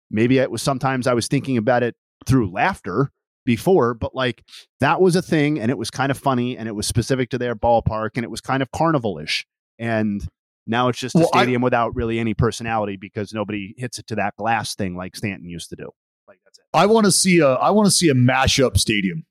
maybe 0.09 0.37
it 0.39 0.51
was 0.51 0.61
sometimes 0.61 1.07
I 1.07 1.13
was 1.13 1.27
thinking 1.27 1.57
about 1.57 1.83
it 1.83 1.95
through 2.27 2.51
laughter 2.51 3.11
before, 3.45 3.93
but 3.93 4.13
like 4.13 4.43
that 4.79 5.01
was 5.01 5.15
a 5.15 5.21
thing 5.21 5.59
and 5.59 5.71
it 5.71 5.77
was 5.77 5.89
kind 5.89 6.11
of 6.11 6.17
funny 6.17 6.57
and 6.57 6.67
it 6.67 6.73
was 6.73 6.85
specific 6.85 7.29
to 7.31 7.37
their 7.37 7.55
ballpark 7.55 8.11
and 8.15 8.23
it 8.23 8.29
was 8.29 8.41
kind 8.41 8.61
of 8.61 8.69
carnivalish. 8.71 9.45
And 9.79 10.21
now 10.67 10.89
it's 10.89 10.99
just 10.99 11.15
a 11.15 11.19
Well, 11.19 11.29
I- 11.33 11.39
stadium 11.39 11.61
without 11.61 11.95
really 11.95 12.19
any 12.19 12.33
personality 12.33 12.97
because 12.97 13.33
nobody 13.33 13.73
hits 13.77 13.97
it 13.99 14.07
to 14.07 14.15
that 14.15 14.35
glass 14.37 14.75
thing 14.75 14.95
like 14.95 15.15
Stanton 15.15 15.49
used 15.49 15.69
to 15.69 15.75
do. 15.75 15.89
Like 16.27 16.39
that's 16.45 16.59
it. 16.59 16.65
I 16.73 16.85
want 16.85 17.05
to 17.05 17.11
see 17.11 17.39
a 17.39 17.53
I 17.53 17.71
want 17.71 17.87
to 17.87 17.91
see 17.91 18.09
a 18.09 18.13
mashup 18.13 18.77
stadium 18.77 19.25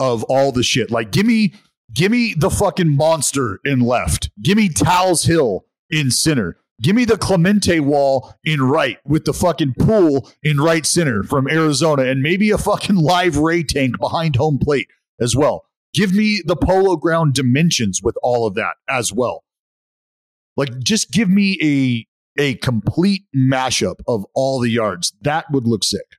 of 0.00 0.24
all 0.24 0.50
the 0.50 0.62
shit. 0.64 0.90
Like 0.90 1.12
give 1.12 1.26
me 1.26 1.54
give 1.92 2.10
me 2.10 2.34
the 2.34 2.50
fucking 2.50 2.96
monster 2.96 3.60
in 3.64 3.80
left. 3.80 4.30
Give 4.42 4.56
me 4.56 4.68
Tal's 4.68 5.24
Hill 5.24 5.66
in 5.90 6.10
center. 6.10 6.56
Give 6.82 6.96
me 6.96 7.04
the 7.04 7.18
Clemente 7.18 7.78
wall 7.78 8.34
in 8.42 8.62
right 8.62 8.98
with 9.04 9.26
the 9.26 9.34
fucking 9.34 9.74
pool 9.78 10.30
in 10.42 10.58
right 10.58 10.86
center 10.86 11.22
from 11.22 11.46
Arizona 11.46 12.04
and 12.04 12.22
maybe 12.22 12.50
a 12.50 12.58
fucking 12.58 12.96
live 12.96 13.36
ray 13.36 13.62
tank 13.62 13.98
behind 14.00 14.36
home 14.36 14.58
plate 14.58 14.88
as 15.20 15.36
well. 15.36 15.66
Give 15.92 16.14
me 16.14 16.42
the 16.44 16.56
polo 16.56 16.96
ground 16.96 17.34
dimensions 17.34 18.00
with 18.02 18.16
all 18.22 18.46
of 18.46 18.54
that 18.54 18.76
as 18.88 19.12
well. 19.12 19.44
Like 20.56 20.78
just 20.78 21.12
give 21.12 21.28
me 21.28 21.58
a 21.62 22.06
a 22.40 22.54
complete 22.56 23.24
mashup 23.36 23.96
of 24.06 24.24
all 24.34 24.60
the 24.60 24.70
yards. 24.70 25.12
That 25.20 25.50
would 25.50 25.66
look 25.66 25.84
sick. 25.84 26.16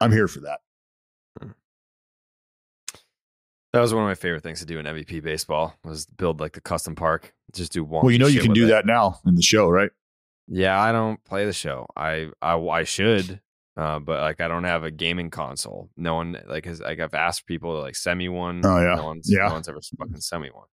I'm 0.00 0.12
here 0.12 0.28
for 0.28 0.40
that. 0.40 0.60
That 3.72 3.80
was 3.80 3.94
one 3.94 4.02
of 4.02 4.08
my 4.08 4.14
favorite 4.16 4.42
things 4.42 4.58
to 4.60 4.66
do 4.66 4.78
in 4.80 4.86
MVP 4.86 5.22
baseball 5.22 5.74
was 5.84 6.04
build 6.06 6.40
like 6.40 6.52
the 6.54 6.60
custom 6.60 6.96
park. 6.96 7.32
Just 7.52 7.72
do 7.72 7.84
one. 7.84 8.02
Well, 8.04 8.10
you 8.10 8.18
know 8.18 8.26
you 8.26 8.40
can 8.40 8.52
do 8.52 8.66
that 8.66 8.84
now 8.84 9.20
in 9.26 9.36
the 9.36 9.42
show, 9.42 9.68
right? 9.68 9.90
Yeah, 10.48 10.80
I 10.80 10.90
don't 10.90 11.22
play 11.24 11.44
the 11.46 11.52
show. 11.52 11.86
I 11.96 12.30
I, 12.42 12.56
I 12.58 12.82
should. 12.84 13.40
Uh, 13.76 14.00
but 14.00 14.20
like 14.20 14.40
I 14.40 14.48
don't 14.48 14.64
have 14.64 14.82
a 14.82 14.90
gaming 14.90 15.30
console. 15.30 15.88
No 15.96 16.16
one 16.16 16.36
like 16.48 16.64
has 16.64 16.80
like 16.80 16.98
I've 16.98 17.14
asked 17.14 17.46
people 17.46 17.76
to 17.76 17.80
like 17.80 17.94
send 17.94 18.18
me 18.18 18.28
one. 18.28 18.60
Oh, 18.64 18.76
yeah. 18.80 18.96
no 18.96 19.04
one's, 19.04 19.30
Yeah. 19.30 19.46
no 19.46 19.52
one's 19.54 19.68
ever 19.68 19.78
fucking 19.98 20.20
sent 20.20 20.42
me 20.42 20.50
one. 20.52 20.66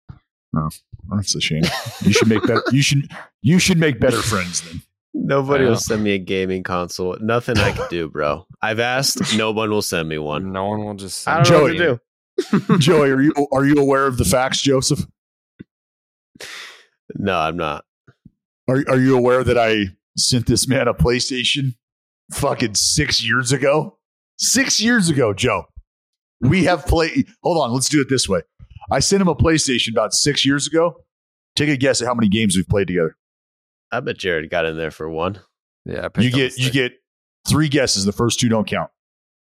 Oh, 0.56 0.68
that's 1.16 1.34
a 1.34 1.40
shame. 1.40 1.64
You 2.02 2.12
should 2.12 2.28
make 2.28 2.42
better. 2.42 2.62
You 2.70 2.80
should 2.82 3.10
you 3.42 3.58
should 3.58 3.78
make 3.78 3.98
better 3.98 4.22
friends 4.22 4.60
then. 4.62 4.82
Nobody 5.16 5.64
will 5.64 5.76
send 5.76 6.02
me 6.02 6.10
a 6.12 6.18
gaming 6.18 6.64
console. 6.64 7.16
Nothing 7.20 7.56
I 7.58 7.70
can 7.70 7.88
do, 7.88 8.08
bro. 8.08 8.46
I've 8.60 8.80
asked. 8.80 9.20
No 9.36 9.52
one 9.52 9.70
will 9.70 9.82
send 9.82 10.08
me 10.08 10.18
one. 10.18 10.52
No 10.52 10.66
one 10.66 10.84
will 10.84 10.94
just. 10.94 11.20
Send 11.20 11.38
I 11.38 11.42
don't 11.42 11.52
know 11.52 11.62
what 11.62 11.98
to 12.58 12.60
do. 12.68 12.78
Joey, 12.78 13.10
are 13.10 13.20
you 13.20 13.32
are 13.52 13.64
you 13.64 13.76
aware 13.76 14.06
of 14.06 14.18
the 14.18 14.24
facts, 14.24 14.60
Joseph? 14.60 15.06
No, 17.14 17.38
I'm 17.38 17.56
not. 17.56 17.84
Are 18.68 18.82
are 18.88 18.98
you 18.98 19.16
aware 19.16 19.44
that 19.44 19.56
I 19.56 19.86
sent 20.16 20.46
this 20.46 20.66
man 20.66 20.88
a 20.88 20.94
PlayStation 20.94 21.74
fucking 22.32 22.74
six 22.74 23.24
years 23.24 23.52
ago? 23.52 23.98
Six 24.36 24.80
years 24.80 25.08
ago, 25.08 25.32
Joe. 25.32 25.64
We 26.40 26.64
have 26.64 26.86
played. 26.86 27.28
Hold 27.44 27.58
on, 27.58 27.72
let's 27.72 27.88
do 27.88 28.00
it 28.00 28.08
this 28.08 28.28
way. 28.28 28.40
I 28.90 28.98
sent 28.98 29.22
him 29.22 29.28
a 29.28 29.36
PlayStation 29.36 29.92
about 29.92 30.12
six 30.12 30.44
years 30.44 30.66
ago. 30.66 31.04
Take 31.56 31.68
a 31.68 31.76
guess 31.76 32.02
at 32.02 32.08
how 32.08 32.14
many 32.14 32.28
games 32.28 32.56
we've 32.56 32.68
played 32.68 32.88
together. 32.88 33.16
I 33.96 34.00
bet 34.00 34.18
Jared 34.18 34.50
got 34.50 34.64
in 34.66 34.76
there 34.76 34.90
for 34.90 35.08
one. 35.08 35.40
Yeah, 35.84 36.08
You 36.18 36.30
get 36.30 36.56
you 36.58 36.70
get 36.70 36.92
three 37.48 37.68
guesses. 37.68 38.04
The 38.04 38.12
first 38.12 38.40
two 38.40 38.48
don't 38.48 38.66
count. 38.66 38.90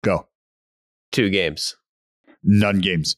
Go. 0.04 0.26
Two 1.12 1.28
games. 1.30 1.76
None 2.44 2.78
games. 2.78 3.16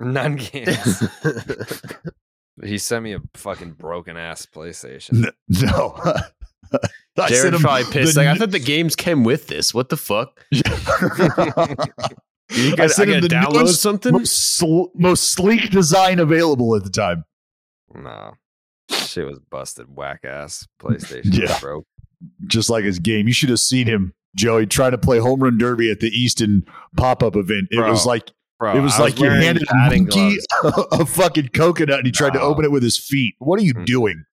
None 0.00 0.36
games. 0.36 1.02
he 2.64 2.78
sent 2.78 3.04
me 3.04 3.12
a 3.14 3.20
fucking 3.34 3.72
broken 3.72 4.16
ass 4.16 4.46
PlayStation. 4.46 5.26
N- 5.26 5.32
No. 5.48 5.94
I 7.16 7.28
Jared 7.28 7.42
sent 7.42 7.54
him 7.54 7.60
probably 7.60 7.84
pissed. 7.92 8.14
the 8.14 8.20
like 8.20 8.28
I 8.28 8.30
n- 8.32 8.38
thought 8.38 8.50
the 8.50 8.58
games 8.58 8.96
came 8.96 9.22
with 9.22 9.46
this. 9.46 9.72
What 9.72 9.90
the 9.90 9.96
fuck? 9.96 10.44
you 10.50 10.62
I 10.66 11.74
gotta, 12.76 12.88
sent 12.88 13.10
I 13.10 13.14
him 13.14 13.20
gotta 13.20 13.22
the 13.28 13.28
download 13.28 13.64
newest, 13.64 13.82
something. 13.82 14.12
Most, 14.12 14.56
sl- 14.56 14.84
most 14.94 15.32
sleek 15.32 15.70
design 15.70 16.18
available 16.18 16.74
at 16.74 16.82
the 16.84 16.90
time. 16.90 17.24
No, 17.94 18.34
shit 18.90 19.26
was 19.26 19.38
busted. 19.50 19.86
Whack 19.94 20.20
ass 20.24 20.66
PlayStation. 20.80 21.32
Yeah. 21.38 21.58
bro. 21.60 21.84
Just 22.46 22.70
like 22.70 22.84
his 22.84 22.98
game. 22.98 23.26
You 23.26 23.34
should 23.34 23.50
have 23.50 23.60
seen 23.60 23.86
him, 23.86 24.14
Joey, 24.36 24.66
trying 24.66 24.92
to 24.92 24.98
play 24.98 25.18
home 25.18 25.40
run 25.40 25.58
derby 25.58 25.90
at 25.90 26.00
the 26.00 26.08
Easton 26.08 26.64
pop 26.96 27.22
up 27.22 27.36
event. 27.36 27.68
It 27.70 27.76
Bro. 27.76 27.90
was 27.90 28.06
like 28.06 28.30
Bro, 28.58 28.76
it 28.76 28.80
was 28.80 28.94
I 28.98 29.02
was 29.02 29.10
like 29.12 29.20
you 29.20 29.28
handed 29.28 29.66
a 29.68 29.74
monkey 29.90 30.38
a 30.92 31.04
fucking 31.04 31.48
coconut 31.48 31.98
and 31.98 32.06
he 32.06 32.12
tried 32.12 32.32
to 32.34 32.40
open 32.40 32.64
it 32.64 32.70
with 32.70 32.82
his 32.82 32.96
feet. 32.98 33.34
What 33.40 33.58
are 33.60 33.62
you 33.62 33.74
Mm. 33.74 33.84
doing? 33.84 34.24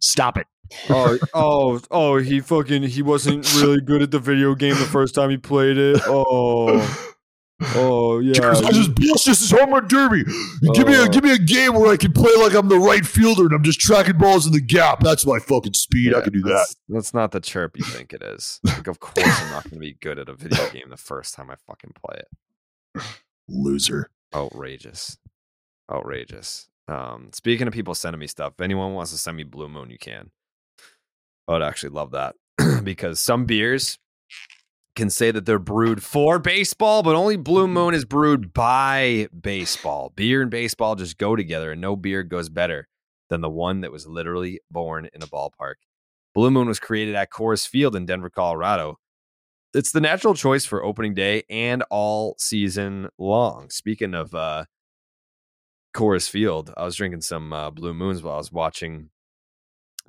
Stop 0.00 0.36
it. 0.38 0.46
oh, 0.88 1.18
oh, 1.34 1.80
oh! 1.90 2.16
He 2.18 2.40
fucking 2.40 2.84
he 2.84 3.02
wasn't 3.02 3.52
really 3.56 3.80
good 3.80 4.02
at 4.02 4.10
the 4.12 4.18
video 4.20 4.54
game 4.54 4.74
the 4.74 4.84
first 4.84 5.14
time 5.14 5.30
he 5.30 5.36
played 5.36 5.76
it. 5.78 6.00
Oh, 6.06 6.78
oh 7.76 8.18
yeah. 8.20 8.32
Because 8.32 8.62
I 8.62 8.70
just 8.72 8.94
blessed 8.94 9.26
this 9.26 9.42
is 9.42 9.50
home 9.50 9.70
run 9.70 9.86
derby. 9.88 10.24
give 10.74 10.86
me 10.86 10.94
a 10.94 11.02
Oh. 11.02 11.08
give 11.08 11.22
me 11.24 11.32
a 11.32 11.38
game 11.38 11.74
where 11.74 11.92
I 11.92 11.96
can 11.96 12.12
play 12.12 12.32
like 12.36 12.54
I'm 12.54 12.68
the 12.68 12.78
right 12.78 13.04
fielder 13.04 13.42
and 13.44 13.52
I'm 13.52 13.62
just 13.62 13.80
tracking 13.80 14.16
balls 14.18 14.46
in 14.46 14.52
the 14.52 14.60
gap. 14.60 15.00
That's 15.00 15.26
my 15.26 15.38
fucking 15.38 15.74
speed. 15.74 16.14
I 16.14 16.20
can 16.22 16.32
do 16.32 16.40
that. 16.42 16.48
That's, 16.50 16.76
that's 16.88 17.14
not 17.14 17.32
the 17.32 17.40
chirp 17.40 17.76
you 17.76 17.84
think 17.84 18.12
it 18.12 18.22
is. 18.22 18.60
Like, 18.64 18.86
of 18.86 19.00
course, 19.00 19.18
I'm 19.42 19.50
not 19.50 19.64
going 19.64 19.74
to 19.74 19.78
be 19.80 19.94
good 20.00 20.18
at 20.18 20.28
a 20.28 20.34
video 20.34 20.68
game 20.72 20.88
the 20.88 20.96
first 20.96 21.34
time 21.34 21.50
I 21.50 21.56
fucking 21.66 21.92
play 22.04 22.18
it. 22.20 23.02
Loser. 23.48 24.10
Outrageous, 24.34 25.18
outrageous. 25.92 26.68
Um, 26.88 27.30
speaking 27.32 27.66
of 27.66 27.72
people 27.72 27.94
sending 27.94 28.20
me 28.20 28.26
stuff, 28.26 28.54
if 28.58 28.60
anyone 28.62 28.94
wants 28.94 29.10
to 29.12 29.18
send 29.18 29.36
me 29.36 29.42
Blue 29.44 29.68
Moon, 29.68 29.90
you 29.90 29.98
can. 29.98 30.30
I 31.48 31.52
would 31.52 31.62
actually 31.62 31.90
love 31.90 32.12
that 32.12 32.36
because 32.84 33.20
some 33.20 33.44
beers 33.44 33.98
can 35.00 35.08
say 35.08 35.30
that 35.30 35.46
they're 35.46 35.58
brewed 35.58 36.02
for 36.02 36.38
baseball, 36.38 37.02
but 37.02 37.16
only 37.16 37.38
Blue 37.38 37.66
Moon 37.66 37.94
is 37.94 38.04
brewed 38.04 38.52
by 38.52 39.28
baseball. 39.40 40.12
Beer 40.14 40.42
and 40.42 40.50
baseball 40.50 40.94
just 40.94 41.16
go 41.16 41.34
together, 41.34 41.72
and 41.72 41.80
no 41.80 41.96
beer 41.96 42.22
goes 42.22 42.50
better 42.50 42.86
than 43.30 43.40
the 43.40 43.48
one 43.48 43.80
that 43.80 43.90
was 43.90 44.06
literally 44.06 44.60
born 44.70 45.08
in 45.14 45.22
a 45.22 45.26
ballpark. 45.26 45.76
Blue 46.34 46.50
Moon 46.50 46.68
was 46.68 46.78
created 46.78 47.14
at 47.14 47.30
Coors 47.30 47.66
Field 47.66 47.96
in 47.96 48.04
Denver, 48.04 48.28
Colorado. 48.28 48.98
It's 49.72 49.90
the 49.90 50.02
natural 50.02 50.34
choice 50.34 50.66
for 50.66 50.84
opening 50.84 51.14
day 51.14 51.44
and 51.48 51.82
all 51.88 52.34
season 52.38 53.08
long. 53.16 53.70
Speaking 53.70 54.12
of 54.12 54.34
uh, 54.34 54.66
Coors 55.96 56.28
Field, 56.28 56.74
I 56.76 56.84
was 56.84 56.96
drinking 56.96 57.22
some 57.22 57.54
uh, 57.54 57.70
Blue 57.70 57.94
Moons 57.94 58.22
while 58.22 58.34
I 58.34 58.36
was 58.36 58.52
watching 58.52 59.08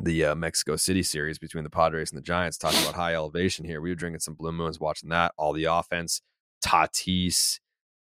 the 0.04 0.26
uh, 0.26 0.36
Mexico 0.36 0.76
City 0.76 1.04
series 1.04 1.38
between 1.38 1.64
the 1.64 1.70
Padres 1.70 2.12
and 2.12 2.18
the 2.18 2.24
Giants, 2.24 2.58
talking 2.58 2.82
about 2.82 2.96
high 2.96 3.14
elevation 3.14 3.66
here. 3.66 3.82
We 3.82 3.90
were 3.90 3.96
drinking 3.96 4.22
some 4.22 4.34
Blue 4.34 4.52
Moons, 4.52 4.80
watching 4.80 5.10
that. 5.10 5.34
All 5.38 5.54
the 5.54 5.66
offense, 5.66 6.22
Tatis, 6.64 7.60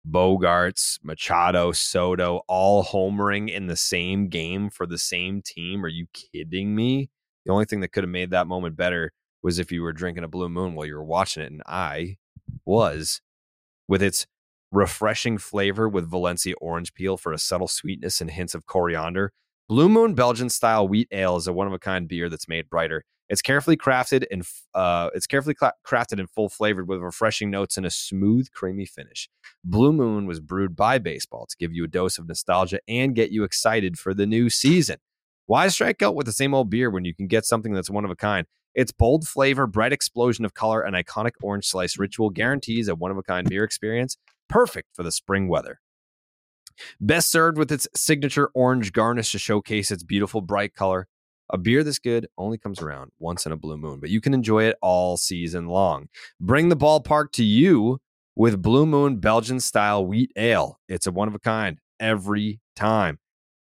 Bogaerts, 0.09 0.99
Machado, 1.03 1.71
Soto, 1.71 2.41
all 2.47 2.83
homering 2.83 3.49
in 3.49 3.67
the 3.67 3.75
same 3.75 4.29
game 4.29 4.69
for 4.69 4.85
the 4.85 4.97
same 4.97 5.41
team. 5.41 5.83
Are 5.83 5.89
you 5.89 6.07
kidding 6.13 6.75
me? 6.75 7.09
The 7.45 7.51
only 7.51 7.65
thing 7.65 7.81
that 7.81 7.91
could 7.91 8.03
have 8.03 8.11
made 8.11 8.31
that 8.31 8.47
moment 8.47 8.75
better 8.75 9.11
was 9.41 9.59
if 9.59 9.71
you 9.71 9.81
were 9.81 9.93
drinking 9.93 10.23
a 10.23 10.27
Blue 10.27 10.49
Moon 10.49 10.75
while 10.75 10.85
you 10.85 10.95
were 10.95 11.03
watching 11.03 11.43
it, 11.43 11.51
and 11.51 11.61
I 11.65 12.17
was 12.65 13.21
with 13.87 14.03
its 14.03 14.27
refreshing 14.71 15.37
flavor 15.37 15.89
with 15.89 16.09
Valencia 16.09 16.53
orange 16.61 16.93
peel 16.93 17.17
for 17.17 17.33
a 17.33 17.37
subtle 17.37 17.67
sweetness 17.67 18.21
and 18.21 18.31
hints 18.31 18.53
of 18.53 18.65
coriander. 18.65 19.31
Blue 19.69 19.87
Moon 19.87 20.15
Belgian 20.15 20.49
style 20.49 20.87
wheat 20.87 21.07
ale 21.11 21.37
is 21.37 21.45
a 21.45 21.53
one 21.53 21.67
of 21.67 21.73
a 21.73 21.77
kind 21.77 22.07
beer 22.07 22.27
that's 22.27 22.47
made 22.47 22.71
brighter. 22.71 23.05
It's 23.29 23.43
carefully 23.43 23.77
crafted 23.77 24.25
and 24.31 24.43
uh, 24.73 25.11
it's 25.13 25.27
carefully 25.27 25.53
cla- 25.53 25.75
crafted 25.85 26.17
and 26.19 26.27
full 26.27 26.49
flavored 26.49 26.87
with 26.87 27.01
refreshing 27.01 27.51
notes 27.51 27.77
and 27.77 27.85
a 27.85 27.91
smooth, 27.91 28.51
creamy 28.51 28.87
finish. 28.87 29.29
Blue 29.63 29.93
Moon 29.93 30.25
was 30.25 30.39
brewed 30.39 30.75
by 30.75 30.97
baseball 30.97 31.45
to 31.45 31.55
give 31.55 31.71
you 31.71 31.83
a 31.83 31.87
dose 31.87 32.17
of 32.17 32.27
nostalgia 32.27 32.79
and 32.87 33.13
get 33.13 33.29
you 33.29 33.43
excited 33.43 33.99
for 33.99 34.15
the 34.15 34.25
new 34.25 34.49
season. 34.49 34.97
Why 35.45 35.67
strike 35.67 36.01
out 36.01 36.15
with 36.15 36.25
the 36.25 36.31
same 36.31 36.55
old 36.55 36.71
beer 36.71 36.89
when 36.89 37.05
you 37.05 37.13
can 37.13 37.27
get 37.27 37.45
something 37.45 37.71
that's 37.71 37.91
one 37.91 38.05
of 38.05 38.09
a 38.09 38.15
kind? 38.15 38.47
Its 38.73 38.91
bold 38.91 39.27
flavor, 39.27 39.67
bright 39.67 39.93
explosion 39.93 40.45
of 40.45 40.55
color, 40.55 40.81
and 40.81 40.95
iconic 40.95 41.33
orange 41.43 41.67
slice 41.67 41.99
ritual 41.99 42.31
guarantees 42.31 42.87
a 42.87 42.95
one 42.95 43.11
of 43.11 43.17
a 43.17 43.23
kind 43.23 43.47
beer 43.47 43.63
experience 43.63 44.17
perfect 44.47 44.87
for 44.95 45.03
the 45.03 45.11
spring 45.11 45.47
weather. 45.47 45.79
Best 46.99 47.31
served 47.31 47.57
with 47.57 47.71
its 47.71 47.87
signature 47.95 48.49
orange 48.53 48.91
garnish 48.91 49.31
to 49.31 49.39
showcase 49.39 49.91
its 49.91 50.03
beautiful 50.03 50.41
bright 50.41 50.73
color. 50.73 51.07
A 51.51 51.57
beer 51.57 51.83
this 51.83 51.99
good 51.99 52.27
only 52.37 52.57
comes 52.57 52.81
around 52.81 53.11
once 53.17 53.45
in 53.45 53.51
a 53.51 53.57
blue 53.57 53.77
moon, 53.77 53.99
but 53.99 54.09
you 54.09 54.21
can 54.21 54.33
enjoy 54.33 54.63
it 54.65 54.77
all 54.81 55.17
season 55.17 55.67
long. 55.67 56.07
Bring 56.39 56.69
the 56.69 56.77
ballpark 56.77 57.31
to 57.33 57.43
you 57.43 57.99
with 58.35 58.61
Blue 58.61 58.85
Moon 58.85 59.17
Belgian 59.17 59.59
style 59.59 60.05
wheat 60.05 60.31
ale. 60.35 60.79
It's 60.87 61.07
a 61.07 61.11
one 61.11 61.27
of 61.27 61.35
a 61.35 61.39
kind 61.39 61.79
every 61.99 62.61
time. 62.75 63.19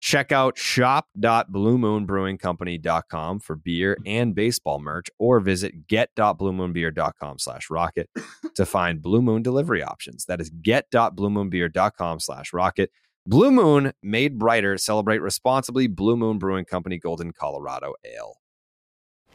Check 0.02 0.32
out 0.32 0.58
shop.bluemoonbrewingcompany.com 0.58 3.38
for 3.38 3.54
beer 3.54 3.96
and 4.04 4.34
baseball 4.34 4.80
merch 4.80 5.08
or 5.16 5.38
visit 5.38 5.86
get.bluemoonbeer.com 5.86 7.38
slash 7.38 7.70
rocket 7.70 8.10
to 8.56 8.66
find 8.66 9.00
Blue 9.00 9.22
Moon 9.22 9.42
delivery 9.42 9.80
options. 9.80 10.24
That 10.24 10.40
is 10.40 10.50
get.bluemoonbeer.com 10.50 12.18
slash 12.18 12.52
rocket. 12.52 12.90
Blue 13.28 13.52
Moon 13.52 13.92
made 14.02 14.40
brighter. 14.40 14.76
Celebrate 14.76 15.22
responsibly. 15.22 15.86
Blue 15.86 16.16
Moon 16.16 16.38
Brewing 16.38 16.64
Company, 16.64 16.98
Golden, 16.98 17.32
Colorado 17.32 17.94
Ale. 18.04 18.38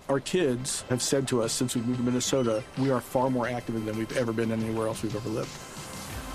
Our 0.09 0.19
kids 0.19 0.81
have 0.89 1.01
said 1.01 1.29
to 1.29 1.43
us 1.43 1.53
since 1.53 1.75
we 1.75 1.81
moved 1.81 1.99
to 1.99 2.03
Minnesota, 2.03 2.61
we 2.77 2.91
are 2.91 2.99
far 2.99 3.29
more 3.29 3.47
active 3.47 3.85
than 3.85 3.97
we've 3.97 4.17
ever 4.17 4.33
been 4.33 4.51
anywhere 4.51 4.87
else 4.87 5.01
we've 5.01 5.15
ever 5.15 5.29
lived. 5.29 5.49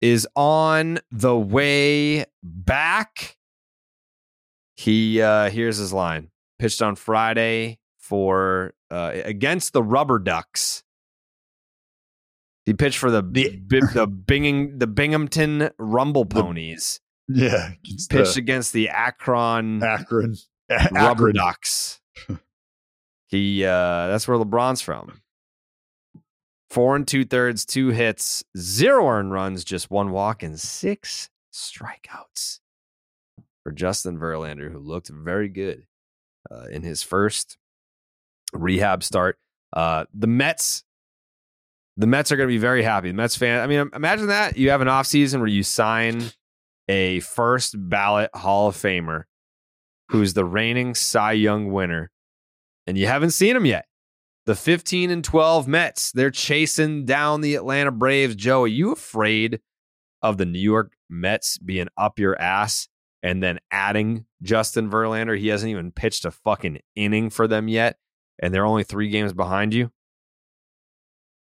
is 0.00 0.26
on 0.34 0.98
the 1.10 1.36
way 1.36 2.24
back. 2.42 3.36
He 4.76 5.20
uh 5.20 5.50
here's 5.50 5.76
his 5.76 5.92
line. 5.92 6.30
Pitched 6.58 6.82
on 6.82 6.96
Friday 6.96 7.78
for 7.98 8.74
uh 8.90 9.12
against 9.24 9.72
the 9.72 9.82
Rubber 9.82 10.18
Ducks. 10.18 10.84
He 12.64 12.74
pitched 12.74 12.98
for 12.98 13.10
the 13.10 13.22
the, 13.22 13.60
the 13.66 14.06
Binging 14.06 14.78
the 14.78 14.86
Binghamton 14.86 15.70
Rumble 15.78 16.26
Ponies. 16.26 17.00
Yeah. 17.28 17.72
pitched 17.82 18.10
the 18.34 18.34
against 18.38 18.72
the 18.72 18.88
Akron 18.90 19.82
Akron. 19.82 20.36
Rubber 20.92 21.32
Ducks. 21.32 22.00
he 23.26 23.64
uh 23.64 24.08
that's 24.08 24.28
where 24.28 24.38
LeBron's 24.38 24.80
from. 24.80 25.20
Four 26.70 26.96
and 26.96 27.08
two 27.08 27.24
thirds, 27.24 27.64
two 27.64 27.88
hits, 27.88 28.44
zero 28.56 29.08
earned 29.08 29.32
runs, 29.32 29.64
just 29.64 29.90
one 29.90 30.10
walk, 30.10 30.42
and 30.42 30.58
six 30.60 31.30
strikeouts 31.52 32.60
for 33.62 33.72
Justin 33.72 34.18
Verlander, 34.18 34.70
who 34.70 34.78
looked 34.78 35.08
very 35.08 35.48
good 35.48 35.86
uh, 36.50 36.66
in 36.70 36.82
his 36.82 37.02
first 37.02 37.56
rehab 38.52 39.02
start. 39.02 39.38
Uh, 39.72 40.04
the 40.12 40.26
Mets, 40.26 40.84
the 41.96 42.06
Mets 42.06 42.30
are 42.32 42.36
going 42.36 42.48
to 42.48 42.54
be 42.54 42.58
very 42.58 42.82
happy. 42.82 43.08
The 43.08 43.14
Mets 43.14 43.36
fan, 43.36 43.60
I 43.60 43.66
mean, 43.66 43.90
imagine 43.94 44.26
that 44.26 44.56
you 44.56 44.70
have 44.70 44.82
an 44.82 44.88
offseason 44.88 45.38
where 45.38 45.48
you 45.48 45.62
sign 45.62 46.22
a 46.88 47.20
first 47.20 47.74
ballot 47.76 48.30
Hall 48.34 48.68
of 48.68 48.76
Famer 48.76 49.24
who's 50.10 50.34
the 50.34 50.44
reigning 50.44 50.94
Cy 50.94 51.32
Young 51.32 51.70
winner, 51.70 52.10
and 52.86 52.96
you 52.96 53.06
haven't 53.06 53.30
seen 53.30 53.54
him 53.54 53.66
yet. 53.66 53.86
The 54.48 54.54
15 54.54 55.10
and 55.10 55.22
12 55.22 55.68
Mets, 55.68 56.10
they're 56.10 56.30
chasing 56.30 57.04
down 57.04 57.42
the 57.42 57.54
Atlanta 57.54 57.90
Braves. 57.90 58.34
Joe, 58.34 58.62
are 58.62 58.66
you 58.66 58.92
afraid 58.92 59.60
of 60.22 60.38
the 60.38 60.46
New 60.46 60.58
York 60.58 60.94
Mets 61.10 61.58
being 61.58 61.88
up 61.98 62.18
your 62.18 62.40
ass 62.40 62.88
and 63.22 63.42
then 63.42 63.58
adding 63.70 64.24
Justin 64.40 64.88
Verlander? 64.88 65.38
He 65.38 65.48
hasn't 65.48 65.68
even 65.68 65.92
pitched 65.92 66.24
a 66.24 66.30
fucking 66.30 66.78
inning 66.96 67.28
for 67.28 67.46
them 67.46 67.68
yet, 67.68 67.98
and 68.38 68.54
they're 68.54 68.64
only 68.64 68.84
three 68.84 69.10
games 69.10 69.34
behind 69.34 69.74
you. 69.74 69.92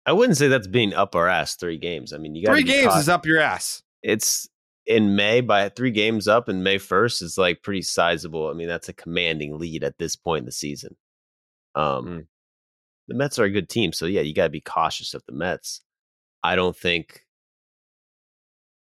I 0.07 0.13
wouldn't 0.13 0.39
say 0.39 0.47
that's 0.47 0.65
being 0.65 0.95
up 0.95 1.15
our 1.15 1.27
ass 1.27 1.55
three 1.55 1.77
games. 1.77 2.13
I 2.13 2.17
mean, 2.17 2.33
you 2.33 2.47
got 2.47 2.53
three 2.53 2.63
games 2.63 2.87
caught. 2.87 2.99
is 2.99 3.09
up 3.09 3.27
your 3.27 3.39
ass. 3.39 3.83
It's 4.01 4.49
in 4.87 5.15
May 5.15 5.41
by 5.41 5.69
three 5.69 5.91
games 5.91 6.27
up 6.27 6.47
and 6.47 6.63
May 6.63 6.79
1st 6.79 7.21
is 7.21 7.37
like 7.37 7.61
pretty 7.61 7.83
sizable. 7.83 8.49
I 8.49 8.53
mean, 8.53 8.67
that's 8.67 8.89
a 8.89 8.93
commanding 8.93 9.59
lead 9.59 9.83
at 9.83 9.99
this 9.99 10.15
point 10.15 10.39
in 10.39 10.45
the 10.45 10.51
season. 10.51 10.97
Um, 11.75 12.05
mm. 12.07 12.25
The 13.07 13.15
Mets 13.15 13.39
are 13.39 13.45
a 13.45 13.51
good 13.51 13.69
team. 13.69 13.93
So, 13.93 14.05
yeah, 14.05 14.21
you 14.21 14.33
got 14.33 14.45
to 14.45 14.49
be 14.49 14.61
cautious 14.61 15.13
of 15.13 15.23
the 15.27 15.33
Mets. 15.33 15.81
I 16.43 16.55
don't 16.55 16.75
think, 16.75 17.21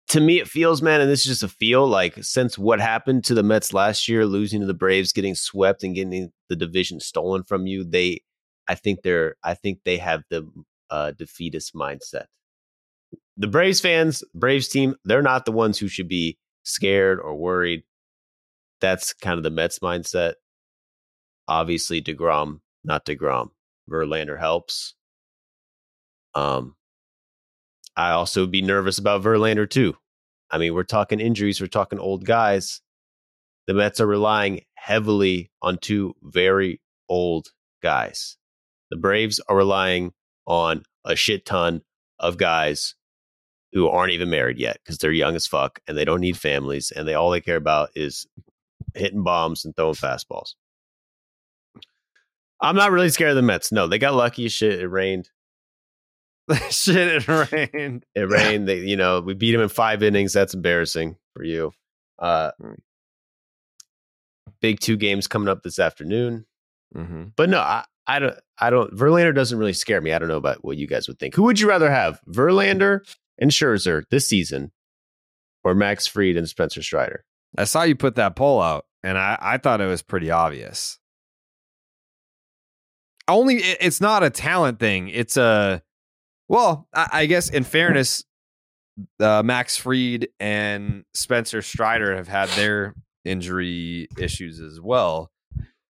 to 0.10 0.20
me, 0.20 0.40
it 0.40 0.48
feels, 0.48 0.82
man, 0.82 1.02
and 1.02 1.10
this 1.10 1.22
is 1.22 1.40
just 1.40 1.44
a 1.44 1.48
feel 1.48 1.88
like 1.88 2.24
since 2.24 2.58
what 2.58 2.80
happened 2.80 3.24
to 3.26 3.34
the 3.34 3.44
Mets 3.44 3.74
last 3.74 4.08
year, 4.08 4.26
losing 4.26 4.62
to 4.62 4.68
the 4.68 4.74
Braves, 4.74 5.14
getting 5.14 5.36
swept 5.36 5.84
and 5.84 5.96
getting 5.96 6.32
the 6.50 6.56
division 6.56 7.00
stolen 7.00 7.44
from 7.44 7.68
you, 7.68 7.84
they, 7.84 8.22
I 8.68 8.76
think 8.76 9.02
they're, 9.02 9.36
I 9.44 9.54
think 9.54 9.80
they 9.84 9.98
have 9.98 10.24
the 10.30 10.50
uh, 10.90 11.12
defeatist 11.12 11.74
mindset 11.74 12.26
the 13.38 13.48
Braves 13.48 13.82
fans, 13.82 14.24
Braves 14.34 14.68
team, 14.68 14.96
they're 15.06 15.22
not 15.22 15.46
the 15.46 15.52
ones 15.52 15.78
who 15.78 15.88
should 15.88 16.08
be 16.08 16.38
scared 16.64 17.20
or 17.20 17.36
worried. 17.36 17.84
That's 18.80 19.14
kind 19.14 19.38
of 19.38 19.44
the 19.44 19.50
Mets 19.50 19.80
mindset. 19.80 20.34
Obviously, 21.48 22.02
DeGrom, 22.02 22.60
not 22.84 23.06
DeGrom. 23.06 23.50
Verlander 23.90 24.40
helps. 24.40 24.96
Um, 26.36 26.76
I 27.96 28.12
also 28.12 28.42
would 28.42 28.52
be 28.52 28.62
nervous 28.62 28.98
about 28.98 29.24
Verlander 29.24 29.70
too. 29.70 29.96
I 30.50 30.58
mean, 30.58 30.74
we're 30.74 30.84
talking 30.84 31.20
injuries, 31.20 31.62
we're 31.62 31.68
talking 31.68 32.00
old 32.00 32.26
guys. 32.26 32.82
The 33.68 33.74
Mets 33.74 34.00
are 34.00 34.08
relying 34.08 34.62
heavily 34.76 35.52
on 35.62 35.78
two 35.78 36.16
very 36.22 36.82
old 37.08 37.48
guys. 37.82 38.38
The 38.92 38.98
Braves 38.98 39.40
are 39.48 39.56
relying 39.56 40.14
on 40.46 40.84
a 41.06 41.16
shit 41.16 41.46
ton 41.46 41.82
of 42.20 42.38
guys 42.38 42.96
who 43.72 43.88
aren't 43.88 44.12
even 44.12 44.30
married 44.30 44.60
yet 44.60 44.78
because 44.84 44.98
they're 44.98 45.12
young 45.12 45.36
as 45.36 45.48
fuck 45.48 45.80
and 45.88 45.98
they 45.98 46.06
don't 46.06 46.20
need 46.20 46.38
families 46.38 46.92
and 46.92 47.08
they 47.08 47.14
all 47.14 47.32
they 47.32 47.42
care 47.42 47.56
about 47.56 47.90
is 47.96 48.28
hitting 48.94 49.24
bombs 49.24 49.66
and 49.66 49.76
throwing 49.76 49.96
fastballs. 49.96 50.54
I'm 52.64 52.78
not 52.78 52.92
really 52.92 53.10
scared 53.10 53.32
of 53.32 53.36
the 53.36 53.42
Mets. 53.42 53.74
No, 53.74 53.88
they 53.88 54.00
got 54.00 54.14
lucky. 54.14 54.48
Shit, 54.48 54.80
it 54.80 54.88
rained. 54.88 55.30
Shit, 56.70 57.28
it 57.28 57.28
rained. 57.28 58.06
It 58.16 58.22
rained. 58.30 58.68
They, 58.68 58.80
you 58.80 58.96
know, 58.96 59.20
we 59.20 59.34
beat 59.34 59.52
them 59.52 59.62
in 59.62 59.70
five 59.70 60.02
innings. 60.02 60.32
That's 60.32 60.54
embarrassing 60.54 61.18
for 61.36 61.44
you. 61.44 61.74
Uh, 62.18 62.52
big 64.62 64.80
two 64.80 64.96
games 64.96 65.28
coming 65.28 65.50
up 65.50 65.62
this 65.62 65.78
afternoon. 65.78 66.46
Mm-hmm. 66.96 67.26
But 67.36 67.50
no, 67.50 67.60
I, 67.60 67.84
I 68.08 68.20
don't. 68.20 68.38
I 68.58 68.70
don't. 68.70 68.96
Verlander 68.96 69.36
doesn't 69.36 69.58
really 69.58 69.74
scare 69.74 70.00
me. 70.00 70.14
I 70.14 70.20
don't 70.20 70.30
know 70.30 70.38
about 70.38 70.64
what 70.64 70.78
you 70.78 70.88
guys 70.88 71.08
would 71.10 71.20
think. 71.20 71.36
Who 71.36 71.44
would 71.44 71.60
you 71.60 71.68
rather 71.68 71.92
have, 71.92 72.22
Verlander 72.30 73.00
and 73.38 73.52
Scherzer 73.52 74.04
this 74.10 74.28
season, 74.28 74.72
or 75.66 75.76
Max 75.76 76.08
Fried 76.08 76.38
and 76.38 76.48
Spencer 76.48 76.82
Strider? 76.82 77.26
I 77.58 77.66
saw 77.66 77.84
you 77.84 77.96
put 77.96 78.16
that 78.16 78.38
poll 78.38 78.62
out, 78.62 78.86
and 79.04 79.18
I, 79.18 79.38
I 79.40 79.58
thought 79.58 79.82
it 79.82 79.88
was 79.88 80.02
pretty 80.02 80.32
obvious. 80.32 80.98
Only 83.28 83.56
it's 83.58 84.02
not 84.02 84.24
a 84.24 84.30
talent 84.30 84.80
thing. 84.80 85.10
It's 85.10 85.38
a 85.38 85.82
well, 86.50 86.88
I, 86.94 87.10
I 87.14 87.26
guess 87.26 87.50
in 87.50 87.64
fairness, 87.64 88.24
uh, 89.20 89.42
Max 89.44 89.78
Fried 89.78 90.28
and 90.40 91.06
Spencer 91.14 91.62
Strider 91.62 92.16
have 92.16 92.28
had 92.28 92.50
their 92.50 92.96
injury 93.26 94.08
issues 94.20 94.60
as 94.60 94.80
well. 94.82 95.32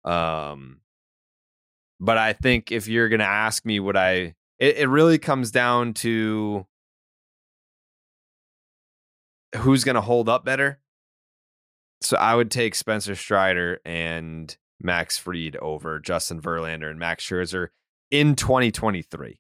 Um, 0.05 0.81
but 1.99 2.18
I 2.18 2.34
think 2.34 2.72
if 2.72 2.88
you're 2.88 3.10
going 3.10 3.19
to 3.19 3.26
ask 3.26 3.65
me, 3.65 3.80
would 3.80 3.97
I? 3.97 4.35
It, 4.60 4.77
it 4.77 4.89
really 4.89 5.18
comes 5.18 5.51
down 5.51 5.93
to 5.95 6.65
who's 9.57 9.84
going 9.84 9.95
to 9.95 10.01
hold 10.01 10.30
up 10.30 10.45
better. 10.45 10.80
So 12.01 12.18
I 12.18 12.35
would 12.35 12.51
take 12.51 12.76
Spencer 12.76 13.15
Strider 13.15 13.80
and 13.85 14.55
Max 14.84 15.18
Fried 15.18 15.55
over 15.57 15.99
Justin 15.99 16.41
Verlander 16.41 16.89
and 16.89 16.99
Max 16.99 17.26
Scherzer 17.26 17.69
in 18.11 18.35
2023. 18.35 19.39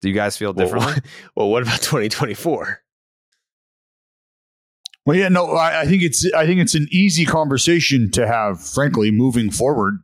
Do 0.00 0.08
you 0.08 0.14
guys 0.14 0.36
feel 0.36 0.52
differently? 0.52 0.92
Well, 0.92 1.00
well 1.36 1.50
what 1.50 1.62
about 1.62 1.80
2024? 1.80 2.82
Well, 5.06 5.16
yeah, 5.16 5.28
no, 5.28 5.52
I, 5.52 5.80
I, 5.80 5.86
think 5.86 6.02
it's 6.02 6.30
I 6.34 6.44
think 6.44 6.60
it's 6.60 6.74
an 6.74 6.86
easy 6.90 7.24
conversation 7.24 8.10
to 8.10 8.26
have. 8.26 8.62
Frankly, 8.62 9.10
moving 9.10 9.50
forward, 9.50 10.00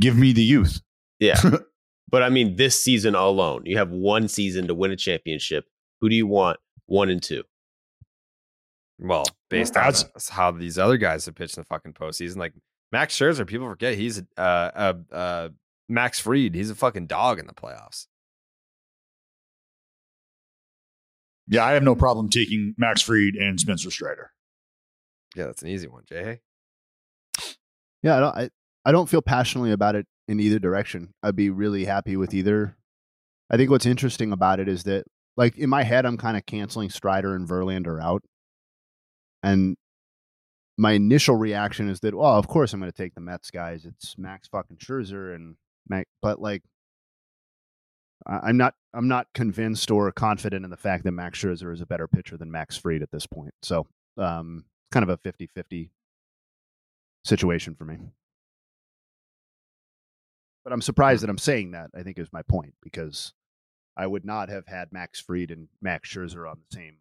give 0.00 0.16
me 0.16 0.32
the 0.32 0.42
youth. 0.42 0.80
Yeah, 1.20 1.40
but 2.10 2.24
I 2.24 2.28
mean, 2.28 2.56
this 2.56 2.82
season 2.82 3.14
alone, 3.14 3.62
you 3.66 3.78
have 3.78 3.90
one 3.90 4.26
season 4.26 4.66
to 4.66 4.74
win 4.74 4.90
a 4.90 4.96
championship. 4.96 5.66
Who 6.00 6.08
do 6.08 6.16
you 6.16 6.26
want 6.26 6.58
one 6.86 7.08
and 7.08 7.22
two? 7.22 7.44
Well, 8.98 9.26
based 9.48 9.76
on 9.76 9.92
how 10.30 10.50
these 10.50 10.78
other 10.78 10.96
guys 10.96 11.26
have 11.26 11.34
pitched 11.34 11.56
in 11.56 11.62
the 11.62 11.66
fucking 11.66 11.92
postseason, 11.92 12.36
like 12.36 12.54
Max 12.92 13.16
Scherzer, 13.16 13.46
people 13.46 13.68
forget 13.68 13.94
he's 13.94 14.18
a, 14.18 14.26
uh, 14.36 14.92
uh, 15.12 15.14
uh, 15.14 15.48
Max 15.88 16.20
Fried. 16.20 16.54
He's 16.54 16.70
a 16.70 16.74
fucking 16.74 17.06
dog 17.06 17.38
in 17.38 17.46
the 17.46 17.52
playoffs. 17.52 18.06
Yeah, 21.48 21.64
I 21.64 21.72
have 21.72 21.82
no 21.82 21.94
problem 21.94 22.28
taking 22.28 22.74
Max 22.76 23.02
Fried 23.02 23.34
and 23.34 23.60
Spencer 23.60 23.90
Strider. 23.90 24.32
Yeah, 25.36 25.46
that's 25.46 25.62
an 25.62 25.68
easy 25.68 25.86
one, 25.86 26.02
Jay. 26.08 26.40
Yeah, 28.02 28.16
I 28.16 28.20
don't, 28.20 28.36
I, 28.36 28.50
I 28.84 28.92
don't 28.92 29.08
feel 29.08 29.22
passionately 29.22 29.72
about 29.72 29.94
it 29.94 30.06
in 30.28 30.40
either 30.40 30.58
direction. 30.58 31.12
I'd 31.22 31.36
be 31.36 31.50
really 31.50 31.84
happy 31.84 32.16
with 32.16 32.34
either. 32.34 32.76
I 33.50 33.56
think 33.56 33.70
what's 33.70 33.86
interesting 33.86 34.32
about 34.32 34.58
it 34.58 34.68
is 34.68 34.84
that 34.84 35.04
like 35.36 35.56
in 35.56 35.70
my 35.70 35.82
head, 35.82 36.06
I'm 36.06 36.16
kind 36.16 36.36
of 36.36 36.46
canceling 36.46 36.90
Strider 36.90 37.34
and 37.34 37.48
Verlander 37.48 38.02
out. 38.02 38.22
And 39.46 39.76
my 40.76 40.92
initial 40.92 41.36
reaction 41.36 41.88
is 41.88 42.00
that, 42.00 42.16
well, 42.16 42.36
of 42.36 42.48
course 42.48 42.72
I'm 42.72 42.80
going 42.80 42.90
to 42.90 42.96
take 42.96 43.14
the 43.14 43.20
Mets 43.20 43.52
guys. 43.52 43.84
It's 43.84 44.18
Max 44.18 44.48
fucking 44.48 44.78
Scherzer 44.78 45.36
and 45.36 45.54
Mac, 45.88 46.08
but 46.20 46.42
like, 46.42 46.64
I'm 48.26 48.56
not, 48.56 48.74
I'm 48.92 49.06
not 49.06 49.28
convinced 49.34 49.88
or 49.92 50.10
confident 50.10 50.64
in 50.64 50.70
the 50.72 50.76
fact 50.76 51.04
that 51.04 51.12
Max 51.12 51.38
Scherzer 51.38 51.72
is 51.72 51.80
a 51.80 51.86
better 51.86 52.08
pitcher 52.08 52.36
than 52.36 52.50
Max 52.50 52.76
Fried 52.76 53.02
at 53.02 53.12
this 53.12 53.24
point. 53.24 53.54
So, 53.62 53.86
um, 54.18 54.64
kind 54.90 55.04
of 55.04 55.10
a 55.10 55.16
50 55.16 55.48
50 55.54 55.90
situation 57.24 57.76
for 57.76 57.84
me. 57.84 57.98
But 60.64 60.72
I'm 60.72 60.82
surprised 60.82 61.22
that 61.22 61.30
I'm 61.30 61.38
saying 61.38 61.70
that, 61.70 61.90
I 61.94 62.02
think 62.02 62.18
is 62.18 62.32
my 62.32 62.42
point, 62.42 62.74
because 62.82 63.32
I 63.96 64.08
would 64.08 64.24
not 64.24 64.48
have 64.48 64.66
had 64.66 64.92
Max 64.92 65.20
Fried 65.20 65.52
and 65.52 65.68
Max 65.80 66.12
Scherzer 66.12 66.50
on 66.50 66.58
the 66.68 66.76
same 66.76 66.96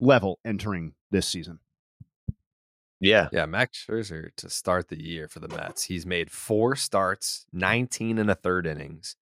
level 0.00 0.38
entering 0.44 0.94
this 1.10 1.28
season. 1.28 1.60
Yeah. 3.00 3.28
Yeah. 3.32 3.46
Max 3.46 3.86
Scherzer 3.86 4.30
to 4.36 4.50
start 4.50 4.88
the 4.88 5.02
year 5.02 5.28
for 5.28 5.40
the 5.40 5.48
Mets. 5.48 5.84
He's 5.84 6.04
made 6.04 6.30
four 6.30 6.76
starts, 6.76 7.46
19 7.52 8.18
and 8.18 8.30
a 8.30 8.34
third 8.34 8.66
innings, 8.66 9.16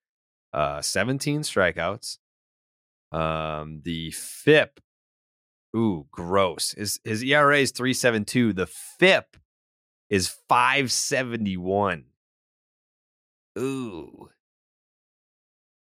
uh, 0.53 0.81
17 0.81 1.43
strikeouts. 1.43 2.19
Um, 3.13 3.81
the 3.85 4.11
FIP, 4.11 4.81
ooh, 5.77 6.07
gross. 6.11 6.73
His 6.73 7.01
his 7.05 7.23
ERA 7.23 7.59
is 7.59 7.71
372. 7.71 8.53
The 8.53 8.67
FIP 8.67 9.37
is 10.11 10.29
571. 10.49 12.05
Ooh 13.59 14.29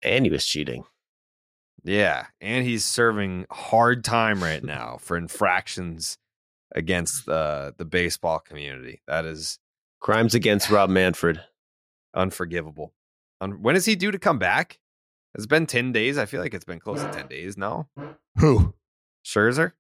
and 0.02 0.26
he 0.26 0.32
was 0.32 0.46
cheating. 0.46 0.84
Yeah, 1.90 2.28
and 2.40 2.64
he's 2.68 2.86
serving 2.86 3.48
hard 3.50 4.04
time 4.04 4.44
right 4.44 4.64
now 4.64 4.98
for 5.02 5.18
infractions 5.18 6.20
against 6.76 7.26
the 7.26 7.74
the 7.76 7.84
baseball 7.84 8.38
community. 8.38 9.02
That 9.08 9.26
is 9.26 9.58
crimes 10.00 10.36
against 10.36 10.70
Rob 10.70 10.90
Manfred. 10.92 11.42
Unforgivable. 12.14 12.94
On, 13.42 13.64
when 13.64 13.76
is 13.76 13.86
he 13.86 13.96
due 13.96 14.12
to 14.12 14.20
come 14.20 14.38
back? 14.38 14.80
It's 15.34 15.48
been 15.48 15.66
10 15.66 15.92
days. 15.92 16.20
I 16.20 16.28
feel 16.28 16.42
like 16.42 16.54
it's 16.54 16.66
been 16.66 16.80
close 16.80 17.02
to 17.02 17.10
10 17.10 17.28
days. 17.28 17.58
No? 17.58 17.88
Who? 18.38 18.76
Scherzer? 19.26 19.72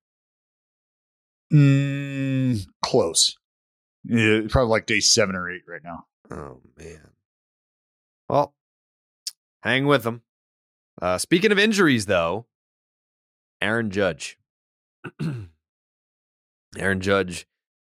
Mm, 1.53 2.65
close. 2.84 3.36
Yeah, 4.03 4.41
probably 4.49 4.69
like 4.69 4.88
day 4.88 4.99
seven 4.99 5.36
or 5.36 5.49
eight 5.49 5.64
right 5.68 5.84
now. 5.84 6.06
Oh, 6.31 6.61
man. 6.76 7.10
Well, 8.27 8.56
hang 9.61 9.86
with 9.86 10.03
them. 10.03 10.23
Uh, 11.02 11.18
speaking 11.18 11.52
of 11.52 11.60
injuries, 11.60 12.06
though, 12.06 12.46
Aaron 13.62 13.90
Judge. 13.90 14.38
Aaron 16.78 17.02
Judge 17.02 17.48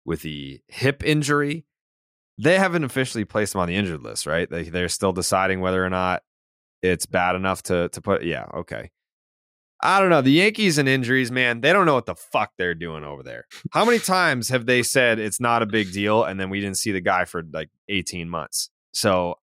with 0.06 0.22
the 0.22 0.62
hip 0.68 1.04
injury. 1.04 1.66
They 2.38 2.58
haven't 2.58 2.84
officially 2.84 3.26
placed 3.26 3.56
him 3.56 3.62
on 3.62 3.68
the 3.68 3.76
injured 3.76 4.02
list, 4.02 4.26
right? 4.26 4.50
They, 4.50 4.64
they're 4.64 4.90
still 4.90 5.12
deciding 5.12 5.60
whether 5.60 5.84
or 5.84 5.90
not 5.90 6.24
it's 6.82 7.06
bad 7.06 7.36
enough 7.36 7.64
to 7.64 7.90
to 7.90 8.02
put. 8.02 8.24
Yeah, 8.24 8.46
okay. 8.54 8.92
I 9.82 10.00
don't 10.00 10.10
know. 10.10 10.22
The 10.22 10.32
Yankees 10.32 10.78
and 10.78 10.90
injuries, 10.90 11.32
man, 11.32 11.62
they 11.62 11.72
don't 11.72 11.86
know 11.86 11.94
what 11.94 12.06
the 12.06 12.16
fuck 12.16 12.52
they're 12.58 12.76
doing 12.76 13.06
over 13.06 13.24
there. 13.24 13.46
How 13.72 13.86
many 13.86 14.00
times 14.00 14.50
have 14.50 14.66
they 14.66 14.84
said 14.84 15.20
it's 15.20 15.40
not 15.40 15.62
a 15.62 15.66
big 15.66 15.94
deal 15.94 16.26
and 16.26 16.38
then 16.38 16.50
we 16.50 16.60
didn't 16.60 16.78
see 16.78 16.92
the 16.92 17.00
guy 17.00 17.24
for 17.24 17.44
like 17.54 17.70
18 17.88 18.30
months? 18.30 18.70
So 18.94 19.36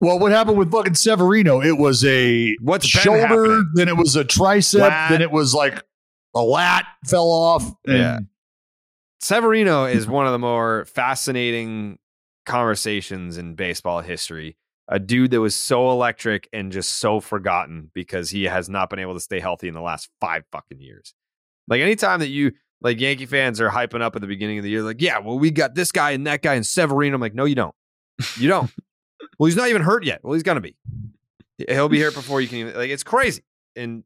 Well, 0.00 0.18
what 0.18 0.30
happened 0.32 0.58
with 0.58 0.70
fucking 0.70 0.94
Severino? 0.94 1.60
It 1.60 1.76
was 1.78 2.04
a 2.04 2.56
What's 2.60 2.86
shoulder, 2.86 3.18
happening? 3.20 3.70
then 3.74 3.88
it 3.88 3.96
was 3.96 4.14
a 4.16 4.24
tricep, 4.24 4.80
Lat. 4.80 5.10
then 5.10 5.22
it 5.22 5.30
was 5.32 5.54
like 5.54 5.82
a 6.34 6.40
lat 6.42 6.86
fell 7.06 7.30
off. 7.30 7.68
Yeah. 7.86 8.20
Severino 9.20 9.84
is 9.86 10.06
one 10.06 10.26
of 10.26 10.32
the 10.32 10.38
more 10.38 10.84
fascinating 10.84 11.98
conversations 12.46 13.36
in 13.38 13.54
baseball 13.54 14.00
history. 14.00 14.56
A 14.90 14.98
dude 14.98 15.32
that 15.32 15.40
was 15.40 15.54
so 15.54 15.90
electric 15.90 16.48
and 16.52 16.72
just 16.72 16.98
so 16.98 17.20
forgotten 17.20 17.90
because 17.92 18.30
he 18.30 18.44
has 18.44 18.68
not 18.70 18.88
been 18.88 19.00
able 19.00 19.14
to 19.14 19.20
stay 19.20 19.38
healthy 19.40 19.68
in 19.68 19.74
the 19.74 19.82
last 19.82 20.08
five 20.20 20.44
fucking 20.50 20.80
years. 20.80 21.14
Like 21.66 21.82
anytime 21.82 22.20
that 22.20 22.28
you 22.28 22.52
like 22.80 22.98
Yankee 23.00 23.26
fans 23.26 23.60
are 23.60 23.68
hyping 23.68 24.00
up 24.00 24.14
at 24.16 24.22
the 24.22 24.28
beginning 24.28 24.56
of 24.58 24.64
the 24.64 24.70
year, 24.70 24.82
like, 24.82 25.02
yeah, 25.02 25.18
well, 25.18 25.38
we 25.38 25.50
got 25.50 25.74
this 25.74 25.92
guy 25.92 26.12
and 26.12 26.26
that 26.26 26.40
guy 26.40 26.54
and 26.54 26.64
Severino. 26.66 27.16
I'm 27.16 27.20
like, 27.20 27.34
no, 27.34 27.44
you 27.44 27.56
don't. 27.56 27.74
You 28.38 28.48
don't. 28.48 28.70
Well, 29.38 29.46
he's 29.46 29.56
not 29.56 29.68
even 29.68 29.82
hurt 29.82 30.04
yet. 30.04 30.20
Well, 30.22 30.34
he's 30.34 30.42
gonna 30.42 30.60
be. 30.60 30.76
He'll 31.68 31.88
be 31.88 31.98
here 31.98 32.10
before 32.12 32.40
you 32.40 32.48
can 32.48 32.58
even 32.58 32.74
like 32.74 32.90
it's 32.90 33.04
crazy. 33.04 33.44
And 33.76 34.04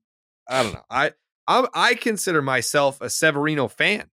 I 0.49 0.63
don't 0.63 0.73
know. 0.73 0.85
I 0.91 1.13
I, 1.47 1.67
I 1.75 1.95
consider 1.95 2.43
myself 2.43 3.01
a 3.01 3.11
Severino 3.11 3.69
fan. 3.69 4.09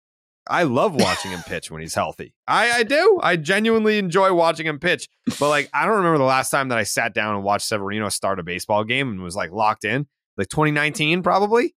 I 0.50 0.64
love 0.64 0.96
watching 0.96 1.30
him 1.30 1.42
pitch 1.46 1.70
when 1.70 1.82
he's 1.82 1.94
healthy. 1.94 2.34
I, 2.48 2.72
I 2.72 2.84
do. 2.84 3.20
I 3.22 3.36
genuinely 3.36 4.00
enjoy 4.00 4.34
watching 4.34 4.66
him 4.66 4.80
pitch. 4.80 5.08
But 5.40 5.50
like, 5.50 5.70
I 5.74 5.86
don't 5.86 5.98
remember 5.98 6.18
the 6.18 6.24
last 6.24 6.50
time 6.50 6.70
that 6.70 6.78
I 6.80 6.84
sat 6.84 7.14
down 7.14 7.36
and 7.36 7.44
watched 7.44 7.68
Severino 7.68 8.10
start 8.10 8.40
a 8.40 8.44
baseball 8.44 8.84
game 8.84 9.10
and 9.10 9.22
was 9.22 9.36
like 9.36 9.52
locked 9.52 9.86
in. 9.86 10.08
Like 10.38 10.50
2019, 10.50 11.22
probably. 11.22 11.76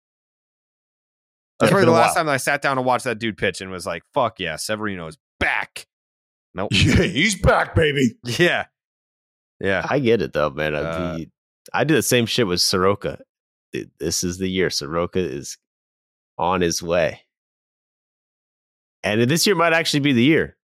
That's 1.58 1.70
probably 1.70 1.86
the 1.86 1.92
last 1.92 2.14
time 2.14 2.26
that 2.26 2.32
I 2.32 2.38
sat 2.38 2.62
down 2.62 2.78
and 2.78 2.86
watched 2.86 3.04
that 3.04 3.18
dude 3.18 3.36
pitch 3.36 3.60
and 3.60 3.70
was 3.70 3.86
like, 3.86 4.02
"Fuck 4.14 4.40
yeah, 4.40 4.56
Severino 4.56 5.08
is 5.08 5.18
back." 5.38 5.86
Nope. 6.54 6.70
Yeah, 6.74 7.02
he's 7.02 7.36
back, 7.36 7.74
baby. 7.74 8.14
Yeah. 8.24 8.66
Yeah. 9.60 9.86
I 9.88 9.98
get 9.98 10.22
it 10.22 10.32
though, 10.32 10.50
man. 10.50 10.74
I, 10.74 10.78
Uh, 10.78 11.16
the- 11.18 11.30
I 11.72 11.84
did 11.84 11.96
the 11.96 12.02
same 12.02 12.26
shit 12.26 12.46
with 12.46 12.60
Soroka. 12.60 13.18
Th- 13.72 13.88
This 13.98 14.24
is 14.24 14.38
the 14.38 14.48
year 14.48 14.70
Soroka 14.70 15.18
is 15.20 15.58
on 16.38 16.60
his 16.62 16.82
way, 16.82 17.20
and 19.02 19.20
this 19.22 19.46
year 19.46 19.54
might 19.56 19.72
actually 19.72 20.00
be 20.00 20.12
the 20.12 20.22
year. 20.22 20.56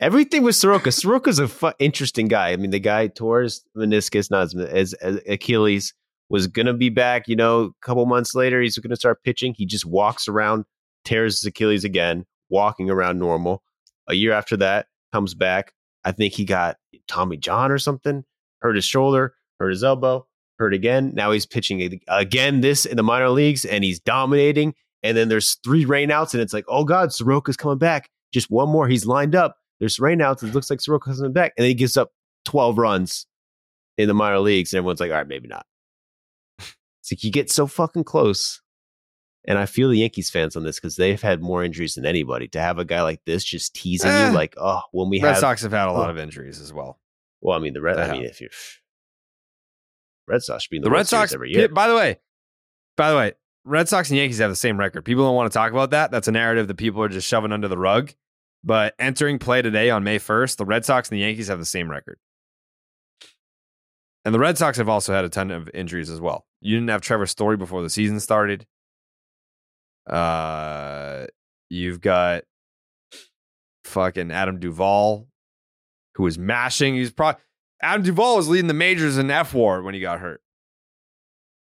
Everything 0.00 0.44
with 0.44 0.54
Soroka. 0.54 0.90
Soroka's 0.92 1.38
a 1.40 1.48
fu- 1.48 1.72
interesting 1.80 2.28
guy. 2.28 2.50
I 2.50 2.56
mean, 2.56 2.70
the 2.70 2.78
guy 2.78 3.08
tore 3.08 3.42
his 3.42 3.64
meniscus, 3.76 4.30
not 4.30 4.42
as, 4.44 4.54
as, 4.54 4.92
as 4.94 5.20
Achilles, 5.28 5.92
was 6.28 6.46
gonna 6.46 6.74
be 6.74 6.88
back. 6.90 7.26
You 7.26 7.34
know, 7.36 7.60
a 7.62 7.70
couple 7.86 8.06
months 8.06 8.34
later, 8.34 8.60
he's 8.62 8.78
gonna 8.78 8.94
start 8.96 9.22
pitching. 9.24 9.54
He 9.56 9.66
just 9.66 9.84
walks 9.86 10.28
around, 10.28 10.66
tears 11.04 11.40
his 11.40 11.46
Achilles 11.48 11.82
again, 11.84 12.26
walking 12.48 12.90
around 12.90 13.18
normal. 13.18 13.62
A 14.08 14.14
year 14.14 14.32
after 14.32 14.56
that, 14.58 14.86
comes 15.12 15.34
back. 15.34 15.72
I 16.08 16.12
think 16.12 16.32
he 16.32 16.46
got 16.46 16.78
Tommy 17.06 17.36
John 17.36 17.70
or 17.70 17.76
something, 17.76 18.24
hurt 18.62 18.76
his 18.76 18.86
shoulder, 18.86 19.34
hurt 19.60 19.68
his 19.68 19.84
elbow, 19.84 20.26
hurt 20.58 20.72
again. 20.72 21.12
Now 21.14 21.32
he's 21.32 21.44
pitching 21.44 22.00
again 22.08 22.62
this 22.62 22.86
in 22.86 22.96
the 22.96 23.02
minor 23.02 23.28
leagues 23.28 23.66
and 23.66 23.84
he's 23.84 24.00
dominating. 24.00 24.74
And 25.02 25.18
then 25.18 25.28
there's 25.28 25.58
three 25.62 25.84
rainouts 25.84 26.32
and 26.32 26.40
it's 26.42 26.54
like, 26.54 26.64
oh 26.66 26.84
God, 26.84 27.10
Soroka's 27.10 27.58
coming 27.58 27.76
back. 27.76 28.08
Just 28.32 28.50
one 28.50 28.70
more. 28.70 28.88
He's 28.88 29.04
lined 29.04 29.34
up. 29.34 29.58
There's 29.80 29.98
rainouts. 29.98 30.42
It 30.42 30.54
looks 30.54 30.70
like 30.70 30.78
Soroka's 30.78 31.18
coming 31.18 31.34
back. 31.34 31.52
And 31.58 31.66
he 31.66 31.74
gives 31.74 31.98
up 31.98 32.10
12 32.46 32.78
runs 32.78 33.26
in 33.98 34.08
the 34.08 34.14
minor 34.14 34.40
leagues. 34.40 34.72
And 34.72 34.78
everyone's 34.78 35.00
like, 35.00 35.10
all 35.10 35.18
right, 35.18 35.28
maybe 35.28 35.48
not. 35.48 35.66
It's 36.58 37.12
like 37.12 37.22
you 37.22 37.30
get 37.30 37.50
so 37.50 37.66
fucking 37.66 38.04
close. 38.04 38.62
And 39.46 39.56
I 39.58 39.66
feel 39.66 39.88
the 39.88 39.98
Yankees 39.98 40.28
fans 40.30 40.56
on 40.56 40.64
this 40.64 40.76
because 40.76 40.96
they've 40.96 41.20
had 41.22 41.40
more 41.40 41.64
injuries 41.64 41.94
than 41.94 42.04
anybody. 42.04 42.48
To 42.48 42.60
have 42.60 42.78
a 42.78 42.84
guy 42.84 43.02
like 43.02 43.20
this 43.24 43.44
just 43.44 43.74
teasing 43.74 44.10
Eh. 44.10 44.28
you, 44.28 44.34
like, 44.34 44.54
oh, 44.58 44.82
when 44.92 45.08
we 45.08 45.18
have 45.20 45.24
Red 45.28 45.32
have 45.34 45.40
Sox 45.40 45.62
have 45.62 45.72
had 45.72 45.88
a 45.88 45.92
lot 45.92 46.10
of 46.10 46.18
injuries 46.18 46.60
as 46.60 46.72
well. 46.72 46.98
well, 47.40 47.56
I 47.56 47.60
mean, 47.60 47.72
the 47.72 47.80
Red. 47.80 47.96
They 47.96 48.02
I 48.02 48.12
mean, 48.12 48.24
if 48.24 48.40
you 48.40 48.48
Red 50.26 50.42
Sox 50.42 50.64
should 50.64 50.70
be 50.70 50.76
in 50.76 50.82
the, 50.82 50.88
The 50.88 50.94
Red 50.94 51.06
Series 51.06 51.30
Sox, 51.30 51.32
every 51.34 51.50
year. 51.52 51.68
by 51.68 51.88
the 51.88 51.94
way, 51.94 52.18
by 52.96 53.10
the 53.10 53.16
way, 53.16 53.32
Red 53.64 53.88
Sox 53.88 54.10
and 54.10 54.18
Yankees 54.18 54.38
have 54.38 54.50
the 54.50 54.56
same 54.56 54.78
record. 54.78 55.02
People 55.06 55.24
don't 55.24 55.34
want 55.36 55.50
to 55.50 55.56
talk 55.56 55.72
about 55.72 55.90
that. 55.90 56.10
That's 56.10 56.28
a 56.28 56.32
narrative 56.32 56.68
that 56.68 56.76
people 56.76 57.02
are 57.02 57.08
just 57.08 57.26
shoving 57.26 57.52
under 57.52 57.68
the 57.68 57.78
rug. 57.78 58.12
But 58.64 58.94
entering 58.98 59.38
play 59.38 59.62
today 59.62 59.88
on 59.88 60.04
May 60.04 60.18
1st, 60.18 60.56
the 60.56 60.64
Red 60.66 60.84
Sox 60.84 61.08
and 61.08 61.16
the 61.16 61.20
Yankees 61.22 61.48
have 61.48 61.58
the 61.60 61.64
same 61.64 61.90
record. 61.90 62.18
And 64.24 64.34
the 64.34 64.38
Red 64.38 64.58
Sox 64.58 64.76
have 64.78 64.88
also 64.88 65.14
had 65.14 65.24
a 65.24 65.28
ton 65.28 65.50
of 65.50 65.70
injuries 65.72 66.10
as 66.10 66.20
well. 66.20 66.44
You 66.60 66.76
didn't 66.76 66.90
have 66.90 67.00
Trevor 67.00 67.26
Story 67.26 67.56
before 67.56 67.82
the 67.82 67.88
season 67.90 68.20
started. 68.20 68.66
Uh, 70.08 71.26
you've 71.68 72.00
got 72.00 72.44
fucking 73.84 74.30
Adam 74.30 74.58
Duvall, 74.58 75.28
who 76.14 76.22
was 76.22 76.38
mashing. 76.38 76.94
He's 76.94 77.10
probably 77.12 77.40
Adam 77.82 78.02
Duvall 78.04 78.36
was 78.36 78.48
leading 78.48 78.68
the 78.68 78.74
majors 78.74 79.18
in 79.18 79.28
fWAR 79.28 79.84
when 79.84 79.94
he 79.94 80.00
got 80.00 80.20
hurt. 80.20 80.40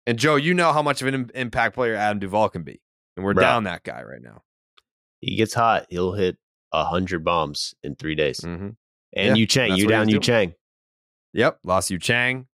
And 0.07 0.19
Joe, 0.19 0.37
you 0.37 0.55
know 0.55 0.73
how 0.73 0.83
much 0.83 1.03
of 1.03 1.09
an 1.09 1.15
im- 1.15 1.31
impact 1.35 1.75
player 1.75 1.95
Adam 1.95 2.19
Duvall 2.19 2.49
can 2.49 2.63
be, 2.63 2.81
and 3.17 3.25
we're 3.27 3.35
Bro. 3.35 3.43
down 3.43 3.65
that 3.65 3.83
guy 3.85 4.03
right 4.03 4.23
now. 4.23 4.43
he 5.21 5.37
gets 5.37 5.53
hot, 5.53 5.87
he'll 5.91 6.13
hit 6.13 6.37
a 6.73 6.85
hundred 6.85 7.25
bombs 7.25 7.75
in 7.83 7.95
three 7.97 8.15
days. 8.15 8.41
Mm-hmm. 8.41 8.69
And 9.15 9.27
Yeah, 9.27 9.35
Yu 9.35 9.47
Chang, 9.47 9.77
you 9.77 9.87
down 9.87 10.09
Yu. 10.09 10.21
Chang. 10.21 10.55
Yep, 11.35 11.59
lost 11.65 11.91
Yu 11.91 11.99
Chang. 11.99 12.47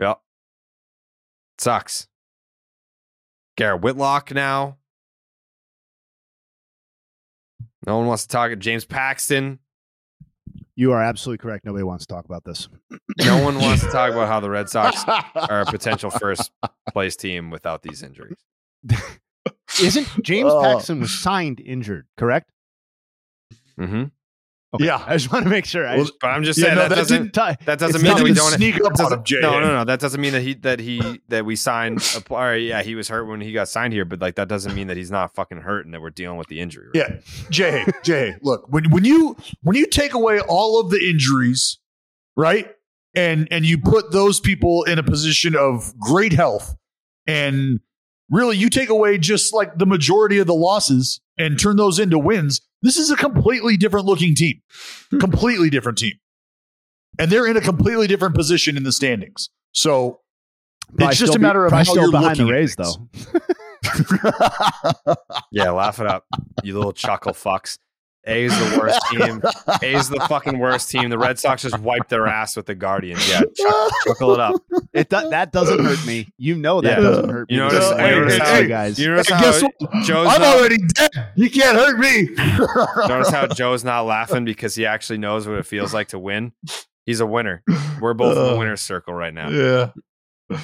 Yep, 0.00 0.20
sucks. 1.58 2.06
Garrett 3.60 3.82
Whitlock 3.82 4.32
now. 4.32 4.78
No 7.86 7.98
one 7.98 8.06
wants 8.06 8.22
to 8.22 8.28
talk. 8.30 8.50
About 8.52 8.60
James 8.60 8.86
Paxton. 8.86 9.58
You 10.76 10.92
are 10.92 11.02
absolutely 11.02 11.42
correct. 11.42 11.66
Nobody 11.66 11.84
wants 11.84 12.06
to 12.06 12.14
talk 12.14 12.24
about 12.24 12.42
this. 12.42 12.70
No 13.18 13.42
one 13.44 13.56
wants 13.56 13.82
to 13.84 13.90
talk 13.90 14.12
about 14.12 14.28
how 14.28 14.40
the 14.40 14.48
Red 14.48 14.70
Sox 14.70 15.04
are 15.06 15.60
a 15.60 15.66
potential 15.66 16.08
first 16.08 16.50
place 16.92 17.16
team 17.16 17.50
without 17.50 17.82
these 17.82 18.02
injuries. 18.02 18.38
Isn't 19.82 20.08
James 20.22 20.50
Oh. 20.54 20.62
Paxton 20.62 21.00
was 21.00 21.10
signed 21.10 21.60
injured, 21.60 22.06
correct? 22.16 22.50
Mm-hmm. 23.78 24.04
Okay. 24.72 24.84
Yeah. 24.84 25.02
I 25.04 25.16
just 25.16 25.32
want 25.32 25.44
to 25.44 25.50
make 25.50 25.64
sure. 25.64 25.84
I 25.86 25.96
Well, 25.96 26.04
just, 26.04 26.20
But 26.20 26.28
I'm 26.28 26.44
just 26.44 26.58
Yeah, 26.58 26.66
saying 26.66 26.76
no, 26.76 26.82
that, 26.82 26.88
that 26.90 26.94
doesn't 26.94 27.32
tie- 27.32 27.56
that 27.64 27.78
doesn't 27.80 28.02
mean 28.02 28.14
that 28.16 28.22
we 28.22 28.32
don't 28.32 28.52
sneak 28.52 28.80
up 28.84 28.92
on 29.00 29.12
him, 29.14 29.24
Jay. 29.24 29.40
No, 29.40 29.58
no, 29.58 29.72
no. 29.72 29.84
That 29.84 29.98
doesn't 29.98 30.20
mean 30.20 30.32
that 30.32 30.42
he 30.42 30.54
that 30.54 30.78
he 30.78 31.20
that 31.28 31.44
we 31.44 31.56
signed. 31.56 31.98
A, 32.16 32.20
pl- 32.20 32.36
or, 32.36 32.54
yeah, 32.56 32.82
he 32.82 32.94
was 32.94 33.08
hurt 33.08 33.24
when 33.24 33.40
he 33.40 33.52
got 33.52 33.68
signed 33.68 33.92
here, 33.92 34.04
but 34.04 34.20
like 34.20 34.36
that 34.36 34.46
doesn't 34.46 34.74
mean 34.74 34.86
that 34.86 34.96
he's 34.96 35.10
not 35.10 35.34
fucking 35.34 35.58
hurt 35.58 35.86
and 35.86 35.94
that 35.94 36.00
we're 36.00 36.10
dealing 36.10 36.38
with 36.38 36.46
the 36.46 36.60
injury. 36.60 36.86
Right? 36.94 37.10
Yeah, 37.10 37.18
Jay, 37.50 37.84
Jay, 38.04 38.36
look 38.42 38.66
when 38.68 38.90
when 38.90 39.04
you 39.04 39.36
when 39.62 39.74
you 39.76 39.86
take 39.86 40.14
away 40.14 40.38
all 40.40 40.78
of 40.78 40.90
the 40.90 40.98
injuries, 41.04 41.78
right, 42.36 42.70
and 43.14 43.48
and 43.50 43.66
you 43.66 43.76
put 43.76 44.12
those 44.12 44.38
people 44.38 44.84
in 44.84 45.00
a 45.00 45.02
position 45.02 45.56
of 45.56 45.92
great 45.98 46.32
health, 46.32 46.76
and 47.26 47.80
really 48.30 48.56
you 48.56 48.70
take 48.70 48.88
away 48.88 49.18
just 49.18 49.52
like 49.52 49.78
the 49.78 49.86
majority 49.86 50.38
of 50.38 50.46
the 50.46 50.54
losses 50.54 51.20
and 51.36 51.58
turn 51.58 51.74
those 51.76 51.98
into 51.98 52.18
wins. 52.20 52.60
This 52.82 52.96
is 52.96 53.10
a 53.10 53.16
completely 53.16 53.76
different 53.76 54.06
looking 54.06 54.34
team, 54.34 54.62
hmm. 55.10 55.18
completely 55.18 55.70
different 55.70 55.98
team, 55.98 56.14
and 57.18 57.30
they're 57.30 57.46
in 57.46 57.56
a 57.56 57.60
completely 57.60 58.06
different 58.06 58.34
position 58.34 58.76
in 58.76 58.84
the 58.84 58.92
standings. 58.92 59.50
So 59.72 60.20
Probably 60.88 61.06
it's 61.06 61.18
just 61.18 61.32
still 61.32 61.36
a 61.36 61.38
be- 61.38 61.42
matter 61.42 61.64
of 61.66 61.70
probably 61.70 61.86
how 61.86 61.92
still 61.92 62.02
you're 62.04 62.12
behind 62.12 62.38
looking 62.38 62.46
the 62.46 62.52
at 62.52 62.56
Rays, 62.56 62.76
though. 62.76 63.08
Yeah, 65.52 65.70
laugh 65.70 65.98
it 66.00 66.06
up, 66.06 66.24
you 66.62 66.74
little 66.76 66.92
chuckle 66.92 67.32
fucks. 67.32 67.78
A 68.26 68.44
is 68.44 68.52
the 68.58 68.78
worst 68.78 69.00
team. 69.10 69.42
A 69.82 69.96
is 69.96 70.08
the 70.10 70.20
fucking 70.28 70.58
worst 70.58 70.90
team. 70.90 71.08
The 71.08 71.16
Red 71.18 71.38
Sox 71.38 71.62
just 71.62 71.78
wiped 71.78 72.10
their 72.10 72.26
ass 72.26 72.54
with 72.54 72.66
the 72.66 72.74
Guardians. 72.74 73.26
Yeah, 73.30 73.40
chuck, 73.56 73.92
chuckle 74.06 74.34
it 74.34 74.40
up. 74.40 74.62
It 74.92 75.08
do, 75.08 75.30
that 75.30 75.52
doesn't 75.52 75.82
hurt 75.82 76.04
me. 76.06 76.28
You 76.36 76.56
know 76.56 76.80
that 76.82 76.98
Yeah. 76.98 77.02
doesn't 77.04 77.30
hurt 77.30 77.48
me. 77.48 77.56
You 77.56 77.62
notice, 77.62 77.88
because 77.88 77.98
you 77.98 78.04
I 78.04 78.10
notice 78.10 78.34
hate 78.34 78.42
how, 78.42 78.58
you 78.58 78.68
guys. 78.68 78.98
you 78.98 79.08
notice 79.08 79.28
Hey, 79.28 79.34
how 79.36 79.40
guess 79.40 79.62
what? 79.62 79.74
Joe's 80.04 80.28
I'm 80.28 80.40
not, 80.42 80.56
already 80.58 80.76
dead. 80.94 81.10
You 81.34 81.50
can't 81.50 81.76
hurt 81.78 81.98
me. 81.98 82.28
notice 83.08 83.30
how 83.30 83.46
Joe's 83.46 83.84
not 83.84 84.02
laughing 84.02 84.44
because 84.44 84.74
he 84.74 84.84
actually 84.84 85.18
knows 85.18 85.48
what 85.48 85.56
it 85.58 85.64
feels 85.66 85.94
like 85.94 86.08
to 86.08 86.18
win. 86.18 86.52
He's 87.06 87.20
a 87.20 87.26
winner. 87.26 87.62
We're 88.00 88.12
both 88.14 88.36
in 88.36 88.42
the 88.44 88.54
Uh, 88.54 88.58
winner's 88.58 88.82
circle 88.82 89.14
right 89.14 89.32
now. 89.32 89.48
Yeah. 89.48 89.90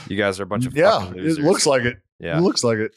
You 0.09 0.16
guys 0.16 0.39
are 0.41 0.43
a 0.43 0.47
bunch 0.47 0.66
of 0.66 0.77
Yeah, 0.77 0.99
fucking 1.01 1.24
it 1.24 1.39
looks 1.39 1.65
like 1.65 1.83
it. 1.85 1.97
Yeah. 2.19 2.39
It 2.39 2.41
looks 2.43 2.65
like 2.65 2.79
it. 2.79 2.95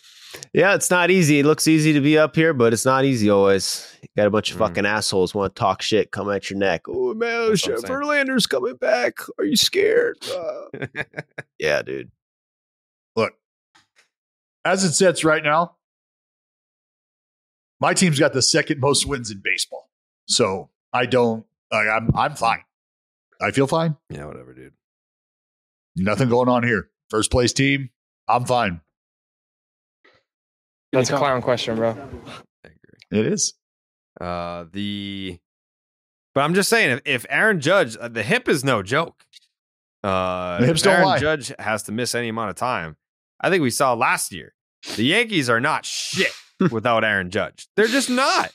Yeah, 0.53 0.75
it's 0.75 0.89
not 0.89 1.11
easy. 1.11 1.39
It 1.39 1.45
looks 1.45 1.67
easy 1.67 1.91
to 1.93 1.99
be 2.01 2.17
up 2.17 2.35
here, 2.35 2.53
but 2.53 2.71
it's 2.71 2.85
not 2.85 3.03
easy 3.03 3.29
always. 3.29 3.85
You 4.01 4.07
got 4.15 4.27
a 4.27 4.29
bunch 4.29 4.51
of 4.51 4.55
Mm. 4.57 4.59
fucking 4.59 4.85
assholes 4.85 5.35
want 5.35 5.53
to 5.55 5.59
talk 5.59 5.81
shit, 5.81 6.11
come 6.11 6.29
at 6.29 6.49
your 6.49 6.57
neck. 6.59 6.83
Oh 6.87 7.13
man, 7.13 7.49
That's 7.49 7.67
what 7.67 7.81
Chef. 7.81 7.89
Verlander's 7.89 8.45
coming 8.47 8.75
back. 8.75 9.15
Are 9.37 9.43
you 9.45 9.57
scared? 9.57 10.17
Uh, 10.33 10.87
yeah, 11.59 11.81
dude. 11.81 12.11
Look, 13.15 13.33
as 14.63 14.83
it 14.85 14.93
sits 14.93 15.23
right 15.25 15.43
now, 15.43 15.75
my 17.81 17.93
team's 17.93 18.19
got 18.19 18.33
the 18.33 18.41
second 18.41 18.79
most 18.79 19.05
wins 19.05 19.31
in 19.31 19.41
baseball. 19.43 19.89
So 20.27 20.69
I 20.93 21.05
don't. 21.05 21.45
Like, 21.71 21.87
I'm 21.87 22.11
I'm 22.15 22.35
fine. 22.35 22.63
I 23.41 23.51
feel 23.51 23.67
fine. 23.67 23.95
Yeah, 24.09 24.25
whatever, 24.25 24.53
dude. 24.53 24.73
Nothing 25.95 26.29
going 26.29 26.49
on 26.49 26.63
here. 26.63 26.89
First 27.09 27.31
place 27.31 27.51
team. 27.53 27.89
I'm 28.27 28.45
fine. 28.45 28.81
That's 30.91 31.09
a 31.09 31.17
clown 31.17 31.41
question, 31.41 31.75
bro. 31.75 31.95
It 33.11 33.25
is. 33.25 33.53
Uh, 34.19 34.65
the, 34.71 35.39
but 36.35 36.41
I'm 36.41 36.53
just 36.53 36.69
saying, 36.69 36.91
if, 36.91 37.01
if 37.05 37.25
Aaron 37.29 37.59
Judge, 37.61 37.95
uh, 37.97 38.07
the 38.07 38.23
hip 38.23 38.47
is 38.49 38.63
no 38.63 38.83
joke. 38.83 39.23
Uh, 40.03 40.59
The 40.59 40.67
hips 40.67 40.81
don't 40.81 40.93
Aaron 40.93 41.05
lie. 41.05 41.19
Judge 41.19 41.51
has 41.59 41.83
to 41.83 41.91
miss 41.91 42.15
any 42.15 42.29
amount 42.29 42.49
of 42.49 42.55
time. 42.55 42.95
I 43.41 43.49
think 43.49 43.61
we 43.61 43.69
saw 43.69 43.93
last 43.93 44.31
year. 44.31 44.53
The 44.95 45.03
Yankees 45.03 45.49
are 45.49 45.59
not 45.59 45.85
shit 45.85 46.31
without 46.71 47.03
Aaron 47.03 47.29
Judge. 47.29 47.67
They're 47.75 47.87
just 47.87 48.09
not. 48.09 48.51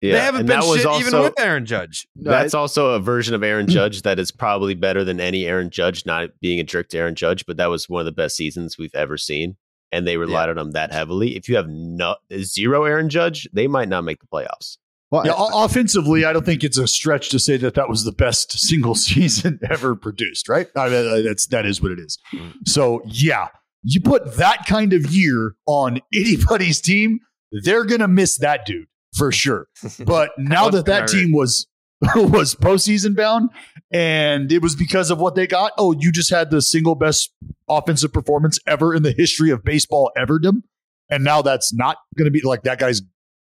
Yeah, 0.00 0.12
they 0.12 0.20
haven't 0.20 0.40
and 0.40 0.48
been 0.48 0.60
that 0.60 0.66
was 0.66 0.80
shit 0.80 1.00
even 1.06 1.20
with 1.20 1.38
Aaron 1.38 1.66
Judge. 1.66 2.08
That's 2.16 2.54
also 2.54 2.94
a 2.94 3.00
version 3.00 3.34
of 3.34 3.42
Aaron 3.42 3.66
Judge 3.68 4.02
that 4.02 4.18
is 4.18 4.30
probably 4.30 4.74
better 4.74 5.04
than 5.04 5.20
any 5.20 5.46
Aaron 5.46 5.70
Judge, 5.70 6.06
not 6.06 6.30
being 6.40 6.58
a 6.58 6.64
jerk 6.64 6.88
to 6.90 6.98
Aaron 6.98 7.14
Judge, 7.14 7.44
but 7.46 7.56
that 7.58 7.66
was 7.66 7.88
one 7.88 8.00
of 8.00 8.06
the 8.06 8.12
best 8.12 8.36
seasons 8.36 8.78
we've 8.78 8.94
ever 8.94 9.16
seen. 9.16 9.56
And 9.90 10.06
they 10.06 10.16
relied 10.18 10.50
on 10.50 10.58
him 10.58 10.72
that 10.72 10.92
heavily. 10.92 11.36
If 11.36 11.48
you 11.48 11.56
have 11.56 11.68
no, 11.68 12.16
zero 12.40 12.84
Aaron 12.84 13.08
Judge, 13.08 13.48
they 13.52 13.66
might 13.66 13.88
not 13.88 14.04
make 14.04 14.20
the 14.20 14.26
playoffs. 14.26 14.76
yeah, 15.12 15.32
o- 15.34 15.64
offensively, 15.64 16.26
I 16.26 16.32
don't 16.34 16.44
think 16.44 16.62
it's 16.62 16.76
a 16.76 16.86
stretch 16.86 17.30
to 17.30 17.38
say 17.38 17.56
that 17.56 17.74
that 17.74 17.88
was 17.88 18.04
the 18.04 18.12
best 18.12 18.52
single 18.58 18.94
season 18.94 19.58
ever 19.70 19.94
produced. 19.96 20.48
Right? 20.48 20.68
I 20.76 20.88
mean, 20.90 21.06
uh, 21.06 21.22
that's 21.22 21.46
that 21.46 21.64
is 21.64 21.80
what 21.80 21.92
it 21.92 21.98
is. 21.98 22.18
So 22.66 23.00
yeah, 23.06 23.48
you 23.82 24.00
put 24.00 24.36
that 24.36 24.66
kind 24.66 24.92
of 24.92 25.06
year 25.10 25.54
on 25.66 26.00
anybody's 26.12 26.80
team, 26.82 27.20
they're 27.62 27.84
gonna 27.84 28.08
miss 28.08 28.36
that 28.38 28.66
dude 28.66 28.88
for 29.16 29.32
sure. 29.32 29.68
But 30.04 30.32
now 30.36 30.68
that 30.68 30.84
that 30.86 31.08
team 31.08 31.32
was 31.32 31.66
was 32.14 32.54
postseason 32.54 33.16
bound, 33.16 33.50
and 33.90 34.52
it 34.52 34.62
was 34.62 34.76
because 34.76 35.10
of 35.10 35.18
what 35.18 35.34
they 35.34 35.46
got. 35.46 35.72
Oh, 35.78 35.92
you 35.92 36.12
just 36.12 36.30
had 36.30 36.50
the 36.50 36.60
single 36.60 36.94
best 36.94 37.32
offensive 37.68 38.12
performance 38.12 38.58
ever 38.66 38.94
in 38.94 39.02
the 39.02 39.12
history 39.12 39.50
of 39.50 39.64
baseball 39.64 40.10
everdom, 40.16 40.62
and 41.10 41.24
now 41.24 41.42
that's 41.42 41.72
not 41.72 41.96
going 42.16 42.26
to 42.26 42.30
be 42.30 42.42
like 42.42 42.62
that 42.62 42.78
guy's 42.78 43.02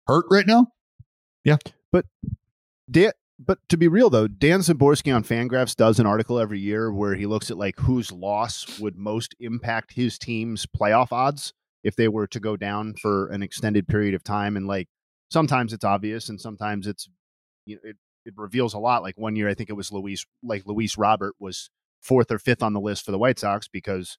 hurt 0.08 0.26
right 0.30 0.48
now. 0.48 0.68
Yeah, 1.44 1.58
but 1.92 2.06
Dan, 2.90 3.12
but 3.40 3.60
to 3.70 3.78
be 3.78 3.88
real 3.88 4.10
though, 4.10 4.28
Dan 4.28 4.60
Szymborski 4.60 5.16
on 5.16 5.24
Fangraphs 5.24 5.76
does 5.76 6.00
an 6.00 6.06
article 6.06 6.40
every 6.40 6.60
year 6.60 6.92
where 6.92 7.16
he 7.16 7.26
looks 7.26 7.50
at 7.50 7.58
like 7.58 7.80
whose 7.80 8.12
loss 8.12 8.80
would 8.80 8.98
most 8.98 9.36
impact 9.40 9.94
his 9.94 10.20
team's 10.20 10.66
playoff 10.66 11.12
odds 11.12 11.54
if 11.84 11.96
they 11.96 12.08
were 12.08 12.28
to 12.28 12.40
go 12.40 12.58
down 12.58 12.94
for 13.02 13.30
an 13.30 13.42
extended 13.42 13.88
period 13.88 14.14
of 14.14 14.24
time, 14.24 14.58
and 14.58 14.68
like 14.68 14.88
sometimes 15.32 15.74
it's 15.74 15.86
obvious 15.86 16.30
and 16.30 16.40
sometimes 16.40 16.86
it's 16.86 17.10
you 17.66 17.76
know 17.76 17.82
it 17.84 17.96
it 18.30 18.34
reveals 18.38 18.74
a 18.74 18.80
lot. 18.80 19.04
Like 19.04 19.18
one 19.18 19.36
year, 19.36 19.50
I 19.50 19.54
think 19.54 19.70
it 19.70 19.74
was 19.74 19.92
Luis 19.92 20.26
like 20.44 20.64
Luis 20.66 20.98
Robert 20.98 21.36
was 21.40 21.70
fourth 22.02 22.32
or 22.32 22.40
fifth 22.40 22.64
on 22.64 22.74
the 22.74 22.80
list 22.80 23.04
for 23.06 23.12
the 23.12 23.20
White 23.20 23.40
Sox 23.40 23.68
because 23.68 24.18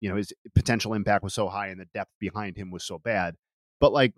you 0.00 0.08
know 0.08 0.16
his 0.16 0.32
potential 0.54 0.94
impact 0.94 1.24
was 1.24 1.34
so 1.34 1.48
high 1.48 1.68
and 1.68 1.80
the 1.80 1.86
depth 1.92 2.12
behind 2.20 2.56
him 2.56 2.70
was 2.70 2.84
so 2.84 2.98
bad. 2.98 3.34
But 3.80 3.92
like 3.92 4.14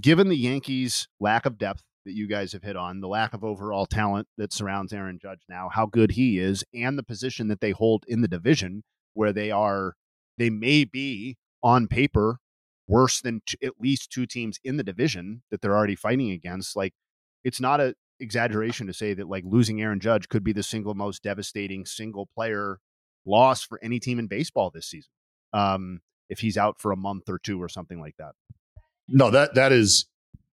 given 0.00 0.28
the 0.28 0.36
Yankees' 0.36 1.08
lack 1.20 1.44
of 1.44 1.58
depth 1.58 1.82
that 2.04 2.14
you 2.14 2.26
guys 2.26 2.52
have 2.52 2.62
hit 2.62 2.76
on, 2.76 3.00
the 3.00 3.08
lack 3.08 3.34
of 3.34 3.44
overall 3.44 3.86
talent 3.86 4.26
that 4.38 4.52
surrounds 4.52 4.92
Aaron 4.92 5.18
Judge 5.20 5.42
now, 5.48 5.68
how 5.72 5.86
good 5.86 6.12
he 6.12 6.38
is, 6.38 6.64
and 6.74 6.98
the 6.98 7.02
position 7.02 7.48
that 7.48 7.60
they 7.60 7.70
hold 7.70 8.04
in 8.08 8.22
the 8.22 8.28
division, 8.28 8.82
where 9.14 9.32
they 9.32 9.50
are, 9.50 9.94
they 10.38 10.50
may 10.50 10.84
be 10.84 11.36
on 11.62 11.86
paper 11.86 12.38
worse 12.88 13.20
than 13.20 13.42
t- 13.46 13.58
at 13.62 13.74
least 13.80 14.10
two 14.10 14.26
teams 14.26 14.58
in 14.64 14.76
the 14.76 14.82
division 14.82 15.42
that 15.50 15.60
they're 15.60 15.76
already 15.76 15.94
fighting 15.94 16.30
against. 16.30 16.74
Like, 16.74 16.94
it's 17.44 17.60
not 17.60 17.80
a 17.80 17.94
exaggeration 18.22 18.86
to 18.86 18.92
say 18.94 19.14
that 19.14 19.28
like 19.28 19.44
losing 19.46 19.82
Aaron 19.82 20.00
Judge 20.00 20.28
could 20.28 20.44
be 20.44 20.52
the 20.52 20.62
single 20.62 20.94
most 20.94 21.22
devastating 21.22 21.84
single 21.84 22.26
player 22.26 22.78
loss 23.26 23.62
for 23.62 23.78
any 23.82 24.00
team 24.00 24.18
in 24.18 24.26
baseball 24.26 24.70
this 24.70 24.86
season. 24.86 25.10
Um, 25.52 26.00
if 26.28 26.38
he's 26.38 26.56
out 26.56 26.80
for 26.80 26.92
a 26.92 26.96
month 26.96 27.28
or 27.28 27.38
two 27.38 27.62
or 27.62 27.68
something 27.68 28.00
like 28.00 28.16
that. 28.18 28.32
No, 29.08 29.30
that 29.30 29.54
that 29.54 29.72
is 29.72 30.06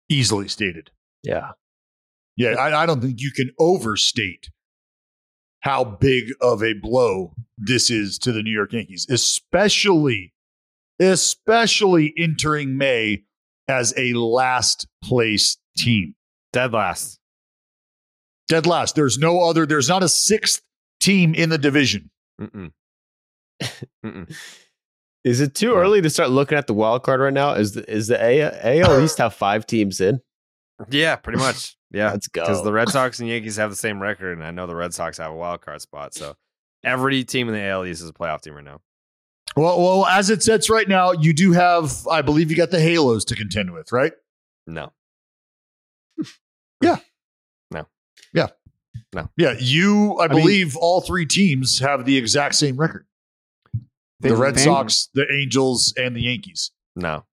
easily 0.09 0.49
stated. 0.49 0.90
Yeah. 1.23 1.53
Yeah, 2.36 2.51
I, 2.51 2.82
I 2.82 2.86
don't 2.86 3.01
think 3.01 3.20
you 3.20 3.32
can 3.32 3.51
overstate 3.59 4.51
how 5.61 5.85
big 5.85 6.27
of 6.40 6.62
a 6.62 6.73
blow 6.73 7.35
this 7.57 7.90
is 7.90 8.19
to 8.20 8.32
the 8.32 8.43
New 8.43 8.53
York 8.53 8.73
Yankees, 8.73 9.07
especially, 9.11 10.32
especially 11.01 12.15
entering 12.16 12.78
May 12.78 13.24
as 13.66 13.93
a 13.97 14.12
last 14.15 14.86
place 15.03 15.59
team. 15.77 16.15
Dead 16.53 16.73
last. 16.73 17.18
Dead 18.48 18.66
last. 18.66 18.94
There's 18.94 19.18
no 19.18 19.42
other, 19.42 19.66
there's 19.66 19.88
not 19.88 20.02
a 20.02 20.08
sixth 20.08 20.62
team 21.00 21.34
in 21.34 21.50
the 21.50 21.58
division. 21.58 22.10
Mm-mm. 22.40 22.72
Mm-mm. 24.04 24.34
Is 25.24 25.40
it 25.40 25.54
too 25.54 25.74
early 25.74 26.00
to 26.00 26.08
start 26.10 26.30
looking 26.30 26.56
at 26.56 26.66
the 26.66 26.74
wild 26.74 27.02
card 27.02 27.20
right 27.20 27.32
now? 27.32 27.52
Is 27.52 27.72
the, 27.72 27.90
is 27.90 28.06
the 28.08 28.18
AL, 28.20 28.52
AL 28.62 28.92
at 28.96 29.00
least 29.00 29.18
have 29.18 29.34
five 29.34 29.66
teams 29.66 30.00
in? 30.00 30.20
Yeah, 30.90 31.16
pretty 31.16 31.38
much. 31.38 31.76
Yeah, 31.90 32.10
Let's 32.12 32.28
go. 32.28 32.42
Because 32.42 32.62
the 32.62 32.72
Red 32.72 32.88
Sox 32.88 33.18
and 33.18 33.28
Yankees 33.28 33.56
have 33.56 33.70
the 33.70 33.76
same 33.76 34.00
record, 34.00 34.36
and 34.36 34.44
I 34.44 34.50
know 34.50 34.66
the 34.66 34.76
Red 34.76 34.94
Sox 34.94 35.18
have 35.18 35.32
a 35.32 35.34
wild 35.34 35.62
card 35.62 35.80
spot. 35.80 36.14
So 36.14 36.36
every 36.84 37.24
team 37.24 37.48
in 37.48 37.54
the 37.54 37.62
AL 37.62 37.86
East 37.86 38.02
is 38.02 38.08
a 38.08 38.12
playoff 38.12 38.42
team 38.42 38.54
right 38.54 38.64
now. 38.64 38.80
Well, 39.56 39.80
well, 39.80 40.06
as 40.06 40.30
it 40.30 40.42
sits 40.42 40.70
right 40.70 40.86
now, 40.86 41.12
you 41.12 41.32
do 41.32 41.52
have, 41.52 42.06
I 42.06 42.22
believe 42.22 42.50
you 42.50 42.56
got 42.56 42.70
the 42.70 42.80
Halos 42.80 43.24
to 43.26 43.34
contend 43.34 43.72
with, 43.72 43.90
right? 43.90 44.12
No. 44.66 44.92
Yeah. 46.80 46.98
No. 48.34 48.42
Yeah. 48.42 48.48
No. 49.14 49.30
Yeah. 49.36 49.55
You, 49.59 50.18
I, 50.20 50.28
mean- 50.28 50.38
believe 50.38 50.76
all 50.76 51.00
three 51.00 51.26
teams 51.26 51.78
have 51.80 52.05
the 52.05 52.16
exact 52.16 52.55
same 52.55 52.76
record. 52.76 53.06
The 54.20 54.34
Red 54.34 54.56
Fan- 54.56 54.64
Sox, 54.64 55.09
the 55.14 55.26
Angels, 55.32 55.94
and 55.96 56.16
the 56.16 56.22
Yankees. 56.22 56.72
No. 56.96 57.24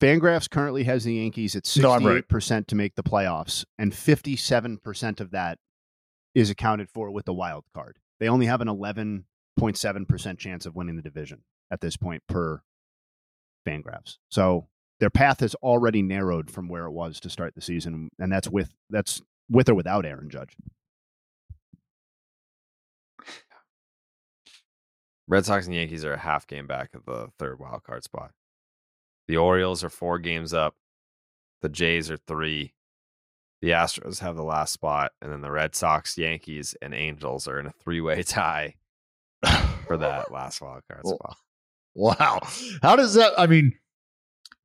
Fangraphs 0.00 0.48
currently 0.48 0.84
has 0.84 1.04
the 1.04 1.14
Yankees 1.14 1.56
at 1.56 1.70
No, 1.76 1.90
I'm 1.90 2.06
right. 2.06 2.26
68% 2.26 2.66
to 2.68 2.74
make 2.76 2.94
the 2.94 3.02
playoffs, 3.02 3.64
and 3.78 3.92
57% 3.92 5.20
of 5.20 5.32
that 5.32 5.58
is 6.34 6.50
accounted 6.50 6.88
for 6.88 7.10
with 7.10 7.24
the 7.24 7.34
wild 7.34 7.64
card. 7.74 7.98
They 8.20 8.28
only 8.28 8.46
have 8.46 8.60
an 8.60 8.68
11.7% 8.68 10.38
chance 10.38 10.66
of 10.66 10.76
winning 10.76 10.96
the 10.96 11.02
division 11.02 11.42
at 11.70 11.80
this 11.80 11.96
point 11.96 12.22
per 12.28 12.62
Fangraphs. 13.66 14.18
So 14.30 14.68
their 15.00 15.10
path 15.10 15.40
has 15.40 15.54
already 15.56 16.02
narrowed 16.02 16.50
from 16.50 16.68
where 16.68 16.86
it 16.86 16.92
was 16.92 17.20
to 17.20 17.30
start 17.30 17.54
the 17.54 17.60
season, 17.60 18.08
and 18.18 18.32
that's 18.32 18.48
with 18.48 18.74
that's 18.90 19.20
with 19.48 19.68
or 19.68 19.74
without 19.74 20.04
Aaron 20.06 20.30
Judge. 20.30 20.54
Red 25.26 25.44
Sox 25.44 25.66
and 25.66 25.74
Yankees 25.74 26.04
are 26.04 26.14
a 26.14 26.18
half 26.18 26.46
game 26.46 26.66
back 26.66 26.94
of 26.94 27.04
the 27.04 27.28
third 27.38 27.58
wild 27.58 27.82
card 27.84 28.02
spot. 28.02 28.32
The 29.26 29.36
Orioles 29.36 29.84
are 29.84 29.90
four 29.90 30.18
games 30.18 30.54
up. 30.54 30.76
The 31.60 31.68
Jays 31.68 32.10
are 32.10 32.16
three. 32.16 32.72
The 33.60 33.70
Astros 33.70 34.20
have 34.20 34.36
the 34.36 34.44
last 34.44 34.72
spot, 34.72 35.12
and 35.20 35.32
then 35.32 35.40
the 35.42 35.50
Red 35.50 35.74
Sox, 35.74 36.16
Yankees, 36.16 36.76
and 36.80 36.94
Angels 36.94 37.46
are 37.48 37.58
in 37.58 37.66
a 37.66 37.72
three 37.72 38.00
way 38.00 38.22
tie 38.24 38.76
for 39.86 39.96
that 39.98 40.30
last 40.32 40.60
wild 40.62 40.82
card 40.90 41.06
spot. 41.06 41.36
Wow. 41.94 42.40
How 42.82 42.96
does 42.96 43.14
that, 43.14 43.32
I 43.36 43.46
mean, 43.48 43.74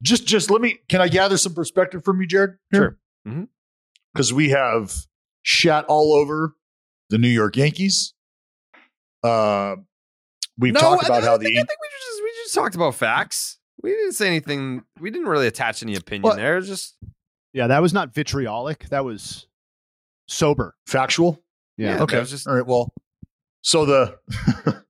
just, 0.02 0.26
just 0.28 0.52
let 0.52 0.62
me, 0.62 0.80
can 0.88 1.02
I 1.02 1.08
gather 1.08 1.38
some 1.38 1.56
perspective 1.56 2.06
from 2.06 2.22
you, 2.22 2.28
Jared? 2.28 2.58
Sure. 2.74 2.98
Mhm. 3.28 3.48
Because 4.14 4.32
we 4.34 4.50
have 4.50 4.94
shat 5.42 5.86
all 5.86 6.14
over 6.14 6.54
the 7.10 7.18
New 7.18 7.28
York 7.30 7.56
Yankees. 7.58 8.14
Uh, 9.24 9.76
we've 10.58 10.74
No, 10.74 10.80
talked 10.80 11.04
I 11.04 11.08
about 11.08 11.16
think- 11.16 11.26
how 11.26 11.34
I 11.34 11.38
the 11.38 11.44
think, 11.46 11.58
I 11.58 11.62
think 11.62 11.80
we 11.82 11.88
just 11.90 12.24
we 12.24 12.30
just 12.44 12.54
talked 12.54 12.76
about 12.76 12.96
facts. 12.96 13.58
We 13.82 13.92
didn't 13.92 14.14
say 14.14 14.28
anything. 14.28 14.84
We 15.00 15.10
didn't 15.12 15.28
really 15.28 15.48
attach 15.48 15.82
any 15.84 15.96
opinion 15.96 16.36
there. 16.38 16.62
Just 16.62 16.96
Yeah, 17.54 17.68
that 17.68 17.82
was 17.82 17.94
not 17.94 18.14
vitriolic. 18.14 18.88
That 18.90 19.04
was 19.06 19.48
sober. 20.28 20.76
factual. 20.88 21.42
Yeah. 21.78 21.94
that 21.96 22.02
okay. 22.04 22.20
was 22.20 22.30
just- 22.30 22.48
All 22.48 22.56
right. 22.56 22.66
Well, 22.66 22.94
so 23.62 23.86
the 23.86 24.20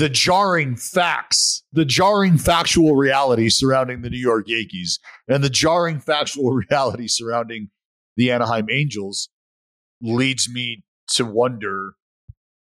the 0.00 0.08
jarring 0.08 0.76
facts, 0.76 1.62
the 1.74 1.84
jarring 1.84 2.38
factual 2.38 2.96
reality 2.96 3.50
surrounding 3.50 4.00
the 4.00 4.08
New 4.08 4.18
York 4.18 4.48
Yankees, 4.48 4.98
and 5.28 5.44
the 5.44 5.50
jarring 5.50 6.00
factual 6.00 6.52
reality 6.70 7.06
surrounding 7.06 7.68
the 8.16 8.30
Anaheim 8.30 8.68
Angels 8.70 9.28
leads 10.00 10.48
me 10.48 10.84
to 11.08 11.26
wonder 11.26 11.96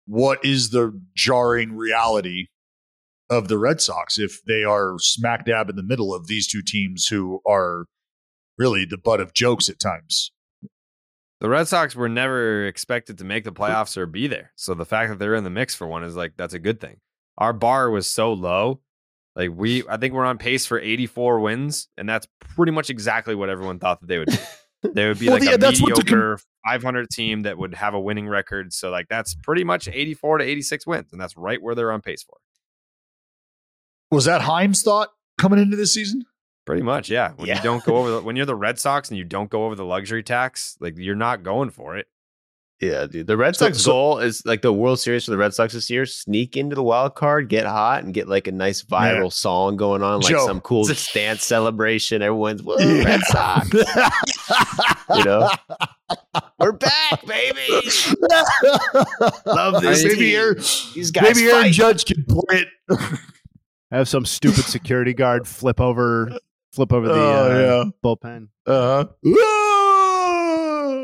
what 0.04 0.44
is 0.44 0.70
the 0.70 1.00
jarring 1.14 1.76
reality 1.76 2.46
of 3.30 3.46
the 3.46 3.56
Red 3.56 3.80
Sox 3.80 4.18
if 4.18 4.42
they 4.42 4.64
are 4.64 4.96
smack 4.98 5.46
dab 5.46 5.70
in 5.70 5.76
the 5.76 5.82
middle 5.84 6.12
of 6.12 6.26
these 6.26 6.48
two 6.48 6.62
teams 6.66 7.06
who 7.06 7.40
are 7.46 7.84
really 8.58 8.84
the 8.84 8.98
butt 8.98 9.20
of 9.20 9.32
jokes 9.32 9.68
at 9.68 9.78
times. 9.78 10.32
The 11.40 11.48
Red 11.48 11.68
Sox 11.68 11.94
were 11.94 12.08
never 12.08 12.66
expected 12.66 13.16
to 13.18 13.24
make 13.24 13.44
the 13.44 13.52
playoffs 13.52 13.96
or 13.96 14.06
be 14.06 14.26
there. 14.26 14.50
So 14.56 14.74
the 14.74 14.84
fact 14.84 15.10
that 15.10 15.20
they're 15.20 15.36
in 15.36 15.44
the 15.44 15.50
mix 15.50 15.76
for 15.76 15.86
one 15.86 16.02
is 16.02 16.16
like 16.16 16.32
that's 16.36 16.54
a 16.54 16.58
good 16.58 16.80
thing. 16.80 16.96
Our 17.38 17.52
bar 17.54 17.88
was 17.90 18.06
so 18.06 18.32
low. 18.34 18.80
Like 19.36 19.50
we 19.54 19.84
I 19.88 19.96
think 19.96 20.12
we're 20.14 20.24
on 20.26 20.36
pace 20.38 20.66
for 20.66 20.78
84 20.78 21.40
wins 21.40 21.88
and 21.96 22.08
that's 22.08 22.26
pretty 22.40 22.72
much 22.72 22.90
exactly 22.90 23.34
what 23.34 23.48
everyone 23.48 23.78
thought 23.78 24.00
that 24.00 24.06
they 24.08 24.18
would 24.18 24.28
be. 24.28 24.38
They 24.94 25.08
would 25.08 25.18
be 25.18 25.26
Well, 25.26 25.38
like 25.38 25.44
yeah, 25.44 25.54
a 25.54 25.58
the 25.58 25.72
con- 25.72 25.88
mediocre 25.88 26.38
500 26.64 27.10
team 27.10 27.42
that 27.42 27.58
would 27.58 27.74
have 27.74 27.94
a 27.94 28.00
winning 28.00 28.28
record. 28.28 28.72
So 28.72 28.90
like 28.90 29.06
that's 29.08 29.34
pretty 29.34 29.64
much 29.64 29.88
84 29.88 30.38
to 30.38 30.44
86 30.44 30.86
wins 30.86 31.10
and 31.10 31.20
that's 31.20 31.36
right 31.36 31.60
where 31.60 31.74
they're 31.74 31.90
on 31.90 32.00
pace 32.00 32.22
for. 32.22 32.36
Was 34.10 34.24
that 34.26 34.40
Chaim's 34.46 34.82
thought 34.82 35.08
coming 35.36 35.58
into 35.58 35.76
this 35.76 35.92
season? 35.94 36.24
Pretty 36.64 36.82
much, 36.82 37.10
yeah. 37.10 37.32
When 37.36 37.48
Yeah. 37.48 37.56
you 37.56 37.62
don't 37.62 37.82
go 37.84 37.96
over 37.96 38.10
the, 38.10 38.22
when 38.22 38.36
you're 38.36 38.46
the 38.46 38.54
Red 38.66 38.78
Sox 38.78 39.08
and 39.10 39.18
you 39.18 39.24
don't 39.24 39.50
go 39.50 39.64
over 39.64 39.74
the 39.74 39.84
luxury 39.84 40.22
tax, 40.22 40.76
like 40.80 40.94
you're 40.96 41.14
not 41.16 41.42
going 41.42 41.70
for 41.70 41.96
it. 41.96 42.06
Yeah, 42.80 43.06
dude. 43.06 43.26
The 43.26 43.36
Red 43.36 43.56
Sox 43.56 43.80
so- 43.82 43.90
goal 43.90 44.18
is 44.20 44.40
like 44.46 44.62
the 44.62 44.72
World 44.72 45.00
Series 45.00 45.24
for 45.24 45.32
the 45.32 45.36
Red 45.36 45.52
Sox 45.52 45.72
this 45.74 45.90
year: 45.90 46.06
sneak 46.06 46.56
into 46.56 46.76
the 46.76 46.82
wild 46.82 47.16
card, 47.16 47.48
get 47.48 47.66
hot, 47.66 48.04
and 48.04 48.14
get 48.14 48.28
like 48.28 48.46
a 48.46 48.52
nice 48.52 48.82
viral 48.84 49.24
Yeah. 49.24 49.28
song 49.30 49.76
going 49.76 50.02
on, 50.04 50.20
like 50.20 50.30
Joe. 50.30 50.46
some 50.46 50.60
cool 50.60 50.86
dance 51.14 51.42
celebration. 51.44 52.22
Everyone's 52.22 52.62
whoa, 52.62 52.76
Red 52.76 53.20
Sox. 53.22 53.68
you 53.74 55.24
know, 55.24 55.50
we're 56.60 56.70
back, 56.70 57.26
baby. 57.26 57.66
Love 59.44 59.82
this 59.82 60.04
maybe 60.04 60.14
team. 60.16 60.36
Aaron, 60.36 60.56
These 60.94 61.10
guys 61.10 61.34
maybe 61.34 61.48
Aaron 61.50 61.62
fight. 61.64 61.72
Judge 61.72 62.04
can 62.04 62.24
play 62.28 62.64
it. 62.88 62.98
Have 63.90 64.08
some 64.08 64.24
stupid 64.24 64.64
security 64.64 65.14
guard 65.14 65.48
flip 65.48 65.80
over, 65.80 66.30
flip 66.72 66.92
over 66.92 67.08
the 67.08 67.14
Oh, 67.14 67.80
uh, 67.80 67.84
bullpen. 68.04 68.48
Uh-huh. 68.66 69.06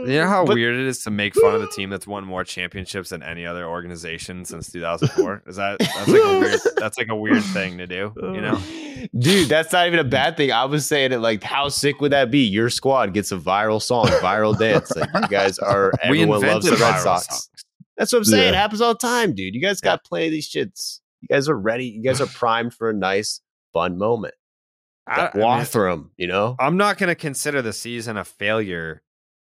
You 0.06 0.18
know 0.20 0.28
how 0.28 0.44
weird 0.44 0.74
it 0.76 0.86
is 0.86 1.02
to 1.04 1.10
make 1.10 1.34
fun 1.34 1.54
of 1.54 1.60
the 1.60 1.68
team 1.68 1.90
that's 1.90 2.06
won 2.06 2.24
more 2.24 2.44
championships 2.44 3.10
than 3.10 3.22
any 3.22 3.46
other 3.46 3.66
organization 3.66 4.44
since 4.44 4.70
2004? 4.72 5.42
Is 5.46 5.56
that 5.56 5.78
that's 5.78 6.08
like 6.08 6.20
a 6.22 6.38
weird 6.40 6.60
that's 6.76 6.98
like 6.98 7.08
a 7.08 7.16
weird 7.16 7.42
thing 7.44 7.78
to 7.78 7.86
do, 7.86 8.12
you 8.20 8.40
know? 8.40 8.58
Dude, 9.18 9.48
that's 9.48 9.72
not 9.72 9.86
even 9.86 9.98
a 9.98 10.04
bad 10.04 10.36
thing. 10.36 10.52
I 10.52 10.64
was 10.64 10.86
saying 10.86 11.12
it 11.12 11.18
like, 11.18 11.42
how 11.42 11.68
sick 11.68 12.00
would 12.00 12.12
that 12.12 12.30
be? 12.30 12.44
Your 12.46 12.70
squad 12.70 13.12
gets 13.14 13.32
a 13.32 13.36
viral 13.36 13.80
song, 13.82 14.06
viral 14.06 14.58
dance. 14.58 14.94
Like 14.96 15.10
you 15.14 15.28
guys 15.28 15.58
are 15.58 15.92
everyone 16.02 16.40
loves 16.40 16.64
the 16.66 16.72
Red 16.76 17.00
Sox. 17.00 17.26
songs. 17.26 17.50
That's 17.96 18.12
what 18.12 18.18
I'm 18.18 18.24
saying. 18.24 18.42
Yeah. 18.44 18.48
It 18.50 18.54
happens 18.54 18.80
all 18.80 18.94
the 18.94 18.98
time, 18.98 19.34
dude. 19.34 19.54
You 19.54 19.60
guys 19.60 19.80
got 19.80 20.04
plenty 20.04 20.26
of 20.26 20.32
these 20.32 20.50
shits. 20.50 21.00
You 21.22 21.28
guys 21.28 21.48
are 21.48 21.56
ready. 21.58 21.86
You 21.86 22.02
guys 22.02 22.20
are 22.20 22.26
primed 22.34 22.74
for 22.74 22.90
a 22.90 22.94
nice, 22.94 23.40
fun 23.72 23.98
moment. 23.98 24.34
I- 25.06 25.20
Like, 25.22 25.34
I 25.34 25.38
mean, 25.38 25.46
walk 25.46 25.66
through 25.66 25.92
'em, 25.92 26.10
you 26.16 26.26
know? 26.26 26.56
I'm 26.58 26.76
not 26.76 26.98
going 26.98 27.08
to 27.08 27.14
consider 27.14 27.60
the 27.62 27.72
season 27.74 28.16
a 28.16 28.24
failure 28.24 29.02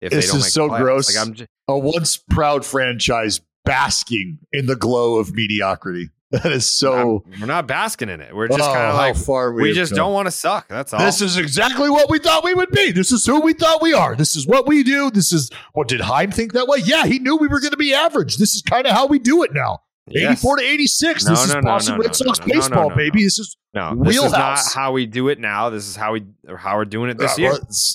if 0.02 0.10
This 0.12 0.26
they 0.26 0.32
don't 0.32 0.40
is 0.40 0.52
so 0.52 0.68
playoffs. 0.68 0.78
gross. 0.80 1.16
Like 1.16 1.26
I'm 1.26 1.32
just, 1.34 1.48
A 1.68 1.78
once 1.78 2.16
proud 2.18 2.66
franchise 2.66 3.40
basking 3.64 4.38
in 4.52 4.66
the 4.66 4.76
glow 4.76 5.16
of 5.18 5.34
mediocrity. 5.34 6.10
That 6.32 6.46
is 6.50 6.66
so. 6.66 7.24
we're 7.38 7.44
not 7.44 7.66
basking 7.66 8.08
in 8.08 8.22
it. 8.22 8.34
We're 8.34 8.48
just 8.48 8.58
Oh, 8.58 8.72
kind 8.72 8.86
of 8.86 8.94
like 8.94 9.16
far 9.16 9.52
we 9.52 9.64
we 9.64 9.72
just 9.74 9.90
come. 9.92 9.96
don't 9.98 10.14
want 10.14 10.28
to 10.28 10.30
suck. 10.30 10.66
That's 10.66 10.94
all. 10.94 11.00
This 11.00 11.20
is 11.20 11.36
exactly 11.36 11.90
what 11.90 12.08
we 12.08 12.18
thought 12.18 12.42
we 12.42 12.54
would 12.54 12.70
be. 12.70 12.90
This 12.90 13.12
is 13.12 13.26
who 13.26 13.42
we 13.42 13.52
thought 13.52 13.82
we 13.82 13.92
are. 13.92 14.16
This 14.16 14.34
is 14.34 14.46
what 14.46 14.66
we 14.66 14.82
do. 14.82 15.10
This 15.10 15.30
is 15.30 15.50
what 15.74 15.88
did 15.88 16.00
Chaim 16.00 16.30
think 16.30 16.54
that 16.54 16.66
way? 16.66 16.78
Yeah, 16.82 17.04
he 17.04 17.18
knew 17.18 17.36
we 17.36 17.48
were 17.48 17.60
going 17.60 17.72
to 17.72 17.76
be 17.76 17.92
average. 17.92 18.38
This 18.38 18.54
is 18.54 18.62
kind 18.62 18.86
of 18.86 18.94
how 18.94 19.06
we 19.08 19.18
do 19.18 19.42
it 19.42 19.52
now. 19.52 19.80
Yes. 20.08 20.38
84 20.44 20.56
to 20.56 20.62
86. 20.64 21.24
No, 21.24 21.30
this 21.30 21.44
is 21.44 21.54
no, 21.54 21.60
no, 21.60 21.64
Boston 21.64 21.94
no, 21.94 21.98
Red 22.00 22.06
no, 22.08 22.12
Sox 22.12 22.38
no, 22.40 22.44
no, 22.46 22.52
no, 22.54 22.60
baseball, 22.60 22.90
no, 22.90 22.96
baby. 22.96 23.22
This 23.22 23.38
is 23.38 23.56
No, 23.72 23.94
this 24.02 24.16
is 24.16 24.32
not 24.32 24.58
how 24.74 24.92
we 24.92 25.06
do 25.06 25.28
it 25.28 25.38
now. 25.38 25.70
This 25.70 25.86
is 25.86 25.94
how 25.94 26.12
we 26.14 26.24
or 26.48 26.56
how 26.56 26.76
we're 26.76 26.84
doing 26.84 27.08
it 27.10 27.18
this 27.18 27.38
Uh, 27.38 27.42
year. 27.42 27.52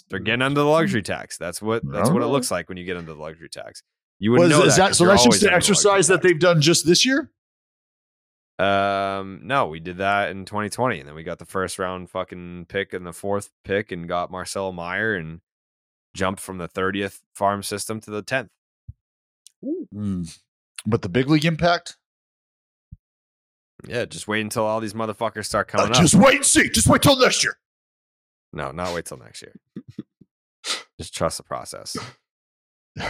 They're 0.09 0.19
getting 0.19 0.41
under 0.41 0.61
the 0.61 0.65
luxury 0.65 1.01
tax. 1.01 1.38
That's 1.38 1.61
what 1.61 1.84
that's 1.91 2.09
what 2.09 2.21
it 2.21 2.25
Oh. 2.25 2.31
looks 2.31 2.49
like 2.49 2.69
when 2.69 2.77
you 2.77 2.85
get 2.85 2.95
under 2.97 3.13
the 3.13 3.19
luxury 3.19 3.49
tax. 3.49 3.84
You 4.19 4.31
would 4.31 4.39
Well, 4.39 4.49
know 4.49 4.63
is 4.63 4.77
that, 4.77 4.89
that 4.89 4.95
so? 4.95 5.05
That's 5.05 5.23
just 5.25 5.41
the 5.41 5.53
exercise 5.53 6.07
that 6.07 6.21
they've 6.21 6.39
done 6.39 6.61
just 6.61 6.85
this 6.85 7.05
year. 7.05 7.29
Um, 8.57 9.41
no, 9.43 9.67
we 9.67 9.79
did 9.79 9.97
that 9.97 10.31
in 10.31 10.45
2020, 10.45 10.99
and 10.99 11.07
then 11.07 11.13
we 11.15 11.21
got 11.23 11.38
the 11.38 11.45
first 11.45 11.77
round 11.77 12.09
fucking 12.09 12.65
pick 12.69 12.93
and 12.93 13.05
the 13.05 13.13
fourth 13.13 13.51
pick, 13.63 13.91
and 13.91 14.07
got 14.07 14.31
Marcelo 14.31 14.71
Mayer 14.71 15.13
and 15.13 15.41
jumped 16.15 16.39
from 16.41 16.57
the 16.57 16.67
30th 16.67 17.19
farm 17.35 17.61
system 17.61 17.99
to 18.01 18.09
the 18.09 18.23
10th. 18.23 18.49
Mm. 19.93 20.39
But 20.85 21.01
the 21.01 21.09
big 21.09 21.29
league 21.29 21.45
impact. 21.45 21.97
Yeah, 23.87 24.05
just 24.05 24.27
wait 24.27 24.41
until 24.41 24.65
all 24.65 24.79
these 24.79 24.93
motherfuckers 24.93 25.45
start 25.45 25.69
Uh, 25.73 25.77
coming 25.79 25.93
just 25.93 25.99
up. 25.99 26.03
Just 26.03 26.15
wait 26.25 26.35
and 26.37 26.45
see. 26.45 26.69
Just 26.69 26.87
wait 26.87 27.01
till 27.01 27.17
next 27.19 27.43
year. 27.43 27.57
No, 28.53 28.71
not 28.71 28.93
wait 28.93 29.05
till 29.05 29.17
next 29.17 29.41
year. 29.41 29.53
just 30.99 31.13
trust 31.15 31.37
the 31.37 31.43
process. 31.43 31.95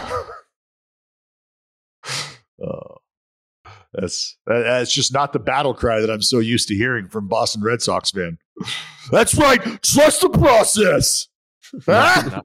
Oh, 2.60 2.98
that's 3.94 4.38
that- 4.48 4.64
that's 4.64 4.91
just 4.91 5.14
not 5.14 5.31
the 5.31 5.38
battle 5.39 5.76
cry 5.76 5.99
that 6.02 6.10
I'm 6.10 6.23
so 6.23 6.39
used 6.39 6.68
to 6.69 6.76
hearing 6.76 7.07
from 7.07 7.27
Boston 7.27 7.61
Red 7.61 7.81
Sox 7.84 8.10
fan. 8.11 8.39
That's 9.11 9.35
right. 9.35 9.61
Trust 9.84 10.22
the 10.22 10.30
process. 10.30 11.27
Huh? 11.85 12.41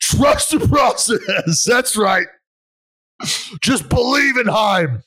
Trust 0.00 0.50
the 0.50 0.66
process. 0.68 1.64
That's 1.64 1.96
right. 1.96 2.26
Just 3.60 3.88
believe 3.88 4.36
in 4.36 4.46
Chaim. 4.46 5.02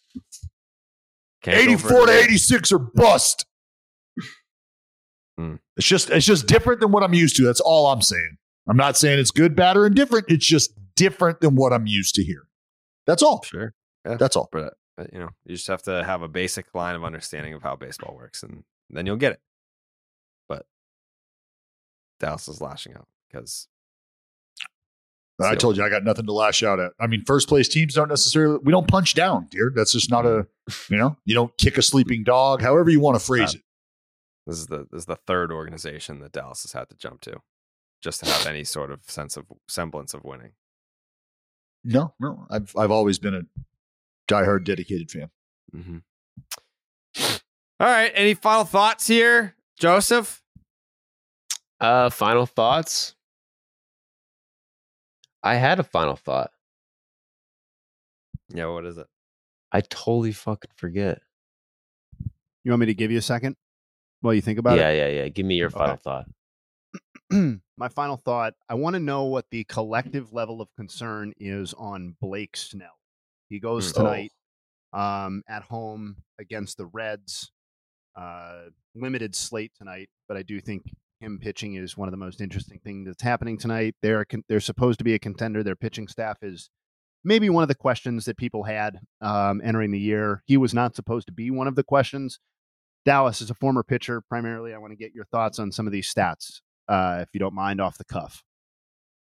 Can't 1.43 1.57
84 1.57 2.07
to 2.07 2.11
86 2.11 2.71
or 2.71 2.79
bust. 2.79 3.45
Hmm. 5.37 5.55
It's 5.75 5.85
just 5.85 6.09
it's 6.09 6.25
just 6.25 6.47
different 6.47 6.81
than 6.81 6.91
what 6.91 7.03
I'm 7.03 7.13
used 7.13 7.35
to. 7.37 7.43
That's 7.43 7.59
all 7.59 7.87
I'm 7.87 8.01
saying. 8.01 8.37
I'm 8.67 8.77
not 8.77 8.97
saying 8.97 9.19
it's 9.19 9.31
good, 9.31 9.55
bad, 9.55 9.77
or 9.77 9.85
indifferent. 9.85 10.25
It's 10.29 10.45
just 10.45 10.73
different 10.95 11.39
than 11.39 11.55
what 11.55 11.71
I'm 11.71 11.87
used 11.87 12.15
to 12.15 12.23
here. 12.23 12.47
That's 13.05 13.23
all. 13.23 13.41
Sure. 13.43 13.73
Yeah. 14.05 14.15
That's 14.15 14.35
all. 14.35 14.49
But, 14.51 14.73
uh, 14.97 15.05
you 15.13 15.19
know, 15.19 15.29
you 15.45 15.55
just 15.55 15.67
have 15.67 15.83
to 15.83 16.03
have 16.03 16.21
a 16.21 16.27
basic 16.27 16.73
line 16.73 16.95
of 16.95 17.05
understanding 17.05 17.53
of 17.53 17.61
how 17.61 17.75
baseball 17.75 18.15
works, 18.15 18.43
and 18.43 18.63
then 18.89 19.05
you'll 19.05 19.15
get 19.15 19.33
it. 19.33 19.39
But 20.49 20.65
Dallas 22.19 22.47
is 22.47 22.59
lashing 22.59 22.95
out 22.95 23.07
because 23.31 23.67
I 25.39 25.55
told 25.55 25.77
you 25.77 25.83
I 25.83 25.89
got 25.89 26.03
nothing 26.03 26.25
to 26.25 26.33
lash 26.33 26.63
out 26.63 26.79
at. 26.79 26.93
I 26.99 27.07
mean, 27.07 27.23
first 27.25 27.47
place 27.47 27.67
teams 27.67 27.93
don't 27.93 28.09
necessarily 28.09 28.59
we 28.63 28.71
don't 28.71 28.87
punch 28.87 29.13
down, 29.13 29.47
dear. 29.51 29.71
That's 29.75 29.91
just 29.91 30.09
not 30.09 30.25
a 30.25 30.47
you 30.89 30.97
know, 30.97 31.17
you 31.25 31.35
don't 31.35 31.55
kick 31.57 31.77
a 31.77 31.81
sleeping 31.81 32.23
dog, 32.23 32.61
however 32.61 32.89
you 32.89 32.99
want 32.99 33.19
to 33.19 33.25
phrase 33.25 33.53
it. 33.53 33.61
this 34.47 34.57
is 34.57 34.67
the 34.67 34.87
this 34.91 35.01
is 35.01 35.05
the 35.05 35.15
third 35.27 35.51
organization 35.51 36.19
that 36.21 36.31
Dallas 36.31 36.63
has 36.63 36.71
had 36.71 36.89
to 36.89 36.95
jump 36.95 37.21
to 37.21 37.41
just 38.01 38.23
to 38.23 38.29
have 38.31 38.47
any 38.47 38.63
sort 38.63 38.91
of 38.91 39.01
sense 39.07 39.37
of 39.37 39.45
semblance 39.67 40.13
of 40.13 40.23
winning. 40.23 40.53
No, 41.83 42.13
no. 42.19 42.47
I've 42.49 42.75
I've 42.75 42.91
always 42.91 43.19
been 43.19 43.35
a 43.35 43.41
diehard 44.27 44.63
dedicated 44.63 45.11
fan. 45.11 45.29
Mm-hmm. 45.75 45.97
All 47.79 47.87
right. 47.87 48.11
Any 48.15 48.33
final 48.33 48.63
thoughts 48.63 49.07
here, 49.07 49.55
Joseph? 49.79 50.41
Uh, 51.79 52.09
final 52.09 52.47
thoughts. 52.47 53.15
I 55.47 55.55
had 55.55 55.79
a 55.79 55.83
final 55.83 56.15
thought. 56.15 56.51
Yeah. 58.53 58.67
What 58.67 58.85
is 58.85 58.97
it? 58.97 59.07
I 59.71 59.81
totally 59.81 60.31
fucking 60.31 60.71
forget. 60.75 61.21
You 62.63 62.71
want 62.71 62.81
me 62.81 62.85
to 62.87 62.93
give 62.93 63.11
you 63.11 63.17
a 63.17 63.21
second 63.21 63.55
while 64.21 64.33
you 64.33 64.41
think 64.41 64.59
about 64.59 64.77
yeah, 64.77 64.89
it? 64.89 64.97
yeah, 64.97 65.07
yeah. 65.07 65.23
Yeah. 65.23 65.29
Give 65.29 65.45
me 65.45 65.55
your 65.55 65.69
final 65.69 65.97
thought. 65.97 66.25
My 67.77 67.89
final 67.89 68.17
thought 68.17 68.53
I 68.69 68.73
want 68.75 68.95
to 68.95 68.99
know 68.99 69.25
what 69.25 69.45
the 69.51 69.63
collective 69.65 70.33
level 70.33 70.61
of 70.61 70.69
concern 70.75 71.33
is 71.39 71.73
on 71.73 72.15
Blake 72.21 72.57
Snell. 72.57 72.97
He 73.49 73.59
goes 73.59 73.91
Mm. 73.91 73.95
tonight 73.95 74.31
um, 74.93 75.43
at 75.47 75.63
home 75.63 76.17
against 76.39 76.77
the 76.77 76.85
Reds. 76.85 77.51
Uh, 78.15 78.69
limited 78.95 79.35
slate 79.35 79.71
tonight, 79.77 80.09
but 80.27 80.37
I 80.37 80.41
do 80.41 80.59
think 80.59 80.83
him 81.19 81.39
pitching 81.41 81.75
is 81.75 81.97
one 81.97 82.07
of 82.07 82.11
the 82.11 82.17
most 82.17 82.41
interesting 82.41 82.79
things 82.83 83.07
that's 83.07 83.23
happening 83.23 83.57
tonight. 83.57 83.95
They're 84.01 84.25
they're 84.47 84.59
supposed 84.59 84.99
to 84.99 85.03
be 85.03 85.13
a 85.13 85.19
contender. 85.19 85.63
Their 85.63 85.75
pitching 85.75 86.07
staff 86.07 86.37
is 86.41 86.69
maybe 87.23 87.49
one 87.49 87.63
of 87.63 87.67
the 87.67 87.75
questions 87.75 88.25
that 88.25 88.37
people 88.37 88.63
had 88.63 88.99
um, 89.21 89.61
entering 89.63 89.91
the 89.91 89.99
year. 89.99 90.43
He 90.45 90.57
was 90.57 90.73
not 90.73 90.95
supposed 90.95 91.27
to 91.27 91.33
be 91.33 91.49
one 91.51 91.67
of 91.67 91.75
the 91.75 91.83
questions. 91.83 92.39
Dallas 93.05 93.41
is 93.41 93.49
a 93.49 93.53
former 93.55 93.83
pitcher. 93.83 94.21
Primarily, 94.29 94.73
I 94.73 94.77
want 94.77 94.91
to 94.91 94.97
get 94.97 95.13
your 95.15 95.25
thoughts 95.25 95.59
on 95.59 95.71
some 95.71 95.87
of 95.87 95.93
these 95.93 96.11
stats, 96.13 96.61
uh, 96.87 97.19
if 97.21 97.29
you 97.33 97.39
don't 97.39 97.53
mind, 97.55 97.79
off 97.81 97.97
the 97.97 98.05
cuff. 98.05 98.43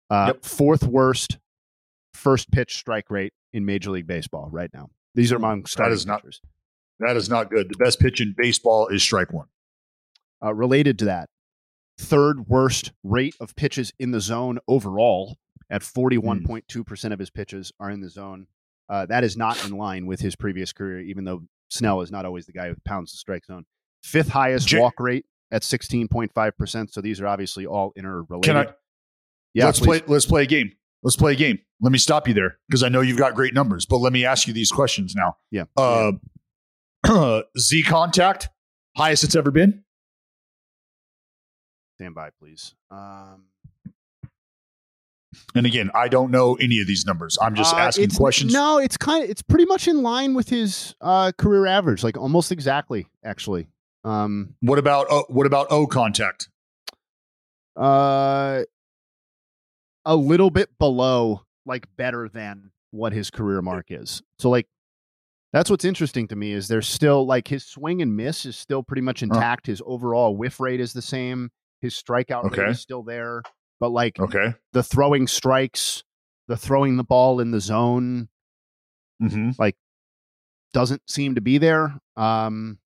Uh, 0.10 0.34
Fourth 0.42 0.84
worst 0.84 1.38
first 2.14 2.52
pitch 2.52 2.76
strike 2.78 3.10
rate 3.10 3.34
in 3.54 3.66
Major 3.66 3.92
League 3.92 4.08
Baseball 4.08 4.50
right 4.52 4.70
now. 4.74 4.90
These 5.16 5.32
are 5.32 5.36
among 5.38 5.62
That 5.64 5.70
starting 5.70 5.94
is 5.94 6.06
not 6.06 6.22
pitchers. 6.22 6.42
that 7.00 7.16
is 7.16 7.30
not 7.30 7.50
good. 7.50 7.70
The 7.70 7.78
best 7.78 8.00
pitch 8.00 8.22
in 8.22 8.34
baseball 8.38 8.88
is 8.88 9.02
strike 9.04 9.32
one. 9.34 9.48
Uh, 10.44 10.54
related 10.54 11.00
to 11.00 11.06
that, 11.06 11.30
third 11.98 12.48
worst 12.48 12.92
rate 13.04 13.36
of 13.40 13.56
pitches 13.56 13.94
in 14.00 14.12
the 14.12 14.20
zone 14.20 14.60
overall 14.68 15.38
at 15.70 15.82
41.2% 15.82 17.12
of 17.14 17.20
his 17.20 17.30
pitches 17.30 17.72
are 17.80 17.90
in 17.90 18.02
the 18.02 18.10
zone. 18.10 18.48
Uh, 18.88 19.06
that 19.08 19.24
is 19.24 19.36
not 19.36 19.64
in 19.66 19.78
line 19.78 20.06
with 20.06 20.20
his 20.20 20.36
previous 20.36 20.72
career, 20.74 21.00
even 21.00 21.24
though 21.24 21.44
Snell 21.70 22.02
is 22.02 22.12
not 22.12 22.26
always 22.26 22.46
the 22.46 22.52
guy 22.52 22.70
who 22.70 22.76
pounds 22.86 23.12
the 23.12 23.18
strike 23.18 23.46
zone. 23.46 23.66
Fifth 24.04 24.30
highest 24.30 24.68
Jay- 24.68 24.80
walk 24.80 25.00
rate 25.00 25.26
at 25.52 25.64
16.5%. 25.64 26.92
So 26.92 27.02
these 27.02 27.20
are 27.22 27.28
obviously 27.28 27.66
all 27.66 27.94
interrelated. 27.96 28.44
Can 28.44 28.58
I? 28.58 28.68
Yeah, 29.54 29.66
let's 29.66 29.80
please. 29.80 30.02
play. 30.02 30.14
Let's 30.14 30.26
play 30.26 30.44
a 30.44 30.46
game. 30.46 30.72
Let's 31.02 31.16
play 31.16 31.34
a 31.34 31.36
game. 31.36 31.60
Let 31.82 31.92
me 31.92 31.98
stop 31.98 32.28
you 32.28 32.34
there 32.34 32.58
because 32.68 32.84
I 32.84 32.90
know 32.90 33.02
you've 33.02 33.18
got 33.18 33.36
great 33.36 33.54
numbers, 33.54 33.86
but 33.86 33.98
let 33.98 34.12
me 34.14 34.26
ask 34.26 34.48
you 34.48 34.54
these 34.54 34.72
questions 34.72 35.16
now. 35.16 35.38
Yeah. 35.50 35.66
Uh, 35.78 36.12
Z 37.58 37.84
contact 37.84 38.50
highest 38.98 39.24
it's 39.24 39.36
ever 39.36 39.52
been. 39.52 39.84
Stand 41.96 42.14
by, 42.16 42.30
please. 42.40 42.76
Um, 42.92 43.46
And 45.54 45.66
again, 45.66 45.92
I 45.94 46.08
don't 46.08 46.32
know 46.32 46.56
any 46.56 46.80
of 46.80 46.88
these 46.88 47.06
numbers. 47.06 47.38
I'm 47.42 47.56
just 47.56 47.74
Uh, 47.74 47.78
asking 47.80 48.12
questions. 48.12 48.54
No, 48.54 48.78
it's 48.78 48.96
kind 48.96 49.24
of 49.24 49.30
it's 49.30 49.42
pretty 49.42 49.66
much 49.66 49.86
in 49.88 50.02
line 50.02 50.34
with 50.34 50.48
his 50.50 50.96
uh, 51.02 51.34
career 51.38 51.66
average, 51.66 52.04
like 52.04 52.18
almost 52.18 52.52
exactly, 52.54 53.08
actually. 53.24 53.68
Um, 54.06 54.56
What 54.62 54.80
about 54.80 55.08
oh, 55.10 55.26
what 55.30 55.46
about 55.46 55.68
O 55.72 55.88
contact? 55.88 56.50
uh, 57.76 58.64
a 60.06 60.16
little 60.16 60.50
bit 60.52 60.70
below, 60.80 61.42
like 61.66 61.88
better 61.98 62.30
than 62.30 62.72
what 62.92 63.12
his 63.12 63.30
career 63.30 63.62
mark 63.62 63.88
is. 63.90 64.22
So, 64.40 64.50
like, 64.50 64.68
that's 65.52 65.70
what's 65.70 65.84
interesting 65.84 66.30
to 66.30 66.36
me 66.38 66.52
is 66.54 66.70
there's 66.70 66.88
still 66.88 67.26
like 67.26 67.50
his 67.50 67.66
swing 67.66 68.02
and 68.02 68.16
miss 68.16 68.46
is 68.46 68.56
still 68.56 68.84
pretty 68.84 69.02
much 69.02 69.22
intact. 69.22 69.68
His 69.68 69.82
overall 69.86 70.38
whiff 70.38 70.62
rate 70.62 70.80
is 70.80 70.94
the 70.94 71.02
same. 71.02 71.52
His 71.86 71.94
strikeout 71.94 72.46
Okay. 72.46 72.62
rate 72.64 72.72
is 72.72 72.82
still 72.82 73.04
there, 73.04 73.44
but 73.80 73.90
like 73.90 74.20
Okay. 74.20 74.56
the 74.74 74.82
throwing 74.84 75.28
strikes, 75.28 76.04
the 76.48 76.58
throwing 76.58 76.98
the 76.98 77.04
ball 77.04 77.40
in 77.40 77.52
the 77.52 77.62
zone, 77.62 78.30
Mm-hmm. 79.22 79.52
like 79.60 79.78
doesn't 80.74 81.10
seem 81.10 81.36
to 81.36 81.42
be 81.42 81.58
there. 81.58 81.98
Um, 82.18 82.80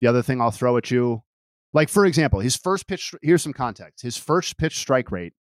the 0.00 0.06
other 0.06 0.22
thing 0.22 0.40
I'll 0.40 0.50
throw 0.50 0.76
at 0.78 0.90
you, 0.90 1.22
like 1.74 1.88
for 1.90 2.06
example, 2.06 2.40
his 2.40 2.56
first 2.56 2.86
pitch. 2.86 3.12
Here's 3.20 3.42
some 3.42 3.52
context. 3.52 4.02
His 4.02 4.16
first 4.16 4.56
pitch 4.56 4.78
strike 4.78 5.10
rate 5.10 5.34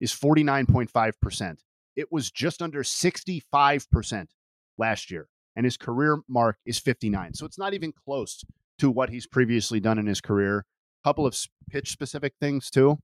is 0.00 0.12
49.5 0.12 1.12
percent. 1.20 1.62
It 1.96 2.10
was 2.12 2.30
just 2.30 2.62
under 2.62 2.82
65 2.84 3.90
percent 3.90 4.30
last 4.78 5.10
year, 5.10 5.28
and 5.56 5.64
his 5.66 5.76
career 5.76 6.20
mark 6.28 6.56
is 6.64 6.78
59. 6.78 7.34
So 7.34 7.44
it's 7.44 7.58
not 7.58 7.74
even 7.74 7.92
close 7.92 8.42
to 8.78 8.90
what 8.90 9.10
he's 9.10 9.26
previously 9.26 9.80
done 9.80 9.98
in 9.98 10.06
his 10.06 10.20
career. 10.22 10.64
Couple 11.08 11.24
of 11.24 11.34
pitch 11.70 11.90
specific 11.90 12.34
things 12.38 12.68
too. 12.68 12.98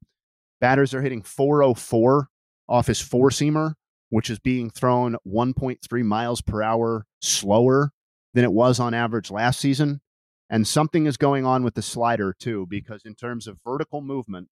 Batters 0.60 0.92
are 0.92 1.00
hitting 1.00 1.22
404 1.22 2.28
off 2.68 2.86
his 2.86 3.00
four 3.00 3.30
seamer, 3.30 3.72
which 4.10 4.28
is 4.28 4.38
being 4.38 4.68
thrown 4.68 5.16
1.3 5.26 6.04
miles 6.04 6.42
per 6.42 6.62
hour 6.62 7.06
slower 7.22 7.92
than 8.34 8.44
it 8.44 8.52
was 8.52 8.78
on 8.78 8.92
average 8.92 9.30
last 9.30 9.58
season. 9.58 10.02
And 10.50 10.68
something 10.68 11.06
is 11.06 11.16
going 11.16 11.46
on 11.46 11.64
with 11.64 11.76
the 11.76 11.80
slider 11.80 12.34
too, 12.38 12.66
because 12.68 13.06
in 13.06 13.14
terms 13.14 13.46
of 13.46 13.56
vertical 13.64 14.02
movement, 14.02 14.48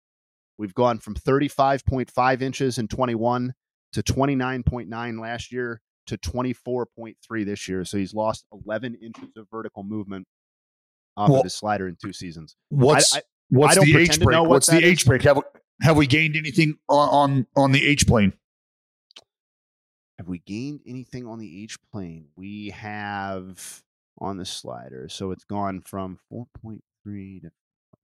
we've 0.56 0.72
gone 0.72 1.00
from 1.00 1.16
35.5 1.16 2.42
inches 2.42 2.78
in 2.78 2.86
21 2.86 3.52
to 3.94 4.02
29.9 4.04 5.20
last 5.20 5.50
year 5.50 5.80
to 6.06 6.16
24.3 6.16 7.44
this 7.44 7.68
year. 7.68 7.84
So 7.84 7.98
he's 7.98 8.14
lost 8.14 8.44
11 8.52 8.94
inches 9.02 9.30
of 9.36 9.48
vertical 9.50 9.82
movement 9.82 10.28
off 11.16 11.30
Well, 11.30 11.40
of 11.40 11.44
his 11.44 11.54
slider 11.54 11.88
in 11.88 11.96
two 12.00 12.12
seasons. 12.12 12.56
What's 12.68 13.14
I, 13.14 13.18
I, 13.18 13.22
what's 13.50 13.72
I 13.72 13.74
don't 13.76 13.92
the 13.92 13.98
H 13.98 14.14
to 14.14 14.20
break? 14.20 14.38
what 14.40 14.48
What's 14.48 14.66
the. 14.68 14.84
H 14.84 15.06
break? 15.06 15.22
Have 15.22 15.40
have 15.82 15.96
we 15.96 16.06
gained 16.06 16.36
anything 16.36 16.78
on 16.88 17.08
on, 17.08 17.46
on 17.56 17.72
the 17.72 17.86
H 17.86 18.06
plane? 18.06 18.32
Have 20.18 20.28
we 20.28 20.38
gained 20.38 20.80
anything 20.86 21.26
on 21.26 21.38
the 21.38 21.62
H 21.62 21.78
plane? 21.90 22.26
We 22.36 22.70
have 22.70 23.82
on 24.18 24.36
the 24.36 24.44
slider. 24.44 25.08
So 25.08 25.30
it's 25.30 25.44
gone 25.44 25.80
from 25.80 26.18
4.3 26.30 27.42
to 27.42 27.50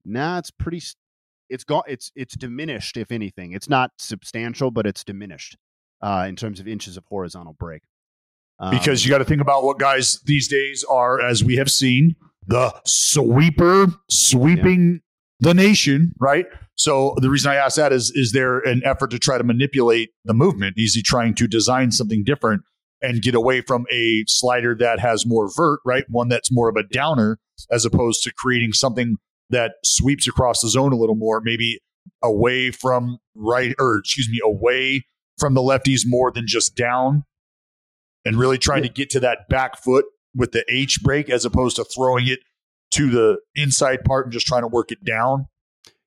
Nah, 0.03 0.37
it's 0.39 0.51
pretty 0.51 0.81
it's 1.49 1.63
gone 1.63 1.83
it's 1.87 2.11
it's 2.15 2.35
diminished 2.35 2.97
if 2.97 3.11
anything. 3.11 3.51
It's 3.51 3.69
not 3.69 3.91
substantial, 3.99 4.71
but 4.71 4.87
it's 4.87 5.03
diminished 5.03 5.57
uh 6.01 6.25
in 6.27 6.35
terms 6.35 6.59
of 6.59 6.67
inches 6.67 6.97
of 6.97 7.05
horizontal 7.05 7.53
break. 7.53 7.83
because 8.71 9.03
Um, 9.03 9.05
you 9.05 9.09
got 9.11 9.19
to 9.19 9.25
think 9.25 9.41
about 9.41 9.63
what 9.63 9.79
guys 9.79 10.21
these 10.21 10.47
days 10.47 10.83
are, 10.89 11.21
as 11.21 11.43
we 11.43 11.57
have 11.57 11.69
seen, 11.69 12.15
the 12.47 12.73
sweeper 12.85 13.87
sweeping 14.09 15.01
the 15.39 15.53
nation, 15.53 16.13
right? 16.19 16.45
So 16.75 17.15
the 17.17 17.29
reason 17.29 17.51
I 17.51 17.55
ask 17.55 17.75
that 17.77 17.93
is, 17.93 18.11
is 18.15 18.31
there 18.31 18.59
an 18.59 18.81
effort 18.85 19.11
to 19.11 19.19
try 19.19 19.37
to 19.37 19.43
manipulate 19.43 20.09
the 20.25 20.33
movement? 20.33 20.75
Is 20.77 20.93
he 20.93 21.01
trying 21.01 21.35
to 21.35 21.47
design 21.47 21.91
something 21.91 22.23
different 22.23 22.63
and 23.01 23.21
get 23.21 23.35
away 23.35 23.61
from 23.61 23.85
a 23.91 24.23
slider 24.27 24.75
that 24.79 24.99
has 24.99 25.25
more 25.25 25.49
vert, 25.55 25.79
right? 25.85 26.05
One 26.09 26.29
that's 26.29 26.51
more 26.51 26.69
of 26.69 26.75
a 26.75 26.83
downer, 26.83 27.37
as 27.71 27.85
opposed 27.85 28.23
to 28.23 28.33
creating 28.33 28.73
something 28.73 29.17
that 29.49 29.73
sweeps 29.83 30.27
across 30.27 30.61
the 30.61 30.69
zone 30.69 30.91
a 30.91 30.97
little 30.97 31.15
more, 31.15 31.41
maybe 31.41 31.79
away 32.23 32.71
from 32.71 33.17
right, 33.35 33.75
or 33.79 33.97
excuse 33.97 34.29
me, 34.29 34.39
away 34.43 35.05
from 35.37 35.53
the 35.53 35.61
lefties 35.61 36.01
more 36.05 36.31
than 36.31 36.47
just 36.47 36.75
down 36.75 37.23
and 38.25 38.37
really 38.37 38.57
trying 38.57 38.83
to 38.83 38.89
get 38.89 39.09
to 39.11 39.19
that 39.19 39.47
back 39.49 39.77
foot 39.77 40.05
with 40.35 40.51
the 40.51 40.65
H 40.67 40.99
break 41.01 41.29
as 41.29 41.45
opposed 41.45 41.75
to 41.77 41.83
throwing 41.83 42.27
it 42.27 42.39
to 42.91 43.09
the 43.09 43.37
inside 43.55 44.03
part 44.03 44.25
and 44.25 44.33
just 44.33 44.47
trying 44.47 44.61
to 44.63 44.67
work 44.67 44.91
it 44.91 45.03
down. 45.03 45.47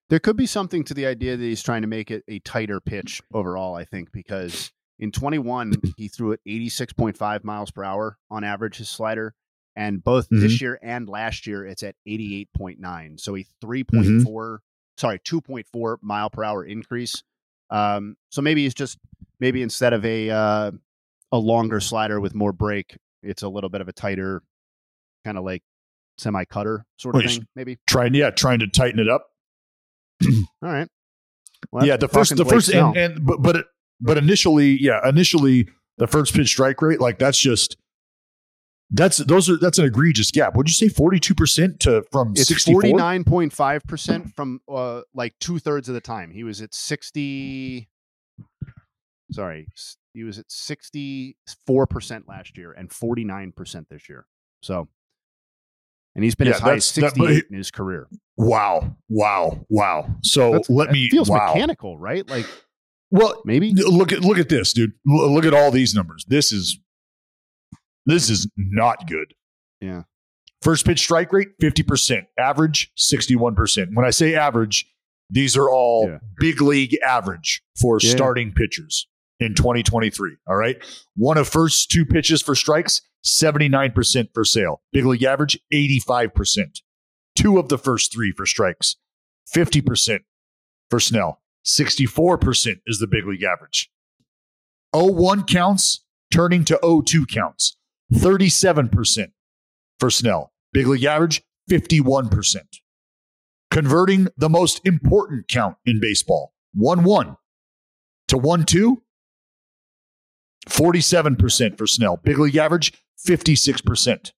There 0.09 0.19
could 0.19 0.37
be 0.37 0.47
something 0.47 0.83
to 0.85 0.95
the 0.95 1.07
idea 1.07 1.37
that 1.37 1.45
he's 1.45 1.63
trying 1.63 1.83
to 1.83 1.89
make 1.89 2.11
it 2.11 2.25
a 2.27 2.41
tighter 2.41 2.81
pitch 2.81 3.23
overall, 3.33 3.75
I 3.77 3.85
think, 3.85 4.11
because 4.13 4.73
in 4.99 5.13
21, 5.13 5.75
he 5.97 6.09
threw 6.09 6.33
it 6.33 6.41
86.5 6.47 7.45
miles 7.45 7.71
per 7.71 7.85
hour 7.85 8.19
on 8.31 8.43
average, 8.43 8.79
his 8.79 8.89
slider. 8.91 9.35
And 9.77 10.03
both 10.03 10.27
this 10.31 10.57
Mhm. 10.57 10.61
year 10.61 10.79
and 10.83 11.09
last 11.09 11.47
year, 11.47 11.65
it's 11.65 11.83
at 11.85 11.95
88.9. 12.07 13.19
So 13.19 13.37
a 13.37 13.45
3.4, 13.63 14.59
sorry, 14.99 15.21
2.4 15.21 15.99
mile 16.03 16.29
per 16.29 16.43
hour 16.43 16.65
increase. 16.65 17.23
Um, 17.71 18.17
so 18.31 18.43
maybe 18.43 18.65
he's 18.65 18.75
just, 18.75 18.99
maybe 19.39 19.63
instead 19.63 19.93
of 19.93 20.05
a, 20.05 20.29
uh, 20.29 20.73
a 21.31 21.39
longer 21.39 21.79
slider 21.79 22.21
with 22.21 22.35
more 22.35 22.53
break, 22.53 22.99
it's 23.23 23.43
a 23.43 23.49
little 23.49 23.71
bit 23.71 23.81
of 23.81 23.87
a 23.89 23.93
tighter, 23.93 24.43
kind 25.25 25.39
of 25.39 25.45
like 25.45 25.63
semi 26.21 26.45
cutter 26.45 26.85
sort 26.97 27.17
of 27.17 27.23
Well, 27.23 27.29
thing, 27.29 27.47
maybe. 27.57 27.79
Trying, 27.87 28.15
yeah, 28.15 28.31
trying 28.31 28.61
to 28.61 28.69
tighten 28.69 29.01
it 29.01 29.09
up. 29.09 29.27
All 30.25 30.33
right. 30.63 30.89
Well, 31.73 31.87
yeah, 31.87 31.97
the 31.97 32.09
first, 32.09 32.37
the 32.37 32.45
first, 32.45 32.71
and, 32.71 32.97
and 32.97 33.25
but 33.25 33.43
but 33.43 33.67
but 34.01 34.17
initially, 34.17 34.81
yeah, 34.81 35.07
initially 35.07 35.69
the 35.99 36.07
first 36.07 36.35
pitch 36.35 36.49
strike 36.49 36.81
rate, 36.81 37.01
like 37.01 37.19
that's 37.19 37.39
just 37.39 37.77
that's 38.91 39.19
those 39.19 39.49
are 39.49 39.57
that's 39.57 39.79
an 39.79 39.85
egregious 39.85 40.31
gap. 40.31 40.57
Would 40.57 40.69
you 40.69 40.75
say 40.75 40.89
forty 40.89 41.21
two 41.21 41.35
percent 41.35 41.81
to 41.81 42.03
from 42.11 42.33
It's 42.35 42.65
forty 42.65 42.93
nine 42.93 43.25
point 43.25 43.53
five 43.53 43.85
percent 43.85 44.35
from 44.35 44.61
uh, 44.69 45.03
like 45.15 45.35
two 45.39 45.59
thirds 45.59 45.89
of 45.89 45.95
the 45.95 46.01
time. 46.01 46.33
He 46.33 46.45
was 46.45 46.61
at 46.61 46.75
sixty. 46.75 47.89
Sorry, 49.31 49.69
he 50.13 50.25
was 50.25 50.39
at 50.39 50.51
sixty 50.51 51.37
four 51.67 51.87
percent 51.87 52.27
last 52.29 52.59
year 52.59 52.73
and 52.73 52.91
forty 52.91 53.25
nine 53.25 53.53
percent 53.53 53.89
this 53.91 54.09
year. 54.09 54.27
So, 54.63 54.89
and 56.15 56.25
he's 56.25 56.35
been 56.35 56.49
Yeah, 56.49 56.55
as 56.55 56.61
high 56.61 56.75
as 56.75 56.93
that's- 56.93 57.13
that- 57.13 57.19
sixty 57.21 57.33
eight 57.35 57.45
he- 57.49 57.53
in 57.55 57.59
his 57.59 57.71
career. 57.71 58.09
Wow, 58.37 58.97
wow, 59.09 59.65
wow. 59.69 60.17
So 60.23 60.53
That's- 60.53 60.71
let 60.71 60.87
that 60.87 60.93
me 60.93 61.09
feels 61.11 61.29
wow. 61.29 61.53
mechanical, 61.55 61.99
right? 61.99 62.29
Like, 62.29 62.47
Well, 63.11 63.43
maybe 63.45 63.73
look 63.75 64.13
at 64.13 64.21
look 64.21 64.39
at 64.39 64.49
this, 64.49 64.73
dude. 64.73 64.93
L- 65.11 65.33
Look 65.33 65.45
at 65.45 65.53
all 65.55 65.71
these 65.71 65.95
numbers. 65.95 66.25
This 66.29 66.53
is 66.53 66.79
this 68.07 68.31
is 68.31 68.49
not 68.57 69.07
good. 69.09 69.35
Yeah. 69.81 70.03
First 70.63 70.85
pitch 70.87 71.01
strike 71.01 71.33
rate 71.33 71.49
50%, 71.61 72.27
average 72.39 72.93
61%. 72.97 73.95
When 73.95 74.05
I 74.05 74.11
say 74.11 74.35
average, 74.35 74.87
these 75.31 75.57
are 75.57 75.71
all 75.71 76.19
big 76.39 76.61
league 76.61 76.97
average 77.07 77.63
for 77.81 77.99
Yeah. 78.01 78.11
starting 78.11 78.53
pitchers 78.53 79.07
in 79.39 79.55
2023, 79.55 80.37
all 80.47 80.57
right? 80.57 80.77
One 81.17 81.39
of 81.39 81.49
first 81.49 81.91
two 81.91 82.05
pitches 82.05 82.43
for 82.43 82.55
strikes, 82.55 83.01
79% 83.25 84.29
for 84.33 84.45
Snell. 84.45 84.83
Big 84.93 85.05
league 85.05 85.23
average 85.23 85.59
85%. 85.73 86.81
Two 87.37 87.59
of 87.59 87.69
the 87.69 87.79
first 87.79 88.13
3 88.13 88.33
for 88.33 88.47
strikes, 88.47 88.97
50% 89.55 90.21
for 90.91 91.01
Snell. 91.01 91.41
64% 91.65 92.81
is 92.87 92.99
the 92.99 93.07
big 93.07 93.27
league 93.27 93.43
average. 93.43 93.91
01 94.93 95.45
counts 95.45 96.05
turning 96.33 96.65
to 96.65 97.03
02 97.07 97.27
counts. 97.27 97.77
37% 98.13 99.33
for 99.99 100.11
Snell. 100.11 100.53
Big 100.73 100.87
league 100.87 101.05
average 101.05 101.43
51%. 101.71 102.57
Converting 103.71 104.29
the 104.37 104.49
most 104.49 104.81
important 104.85 105.47
count 105.47 105.77
in 105.85 106.01
baseball 106.01 106.53
1 106.75 107.05
1 107.05 107.37
to 108.29 108.39
1 108.39 108.65
2. 108.65 109.03
47% 110.69 111.79
for 111.79 111.87
Snell. 111.87 112.17
Big 112.19 112.39
league 112.39 112.57
average 112.57 112.93
56%. 113.27 114.33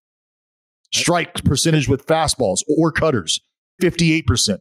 Strike 0.93 1.45
percentage 1.45 1.89
with 1.89 2.07
fastballs 2.07 2.63
or 2.69 2.93
cutters 2.93 3.41
58%. 3.81 4.59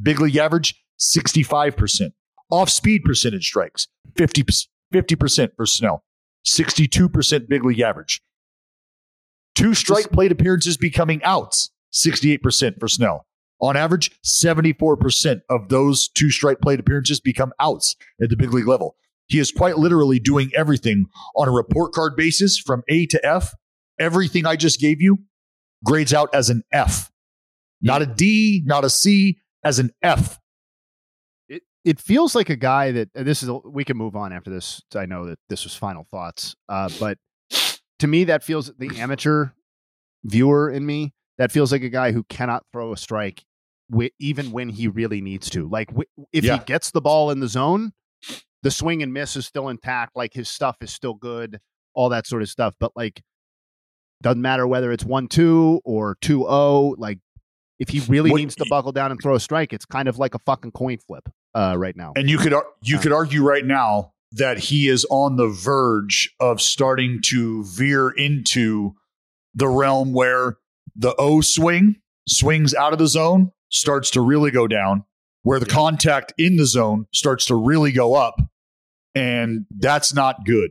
Big 0.00 0.20
league 0.20 0.36
average 0.36 0.74
65%. 1.00 2.12
Off 2.50 2.68
speed 2.68 3.04
percentage 3.04 3.46
strikes 3.46 3.86
50, 4.16 4.44
50% 4.92 5.50
for 5.56 5.66
Snell. 5.66 6.04
62% 6.46 7.48
big 7.48 7.64
league 7.64 7.80
average. 7.80 8.22
Two 9.54 9.74
strike 9.74 10.10
plate 10.10 10.32
appearances 10.32 10.76
becoming 10.76 11.22
outs, 11.22 11.70
68% 11.92 12.80
for 12.80 12.88
Snell. 12.88 13.26
On 13.60 13.76
average, 13.76 14.10
74% 14.22 15.42
of 15.50 15.68
those 15.68 16.08
two 16.08 16.30
strike 16.30 16.60
plate 16.60 16.80
appearances 16.80 17.20
become 17.20 17.52
outs 17.60 17.94
at 18.22 18.30
the 18.30 18.36
big 18.36 18.54
league 18.54 18.66
level. 18.66 18.96
He 19.26 19.38
is 19.38 19.52
quite 19.52 19.76
literally 19.76 20.18
doing 20.18 20.50
everything 20.56 21.06
on 21.36 21.46
a 21.46 21.52
report 21.52 21.92
card 21.92 22.16
basis 22.16 22.58
from 22.58 22.82
A 22.88 23.06
to 23.06 23.24
F. 23.24 23.54
Everything 24.00 24.46
I 24.46 24.56
just 24.56 24.80
gave 24.80 25.00
you 25.00 25.18
grades 25.84 26.12
out 26.12 26.30
as 26.34 26.50
an 26.50 26.62
F, 26.72 27.10
not 27.80 28.02
a 28.02 28.06
D, 28.06 28.62
not 28.64 28.84
a 28.84 28.90
C, 28.90 29.38
as 29.62 29.78
an 29.78 29.90
F. 30.02 30.38
It 31.48 31.62
it 31.84 32.00
feels 32.00 32.34
like 32.34 32.50
a 32.50 32.56
guy 32.56 32.92
that 32.92 33.10
this 33.14 33.42
is 33.42 33.50
we 33.64 33.84
can 33.84 33.96
move 33.96 34.16
on 34.16 34.32
after 34.32 34.50
this. 34.50 34.82
I 34.96 35.06
know 35.06 35.26
that 35.26 35.38
this 35.48 35.64
was 35.64 35.74
final 35.76 36.04
thoughts, 36.10 36.56
uh, 36.68 36.88
but 36.98 37.18
to 38.00 38.06
me 38.06 38.24
that 38.24 38.42
feels 38.42 38.72
the 38.78 38.98
amateur 38.98 39.50
viewer 40.24 40.70
in 40.70 40.84
me 40.84 41.12
that 41.38 41.50
feels 41.52 41.72
like 41.72 41.82
a 41.82 41.88
guy 41.88 42.12
who 42.12 42.22
cannot 42.24 42.64
throw 42.72 42.92
a 42.92 42.96
strike 42.96 43.44
even 44.18 44.52
when 44.52 44.68
he 44.68 44.86
really 44.88 45.20
needs 45.20 45.50
to. 45.50 45.68
Like 45.68 45.88
w- 45.88 46.06
if 46.32 46.44
Yeah. 46.44 46.58
he 46.58 46.64
gets 46.64 46.90
the 46.92 47.00
ball 47.00 47.30
in 47.30 47.40
the 47.40 47.48
zone, 47.48 47.92
the 48.62 48.70
swing 48.70 49.02
and 49.02 49.12
miss 49.12 49.34
is 49.36 49.46
still 49.46 49.68
intact. 49.68 50.12
Like 50.14 50.32
his 50.32 50.48
stuff 50.48 50.76
is 50.80 50.92
still 50.92 51.14
good, 51.14 51.58
all 51.94 52.08
that 52.10 52.26
sort 52.26 52.42
of 52.42 52.48
stuff. 52.48 52.74
But 52.78 52.92
like 52.94 53.20
doesn't 54.22 54.42
matter 54.42 54.66
whether 54.66 54.92
it's 54.92 55.04
one 55.04 55.28
two 55.28 55.80
or 55.84 56.16
two 56.20 56.46
oh. 56.46 56.94
Like 56.98 57.18
if 57.78 57.88
he 57.88 58.00
really 58.00 58.30
What- 58.30 58.38
needs 58.38 58.56
to 58.56 58.66
buckle 58.68 58.92
down 58.92 59.10
and 59.10 59.20
throw 59.20 59.34
a 59.34 59.40
strike, 59.40 59.72
it's 59.72 59.84
kind 59.86 60.08
of 60.08 60.18
like 60.18 60.34
a 60.34 60.38
fucking 60.40 60.72
coin 60.72 60.98
flip 60.98 61.28
uh, 61.54 61.74
right 61.78 61.96
now. 61.96 62.12
And 62.16 62.28
you 62.28 62.38
could 62.38 62.54
you 62.82 62.98
could 62.98 63.12
argue 63.12 63.42
right 63.42 63.64
now 63.64 64.12
that 64.32 64.58
he 64.58 64.88
is 64.88 65.04
on 65.10 65.36
the 65.36 65.48
verge 65.48 66.32
of 66.38 66.60
starting 66.60 67.20
to 67.26 67.64
veer 67.64 68.10
into 68.10 68.94
the 69.54 69.66
realm 69.68 70.12
where 70.12 70.58
the 70.94 71.14
O 71.16 71.40
swing 71.40 71.96
swings 72.28 72.74
out 72.74 72.92
of 72.92 72.98
the 72.98 73.08
zone 73.08 73.50
starts 73.70 74.10
to 74.10 74.20
really 74.20 74.50
go 74.50 74.68
down, 74.68 75.04
where 75.42 75.58
the 75.58 75.66
contact 75.66 76.32
in 76.38 76.56
the 76.56 76.66
zone 76.66 77.06
starts 77.12 77.46
to 77.46 77.54
really 77.56 77.90
go 77.90 78.14
up, 78.14 78.40
and 79.14 79.66
that's 79.78 80.14
not 80.14 80.44
good. 80.44 80.70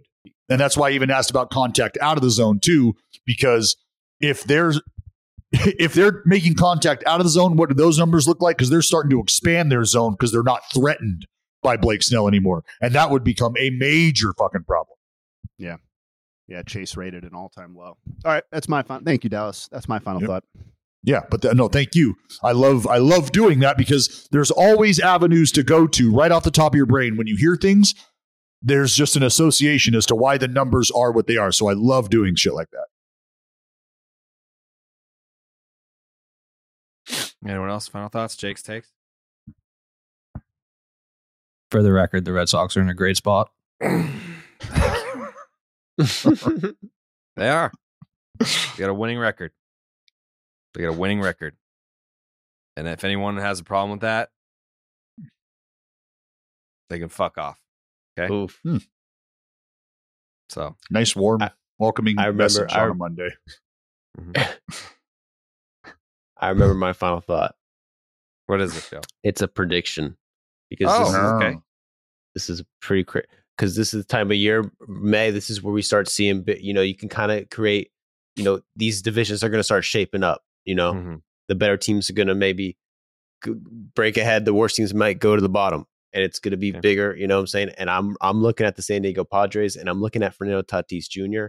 And 0.50 0.60
that's 0.60 0.76
why 0.76 0.90
I 0.90 0.92
even 0.92 1.12
asked 1.12 1.30
about 1.30 1.52
contact 1.52 1.98
out 2.02 2.18
of 2.18 2.24
the 2.24 2.30
zone 2.30 2.60
too, 2.60 2.96
because 3.26 3.76
if 4.20 4.44
there's 4.44 4.82
if 5.52 5.94
they're 5.94 6.22
making 6.26 6.56
contact 6.56 7.04
out 7.06 7.20
of 7.20 7.26
the 7.26 7.32
zone, 7.32 7.56
what 7.56 7.70
do 7.70 7.76
those 7.76 7.98
numbers 7.98 8.28
look 8.28 8.42
like? 8.42 8.58
Because 8.58 8.70
they're 8.70 8.82
starting 8.82 9.10
to 9.12 9.20
expand 9.20 9.72
their 9.72 9.86
zone 9.86 10.12
because 10.12 10.32
they're 10.32 10.44
not 10.44 10.62
threatened 10.74 11.26
by 11.62 11.78
Blake 11.78 12.04
Snell 12.04 12.28
anymore. 12.28 12.64
And 12.82 12.94
that 12.96 13.10
would 13.10 13.24
become 13.24 13.56
a 13.58 13.70
major 13.72 14.34
fucking 14.38 14.64
problem. 14.64 14.96
Yeah. 15.58 15.78
Yeah, 16.48 16.64
Chase 16.64 16.98
rated 16.98 17.26
an 17.26 17.36
all-time 17.36 17.76
low. 17.76 17.86
All 17.86 17.98
right, 18.26 18.44
that's 18.52 18.68
my 18.68 18.82
final. 18.82 19.04
Thank 19.06 19.24
you, 19.24 19.30
Dallas. 19.30 19.70
That's 19.72 19.88
my 19.88 20.00
final 20.00 20.22
thought. 20.22 20.44
Yeah, 21.04 21.22
but 21.30 21.44
th- 21.44 21.54
no, 21.54 21.68
thank 21.68 21.96
you. 21.96 22.16
I 22.44 22.52
love 22.52 22.88
I 22.88 22.98
love 22.98 23.32
doing 23.32 23.60
that 23.60 23.78
because 23.78 24.28
there's 24.32 24.52
always 24.52 25.00
avenues 25.00 25.52
to 25.54 25.64
go 25.64 25.88
to 25.88 26.12
right 26.12 26.32
off 26.32 26.44
the 26.44 26.52
top 26.52 26.74
of 26.74 26.78
your 26.78 26.88
brain 26.88 27.18
when 27.18 27.28
you 27.28 27.38
hear 27.38 27.56
things. 27.56 27.94
There's 28.62 28.94
just 28.96 29.16
an 29.16 29.24
association 29.24 29.96
as 29.96 30.06
to 30.08 30.16
why 30.16 30.38
the 30.38 30.48
numbers 30.48 30.92
are 30.92 31.12
what 31.12 31.28
they 31.28 31.38
are. 31.38 31.52
So 31.52 31.70
I 31.70 31.74
love 31.74 32.10
doing 32.10 32.36
shit 32.36 32.54
like 32.54 32.70
that. 32.72 32.88
Anyone 37.48 37.70
else? 37.70 37.88
Final 37.88 38.10
thoughts? 38.10 38.36
Jake's 38.36 38.62
takes? 38.62 38.92
For 41.72 41.82
the 41.82 41.94
record, 41.94 42.26
the 42.26 42.34
Red 42.34 42.50
Sox 42.50 42.76
are 42.76 42.82
in 42.82 42.90
a 42.90 42.94
great 42.94 43.18
spot. 43.18 43.52
They 47.40 47.48
are. 47.48 47.72
They 48.40 48.46
got 48.78 48.90
a 48.90 48.94
winning 48.94 49.18
record. 49.18 49.54
They 50.74 50.82
got 50.82 50.90
a 50.90 50.98
winning 50.98 51.22
record. 51.22 51.56
And 52.76 52.86
if 52.86 53.06
anyone 53.06 53.38
has 53.38 53.62
a 53.62 53.64
problem 53.64 53.92
with 53.92 54.02
that, 54.02 54.30
they 56.90 57.00
can 57.00 57.08
fuck 57.08 57.38
off. 57.38 57.60
Okay. 58.20 58.34
Oof. 58.34 58.62
So 60.50 60.76
Nice 60.90 61.16
warm, 61.16 61.42
welcoming 61.78 62.18
I 62.18 62.24
remember- 62.26 62.44
message 62.44 62.72
I- 62.72 62.82
on 62.84 62.92
a 62.92 62.94
Monday. 62.96 63.30
I 66.42 66.50
remember 66.50 66.74
my 66.74 66.94
final 66.94 67.20
thought. 67.20 67.56
What 68.48 68.62
is 68.62 68.76
it, 68.76 68.88
Joe? 68.90 69.02
It's 69.24 69.42
a 69.42 69.48
prediction 69.48 70.18
because 70.70 70.88
Oh, 70.90 71.00
this 71.06 71.10
is, 71.10 71.16
okay. 71.16 71.58
This 72.36 72.50
is 72.50 72.64
pretty 72.82 73.04
cra 73.04 73.24
because 73.58 73.76
this 73.76 73.94
is 73.94 74.04
the 74.04 74.08
time 74.08 74.32
of 74.32 74.38
year 74.38 74.72
May. 74.88 75.32
This 75.32 75.50
is 75.50 75.62
where 75.62 75.74
we 75.74 75.82
start 75.82 76.08
seeing. 76.08 76.42
bit- 76.44 76.62
You 76.62 76.74
know, 76.74 76.82
you 76.82 76.96
can 76.96 77.10
kind 77.10 77.32
of 77.32 77.50
create. 77.50 77.92
You 78.36 78.44
know, 78.46 78.62
these 78.76 79.02
divisions 79.02 79.44
are 79.44 79.50
going 79.50 79.60
to 79.60 79.64
start 79.66 79.84
shaping 79.84 80.24
up. 80.24 80.42
You 80.66 80.76
know, 80.76 80.94
Mm-hmm. 80.94 81.16
the 81.50 81.56
better 81.56 81.78
teams 81.78 82.10
are 82.10 82.14
going 82.14 82.28
to 82.30 82.36
maybe 82.36 82.78
break 83.96 84.18
ahead. 84.18 84.46
The 84.46 84.54
worst 84.54 84.78
teams 84.78 84.94
might 84.94 85.20
go 85.20 85.36
to 85.36 85.42
the 85.42 85.50
bottom, 85.50 85.86
and 86.14 86.24
it's 86.24 86.40
going 86.40 86.52
to 86.52 86.58
be 86.58 86.72
bigger. 86.72 87.16
You 87.16 87.28
know 87.28 87.36
what 87.36 87.42
I'm 87.42 87.48
saying? 87.48 87.70
And 87.78 87.90
I'm 87.90 88.16
I'm 88.22 88.42
looking 88.42 88.66
at 88.66 88.76
the 88.76 88.82
San 88.82 89.02
Diego 89.02 89.24
Padres, 89.24 89.76
and 89.76 89.90
I'm 89.90 90.02
looking 90.02 90.24
at 90.24 90.34
Fernando 90.34 90.62
Tatis 90.62 91.10
Jr. 91.10 91.48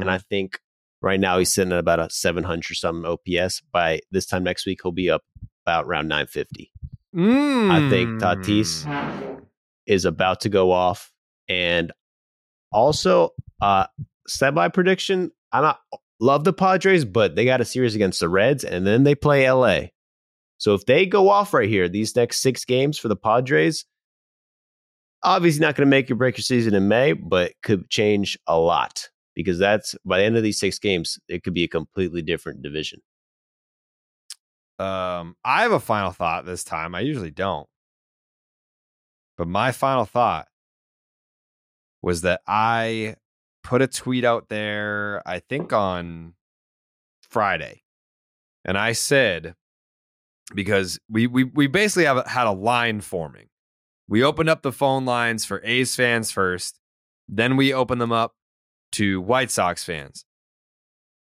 And 0.00 0.10
I 0.10 0.18
think 0.18 0.58
right 1.00 1.20
now 1.20 1.38
he's 1.38 1.54
sitting 1.54 1.72
at 1.72 1.78
about 1.78 2.00
a 2.00 2.10
700 2.10 2.70
or 2.70 2.74
something 2.74 3.04
OPS. 3.04 3.62
By 3.72 4.00
this 4.10 4.26
time 4.26 4.44
next 4.44 4.66
week, 4.66 4.80
he'll 4.82 4.92
be 4.92 5.10
up 5.10 5.22
about 5.64 5.86
around 5.86 6.08
950. 6.08 6.72
I 7.70 7.88
think 7.90 8.20
Tatis 8.20 9.40
is 9.86 10.04
about 10.04 10.40
to 10.40 10.48
go 10.48 10.72
off. 10.72 11.12
And 11.48 11.92
also, 12.72 13.30
uh, 13.60 13.86
semi 14.26 14.68
prediction. 14.68 15.30
I 15.52 15.60
not 15.60 15.80
love 16.20 16.44
the 16.44 16.52
Padres, 16.52 17.04
but 17.04 17.36
they 17.36 17.44
got 17.44 17.60
a 17.60 17.64
series 17.64 17.94
against 17.94 18.20
the 18.20 18.28
Reds, 18.28 18.64
and 18.64 18.86
then 18.86 19.04
they 19.04 19.14
play 19.14 19.48
LA. 19.50 19.88
So 20.58 20.74
if 20.74 20.86
they 20.86 21.06
go 21.06 21.28
off 21.28 21.52
right 21.52 21.68
here, 21.68 21.88
these 21.88 22.16
next 22.16 22.40
six 22.40 22.64
games 22.64 22.98
for 22.98 23.08
the 23.08 23.16
Padres, 23.16 23.84
obviously 25.24 25.60
not 25.60 25.74
going 25.74 25.86
to 25.86 25.90
make 25.90 26.10
or 26.10 26.14
break 26.14 26.36
your 26.36 26.42
season 26.42 26.74
in 26.74 26.86
May, 26.88 27.12
but 27.12 27.52
could 27.62 27.90
change 27.90 28.38
a 28.46 28.58
lot 28.58 29.08
because 29.34 29.58
that's 29.58 29.96
by 30.04 30.18
the 30.18 30.24
end 30.24 30.36
of 30.36 30.42
these 30.42 30.58
six 30.58 30.78
games, 30.78 31.18
it 31.28 31.42
could 31.42 31.54
be 31.54 31.64
a 31.64 31.68
completely 31.68 32.22
different 32.22 32.62
division. 32.62 33.00
Um, 34.78 35.36
I 35.44 35.62
have 35.62 35.72
a 35.72 35.80
final 35.80 36.10
thought 36.10 36.46
this 36.46 36.64
time. 36.64 36.94
I 36.94 37.00
usually 37.00 37.30
don't. 37.30 37.68
But 39.36 39.48
my 39.48 39.72
final 39.72 40.04
thought 40.04 40.46
was 42.02 42.20
that 42.22 42.40
I 42.46 43.16
put 43.62 43.82
a 43.82 43.86
tweet 43.86 44.24
out 44.24 44.48
there, 44.48 45.22
I 45.26 45.40
think 45.40 45.72
on 45.72 46.34
Friday. 47.28 47.82
And 48.64 48.78
I 48.78 48.92
said, 48.92 49.54
because 50.54 50.98
we 51.08 51.26
we 51.26 51.44
we 51.44 51.66
basically 51.66 52.04
have 52.04 52.26
had 52.26 52.46
a 52.46 52.52
line 52.52 53.00
forming. 53.00 53.48
We 54.14 54.22
opened 54.22 54.48
up 54.48 54.62
the 54.62 54.70
phone 54.70 55.04
lines 55.04 55.44
for 55.44 55.60
A's 55.64 55.96
fans 55.96 56.30
first, 56.30 56.78
then 57.28 57.56
we 57.56 57.74
opened 57.74 58.00
them 58.00 58.12
up 58.12 58.36
to 58.92 59.20
White 59.20 59.50
Sox 59.50 59.82
fans. 59.82 60.24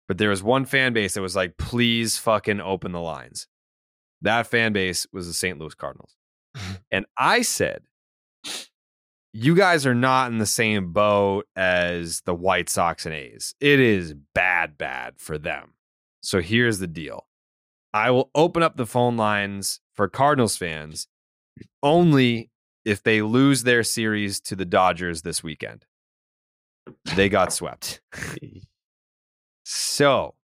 But 0.07 0.19
there 0.19 0.29
was 0.29 0.43
one 0.43 0.67
fan 0.67 0.93
base 0.93 1.15
that 1.15 1.23
was 1.23 1.35
like, 1.35 1.57
please 1.57 2.19
fucking 2.19 2.61
open 2.61 2.93
the 2.93 3.01
lines. 3.01 3.49
That 4.21 4.47
fan 4.47 4.75
base 4.75 5.07
was 5.11 5.27
the 5.27 5.33
St. 5.33 5.59
Louis 5.59 5.73
Cardinals. 5.75 6.17
and 6.91 7.07
I 7.17 7.41
said, 7.41 7.81
you 9.33 9.57
guys 9.57 9.87
are 9.87 9.95
not 9.95 10.31
in 10.31 10.37
the 10.37 10.45
same 10.45 10.93
boat 10.93 11.47
as 11.57 12.21
the 12.27 12.35
White 12.35 12.69
Sox 12.69 13.07
and 13.07 13.15
A's. 13.15 13.55
It 13.59 13.81
is 13.81 14.13
bad, 14.35 14.77
bad 14.77 15.15
for 15.17 15.39
them. 15.39 15.73
So 16.23 16.43
here's 16.43 16.79
the 16.79 16.87
deal 16.87 17.27
I 17.95 18.11
will 18.11 18.31
open 18.35 18.63
up 18.63 18.77
the 18.77 18.85
phone 18.85 19.17
lines 19.17 19.81
for 19.95 20.09
Cardinals 20.09 20.59
fans 20.59 21.09
only 21.83 22.51
if 22.87 23.03
they 23.03 23.21
lose 23.21 23.65
their 23.65 23.83
series 23.83 24.41
to 24.41 24.57
the 24.57 24.65
Dodgers 24.65 25.23
this 25.23 25.43
weekend. 25.43 25.85
They 27.17 27.29
got 27.29 27.53
swept. 27.53 28.01
So, 29.69 30.37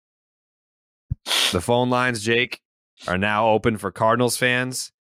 the 1.52 1.62
phone 1.62 1.92
lines, 1.92 2.24
Jake, 2.24 2.60
are 3.08 3.20
now 3.20 3.50
open 3.50 3.78
for 3.78 3.92
Cardinals 3.92 4.36
fans. 4.36 4.92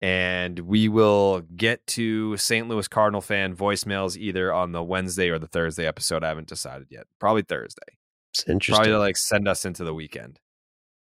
And 0.00 0.60
we 0.60 0.88
will 0.88 1.40
get 1.40 1.84
to 1.88 2.36
St. 2.36 2.68
Louis 2.68 2.86
Cardinal 2.86 3.20
fan 3.20 3.56
voicemails 3.56 4.16
either 4.16 4.52
on 4.52 4.70
the 4.70 4.80
Wednesday 4.80 5.28
or 5.28 5.40
the 5.40 5.48
Thursday 5.48 5.88
episode. 5.88 6.22
I 6.22 6.28
haven't 6.28 6.46
decided 6.46 6.86
yet. 6.88 7.08
Probably 7.18 7.42
Thursday. 7.42 7.98
It's 8.32 8.48
interesting. 8.48 8.76
Probably 8.76 8.92
to 8.92 8.98
like 9.00 9.16
send 9.16 9.48
us 9.48 9.64
into 9.64 9.82
the 9.82 9.92
weekend. 9.92 10.38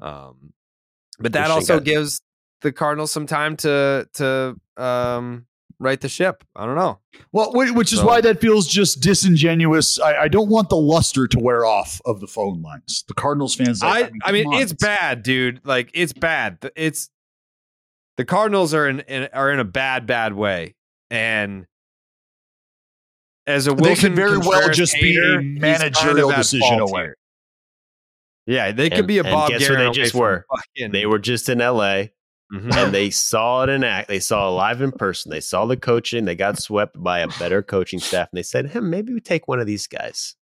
Um, 0.01 0.53
but 1.19 1.33
that 1.33 1.51
also 1.51 1.81
gives 1.81 2.21
the 2.61 2.71
Cardinals 2.71 3.11
some 3.11 3.27
time 3.27 3.57
to 3.57 4.09
to 4.15 4.55
um 4.77 5.47
right 5.79 6.01
the 6.01 6.09
ship. 6.09 6.45
I 6.57 6.67
don't 6.67 6.77
know. 6.77 7.01
Well, 7.33 7.53
which 7.53 7.93
is 7.93 7.99
So- 8.01 8.07
why 8.07 8.21
that 8.21 8.41
feels 8.41 8.67
just 8.67 9.01
disingenuous. 9.01 9.99
I, 10.01 10.23
I 10.23 10.29
don't 10.29 10.49
want 10.49 10.69
the 10.69 10.77
luster 10.77 11.27
to 11.27 11.39
wear 11.39 11.65
off 11.65 12.01
of 12.05 12.21
the 12.21 12.27
phone 12.27 12.63
lines. 12.63 13.05
The 13.09 13.15
Cardinals 13.15 13.55
fans. 13.55 13.83
Like, 13.83 14.13
I 14.25 14.29
I 14.29 14.33
mean, 14.33 14.45
come 14.45 14.55
on. 14.55 14.63
it's 14.63 14.73
bad, 14.73 15.23
dude. 15.23 15.61
Like 15.65 15.91
it's 15.95 16.13
bad. 16.13 16.59
It's 16.77 17.11
the 18.17 18.25
Cardinals 18.25 18.73
are 18.75 18.89
in, 18.89 19.01
in 19.01 19.29
are 19.33 19.51
in 19.53 19.59
a 19.61 19.65
bad 19.65 20.07
bad 20.07 20.35
way, 20.35 20.75
and 21.11 21.67
as 23.47 23.67
a 23.67 23.75
They 23.75 23.83
Wilson 23.83 24.11
could 24.11 24.17
very 24.17 24.39
well 24.39 24.53
Contreras 24.53 24.77
just 24.77 24.95
be 24.95 25.17
a 25.19 25.41
managerial 25.43 26.31
kind 26.31 26.41
of 26.41 26.47
decision 26.47 26.79
away. 26.81 27.03
here. 27.03 27.17
Yeah, 28.47 28.73
they 28.73 28.91
could 28.91 29.01
And- 29.01 29.09
be 29.09 29.19
a 29.19 29.23
and 29.23 29.31
Bob 29.33 29.51
guess 29.51 29.63
Geren 29.63 29.71
where 29.77 29.85
they 29.87 29.91
just 29.91 30.15
were. 30.15 30.45
fucking- 30.51 30.93
They 30.93 31.07
were 31.07 31.19
just 31.19 31.49
in 31.49 31.59
LA 31.61 32.05
Mhm. 32.55 32.75
and 32.77 32.95
they 32.95 33.11
saw 33.11 33.65
it 33.65 33.69
in 33.71 33.83
act. 33.85 34.09
They 34.09 34.21
saw 34.21 34.49
it 34.49 34.53
live 34.53 34.81
in 34.81 34.93
person. 34.93 35.31
They 35.31 35.41
saw 35.41 35.67
the 35.67 35.77
coaching. 35.77 36.25
They 36.25 36.35
got 36.37 36.59
swept 36.59 37.03
by 37.03 37.19
a 37.21 37.29
better 37.39 37.63
coaching 37.63 37.99
staff, 37.99 38.29
and 38.33 38.39
they 38.39 38.43
said, 38.43 38.71
"Hey, 38.71 38.81
maybe 38.81 39.13
we 39.13 39.21
take 39.21 39.49
one 39.49 39.59
of 39.61 39.67
these 39.67 39.87
guys." 39.87 40.37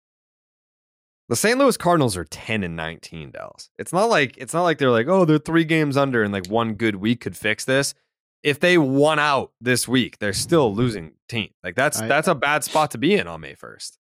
The 1.27 1.35
St. 1.35 1.59
Louis 1.59 1.77
Cardinals 1.77 2.17
are 2.17 2.23
10 2.25 2.63
and 2.63 2.75
19, 2.75 3.31
Dallas. 3.31 3.69
It's 3.77 3.93
not 3.93 4.05
like 4.09 4.35
it's 4.37 4.53
not 4.53 4.63
like 4.63 4.79
they're 4.79 4.89
like, 4.89 5.07
"Oh, 5.07 5.25
they're 5.25 5.37
3 5.37 5.63
games 5.63 5.95
under 5.95 6.23
and 6.23 6.33
like 6.33 6.47
one 6.47 6.73
good 6.73 6.95
week 6.95 7.21
could 7.21 7.37
fix 7.37 7.65
this." 7.65 7.93
If 8.41 8.59
they 8.61 8.77
won 8.77 9.19
out 9.19 9.51
this 9.59 9.85
week, 9.87 10.17
they're 10.19 10.31
still 10.33 10.73
losing 10.73 11.11
team. 11.27 11.49
Like 11.63 11.75
that's 11.75 11.99
I- 12.01 12.07
that's 12.07 12.27
a 12.29 12.33
bad 12.35 12.63
spot 12.63 12.91
to 12.91 12.97
be 12.97 13.13
in 13.15 13.27
on 13.27 13.41
May 13.41 13.53
1st. 13.53 13.97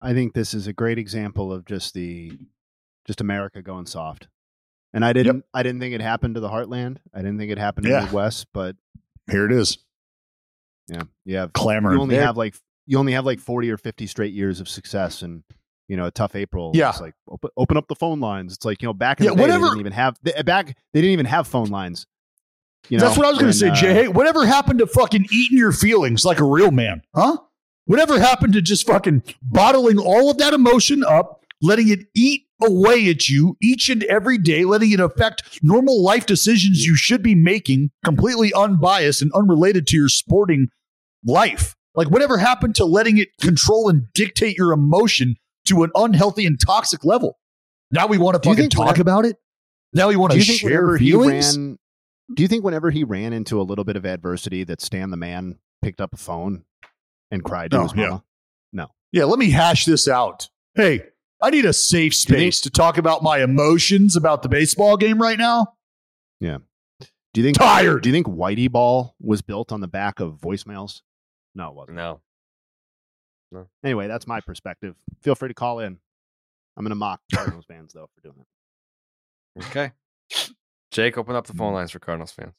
I 0.00 0.12
think 0.12 0.34
this 0.34 0.52
is 0.52 0.66
a 0.66 0.72
great 0.72 0.98
example 0.98 1.52
of 1.52 1.64
just 1.64 1.94
the 1.94 2.38
just 3.06 3.20
America 3.20 3.62
going 3.62 3.86
soft. 3.86 4.28
And 4.94 5.04
I 5.04 5.12
didn't 5.12 5.44
I 5.54 5.62
didn't 5.62 5.80
think 5.80 5.94
it 5.94 6.00
happened 6.02 6.34
to 6.34 6.40
the 6.40 6.48
Heartland. 6.50 6.98
I 7.14 7.18
didn't 7.18 7.38
think 7.38 7.50
it 7.50 7.58
happened 7.58 7.86
Yeah. 7.86 8.00
to 8.00 8.06
the 8.10 8.14
West, 8.16 8.46
but 8.52 8.76
Here 9.30 9.46
it 9.46 9.52
is. 9.52 9.78
yeah, 10.88 11.02
you 11.24 11.36
have 11.36 11.52
Clamoring. 11.52 11.96
You 11.96 12.02
only 12.02 12.14
There- 12.16 12.24
have 12.26 12.36
like 12.36 12.54
you 12.86 12.98
only 12.98 13.12
have 13.12 13.24
like 13.24 13.38
forty 13.40 13.70
or 13.70 13.76
fifty 13.76 14.06
straight 14.06 14.32
years 14.34 14.60
of 14.60 14.68
success, 14.68 15.22
and 15.22 15.44
you 15.88 15.96
know 15.96 16.06
a 16.06 16.10
tough 16.10 16.34
April. 16.34 16.72
Yeah. 16.74 16.90
it's 16.90 17.00
like 17.00 17.14
open, 17.28 17.50
open 17.56 17.76
up 17.76 17.86
the 17.88 17.94
phone 17.94 18.20
lines. 18.20 18.52
It's 18.54 18.64
like 18.64 18.82
you 18.82 18.88
know 18.88 18.92
back 18.92 19.20
in 19.20 19.24
Yeah, 19.24 19.30
the 19.30 19.36
day, 19.36 19.42
whatever- 19.42 19.60
they 19.66 19.68
didn't 19.70 19.80
even 19.80 19.92
have 19.92 20.18
they, 20.22 20.42
back. 20.42 20.76
They 20.92 21.00
didn't 21.00 21.12
even 21.12 21.26
have 21.26 21.46
phone 21.46 21.68
lines. 21.68 22.06
You 22.88 22.98
know, 22.98 23.04
That's 23.04 23.16
what 23.16 23.26
I 23.26 23.30
was 23.30 23.38
going 23.38 23.52
to 23.52 23.56
say, 23.56 23.68
uh, 23.68 23.74
Jay. 23.76 23.94
Hey, 23.94 24.08
whatever 24.08 24.44
happened 24.44 24.80
to 24.80 24.88
fucking 24.88 25.26
eating 25.30 25.56
your 25.56 25.70
feelings 25.70 26.24
like 26.24 26.40
a 26.40 26.44
real 26.44 26.72
man? 26.72 27.02
Huh? 27.14 27.36
Whatever 27.84 28.18
happened 28.18 28.54
to 28.54 28.60
just 28.62 28.88
fucking 28.88 29.22
bottling 29.40 30.00
all 30.00 30.30
of 30.32 30.38
that 30.38 30.52
emotion 30.52 31.04
up, 31.04 31.41
letting 31.62 31.88
it 31.88 32.00
eat 32.14 32.42
away 32.62 33.08
at 33.08 33.28
you 33.28 33.56
each 33.62 33.88
and 33.88 34.02
every 34.04 34.36
day, 34.38 34.64
letting 34.64 34.90
it 34.92 35.00
affect 35.00 35.60
normal 35.62 36.02
life 36.02 36.26
decisions 36.26 36.84
you 36.84 36.94
should 36.96 37.22
be 37.22 37.34
making, 37.34 37.90
completely 38.04 38.52
unbiased 38.52 39.22
and 39.22 39.32
unrelated 39.34 39.86
to 39.88 39.96
your 39.96 40.08
sporting 40.08 40.68
life? 41.24 41.74
Like, 41.94 42.10
whatever 42.10 42.38
happened 42.38 42.74
to 42.76 42.84
letting 42.84 43.18
it 43.18 43.28
control 43.40 43.88
and 43.88 44.12
dictate 44.14 44.56
your 44.56 44.72
emotion 44.72 45.36
to 45.66 45.82
an 45.84 45.90
unhealthy 45.94 46.46
and 46.46 46.58
toxic 46.64 47.04
level? 47.04 47.38
Now 47.90 48.06
we 48.06 48.18
want 48.18 48.42
to 48.42 48.48
fucking 48.48 48.70
talk 48.70 48.86
whenever- 48.86 49.00
about 49.02 49.24
it? 49.26 49.36
Now 49.92 50.08
we 50.08 50.16
want 50.16 50.32
to 50.32 50.40
share 50.40 50.96
feelings? 50.96 51.56
ran? 51.56 51.78
Do 52.34 52.42
you 52.42 52.48
think 52.48 52.64
whenever 52.64 52.90
he 52.90 53.04
ran 53.04 53.34
into 53.34 53.60
a 53.60 53.62
little 53.62 53.84
bit 53.84 53.96
of 53.96 54.06
adversity, 54.06 54.64
that 54.64 54.80
Stan 54.80 55.10
the 55.10 55.18
man 55.18 55.58
picked 55.82 56.00
up 56.00 56.14
a 56.14 56.16
phone 56.16 56.64
and 57.30 57.44
cried 57.44 57.72
to 57.72 57.76
No, 57.76 57.82
his 57.82 57.92
yeah. 57.94 58.18
No. 58.72 58.88
Yeah, 59.12 59.24
let 59.24 59.38
me 59.38 59.50
hash 59.50 59.84
this 59.84 60.08
out. 60.08 60.48
Hey, 60.74 61.02
I 61.42 61.50
need 61.50 61.64
a 61.64 61.72
safe 61.72 62.12
Do 62.12 62.34
you 62.34 62.38
space 62.38 62.60
to 62.62 62.70
talk 62.70 62.98
about 62.98 63.22
my 63.22 63.42
emotions 63.42 64.14
about 64.14 64.42
the 64.42 64.48
baseball 64.48 64.96
game 64.96 65.20
right 65.20 65.38
now. 65.38 65.74
Yeah. 66.40 66.58
Do 67.34 67.40
you 67.40 67.44
think 67.44 67.58
Tired. 67.58 68.02
Do 68.02 68.08
you 68.08 68.12
think 68.12 68.28
Whitey 68.28 68.70
Ball 68.70 69.16
was 69.20 69.42
built 69.42 69.72
on 69.72 69.80
the 69.80 69.88
back 69.88 70.20
of 70.20 70.40
voicemails? 70.40 71.00
No, 71.54 71.70
it 71.70 71.74
wasn't. 71.74 71.96
No. 71.96 72.20
Anyway, 73.84 74.06
that's 74.06 74.26
my 74.26 74.40
perspective. 74.40 74.94
Feel 75.22 75.34
free 75.34 75.48
to 75.48 75.54
call 75.54 75.80
in. 75.80 75.98
I'm 76.76 76.84
gonna 76.84 76.94
mock 76.94 77.20
Cardinals 77.34 77.66
fans 77.66 77.92
though 77.92 78.08
for 78.14 78.20
doing 78.22 78.46
it. 79.58 79.64
Okay. 79.66 79.92
Jake, 80.90 81.18
open 81.18 81.34
up 81.34 81.46
the 81.46 81.54
phone 81.54 81.74
lines 81.74 81.90
for 81.90 81.98
Cardinals 81.98 82.32
fans. 82.32 82.54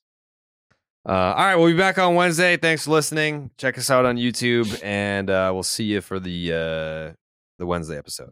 Uh, 1.07 1.11
all 1.11 1.35
right, 1.35 1.55
we'll 1.55 1.67
be 1.67 1.77
back 1.77 1.97
on 1.97 2.15
Wednesday. 2.15 2.57
Thanks 2.57 2.85
for 2.85 2.91
listening. 2.91 3.51
Check 3.57 3.77
us 3.77 3.89
out 3.89 4.05
on 4.05 4.17
YouTube, 4.17 4.81
and 4.83 5.29
uh, 5.29 5.51
we'll 5.53 5.63
see 5.63 5.83
you 5.83 6.01
for 6.01 6.19
the 6.19 6.51
uh, 6.51 7.15
the 7.59 7.65
Wednesday 7.65 7.97
episode. 7.97 8.31